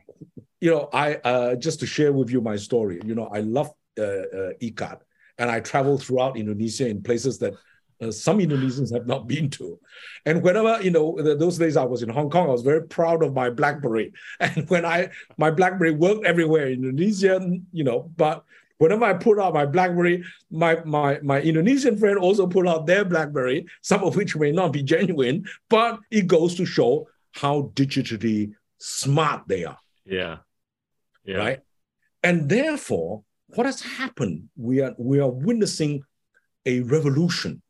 you 0.61 0.71
know, 0.71 0.89
I 0.93 1.15
uh, 1.17 1.55
just 1.57 1.81
to 1.81 1.87
share 1.87 2.13
with 2.13 2.31
you 2.31 2.41
my 2.41 2.57
story. 2.57 3.01
You 3.05 3.15
know, 3.15 3.27
I 3.27 3.41
love 3.41 3.71
uh, 3.99 4.03
uh, 4.03 4.53
Ikat, 4.63 5.01
and 5.39 5.51
I 5.51 5.61
travel 5.61 5.99
throughout 5.99 6.37
Indonesia 6.37 6.89
in 6.89 7.03
places 7.03 7.39
that 7.39 7.55
uh, 8.03 8.11
some 8.11 8.39
Indonesians 8.39 8.93
have 8.93 9.07
not 9.07 9.27
been 9.27 9.49
to. 9.51 9.79
And 10.27 10.43
whenever 10.43 10.83
you 10.83 10.91
know, 10.91 11.17
th- 11.17 11.39
those 11.39 11.57
days 11.59 11.77
I 11.77 11.85
was 11.85 12.03
in 12.03 12.09
Hong 12.11 12.29
Kong, 12.31 12.49
I 12.49 12.53
was 12.53 12.63
very 12.63 12.83
proud 12.83 13.23
of 13.23 13.33
my 13.35 13.49
BlackBerry. 13.51 14.13
And 14.41 14.69
when 14.69 14.85
I 14.85 15.11
my 15.39 15.51
BlackBerry 15.51 15.93
worked 15.93 16.27
everywhere 16.27 16.67
in 16.67 16.85
Indonesia, 16.85 17.41
you 17.73 17.85
know, 17.85 18.11
but 18.17 18.45
whenever 18.79 19.05
I 19.07 19.15
put 19.15 19.39
out 19.41 19.55
my 19.55 19.65
BlackBerry, 19.65 20.25
my 20.51 20.83
my 20.85 21.19
my 21.23 21.41
Indonesian 21.41 21.97
friend 21.97 22.19
also 22.19 22.47
put 22.47 22.69
out 22.69 22.87
their 22.87 23.05
BlackBerry, 23.05 23.67
some 23.81 24.05
of 24.05 24.15
which 24.17 24.37
may 24.37 24.53
not 24.53 24.73
be 24.73 24.83
genuine, 24.83 25.47
but 25.71 25.99
it 26.11 26.27
goes 26.27 26.55
to 26.57 26.67
show 26.67 27.09
how 27.33 27.71
digitally 27.75 28.53
smart 28.79 29.49
they 29.49 29.65
are, 29.65 29.79
Yeah. 30.05 30.39
Yeah. 31.25 31.37
right? 31.37 31.61
And 32.23 32.49
therefore, 32.49 33.23
what 33.49 33.67
has 33.67 33.81
happened? 33.81 34.49
We 34.57 34.81
are 34.81 34.95
we 34.99 35.21
are 35.21 35.31
witnessing 35.31 36.03
a 36.65 36.81
revolution, 36.81 37.63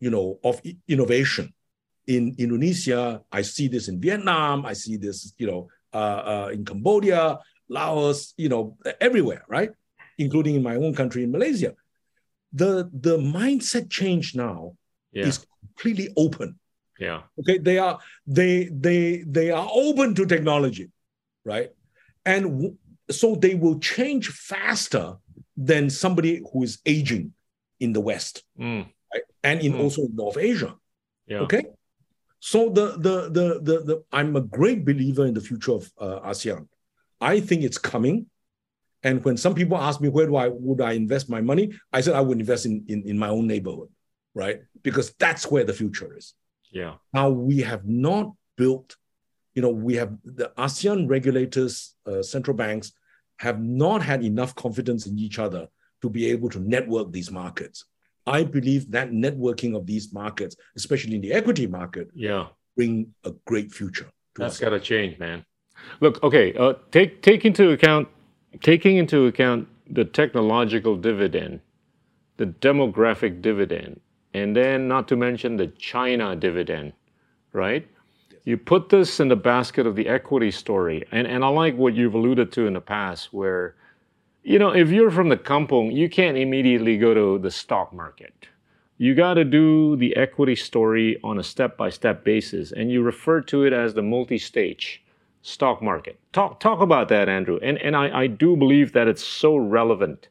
you 0.00 0.10
know, 0.10 0.38
of 0.42 0.60
innovation 0.88 1.52
in 2.06 2.34
Indonesia. 2.38 3.22
I 3.30 3.42
see 3.42 3.68
this 3.68 3.88
in 3.88 4.00
Vietnam. 4.00 4.64
I 4.64 4.72
see 4.72 4.96
this, 4.96 5.32
you 5.36 5.46
know, 5.46 5.68
uh, 5.92 5.96
uh, 6.46 6.50
in 6.52 6.64
Cambodia, 6.64 7.38
Laos, 7.68 8.32
you 8.36 8.48
know, 8.48 8.76
everywhere, 9.00 9.44
right? 9.48 9.70
Including 10.18 10.54
in 10.56 10.62
my 10.62 10.76
own 10.76 10.94
country, 10.94 11.24
in 11.24 11.30
Malaysia. 11.32 11.74
The 12.52 12.90
the 12.92 13.18
mindset 13.18 13.90
change 13.90 14.34
now 14.34 14.74
Yeah. 15.12 15.26
is 15.26 15.42
completely 15.62 16.08
open. 16.16 16.58
Yeah. 16.98 17.22
Okay, 17.38 17.58
they 17.58 17.78
are 17.78 17.98
they 18.26 18.70
they 18.70 19.22
they 19.26 19.50
are 19.50 19.66
open 19.70 20.14
to 20.14 20.26
technology, 20.26 20.90
right? 21.44 21.70
And 22.26 22.76
so 23.10 23.34
they 23.34 23.54
will 23.54 23.78
change 23.80 24.28
faster 24.28 25.16
than 25.56 25.90
somebody 25.90 26.42
who 26.52 26.62
is 26.62 26.78
aging 26.86 27.32
in 27.78 27.92
the 27.92 28.00
West, 28.00 28.42
Mm. 28.58 28.86
right? 29.12 29.22
And 29.42 29.60
in 29.60 29.72
Mm. 29.72 29.80
also 29.80 30.08
North 30.12 30.36
Asia. 30.36 30.74
Yeah. 31.26 31.40
Okay. 31.40 31.64
So 32.40 32.70
the, 32.70 32.86
the 33.06 33.28
the 33.36 33.46
the 33.62 33.76
the 33.88 34.04
I'm 34.12 34.34
a 34.36 34.40
great 34.40 34.84
believer 34.84 35.26
in 35.26 35.34
the 35.34 35.40
future 35.40 35.72
of 35.72 35.90
uh, 35.98 36.20
ASEAN. 36.30 36.66
I 37.20 37.40
think 37.40 37.62
it's 37.62 37.78
coming. 37.78 38.26
And 39.02 39.24
when 39.24 39.36
some 39.36 39.54
people 39.54 39.76
ask 39.76 40.00
me 40.00 40.08
where 40.08 40.26
do 40.26 40.36
I 40.36 40.48
would 40.48 40.80
I 40.80 40.92
invest 40.92 41.28
my 41.28 41.40
money, 41.40 41.72
I 41.92 42.00
said 42.02 42.14
I 42.14 42.20
would 42.20 42.38
invest 42.38 42.66
in, 42.66 42.84
in, 42.88 43.02
in 43.10 43.18
my 43.18 43.28
own 43.28 43.46
neighborhood, 43.46 43.88
right? 44.34 44.60
Because 44.82 45.12
that's 45.18 45.50
where 45.50 45.64
the 45.64 45.72
future 45.72 46.16
is. 46.16 46.34
Yeah. 46.70 46.94
Now 47.12 47.30
we 47.30 47.60
have 47.60 47.86
not 47.86 48.32
built, 48.56 48.96
you 49.54 49.62
know, 49.62 49.70
we 49.70 49.94
have 49.96 50.16
the 50.24 50.52
ASEAN 50.56 51.08
regulators, 51.08 51.94
uh, 52.06 52.22
central 52.22 52.56
banks 52.56 52.92
have 53.40 53.58
not 53.60 54.02
had 54.02 54.22
enough 54.22 54.54
confidence 54.54 55.06
in 55.06 55.18
each 55.18 55.38
other 55.38 55.66
to 56.02 56.10
be 56.10 56.26
able 56.26 56.50
to 56.50 56.60
network 56.60 57.10
these 57.10 57.30
markets. 57.30 57.86
I 58.26 58.44
believe 58.44 58.90
that 58.90 59.12
networking 59.12 59.74
of 59.74 59.86
these 59.86 60.12
markets, 60.12 60.56
especially 60.76 61.14
in 61.14 61.22
the 61.22 61.32
equity 61.32 61.66
market, 61.66 62.08
Yeah. 62.14 62.48
bring 62.76 63.14
a 63.24 63.32
great 63.46 63.72
future 63.72 64.04
to 64.34 64.42
That's 64.42 64.58
got 64.60 64.70
to 64.70 64.80
change, 64.80 65.18
man. 65.18 65.44
Look, 66.00 66.22
okay, 66.22 66.52
uh, 66.54 66.74
take 66.90 67.22
take 67.22 67.46
into 67.46 67.70
account 67.70 68.08
taking 68.60 68.98
into 68.98 69.26
account 69.26 69.68
the 69.88 70.04
technological 70.04 70.96
dividend, 70.96 71.60
the 72.36 72.46
demographic 72.46 73.40
dividend, 73.40 74.00
and 74.34 74.54
then 74.54 74.86
not 74.86 75.08
to 75.08 75.16
mention 75.16 75.56
the 75.56 75.68
China 75.68 76.36
dividend, 76.36 76.92
right? 77.52 77.88
You 78.44 78.56
put 78.56 78.88
this 78.88 79.20
in 79.20 79.28
the 79.28 79.36
basket 79.36 79.86
of 79.86 79.96
the 79.96 80.08
equity 80.08 80.50
story, 80.50 81.04
and 81.12 81.26
and 81.26 81.44
I 81.44 81.48
like 81.48 81.76
what 81.76 81.94
you've 81.94 82.14
alluded 82.14 82.52
to 82.52 82.66
in 82.66 82.72
the 82.72 82.80
past, 82.80 83.32
where 83.32 83.74
you 84.42 84.58
know 84.58 84.74
if 84.74 84.90
you're 84.90 85.10
from 85.10 85.28
the 85.28 85.36
kampong, 85.36 85.92
you 85.92 86.08
can't 86.08 86.36
immediately 86.36 86.96
go 86.96 87.14
to 87.14 87.38
the 87.38 87.50
stock 87.50 87.92
market. 87.92 88.48
You 88.96 89.14
got 89.14 89.34
to 89.34 89.44
do 89.44 89.96
the 89.96 90.14
equity 90.16 90.56
story 90.56 91.18
on 91.24 91.38
a 91.38 91.42
step 91.42 91.76
by 91.76 91.88
step 91.88 92.22
basis 92.22 92.70
and 92.70 92.90
you 92.90 93.02
refer 93.02 93.40
to 93.42 93.64
it 93.64 93.72
as 93.72 93.94
the 93.94 94.02
multi 94.02 94.36
stage 94.36 95.02
stock 95.40 95.82
market. 95.82 96.18
Talk 96.32 96.60
talk 96.60 96.80
about 96.80 97.08
that 97.08 97.28
andrew 97.28 97.58
and 97.62 97.78
and 97.78 97.96
i 97.96 98.22
i 98.22 98.26
do 98.26 98.56
believe 98.56 98.92
that 98.92 99.08
it's 99.08 99.24
so 99.24 99.56
relevant 99.56 100.28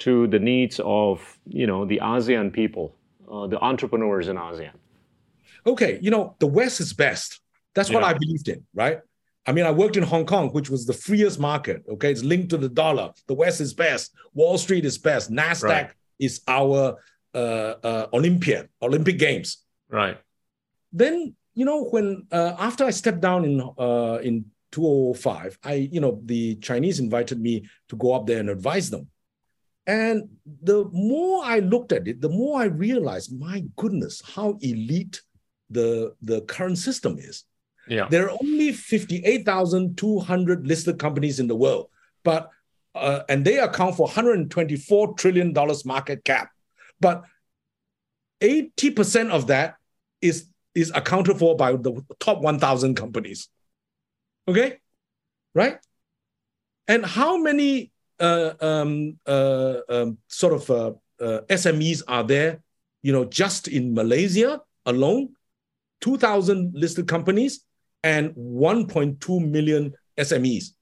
to 0.00 0.26
the 0.26 0.38
needs 0.38 0.80
of 0.84 1.38
you 1.46 1.66
know 1.66 1.84
the 1.84 2.00
asean 2.02 2.52
people 2.52 2.94
uh, 3.30 3.46
the 3.46 3.60
entrepreneurs 3.60 4.28
in 4.28 4.36
asean. 4.36 4.72
Okay, 5.66 5.98
you 6.00 6.10
know, 6.10 6.34
the 6.38 6.46
West 6.46 6.80
is 6.80 6.92
best. 6.92 7.40
That's 7.74 7.90
what 7.90 8.02
Yeah. 8.02 8.08
I 8.10 8.14
believed 8.14 8.48
in, 8.48 8.64
right? 8.74 8.98
I 9.46 9.52
mean, 9.52 9.64
I 9.64 9.70
worked 9.70 9.96
in 9.96 10.02
Hong 10.02 10.26
Kong, 10.26 10.50
which 10.50 10.68
was 10.68 10.84
the 10.84 10.92
freest 10.92 11.38
market. 11.40 11.82
Okay, 11.88 12.10
it's 12.10 12.22
linked 12.22 12.50
to 12.50 12.58
the 12.58 12.68
dollar. 12.68 13.12
The 13.28 13.34
West 13.34 13.60
is 13.60 13.72
best. 13.72 14.12
Wall 14.34 14.58
Street 14.58 14.84
is 14.84 14.98
best. 14.98 15.30
Nasdaq 15.30 15.62
Right. 15.62 15.90
is 16.18 16.42
our 16.46 16.96
uh, 17.34 17.38
uh, 17.82 18.06
Olympian 18.12 18.68
Olympic 18.82 19.18
Games. 19.18 19.48
right 19.88 20.18
Then 20.92 21.34
you 21.54 21.64
know 21.64 21.84
when 21.84 22.26
uh, 22.32 22.54
after 22.58 22.84
I 22.84 22.90
stepped 22.90 23.20
down 23.20 23.44
in 23.44 23.60
uh, 23.60 24.18
in 24.22 24.34
2005, 24.72 25.58
I 25.64 25.74
you 25.74 26.00
know 26.00 26.20
the 26.24 26.56
Chinese 26.56 26.98
invited 27.00 27.40
me 27.40 27.54
to 27.88 27.96
go 27.96 28.12
up 28.14 28.26
there 28.26 28.40
and 28.40 28.50
advise 28.50 28.90
them. 28.90 29.08
And 29.86 30.28
the 30.62 30.84
more 30.92 31.42
I 31.44 31.60
looked 31.60 31.92
at 31.92 32.06
it, 32.06 32.20
the 32.20 32.28
more 32.28 32.60
I 32.60 32.66
realized, 32.66 33.32
my 33.38 33.64
goodness, 33.76 34.20
how 34.34 34.58
elite 34.60 35.22
the 35.70 36.14
the 36.22 36.42
current 36.42 36.76
system 36.78 37.16
is. 37.18 37.44
Yeah 37.88 38.06
There 38.08 38.26
are 38.28 38.36
only 38.42 38.72
58,200 38.72 40.66
listed 40.66 40.98
companies 40.98 41.40
in 41.40 41.46
the 41.46 41.56
world, 41.56 41.88
but 42.24 42.50
uh, 42.94 43.22
and 43.28 43.44
they 43.44 43.58
account 43.58 43.96
for 43.96 44.06
124 44.06 45.14
trillion 45.14 45.52
dollars 45.52 45.84
market 45.84 46.24
cap. 46.24 46.50
But 47.00 47.24
80% 48.40 49.30
of 49.30 49.46
that 49.48 49.76
is 50.20 50.46
is 50.74 50.92
accounted 50.94 51.38
for 51.38 51.56
by 51.56 51.72
the 51.72 52.04
top 52.20 52.40
1,000 52.40 52.94
companies. 52.94 53.48
Okay, 54.46 54.78
right? 55.54 55.78
And 56.86 57.04
how 57.04 57.36
many 57.36 57.90
uh, 58.20 58.52
um, 58.60 59.18
uh, 59.26 59.78
um, 59.88 60.18
sort 60.28 60.54
of 60.54 60.70
uh, 60.70 60.92
uh, 61.20 61.40
SMEs 61.48 62.02
are 62.06 62.22
there? 62.22 62.62
You 63.02 63.12
know, 63.12 63.24
just 63.24 63.68
in 63.68 63.94
Malaysia 63.94 64.60
alone, 64.86 65.34
2,000 66.00 66.74
listed 66.74 67.08
companies 67.08 67.64
and 68.02 68.30
1.2 68.34 69.50
million 69.50 69.92
SMEs. 70.18 70.72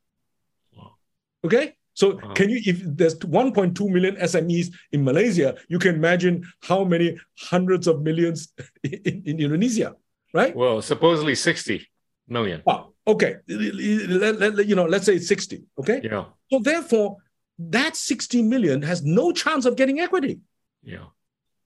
Okay. 1.44 1.74
So 1.94 2.16
can 2.34 2.50
you, 2.50 2.60
if 2.66 2.82
there's 2.84 3.16
1.2 3.18 3.88
million 3.88 4.16
SMEs 4.16 4.66
in 4.92 5.02
Malaysia, 5.02 5.56
you 5.68 5.78
can 5.78 5.94
imagine 5.94 6.44
how 6.60 6.84
many 6.84 7.16
hundreds 7.38 7.86
of 7.86 8.02
millions 8.02 8.52
in, 8.84 9.22
in 9.24 9.40
Indonesia, 9.40 9.94
right? 10.34 10.54
well 10.54 10.82
supposedly 10.82 11.34
60 11.34 11.88
million 12.28 12.60
Wow. 12.66 12.92
Okay. 13.06 13.36
Let- 13.48 14.38
let- 14.40 14.66
you 14.66 14.74
know, 14.74 14.84
let's 14.84 15.06
say 15.06 15.14
it's 15.16 15.28
60. 15.28 15.62
Okay. 15.78 16.00
yeah 16.04 16.24
So 16.52 16.58
therefore, 16.60 17.16
that 17.58 17.96
60 17.96 18.42
million 18.42 18.82
has 18.82 19.02
no 19.02 19.32
chance 19.32 19.64
of 19.64 19.76
getting 19.76 20.00
equity. 20.00 20.40
yeah 20.82 21.06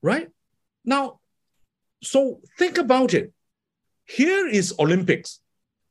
right? 0.01 0.29
Now, 0.85 1.19
so 2.01 2.39
think 2.57 2.77
about 2.77 3.13
it. 3.13 3.33
Here 4.05 4.47
is 4.47 4.73
Olympics, 4.79 5.40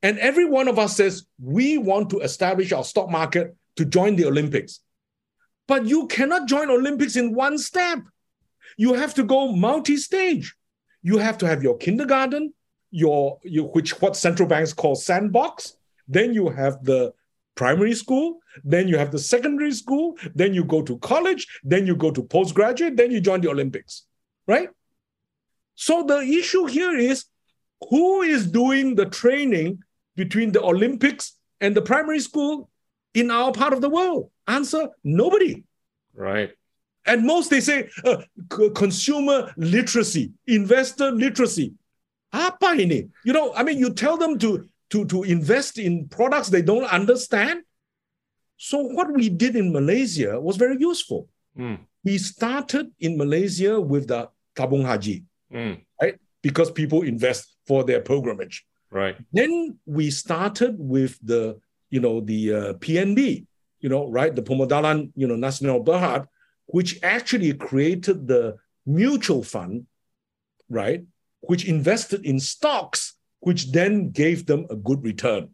and 0.02 0.18
every 0.18 0.44
one 0.44 0.68
of 0.68 0.78
us 0.78 0.96
says 0.96 1.26
we 1.42 1.78
want 1.78 2.10
to 2.10 2.20
establish 2.20 2.72
our 2.72 2.84
stock 2.84 3.10
market 3.10 3.54
to 3.76 3.84
join 3.84 4.16
the 4.16 4.26
Olympics. 4.26 4.80
But 5.68 5.86
you 5.86 6.06
cannot 6.06 6.48
join 6.48 6.70
Olympics 6.70 7.16
in 7.16 7.34
one 7.34 7.58
step. 7.58 8.00
You 8.76 8.94
have 8.94 9.14
to 9.14 9.22
go 9.22 9.52
multi-stage. 9.52 10.54
You 11.02 11.18
have 11.18 11.38
to 11.38 11.46
have 11.46 11.62
your 11.62 11.76
kindergarten, 11.76 12.52
your, 12.90 13.38
your 13.42 13.68
which 13.68 14.00
what 14.00 14.16
central 14.16 14.48
banks 14.48 14.72
call 14.72 14.94
sandbox. 14.94 15.76
Then 16.08 16.34
you 16.34 16.48
have 16.48 16.82
the 16.84 17.12
primary 17.54 17.94
school, 17.94 18.38
then 18.64 18.88
you 18.88 18.96
have 18.96 19.12
the 19.12 19.18
secondary 19.18 19.72
school, 19.72 20.16
then 20.34 20.54
you 20.54 20.64
go 20.64 20.82
to 20.82 20.98
college, 20.98 21.46
then 21.62 21.86
you 21.86 21.94
go 21.94 22.10
to 22.10 22.22
postgraduate, 22.22 22.96
then 22.96 23.10
you 23.10 23.20
join 23.20 23.40
the 23.40 23.50
Olympics, 23.50 24.06
right? 24.46 24.70
So 25.74 26.02
the 26.02 26.20
issue 26.20 26.66
here 26.66 26.96
is 26.96 27.26
who 27.88 28.22
is 28.22 28.46
doing 28.46 28.94
the 28.94 29.06
training 29.06 29.82
between 30.16 30.52
the 30.52 30.62
Olympics 30.62 31.36
and 31.60 31.74
the 31.74 31.82
primary 31.82 32.20
school 32.20 32.70
in 33.14 33.30
our 33.30 33.52
part 33.52 33.72
of 33.72 33.80
the 33.80 33.88
world? 33.88 34.30
Answer 34.46 34.88
nobody. 35.04 35.64
Right. 36.14 36.50
And 37.06 37.24
most 37.24 37.50
they 37.50 37.60
say 37.60 37.88
uh, 38.04 38.22
c- 38.52 38.70
consumer 38.74 39.52
literacy, 39.56 40.32
investor 40.46 41.10
literacy. 41.10 41.74
Apa 42.32 42.76
ini? 42.78 43.08
You 43.24 43.32
know, 43.32 43.52
I 43.54 43.62
mean, 43.62 43.78
you 43.78 43.90
tell 43.92 44.16
them 44.16 44.38
to, 44.38 44.68
to, 44.90 45.04
to 45.06 45.22
invest 45.24 45.78
in 45.78 46.06
products 46.08 46.48
they 46.48 46.62
don't 46.62 46.84
understand. 46.84 47.62
So 48.56 48.78
what 48.78 49.10
we 49.12 49.28
did 49.30 49.56
in 49.56 49.72
Malaysia 49.72 50.38
was 50.38 50.56
very 50.56 50.76
useful. 50.78 51.28
Mm. 51.58 51.80
We 52.04 52.18
started 52.18 52.92
in 53.00 53.16
Malaysia 53.16 53.80
with 53.80 54.08
the 54.08 54.28
Tabung 54.54 54.84
Haji, 54.84 55.24
Mm. 55.52 55.80
right? 56.00 56.14
Because 56.42 56.70
people 56.70 57.02
invest 57.02 57.56
for 57.66 57.82
their 57.82 58.00
pilgrimage. 58.00 58.64
Right. 58.90 59.16
Then 59.32 59.78
we 59.86 60.10
started 60.10 60.76
with 60.78 61.18
the, 61.22 61.60
you 61.90 62.00
know, 62.00 62.20
the 62.20 62.54
uh, 62.54 62.72
PNB, 62.74 63.46
you 63.80 63.88
know, 63.88 64.08
right? 64.08 64.34
The 64.34 64.42
Permodalan, 64.42 65.12
you 65.14 65.26
know, 65.26 65.36
Nasional 65.36 65.84
Berhad, 65.84 66.26
which 66.66 66.98
actually 67.02 67.52
created 67.54 68.26
the 68.26 68.56
mutual 68.86 69.42
fund, 69.42 69.86
right? 70.68 71.04
Which 71.40 71.66
invested 71.66 72.24
in 72.26 72.40
stocks, 72.40 73.14
which 73.40 73.72
then 73.72 74.10
gave 74.10 74.46
them 74.46 74.66
a 74.70 74.76
good 74.76 75.02
return. 75.04 75.50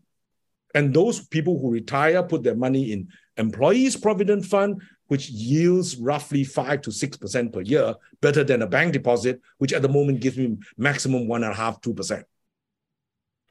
And 0.75 0.93
those 0.93 1.27
people 1.27 1.59
who 1.59 1.71
retire 1.71 2.23
put 2.23 2.43
their 2.43 2.57
money 2.57 2.93
in 2.93 3.09
employees' 3.37 3.97
provident 3.97 4.45
fund, 4.45 4.83
which 5.09 5.31
yields 5.31 5.97
roughly 5.97 6.43
five 6.45 6.83
to 6.83 6.91
six 6.91 7.17
percent 7.17 7.53
per 7.53 7.61
year, 7.61 7.95
better 8.21 8.43
than 8.45 8.63
a 8.63 8.67
bank 8.67 8.93
deposit, 8.93 9.41
which 9.59 9.73
at 9.73 9.83
the 9.83 9.89
moment 9.89 10.21
gives 10.21 10.37
me 10.37 10.57
maximum 10.77 11.29
one 11.29 11.45
and 11.45 11.53
a 11.53 11.57
half, 11.57 11.81
two 11.81 11.95
percent. 11.95 12.27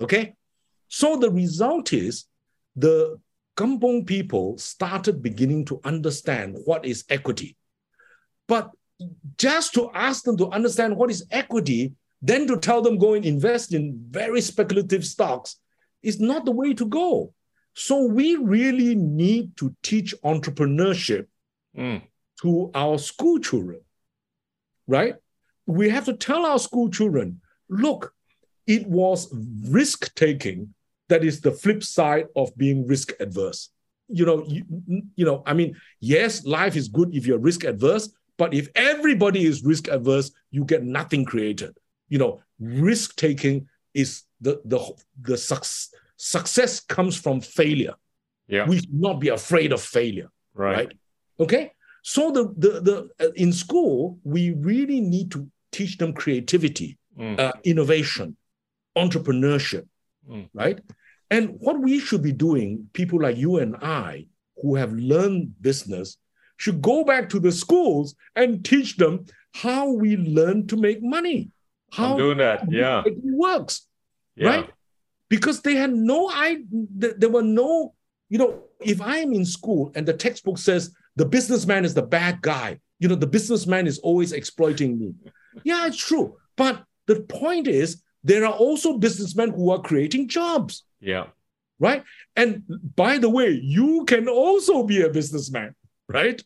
Okay, 0.01 0.35
so 0.87 1.17
the 1.17 1.31
result 1.31 1.93
is 1.93 2.25
the 2.75 3.19
Kampong 3.55 4.05
people 4.05 4.57
started 4.57 5.21
beginning 5.21 5.65
to 5.65 5.79
understand 5.83 6.57
what 6.65 6.85
is 6.85 7.05
equity. 7.09 7.55
But 8.47 8.71
just 9.37 9.73
to 9.75 9.89
ask 9.93 10.23
them 10.23 10.37
to 10.37 10.49
understand 10.49 10.97
what 10.97 11.09
is 11.09 11.25
equity, 11.31 11.93
then 12.21 12.47
to 12.47 12.57
tell 12.57 12.81
them 12.81 12.97
go 12.97 13.13
and 13.13 13.25
invest 13.25 13.73
in 13.73 13.97
very 14.09 14.41
speculative 14.41 15.05
stocks 15.05 15.57
is 16.03 16.19
not 16.19 16.45
the 16.45 16.51
way 16.51 16.73
to 16.73 16.85
go. 16.85 17.33
So 17.73 18.05
we 18.05 18.35
really 18.35 18.95
need 18.95 19.57
to 19.57 19.75
teach 19.83 20.13
entrepreneurship 20.23 21.27
Mm. 21.77 22.03
to 22.41 22.71
our 22.73 22.97
school 22.97 23.37
children, 23.39 23.81
right? 24.87 25.15
We 25.65 25.89
have 25.89 26.05
to 26.05 26.13
tell 26.13 26.45
our 26.45 26.57
school 26.59 26.89
children, 26.89 27.41
look, 27.67 28.14
it 28.67 28.87
was 28.87 29.33
risk 29.69 30.13
taking 30.15 30.73
that 31.09 31.23
is 31.23 31.41
the 31.41 31.51
flip 31.51 31.83
side 31.83 32.25
of 32.35 32.55
being 32.57 32.87
risk 32.87 33.13
adverse. 33.19 33.69
You 34.07 34.25
know, 34.25 34.45
you, 34.47 34.63
you 35.15 35.25
know, 35.25 35.43
I 35.45 35.53
mean, 35.53 35.75
yes, 35.99 36.45
life 36.45 36.75
is 36.75 36.87
good 36.87 37.13
if 37.15 37.25
you're 37.25 37.39
risk 37.39 37.63
adverse, 37.63 38.09
but 38.37 38.53
if 38.53 38.69
everybody 38.75 39.45
is 39.45 39.63
risk 39.63 39.87
adverse, 39.87 40.31
you 40.51 40.65
get 40.65 40.83
nothing 40.83 41.25
created. 41.25 41.77
You 42.09 42.19
know, 42.19 42.41
risk 42.59 43.15
taking 43.15 43.67
is 43.93 44.23
the 44.41 44.61
the 44.65 44.79
the 45.21 45.37
suc- 45.37 45.65
success 46.17 46.79
comes 46.79 47.15
from 47.17 47.41
failure. 47.41 47.95
Yeah. 48.47 48.67
We 48.67 48.77
should 48.77 48.93
not 48.93 49.19
be 49.19 49.29
afraid 49.29 49.71
of 49.71 49.81
failure 49.81 50.29
right. 50.53 50.75
right? 50.77 50.97
Okay. 51.39 51.71
So 52.03 52.31
the 52.31 52.53
the 52.57 52.81
the 52.81 53.09
uh, 53.19 53.31
in 53.35 53.51
school 53.51 54.19
we 54.23 54.51
really 54.51 55.01
need 55.01 55.31
to 55.31 55.49
teach 55.71 55.97
them 55.97 56.13
creativity, 56.13 56.97
Mm. 57.17 57.39
uh, 57.39 57.53
innovation, 57.63 58.35
entrepreneurship, 58.97 59.85
Mm. 60.29 60.49
right? 60.53 60.79
And 61.29 61.57
what 61.59 61.79
we 61.79 61.99
should 61.99 62.21
be 62.23 62.31
doing, 62.31 62.89
people 62.93 63.21
like 63.21 63.37
you 63.37 63.57
and 63.57 63.75
I 63.77 64.27
who 64.61 64.75
have 64.75 64.93
learned 64.93 65.61
business, 65.61 66.17
should 66.57 66.81
go 66.81 67.03
back 67.03 67.29
to 67.29 67.39
the 67.39 67.51
schools 67.51 68.15
and 68.35 68.63
teach 68.63 68.95
them 68.97 69.25
how 69.53 69.91
we 69.91 70.15
learn 70.17 70.65
to 70.67 70.77
make 70.77 71.01
money, 71.03 71.51
how 71.91 72.13
I'm 72.13 72.17
doing 72.17 72.37
that. 72.37 72.71
Yeah. 72.71 73.03
it 73.05 73.17
works 73.21 73.87
Yeah. 74.35 74.47
right? 74.49 74.69
Because 75.29 75.61
they 75.61 75.75
had 75.75 75.93
no 75.93 76.31
idea, 76.31 76.65
there 77.17 77.29
were 77.29 77.43
no, 77.43 77.93
you 78.29 78.37
know, 78.37 78.63
if 78.79 79.01
I 79.01 79.17
am 79.19 79.33
in 79.33 79.45
school 79.45 79.91
and 79.95 80.05
the 80.07 80.13
textbook 80.13 80.57
says 80.57 80.93
the 81.15 81.25
businessman 81.25 81.83
is 81.85 81.93
the 81.93 82.01
bad 82.03 82.41
guy, 82.41 82.79
you 82.99 83.07
know, 83.09 83.15
the 83.15 83.27
businessman 83.27 83.87
is 83.87 83.99
always 83.99 84.31
exploiting 84.31 84.97
me. 84.99 85.13
Yeah, 85.63 85.87
it's 85.87 85.97
true. 85.97 86.35
But 86.57 86.83
the 87.07 87.21
point 87.21 87.67
is, 87.67 88.01
there 88.25 88.43
are 88.43 88.53
also 88.53 88.97
businessmen 88.97 89.51
who 89.51 89.69
are 89.69 89.81
creating 89.89 90.27
jobs, 90.27 90.83
Yeah. 90.99 91.27
right? 91.79 92.03
And 92.35 92.63
by 92.95 93.19
the 93.19 93.29
way, 93.29 93.51
you 93.51 94.03
can 94.05 94.27
also 94.27 94.83
be 94.83 95.01
a 95.03 95.09
businessman, 95.09 95.75
right? 96.07 96.41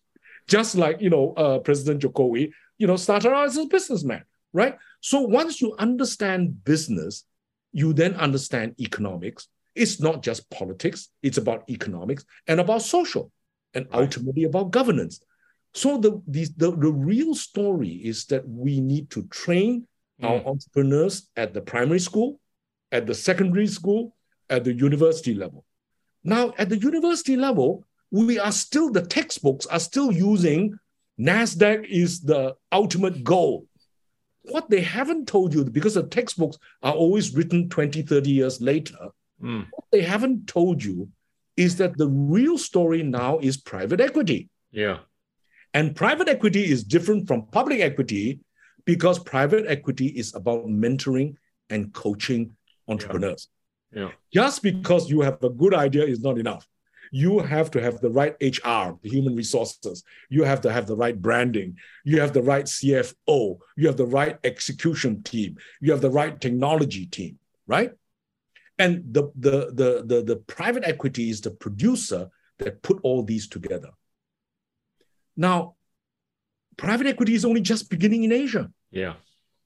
Just 0.48 0.76
like, 0.76 1.00
you 1.02 1.10
know, 1.10 1.34
uh, 1.34 1.60
President 1.60 2.02
Jokowi, 2.04 2.52
you 2.78 2.86
know, 2.88 2.98
started 2.98 3.32
out 3.32 3.46
as 3.48 3.58
a 3.58 3.66
businessman, 3.66 4.24
right? 4.52 4.76
So 5.00 5.22
once 5.22 5.62
you 5.62 5.74
understand 5.80 6.66
business, 6.66 7.24
you 7.72 7.94
then 7.94 8.14
understand 8.16 8.76
economics. 8.80 9.48
It's 9.74 10.02
not 10.02 10.22
just 10.22 10.50
politics, 10.50 11.10
it's 11.24 11.38
about 11.38 11.64
economics 11.70 12.26
and 12.48 12.60
about 12.60 12.82
social 12.82 13.32
and 13.74 13.86
Right. 13.86 14.02
ultimately 14.02 14.44
about 14.44 14.72
governance. 14.72 15.22
So 15.74 15.98
the, 15.98 16.22
the, 16.28 16.44
the, 16.58 16.72
the 16.76 16.92
real 16.92 17.36
story 17.36 17.94
is 18.12 18.26
that 18.26 18.44
we 18.50 18.82
need 18.82 19.12
to 19.12 19.24
train 19.28 19.88
our 20.22 20.40
Mm. 20.40 20.48
entrepreneurs 20.48 21.28
at 21.36 21.54
the 21.54 21.62
primary 21.62 22.00
school, 22.00 22.40
at 22.92 23.08
the 23.08 23.14
secondary 23.16 23.68
school, 23.68 24.16
at 24.50 24.64
the 24.64 24.74
university 24.74 25.34
level. 25.34 25.66
Now, 26.24 26.54
at 26.58 26.70
the 26.70 26.78
university 26.78 27.36
level, 27.38 27.86
we 28.12 28.40
are 28.40 28.52
still, 28.52 28.92
the 28.92 29.02
textbooks 29.06 29.66
are 29.68 29.80
still 29.80 30.12
using 30.12 30.78
NASDAQ 31.20 31.86
is 31.88 32.22
the 32.22 32.56
ultimate 32.72 33.24
goal. 33.24 33.68
What 34.44 34.70
they 34.70 34.82
haven't 34.82 35.28
told 35.28 35.54
you, 35.54 35.64
because 35.66 35.94
the 35.96 36.04
textbooks 36.04 36.58
are 36.82 36.94
always 36.94 37.36
written 37.36 37.70
20, 37.70 38.02
30 38.02 38.32
years 38.32 38.62
later, 38.62 38.98
Mm. 39.42 39.68
what 39.72 39.86
they 39.92 40.02
haven't 40.02 40.48
told 40.48 40.84
you 40.84 41.10
is 41.56 41.76
that 41.78 41.98
the 41.98 42.08
real 42.08 42.58
story 42.58 43.04
now 43.04 43.38
is 43.40 43.58
private 43.58 44.00
equity. 44.02 44.50
Yeah. 44.72 45.00
And 45.74 45.96
private 45.96 46.28
equity 46.30 46.64
is 46.66 46.84
different 46.84 47.28
from 47.28 47.48
public 47.48 47.80
equity 47.82 48.40
because 48.86 49.20
private 49.20 49.66
equity 49.68 50.08
is 50.08 50.36
about 50.36 50.66
mentoring 50.68 51.36
and 51.70 51.94
coaching 51.94 52.56
entrepreneurs. 52.88 53.50
Yeah. 53.92 54.10
Just 54.34 54.62
because 54.64 55.10
you 55.10 55.22
have 55.22 55.44
a 55.44 55.50
good 55.50 55.74
idea 55.74 56.06
is 56.06 56.22
not 56.22 56.38
enough. 56.38 56.68
You 57.12 57.40
have 57.40 57.72
to 57.72 57.82
have 57.82 58.00
the 58.02 58.10
right 58.10 58.36
HR, 58.40 58.96
the 59.02 59.10
human 59.10 59.36
resources. 59.36 60.04
You 60.30 60.44
have 60.44 60.62
to 60.62 60.72
have 60.72 60.86
the 60.86 60.96
right 60.96 61.20
branding. 61.20 61.78
You 62.04 62.22
have 62.22 62.34
the 62.34 62.44
right 62.44 62.66
CFO. 62.66 63.58
You 63.76 63.88
have 63.88 63.98
the 63.98 64.06
right 64.06 64.38
execution 64.44 65.24
team. 65.24 65.58
You 65.82 65.92
have 65.92 66.02
the 66.02 66.12
right 66.12 66.40
technology 66.40 67.08
team, 67.08 67.40
right? 67.66 67.92
And 68.78 69.04
the, 69.12 69.32
the, 69.36 69.72
the, 69.74 70.04
the, 70.06 70.22
the 70.22 70.36
private 70.36 70.84
equity 70.86 71.30
is 71.30 71.42
the 71.42 71.52
producer 71.52 72.30
that 72.60 72.82
put 72.84 73.00
all 73.04 73.24
these 73.24 73.48
together. 73.48 73.90
Now, 75.36 75.76
private 76.80 77.08
equity 77.08 77.34
is 77.34 77.46
only 77.46 77.62
just 77.62 77.90
beginning 77.90 78.24
in 78.24 78.32
Asia. 78.32 78.70
Yeah. 78.92 79.14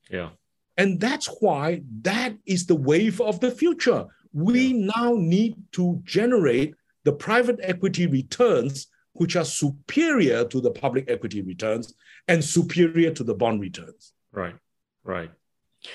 Yeah. 0.09 0.29
And 0.77 0.99
that's 0.99 1.27
why 1.39 1.83
that 2.01 2.33
is 2.45 2.65
the 2.65 2.75
wave 2.75 3.21
of 3.21 3.39
the 3.39 3.51
future. 3.51 4.05
We 4.33 4.73
now 4.73 5.13
need 5.15 5.55
to 5.73 6.01
generate 6.03 6.73
the 7.03 7.13
private 7.13 7.59
equity 7.61 8.07
returns, 8.07 8.87
which 9.13 9.35
are 9.35 9.45
superior 9.45 10.45
to 10.45 10.59
the 10.61 10.71
public 10.71 11.09
equity 11.09 11.41
returns 11.41 11.93
and 12.27 12.43
superior 12.43 13.11
to 13.11 13.23
the 13.23 13.35
bond 13.35 13.61
returns, 13.61 14.13
Right. 14.31 14.55
Right. 15.03 15.31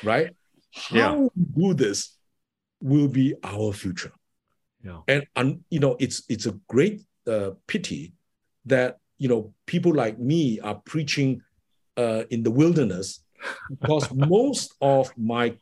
right? 0.04 0.30
Yeah. 0.92 1.08
How 1.08 1.30
we 1.34 1.44
do 1.56 1.74
this 1.74 2.16
will 2.80 3.08
be 3.08 3.34
our 3.42 3.72
future. 3.72 4.12
Yeah. 4.84 5.00
And, 5.08 5.26
and 5.34 5.64
you 5.70 5.80
know, 5.80 5.96
it's 5.98 6.22
it's 6.28 6.46
a 6.46 6.52
great 6.68 7.02
uh, 7.26 7.50
pity 7.66 8.12
that 8.66 8.98
you 9.18 9.28
know 9.28 9.52
people 9.66 9.92
like 9.94 10.18
me 10.18 10.58
are 10.60 10.76
preaching 10.84 11.42
uh, 11.96 12.22
in 12.30 12.42
the 12.42 12.50
wilderness 12.50 13.20
because 13.68 14.10
most 14.14 14.74
of 14.80 15.10
my 15.16 15.54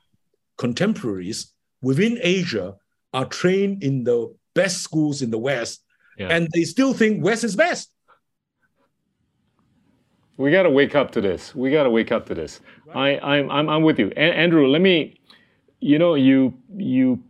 contemporaries 0.56 1.52
within 1.82 2.18
Asia 2.22 2.74
are 3.12 3.24
trained 3.26 3.82
in 3.82 4.04
the 4.04 4.34
best 4.54 4.82
schools 4.82 5.22
in 5.22 5.30
the 5.30 5.38
West, 5.38 5.82
Yeah. 6.18 6.28
and 6.28 6.48
they 6.52 6.64
still 6.64 6.92
think 6.94 7.22
West 7.24 7.44
is 7.44 7.56
best. 7.56 7.90
We 10.38 10.50
got 10.50 10.64
to 10.64 10.70
wake 10.70 10.94
up 10.94 11.10
to 11.12 11.20
this. 11.20 11.54
We 11.54 11.70
got 11.70 11.84
to 11.84 11.90
wake 11.90 12.12
up 12.12 12.26
to 12.26 12.34
this. 12.34 12.60
I, 12.94 13.18
I'm, 13.18 13.50
I'm, 13.50 13.68
I'm 13.70 13.82
with 13.82 13.98
you, 13.98 14.12
A- 14.16 14.36
Andrew. 14.36 14.66
Let 14.68 14.82
me, 14.82 15.18
you 15.80 15.98
know, 15.98 16.14
you, 16.14 16.54
you, 16.76 17.22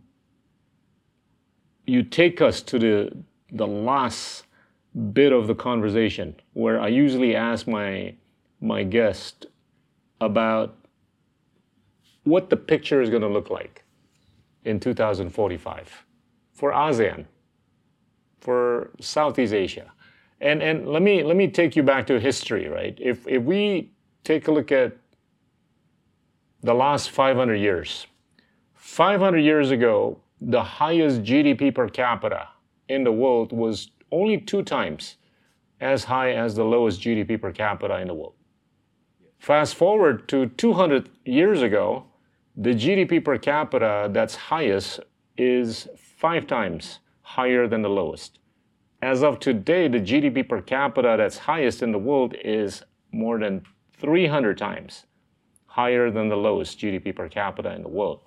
you 1.85 2.03
take 2.03 2.41
us 2.41 2.61
to 2.63 2.79
the, 2.79 3.11
the 3.51 3.67
last 3.67 4.43
bit 4.97 5.31
of 5.31 5.47
the 5.47 5.55
conversation 5.55 6.35
where 6.53 6.79
I 6.79 6.87
usually 6.87 7.35
ask 7.35 7.67
my, 7.67 8.15
my 8.59 8.83
guest 8.83 9.45
about 10.19 10.75
what 12.23 12.49
the 12.49 12.57
picture 12.57 13.01
is 13.01 13.09
going 13.09 13.21
to 13.21 13.27
look 13.27 13.49
like 13.49 13.83
in 14.65 14.79
2045 14.79 16.05
for 16.53 16.71
ASEAN, 16.71 17.25
for 18.41 18.91
Southeast 18.99 19.53
Asia. 19.53 19.91
And 20.39 20.61
and 20.61 20.87
let 20.87 21.01
me 21.01 21.23
let 21.23 21.35
me 21.35 21.47
take 21.47 21.75
you 21.75 21.83
back 21.83 22.05
to 22.07 22.19
history, 22.19 22.67
right? 22.67 22.95
If 23.01 23.27
if 23.27 23.41
we 23.43 23.91
take 24.23 24.47
a 24.47 24.51
look 24.51 24.71
at 24.71 24.95
the 26.61 26.73
last 26.73 27.09
500 27.09 27.55
years, 27.55 28.07
500 28.75 29.39
years 29.39 29.71
ago, 29.71 30.19
the 30.41 30.61
highest 30.61 31.23
GDP 31.23 31.73
per 31.73 31.89
capita 31.89 32.49
in 32.89 33.03
the 33.03 33.11
world 33.11 33.51
was 33.51 33.89
only 34.11 34.39
two 34.39 34.63
times 34.63 35.17
as 35.79 36.05
high 36.05 36.31
as 36.31 36.55
the 36.55 36.63
lowest 36.63 37.01
GDP 37.01 37.39
per 37.39 37.51
capita 37.51 37.99
in 37.99 38.07
the 38.07 38.13
world. 38.13 38.33
Fast 39.39 39.75
forward 39.75 40.27
to 40.29 40.47
200 40.47 41.09
years 41.25 41.61
ago, 41.61 42.05
the 42.55 42.71
GDP 42.71 43.23
per 43.23 43.37
capita 43.37 44.09
that's 44.11 44.35
highest 44.35 44.99
is 45.37 45.87
five 45.95 46.47
times 46.47 46.99
higher 47.21 47.67
than 47.67 47.83
the 47.83 47.89
lowest. 47.89 48.39
As 49.01 49.21
of 49.21 49.39
today, 49.39 49.87
the 49.87 49.99
GDP 49.99 50.47
per 50.47 50.61
capita 50.61 51.15
that's 51.17 51.37
highest 51.37 51.83
in 51.83 51.91
the 51.91 51.99
world 51.99 52.33
is 52.43 52.83
more 53.11 53.37
than 53.37 53.63
300 53.99 54.57
times 54.57 55.05
higher 55.67 56.09
than 56.09 56.29
the 56.29 56.35
lowest 56.35 56.79
GDP 56.79 57.15
per 57.15 57.29
capita 57.29 57.71
in 57.75 57.83
the 57.83 57.89
world. 57.89 58.21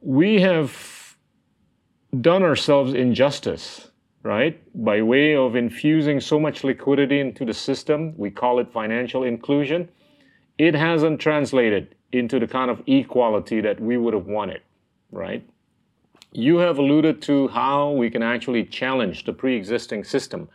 We 0.00 0.40
have 0.42 1.16
done 2.20 2.44
ourselves 2.44 2.94
injustice, 2.94 3.90
right? 4.24 4.58
By 4.84 5.02
way 5.02 5.36
of 5.36 5.54
infusing 5.54 6.18
so 6.18 6.40
much 6.40 6.64
liquidity 6.64 7.20
into 7.20 7.44
the 7.44 7.54
system, 7.54 8.14
we 8.16 8.30
call 8.30 8.58
it 8.58 8.72
financial 8.72 9.22
inclusion. 9.22 9.88
It 10.58 10.74
hasn't 10.74 11.20
translated 11.20 11.94
into 12.10 12.40
the 12.40 12.46
kind 12.46 12.70
of 12.70 12.82
equality 12.86 13.60
that 13.60 13.78
we 13.78 13.98
would 13.98 14.14
have 14.14 14.26
wanted, 14.26 14.62
right? 15.12 15.46
You 16.32 16.56
have 16.56 16.78
alluded 16.78 17.20
to 17.22 17.48
how 17.48 17.90
we 17.90 18.10
can 18.10 18.22
actually 18.22 18.64
challenge 18.64 19.24
the 19.24 19.32
pre 19.32 19.56
existing 19.56 20.04
system 20.04 20.48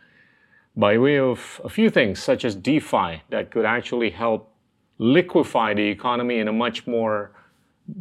by 0.76 0.98
way 0.98 1.18
of 1.18 1.60
a 1.64 1.68
few 1.68 1.90
things, 1.90 2.20
such 2.22 2.44
as 2.44 2.54
DeFi, 2.56 3.22
that 3.30 3.50
could 3.50 3.64
actually 3.64 4.10
help 4.10 4.52
liquefy 4.98 5.74
the 5.74 5.86
economy 5.86 6.38
in 6.38 6.48
a 6.48 6.52
much 6.52 6.86
more 6.86 7.32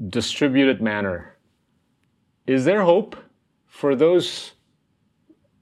distributed 0.09 0.81
manner. 0.81 1.35
Is 2.47 2.65
there 2.65 2.81
hope 2.81 3.15
for 3.67 3.95
those 3.95 4.53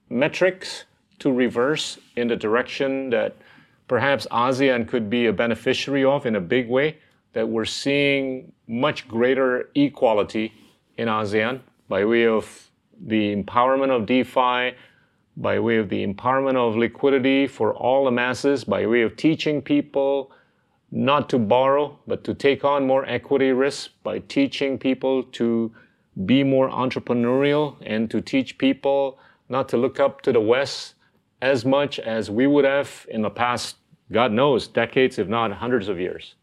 metrics 0.09 0.85
to 1.19 1.31
reverse 1.31 1.97
in 2.15 2.27
the 2.27 2.35
direction 2.35 3.09
that 3.09 3.35
perhaps 3.87 4.27
ASEAN 4.31 4.87
could 4.87 5.09
be 5.09 5.27
a 5.27 5.33
beneficiary 5.33 6.03
of 6.03 6.25
in 6.25 6.35
a 6.35 6.41
big 6.41 6.69
way? 6.69 6.97
That 7.33 7.47
we're 7.47 7.65
seeing 7.65 8.51
much 8.67 9.07
greater 9.07 9.69
equality 9.75 10.53
in 10.97 11.07
ASEAN 11.07 11.61
by 11.87 12.05
way 12.05 12.25
of 12.25 12.69
the 13.05 13.35
empowerment 13.35 13.91
of 13.91 14.05
DeFi, 14.05 14.75
by 15.37 15.59
way 15.59 15.77
of 15.77 15.89
the 15.89 16.05
empowerment 16.05 16.55
of 16.55 16.75
liquidity 16.75 17.47
for 17.47 17.75
all 17.75 18.05
the 18.05 18.11
masses, 18.11 18.63
by 18.63 18.85
way 18.87 19.03
of 19.03 19.15
teaching 19.15 19.61
people 19.61 20.31
not 20.91 21.29
to 21.29 21.37
borrow, 21.37 21.97
but 22.07 22.23
to 22.23 22.33
take 22.33 22.63
on 22.63 22.87
more 22.87 23.05
equity 23.05 23.51
risk, 23.51 23.91
by 24.03 24.19
teaching 24.19 24.77
people 24.77 25.21
to 25.23 25.71
be 26.25 26.43
more 26.43 26.69
entrepreneurial 26.69 27.75
and 27.85 28.09
to 28.09 28.21
teach 28.21 28.57
people 28.57 29.19
not 29.49 29.69
to 29.69 29.77
look 29.77 29.99
up 29.99 30.21
to 30.21 30.31
the 30.31 30.41
West 30.41 30.95
as 31.41 31.65
much 31.65 31.99
as 31.99 32.29
we 32.29 32.47
would 32.47 32.65
have 32.65 33.05
in 33.09 33.21
the 33.21 33.29
past, 33.29 33.77
God 34.11 34.31
knows, 34.31 34.67
decades, 34.67 35.19
if 35.19 35.27
not 35.27 35.51
hundreds 35.51 35.87
of 35.87 35.99
years. 35.99 36.35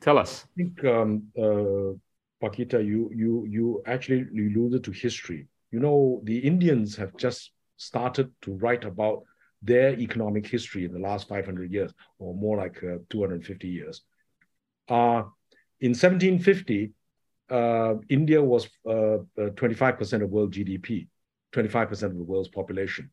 Tell 0.00 0.18
us. 0.18 0.44
I 0.44 0.62
think, 0.62 0.84
um, 0.84 1.22
uh, 1.38 1.96
Pak 2.40 2.56
Gita, 2.56 2.82
you, 2.82 3.10
you, 3.14 3.46
you 3.48 3.82
actually 3.86 4.26
alluded 4.32 4.84
to 4.84 4.90
history. 4.90 5.46
You 5.70 5.80
know, 5.80 6.20
the 6.24 6.38
Indians 6.38 6.96
have 6.96 7.16
just 7.16 7.52
started 7.76 8.30
to 8.42 8.52
write 8.52 8.84
about 8.84 9.22
their 9.62 9.98
economic 9.98 10.46
history 10.46 10.84
in 10.84 10.92
the 10.92 10.98
last 10.98 11.28
500 11.28 11.72
years, 11.72 11.92
or 12.18 12.34
more 12.34 12.56
like 12.56 12.82
uh, 12.84 12.98
250 13.10 13.68
years. 13.68 14.02
Uh, 14.88 15.24
in 15.80 15.90
1750, 15.90 16.92
uh, 17.50 17.94
India 18.08 18.42
was 18.42 18.68
25% 18.86 20.20
uh, 20.20 20.24
of 20.24 20.30
world 20.30 20.52
GDP, 20.52 21.08
25% 21.56 22.02
of 22.02 22.16
the 22.16 22.24
world's 22.24 22.48
population. 22.48 23.10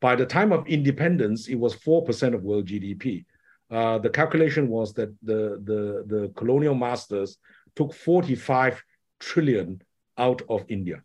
By 0.00 0.16
the 0.16 0.26
time 0.26 0.52
of 0.52 0.66
independence, 0.66 1.48
it 1.48 1.54
was 1.54 1.74
4% 1.76 2.34
of 2.34 2.42
world 2.42 2.66
GDP. 2.66 3.24
Uh, 3.70 3.98
the 3.98 4.10
calculation 4.10 4.68
was 4.68 4.92
that 4.94 5.14
the, 5.22 5.60
the, 5.64 6.04
the 6.06 6.32
colonial 6.36 6.74
masters 6.74 7.38
took 7.74 7.92
45 7.92 8.82
trillion 9.20 9.80
out 10.18 10.42
of 10.48 10.64
India, 10.68 11.02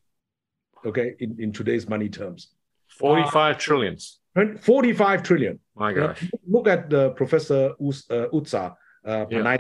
okay, 0.86 1.16
in, 1.20 1.38
in 1.40 1.52
today's 1.52 1.88
money 1.88 2.10
terms. 2.10 2.50
45 2.90 3.56
uh, 3.56 3.58
trillions. 3.58 4.20
45 4.62 5.24
trillion. 5.24 5.60
My 5.76 5.94
gosh. 5.94 6.24
look 6.48 6.68
at 6.68 6.90
the 6.90 7.12
Professor 7.12 7.72
uh, 7.72 8.28
Utsa 8.34 8.76
uh, 9.06 9.26
yeah. 9.30 9.58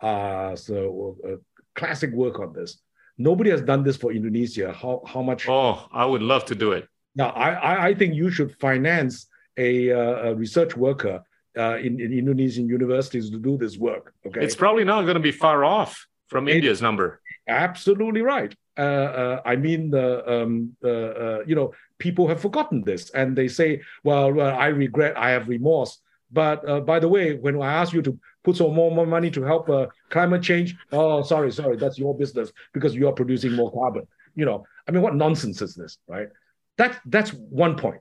uh, 0.00 0.56
so, 0.56 1.16
uh, 1.26 1.36
classic 1.74 2.12
work 2.12 2.38
on 2.38 2.52
this. 2.52 2.80
Nobody 3.18 3.50
has 3.50 3.60
done 3.62 3.82
this 3.82 3.96
for 3.96 4.12
Indonesia. 4.12 4.72
How, 4.72 5.02
how 5.06 5.22
much? 5.22 5.48
Oh, 5.48 5.86
I 5.92 6.04
would 6.06 6.22
love 6.22 6.44
to 6.46 6.54
do 6.54 6.72
it. 6.72 6.88
Now, 7.14 7.30
I, 7.30 7.88
I 7.88 7.94
think 7.94 8.14
you 8.14 8.30
should 8.30 8.56
finance 8.60 9.26
a, 9.56 9.90
uh, 9.90 10.30
a 10.30 10.34
research 10.34 10.76
worker 10.76 11.22
uh, 11.58 11.78
in, 11.78 12.00
in 12.00 12.12
Indonesian 12.12 12.68
universities 12.68 13.30
to 13.30 13.38
do 13.38 13.58
this 13.58 13.76
work. 13.76 14.14
Okay, 14.26 14.42
it's 14.44 14.54
probably 14.54 14.84
not 14.84 15.02
going 15.02 15.14
to 15.14 15.20
be 15.20 15.32
far 15.32 15.64
off 15.64 16.06
from 16.28 16.46
it, 16.46 16.56
India's 16.56 16.80
number. 16.80 17.20
Absolutely 17.48 18.22
right. 18.22 18.54
Uh, 18.78 18.82
uh, 18.82 19.42
I 19.44 19.56
mean, 19.56 19.90
the 19.90 20.42
um, 20.42 20.76
uh, 20.84 21.42
you 21.44 21.56
know, 21.56 21.72
people 21.98 22.28
have 22.28 22.40
forgotten 22.40 22.84
this, 22.84 23.10
and 23.10 23.36
they 23.36 23.48
say, 23.48 23.82
"Well, 24.04 24.32
well 24.32 24.56
I 24.56 24.68
regret, 24.68 25.16
I 25.16 25.30
have 25.30 25.48
remorse." 25.48 25.98
But 26.30 26.68
uh, 26.68 26.80
by 26.80 26.98
the 26.98 27.08
way, 27.08 27.36
when 27.36 27.60
I 27.62 27.72
ask 27.74 27.92
you 27.92 28.02
to 28.02 28.18
put 28.44 28.56
some 28.56 28.74
more, 28.74 28.90
more 28.90 29.06
money 29.06 29.30
to 29.30 29.42
help 29.42 29.68
uh, 29.68 29.86
climate 30.10 30.42
change, 30.42 30.76
oh, 30.92 31.22
sorry, 31.22 31.50
sorry, 31.50 31.76
that's 31.76 31.98
your 31.98 32.16
business 32.16 32.52
because 32.74 32.94
you 32.94 33.08
are 33.08 33.12
producing 33.12 33.52
more 33.52 33.72
carbon. 33.72 34.06
You 34.34 34.44
know, 34.44 34.66
I 34.86 34.92
mean, 34.92 35.02
what 35.02 35.14
nonsense 35.14 35.62
is 35.62 35.74
this, 35.74 35.98
right? 36.06 36.28
That 36.76 37.00
that's 37.06 37.30
one 37.32 37.76
point. 37.76 38.00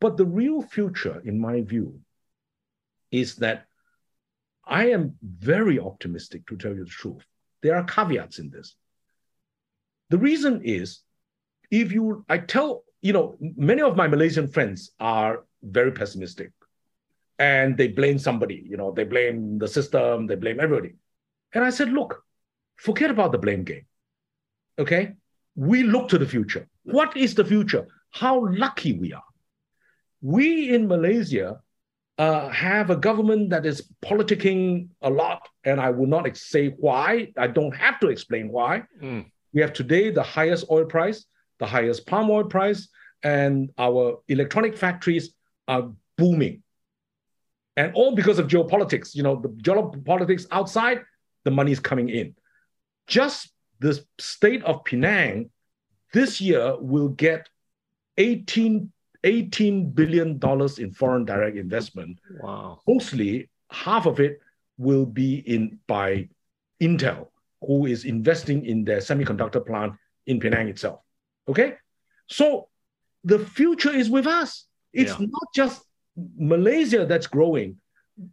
But 0.00 0.16
the 0.16 0.26
real 0.26 0.62
future, 0.62 1.22
in 1.24 1.40
my 1.40 1.62
view, 1.62 2.00
is 3.10 3.36
that 3.36 3.66
I 4.66 4.90
am 4.90 5.16
very 5.22 5.78
optimistic 5.78 6.46
to 6.48 6.56
tell 6.56 6.74
you 6.74 6.84
the 6.84 6.90
truth. 6.90 7.24
There 7.62 7.76
are 7.76 7.84
caveats 7.84 8.38
in 8.38 8.50
this. 8.50 8.74
The 10.10 10.18
reason 10.18 10.60
is 10.62 11.00
if 11.70 11.92
you, 11.92 12.24
I 12.28 12.38
tell, 12.38 12.84
you 13.00 13.12
know, 13.12 13.36
many 13.40 13.82
of 13.82 13.96
my 13.96 14.06
Malaysian 14.06 14.48
friends 14.48 14.90
are 15.00 15.44
very 15.62 15.92
pessimistic 15.92 16.52
and 17.38 17.76
they 17.76 17.88
blame 17.88 18.18
somebody, 18.18 18.64
you 18.66 18.76
know, 18.76 18.92
they 18.92 19.04
blame 19.04 19.58
the 19.58 19.68
system, 19.68 20.26
they 20.26 20.36
blame 20.36 20.60
everybody. 20.60 20.94
And 21.52 21.64
I 21.64 21.70
said, 21.70 21.90
look, 21.90 22.22
forget 22.76 23.10
about 23.10 23.32
the 23.32 23.38
blame 23.38 23.64
game. 23.64 23.86
Okay? 24.78 25.14
We 25.54 25.82
look 25.82 26.08
to 26.10 26.18
the 26.18 26.26
future. 26.26 26.66
What 26.84 27.16
is 27.16 27.34
the 27.34 27.44
future? 27.44 27.86
How 28.10 28.46
lucky 28.48 28.92
we 28.92 29.12
are. 29.12 29.22
We 30.22 30.74
in 30.74 30.88
Malaysia 30.88 31.60
uh, 32.18 32.48
have 32.48 32.90
a 32.90 32.96
government 32.96 33.50
that 33.50 33.66
is 33.66 33.88
politicking 34.02 34.88
a 35.02 35.10
lot, 35.10 35.48
and 35.64 35.80
I 35.80 35.90
will 35.90 36.06
not 36.06 36.34
say 36.36 36.68
why. 36.68 37.32
I 37.36 37.46
don't 37.46 37.76
have 37.76 38.00
to 38.00 38.08
explain 38.08 38.50
why. 38.50 38.84
Mm. 39.02 39.26
We 39.52 39.60
have 39.60 39.72
today 39.72 40.10
the 40.10 40.22
highest 40.22 40.66
oil 40.70 40.86
price, 40.86 41.26
the 41.58 41.66
highest 41.66 42.06
palm 42.06 42.30
oil 42.30 42.44
price, 42.44 42.88
and 43.22 43.70
our 43.78 44.20
electronic 44.28 44.76
factories 44.76 45.34
are 45.68 45.90
booming. 46.16 46.62
And 47.76 47.92
all 47.94 48.14
because 48.14 48.38
of 48.38 48.46
geopolitics. 48.48 49.14
You 49.14 49.22
know, 49.22 49.40
the 49.40 49.48
geopolitics 49.48 50.46
outside, 50.50 51.02
the 51.44 51.50
money 51.50 51.72
is 51.72 51.80
coming 51.80 52.08
in. 52.08 52.34
Just 53.06 53.50
the 53.80 54.02
state 54.18 54.62
of 54.64 54.84
Penang 54.84 55.50
this 56.12 56.40
year 56.40 56.76
will 56.78 57.08
get 57.08 57.48
18 58.16 58.90
$18 59.24 59.92
billion 59.92 60.40
in 60.78 60.92
foreign 60.92 61.24
direct 61.24 61.56
investment. 61.56 62.18
Wow. 62.40 62.80
Mostly 62.86 63.50
half 63.70 64.06
of 64.06 64.20
it 64.20 64.40
will 64.78 65.04
be 65.04 65.38
in 65.38 65.80
by 65.88 66.28
Intel, 66.80 67.28
who 67.60 67.86
is 67.86 68.04
investing 68.04 68.64
in 68.64 68.84
their 68.84 68.98
semiconductor 68.98 69.66
plant 69.66 69.94
in 70.26 70.38
Penang 70.38 70.68
itself. 70.68 71.00
Okay? 71.48 71.74
So 72.28 72.68
the 73.24 73.40
future 73.40 73.90
is 73.92 74.08
with 74.08 74.26
us. 74.26 74.66
It's 74.92 75.18
yeah. 75.18 75.26
not 75.28 75.48
just 75.54 75.82
Malaysia 76.36 77.06
that's 77.06 77.26
growing. 77.26 77.76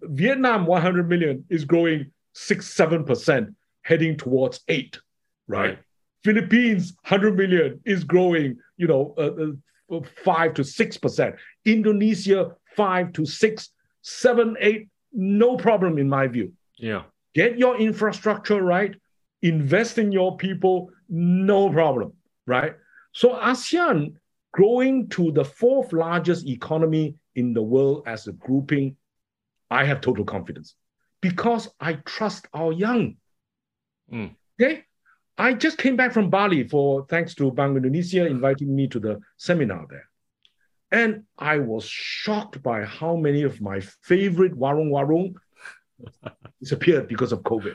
Vietnam 0.02 0.66
100 0.66 1.10
million 1.10 1.46
is 1.50 1.66
growing 1.66 2.12
6 2.34 2.74
7% 2.74 3.54
heading 3.82 4.18
towards 4.18 4.62
8, 4.68 5.00
right? 5.48 5.60
right. 5.60 5.80
Philippines 6.24 6.94
100 7.04 7.36
million 7.38 7.82
is 7.86 8.04
growing, 8.04 8.58
you 8.78 8.88
know, 8.88 9.14
uh, 9.18 9.96
uh 9.96 10.00
five 10.24 10.54
to 10.56 10.64
six 10.64 10.98
percent. 10.98 11.36
Indonesia 11.66 12.56
five 12.76 13.14
to 13.14 13.26
six, 13.26 13.70
seven, 14.02 14.56
eight, 14.60 14.88
no 15.12 15.58
problem 15.58 15.98
in 15.98 16.10
my 16.10 16.28
view. 16.28 16.54
Yeah. 16.78 17.04
Get 17.36 17.58
your 17.58 17.78
infrastructure 17.78 18.62
right, 18.62 18.96
invest 19.42 19.98
in 19.98 20.12
your 20.12 20.38
people, 20.38 20.90
no 21.10 21.70
problem, 21.70 22.14
right? 22.46 22.74
So 23.12 23.36
ASEAN 23.36 24.14
growing 24.52 25.10
to 25.10 25.32
the 25.32 25.46
fourth 25.46 25.94
largest 25.94 26.48
economy 26.48 27.16
in 27.36 27.54
the 27.54 27.62
world 27.62 28.04
as 28.06 28.28
a 28.28 28.34
grouping, 28.34 28.96
I 29.70 29.86
have 29.86 30.02
total 30.02 30.26
confidence 30.26 30.76
because 31.22 31.70
I 31.80 31.94
trust 31.94 32.48
our 32.54 32.72
young. 32.72 33.16
Mm. 34.12 34.36
Okay. 34.62 34.86
I 35.38 35.54
just 35.54 35.78
came 35.78 35.96
back 35.96 36.14
from 36.14 36.30
Bali 36.30 36.68
for 36.68 37.06
thanks 37.10 37.34
to 37.36 37.52
Bank 37.52 37.76
Indonesia 37.76 38.26
inviting 38.28 38.76
me 38.76 38.88
to 38.90 39.00
the 39.00 39.20
seminar 39.38 39.88
there. 39.90 40.08
And 40.92 41.24
I 41.40 41.58
was 41.58 41.86
shocked 41.86 42.62
by 42.62 42.84
how 42.84 43.16
many 43.16 43.42
of 43.42 43.60
my 43.60 43.80
favorite 43.80 44.54
warung 44.54 44.92
warung 44.92 45.34
disappeared 46.62 47.08
because 47.08 47.32
of 47.32 47.42
COVID. 47.42 47.74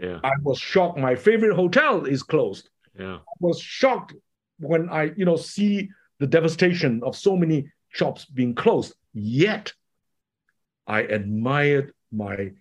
Yeah. 0.00 0.18
I 0.24 0.32
was 0.42 0.58
shocked. 0.58 0.98
My 0.98 1.14
favorite 1.14 1.54
hotel 1.54 2.06
is 2.06 2.22
closed. 2.22 2.70
Yeah. 2.98 3.16
I 3.16 3.36
was 3.40 3.60
shocked 3.60 4.14
when 4.58 4.88
I, 4.88 5.12
you 5.16 5.26
know, 5.26 5.36
see 5.36 5.90
the 6.20 6.26
devastation 6.26 7.02
of 7.04 7.16
so 7.16 7.36
many 7.36 7.68
shops 7.94 8.24
being 8.26 8.54
closed. 8.54 8.94
Yet, 9.14 9.72
I 10.86 11.00
admired 11.18 11.92
my 12.12 12.52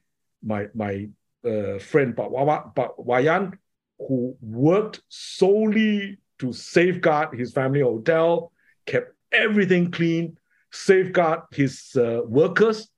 my 0.41 0.67
my 0.73 1.09
uh, 1.43 1.79
friend 1.79 2.15
Pak 2.15 2.29
Wawa- 2.29 2.71
Pak 2.75 2.91
Wayan, 2.97 3.53
who 3.99 4.37
worked 4.41 5.01
solely 5.09 6.17
to 6.39 6.53
safeguard 6.53 7.37
his 7.37 7.51
family 7.51 7.81
hotel, 7.81 8.51
kept 8.85 9.09
everything 9.31 9.91
clean, 9.91 10.37
safeguard 10.71 11.41
his 11.51 11.95
uh, 11.95 12.21
workers, 12.25 12.89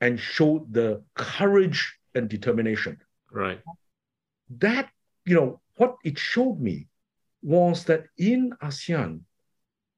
and 0.00 0.20
showed 0.20 0.72
the 0.72 1.02
courage 1.14 1.80
and 2.14 2.28
determination 2.28 3.00
Right. 3.32 3.60
that 4.60 4.88
you 5.24 5.34
know 5.34 5.60
what 5.76 5.96
it 6.04 6.18
showed 6.18 6.60
me 6.60 6.86
was 7.42 7.84
that 7.84 8.04
in 8.16 8.52
ASEAN, 8.62 9.20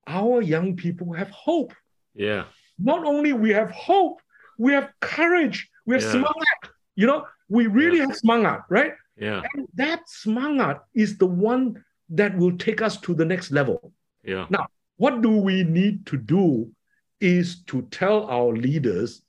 our 0.06 0.42
young 0.42 0.76
people 0.76 1.12
have 1.12 1.30
hope. 1.30 1.74
Yeah. 2.14 2.44
Not 2.78 3.04
only 3.04 3.32
we 3.32 3.50
have 3.50 3.70
hope, 3.70 4.20
we 4.58 4.72
have 4.72 4.90
courage, 5.00 5.68
we 5.84 5.94
have 5.94 6.02
Yeah. 6.02 6.12
semangat. 6.12 6.60
You 6.94 7.06
know, 7.06 7.26
we 7.48 7.66
really 7.66 7.98
have 7.98 8.16
semangat, 8.16 8.62
right? 8.68 8.94
Yeah. 9.16 9.42
And 9.54 9.68
that 9.74 10.08
semangat 10.08 10.82
is 10.94 11.18
the 11.18 11.26
one 11.26 11.84
that 12.10 12.36
will 12.36 12.56
take 12.56 12.80
us 12.82 13.00
to 13.00 13.14
the 13.14 13.24
next 13.24 13.50
level. 13.50 13.92
Yeah. 14.22 14.46
Now, 14.50 14.66
what 14.96 15.22
do 15.22 15.30
we 15.30 15.64
need 15.64 16.06
to 16.06 16.16
do 16.16 16.72
is 17.20 17.62
to 17.64 17.82
tell 17.90 18.26
our 18.26 18.52
leaders 18.52 19.22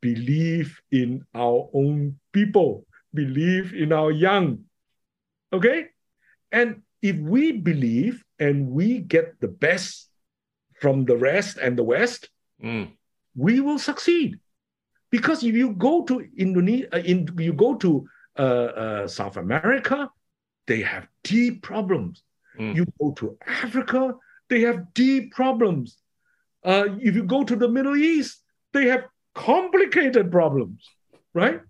believe 0.00 0.80
in 0.90 1.24
our 1.34 1.68
own 1.72 2.18
people, 2.32 2.86
believe 3.14 3.74
in 3.74 3.92
our 3.92 4.10
young. 4.10 4.64
Okay? 5.52 5.88
And 6.52 6.82
if 7.02 7.16
we 7.16 7.52
believe 7.52 8.24
and 8.38 8.70
we 8.70 8.98
get 9.00 9.40
the 9.40 9.48
best 9.48 10.09
from 10.80 11.04
the 11.04 11.16
rest 11.16 11.58
and 11.58 11.76
the 11.76 11.84
West, 11.84 12.30
Mm. 12.62 12.92
we 13.34 13.60
will 13.60 13.78
succeed. 13.78 14.38
Because 15.10 15.42
if 15.42 15.54
you 15.54 15.72
go 15.72 16.04
to 16.04 16.20
Indonesia, 16.36 17.00
in, 17.04 17.28
you 17.38 17.52
go 17.52 17.74
to 17.76 18.06
uh, 18.38 18.42
uh, 18.42 19.08
South 19.08 19.36
America, 19.36 20.10
they 20.66 20.82
have 20.82 21.08
deep 21.24 21.62
problems. 21.62 22.22
Mm. 22.58 22.76
You 22.76 22.86
go 23.00 23.12
to 23.12 23.36
Africa, 23.46 24.14
they 24.48 24.60
have 24.62 24.92
deep 24.94 25.32
problems. 25.32 25.96
Uh, 26.62 26.88
if 27.00 27.14
you 27.14 27.24
go 27.24 27.44
to 27.44 27.56
the 27.56 27.68
Middle 27.68 27.96
East, 27.96 28.42
they 28.72 28.86
have 28.88 29.04
complicated 29.34 30.30
problems, 30.30 30.86
right? 31.32 31.60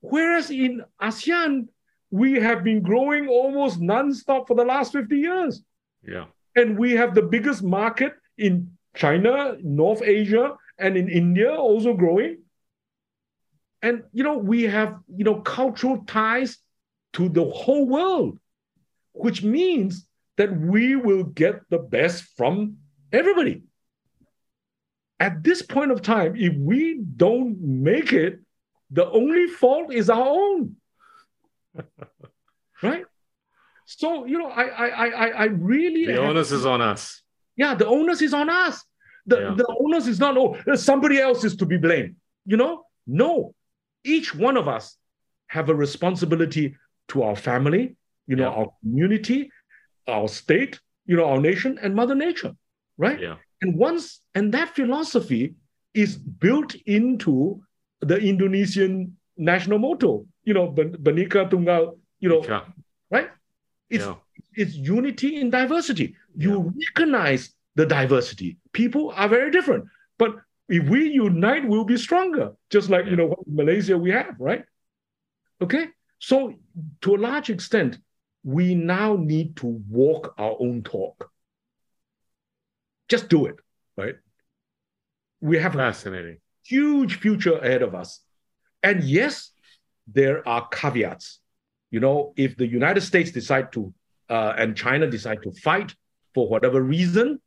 Whereas 0.00 0.50
in 0.50 0.82
ASEAN, 1.00 1.68
we 2.10 2.40
have 2.40 2.64
been 2.64 2.82
growing 2.82 3.28
almost 3.28 3.80
nonstop 3.80 4.48
for 4.48 4.56
the 4.56 4.64
last 4.64 4.92
50 4.92 5.16
years. 5.16 5.62
Yeah. 6.02 6.26
And 6.60 6.78
we 6.78 6.92
have 6.92 7.14
the 7.14 7.22
biggest 7.22 7.62
market 7.62 8.12
in 8.36 8.76
China, 8.94 9.56
North 9.62 10.02
Asia, 10.02 10.56
and 10.78 10.94
in 10.94 11.08
India 11.08 11.50
also 11.54 11.94
growing. 11.94 12.42
And 13.80 14.02
you 14.12 14.22
know, 14.22 14.36
we 14.36 14.64
have 14.64 14.98
you 15.08 15.24
know 15.24 15.40
cultural 15.40 16.04
ties 16.06 16.58
to 17.14 17.30
the 17.30 17.44
whole 17.44 17.86
world, 17.86 18.38
which 19.12 19.42
means 19.42 20.06
that 20.36 20.54
we 20.54 20.96
will 20.96 21.24
get 21.24 21.62
the 21.70 21.78
best 21.78 22.24
from 22.36 22.76
everybody. 23.10 23.62
At 25.18 25.42
this 25.42 25.62
point 25.62 25.92
of 25.92 26.02
time, 26.02 26.36
if 26.36 26.54
we 26.56 27.00
don't 27.16 27.58
make 27.60 28.12
it, 28.12 28.40
the 28.90 29.08
only 29.08 29.46
fault 29.46 29.94
is 29.94 30.10
our 30.10 30.28
own. 30.28 30.76
right? 32.82 33.04
So, 33.98 34.24
you 34.24 34.38
know, 34.38 34.48
I 34.48 34.64
I 34.64 34.86
I 35.08 35.26
I 35.28 35.44
really 35.46 36.06
The 36.06 36.18
onus 36.18 36.52
is 36.52 36.64
on 36.64 36.80
us. 36.80 37.22
yeah, 37.56 37.74
the 37.74 37.86
onus 37.86 38.22
is 38.22 38.32
on 38.32 38.48
us. 38.48 38.84
The, 39.26 39.36
Yeah. 39.40 39.54
the 39.60 39.66
onus 39.84 40.06
is 40.06 40.18
not, 40.18 40.36
oh, 40.38 40.56
somebody 40.76 41.18
else 41.18 41.44
is 41.44 41.54
to 41.56 41.66
be 41.66 41.76
blamed. 41.76 42.14
You 42.46 42.56
know? 42.56 42.84
No. 43.06 43.54
Each 44.04 44.34
one 44.34 44.56
of 44.56 44.66
us 44.68 44.96
have 45.48 45.68
a 45.68 45.74
responsibility 45.74 46.76
to 47.08 47.22
our 47.22 47.36
family, 47.36 47.96
you 48.26 48.36
know, 48.36 48.44
Yeah. 48.50 48.58
our 48.58 48.68
community, 48.80 49.50
our 50.08 50.28
state, 50.28 50.80
you 51.06 51.16
know, 51.16 51.26
our 51.32 51.40
nation, 51.40 51.78
and 51.82 51.94
Mother 51.94 52.14
Nature, 52.14 52.52
right? 52.96 53.20
Yeah. 53.20 53.36
And 53.62 53.76
once, 53.76 54.04
and 54.36 54.54
that 54.54 54.68
philosophy 54.78 55.54
is 55.92 56.16
built 56.16 56.74
into 56.86 57.60
the 58.00 58.18
Indonesian 58.18 59.16
national 59.36 59.78
motto, 59.80 60.26
you 60.44 60.54
know, 60.54 60.66
Ben- 60.76 60.96
Bhinneka 61.04 61.50
Tunggal, 61.50 61.98
you 62.20 62.28
know, 62.28 62.42
Yeah. 62.44 62.64
right? 63.10 63.30
It's 63.90 64.04
yeah. 64.04 64.14
it's 64.54 64.74
unity 64.74 65.36
in 65.36 65.50
diversity. 65.50 66.16
You 66.36 66.72
recognize 66.88 67.50
the 67.74 67.86
diversity. 67.86 68.58
People 68.72 69.12
are 69.14 69.28
very 69.28 69.50
different, 69.50 69.86
but 70.18 70.36
if 70.68 70.88
we 70.88 71.10
unite, 71.10 71.66
we'll 71.66 71.84
be 71.84 71.96
stronger. 71.96 72.52
Just 72.70 72.88
like 72.88 73.06
you 73.06 73.16
know 73.16 73.26
what 73.26 73.40
Malaysia 73.46 73.98
we 73.98 74.12
have, 74.12 74.36
right? 74.38 74.64
Okay, 75.60 75.88
so 76.18 76.54
to 77.02 77.16
a 77.16 77.18
large 77.18 77.50
extent, 77.50 77.98
we 78.44 78.74
now 78.74 79.16
need 79.16 79.56
to 79.56 79.66
walk 79.66 80.34
our 80.38 80.56
own 80.60 80.82
talk. 80.82 81.30
Just 83.08 83.28
do 83.28 83.46
it, 83.46 83.56
right? 83.96 84.14
We 85.40 85.58
have 85.58 85.74
a 85.74 85.78
Fascinating. 85.78 86.38
huge 86.64 87.16
future 87.18 87.58
ahead 87.58 87.82
of 87.82 87.94
us. 87.94 88.20
And 88.82 89.02
yes, 89.02 89.50
there 90.06 90.46
are 90.48 90.68
caveats. 90.68 91.39
You 91.90 92.00
know, 92.00 92.32
if 92.36 92.56
the 92.56 92.66
United 92.66 93.00
States 93.02 93.30
decide 93.32 93.72
to 93.72 93.92
uh, 94.28 94.54
and 94.56 94.76
China 94.76 95.10
decide 95.10 95.42
to 95.42 95.50
fight 95.52 95.94
for 96.34 96.48
whatever 96.48 96.80
reason, 96.80 97.40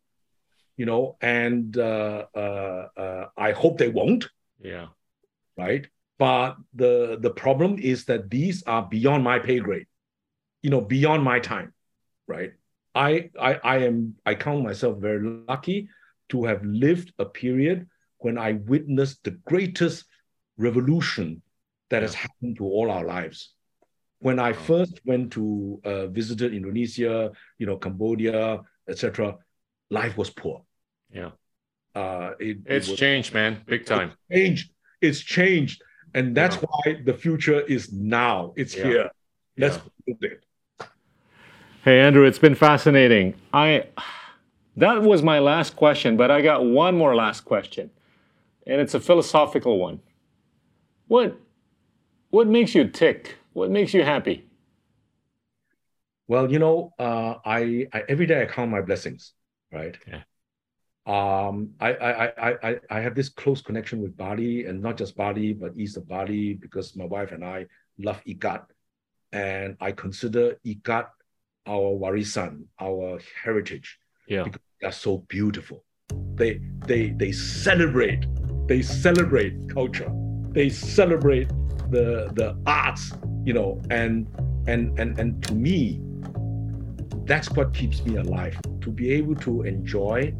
you 0.76 0.86
know, 0.86 1.18
and 1.22 1.78
uh, 1.78 2.26
uh, 2.36 2.88
uh, 2.98 3.28
I 3.38 3.52
hope 3.52 3.78
they 3.78 3.90
won't, 3.90 4.30
Yeah. 4.60 4.88
right? 5.58 5.88
But 6.20 6.58
the 6.74 7.18
the 7.20 7.32
problem 7.32 7.78
is 7.80 8.06
that 8.06 8.30
these 8.30 8.64
are 8.64 8.84
beyond 8.84 9.24
my 9.24 9.40
pay 9.40 9.60
grade, 9.60 9.88
you 10.62 10.70
know, 10.70 10.82
beyond 10.82 11.24
my 11.24 11.40
time, 11.40 11.74
right? 12.28 12.54
I 12.94 13.30
I 13.40 13.60
I 13.64 13.78
am 13.88 14.16
I 14.26 14.36
count 14.36 14.64
myself 14.64 15.00
very 15.00 15.22
lucky 15.48 15.90
to 16.30 16.46
have 16.46 16.64
lived 16.64 17.14
a 17.18 17.26
period 17.26 17.88
when 18.20 18.38
I 18.38 18.54
witnessed 18.54 19.24
the 19.24 19.32
greatest 19.32 20.06
revolution 20.58 21.42
that 21.90 22.04
has 22.04 22.14
happened 22.14 22.58
to 22.58 22.66
all 22.66 22.92
our 22.92 23.06
lives. 23.06 23.53
When 24.24 24.40
I 24.40 24.54
first 24.54 25.02
went 25.04 25.34
to 25.34 25.82
uh, 25.84 26.08
visited 26.08 26.54
Indonesia, 26.54 27.30
you 27.60 27.66
know, 27.66 27.76
Cambodia, 27.76 28.62
etc., 28.88 29.36
life 29.90 30.18
was 30.18 30.30
poor. 30.30 30.64
Yeah. 31.12 31.32
Uh, 31.94 32.32
it, 32.40 32.58
it 32.66 32.76
It's 32.78 32.88
was 32.88 32.98
changed, 32.98 33.34
man. 33.34 33.62
Big 33.66 33.86
time. 33.86 34.14
changed. 34.32 34.72
It's 35.02 35.20
changed, 35.20 35.84
and 36.14 36.34
that's 36.34 36.56
Yeah. 36.56 36.68
why 36.70 37.02
the 37.04 37.14
future 37.14 37.60
is 37.68 37.92
now. 37.92 38.54
It's 38.56 38.74
Yeah. 38.78 38.84
here. 38.88 39.12
Let's 39.58 39.76
Yeah. 39.76 39.90
build 40.06 40.24
it. 40.32 40.40
Hey 41.84 42.00
Andrew, 42.00 42.24
it's 42.26 42.40
been 42.40 42.56
fascinating. 42.56 43.34
I 43.54 43.88
that 44.78 45.02
was 45.04 45.22
my 45.22 45.40
last 45.40 45.76
question, 45.76 46.16
but 46.16 46.32
I 46.32 46.42
got 46.42 46.64
one 46.64 46.96
more 46.96 47.14
last 47.14 47.42
question. 47.42 47.92
And 48.66 48.80
it's 48.80 48.94
a 48.94 49.02
philosophical 49.02 49.78
one. 49.80 50.00
What 51.10 51.36
what 52.30 52.48
makes 52.48 52.74
you 52.74 52.88
tick? 52.88 53.38
What 53.54 53.72
makes 53.72 53.94
you 53.94 54.04
happy? 54.04 54.46
Well, 56.28 56.52
you 56.52 56.60
know, 56.60 56.94
uh, 57.00 57.36
I, 57.46 57.88
I 57.94 58.04
every 58.10 58.26
day 58.26 58.42
I 58.42 58.46
count 58.46 58.72
my 58.72 58.82
blessings, 58.82 59.34
right? 59.72 59.98
Yeah. 60.08 60.24
Um, 61.06 61.72
I, 61.82 61.94
I, 61.94 62.26
I, 62.28 62.70
I, 62.70 62.80
I 62.90 63.00
have 63.02 63.14
this 63.14 63.28
close 63.30 63.62
connection 63.62 64.02
with 64.02 64.16
Bali, 64.16 64.66
and 64.66 64.82
not 64.82 64.98
just 64.98 65.18
Bali, 65.18 65.54
but 65.54 65.76
east 65.76 65.98
of 65.98 66.08
Bali, 66.08 66.54
because 66.54 66.96
my 66.96 67.06
wife 67.06 67.34
and 67.34 67.44
I 67.44 67.66
love 68.00 68.24
Ikat, 68.26 68.66
and 69.34 69.76
I 69.82 69.92
consider 69.92 70.56
Ikat 70.66 71.08
our 71.68 71.92
warisan, 72.02 72.66
our 72.80 73.20
heritage. 73.44 74.00
Yeah. 74.28 74.44
because 74.44 74.62
they 74.80 74.88
are 74.88 74.92
so 74.92 75.18
beautiful. 75.28 75.84
They 76.36 76.62
they 76.88 77.10
they 77.10 77.32
celebrate, 77.32 78.26
they 78.68 78.82
celebrate 78.82 79.54
culture, 79.70 80.12
they 80.52 80.70
celebrate 80.70 81.52
the 81.94 82.30
the 82.34 82.58
arts, 82.66 83.14
you 83.46 83.54
know, 83.54 83.82
and 83.90 84.28
and 84.68 85.00
and 85.00 85.20
and 85.20 85.44
to 85.46 85.54
me, 85.54 86.02
that's 87.26 87.50
what 87.52 87.74
keeps 87.74 88.04
me 88.06 88.18
alive. 88.18 88.58
To 88.82 88.90
be 88.90 89.12
able 89.12 89.36
to 89.48 89.62
enjoy, 89.62 90.34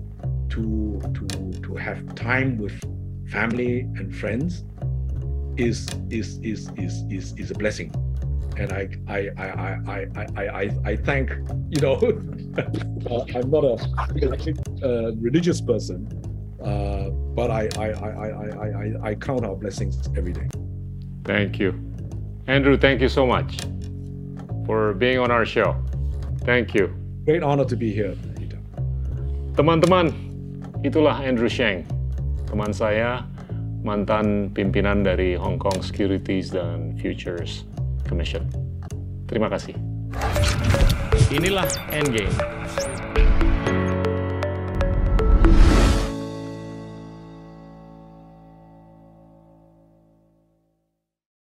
to 0.50 1.02
to 1.18 1.26
to 1.62 1.76
have 1.76 2.16
time 2.16 2.58
with 2.58 2.76
family 3.30 3.82
and 3.98 4.14
friends 4.16 4.66
is 5.58 5.88
is 6.10 6.40
is 6.44 6.72
is 6.78 7.04
is, 7.10 7.34
is 7.38 7.52
a 7.52 7.56
blessing. 7.56 7.94
And 8.58 8.72
I 8.72 8.84
I 9.08 9.20
I 9.38 9.48
I 9.96 10.26
I 10.36 10.46
I, 10.62 10.64
I 10.92 10.96
thank 10.96 11.32
you 11.70 11.82
know 11.82 11.96
I'm 13.36 13.50
not 13.50 13.64
a, 13.64 13.76
a 14.84 15.16
religious 15.28 15.62
person, 15.62 16.08
uh, 16.64 17.10
but 17.38 17.50
I 17.50 17.70
I, 17.78 17.88
I 17.90 18.10
I 18.20 18.68
I 18.84 19.10
I 19.10 19.16
count 19.16 19.46
our 19.46 19.56
blessings 19.56 19.98
every 20.18 20.34
day. 20.34 20.48
Thank 21.24 21.60
you. 21.60 21.74
Andrew, 22.48 22.76
thank 22.76 23.00
you 23.00 23.08
so 23.08 23.26
much 23.26 23.60
for 24.68 24.94
being 24.94 25.20
on 25.20 25.32
our 25.32 25.46
show. 25.48 25.76
Thank 26.44 26.76
you. 26.76 26.92
Great 27.24 27.44
honor 27.44 27.64
to 27.66 27.76
be 27.76 27.92
here. 27.92 28.16
Teman-teman, 29.54 30.10
itulah 30.82 31.22
Andrew 31.22 31.46
Sheng, 31.46 31.86
teman 32.50 32.74
saya, 32.74 33.22
mantan 33.86 34.50
pimpinan 34.50 35.06
dari 35.06 35.38
Hong 35.38 35.62
Kong 35.62 35.78
Securities 35.86 36.50
dan 36.50 36.98
Futures 36.98 37.70
Commission. 38.10 38.50
Terima 39.30 39.54
kasih. 39.54 39.78
Inilah 41.30 41.70
Endgame. 41.94 42.34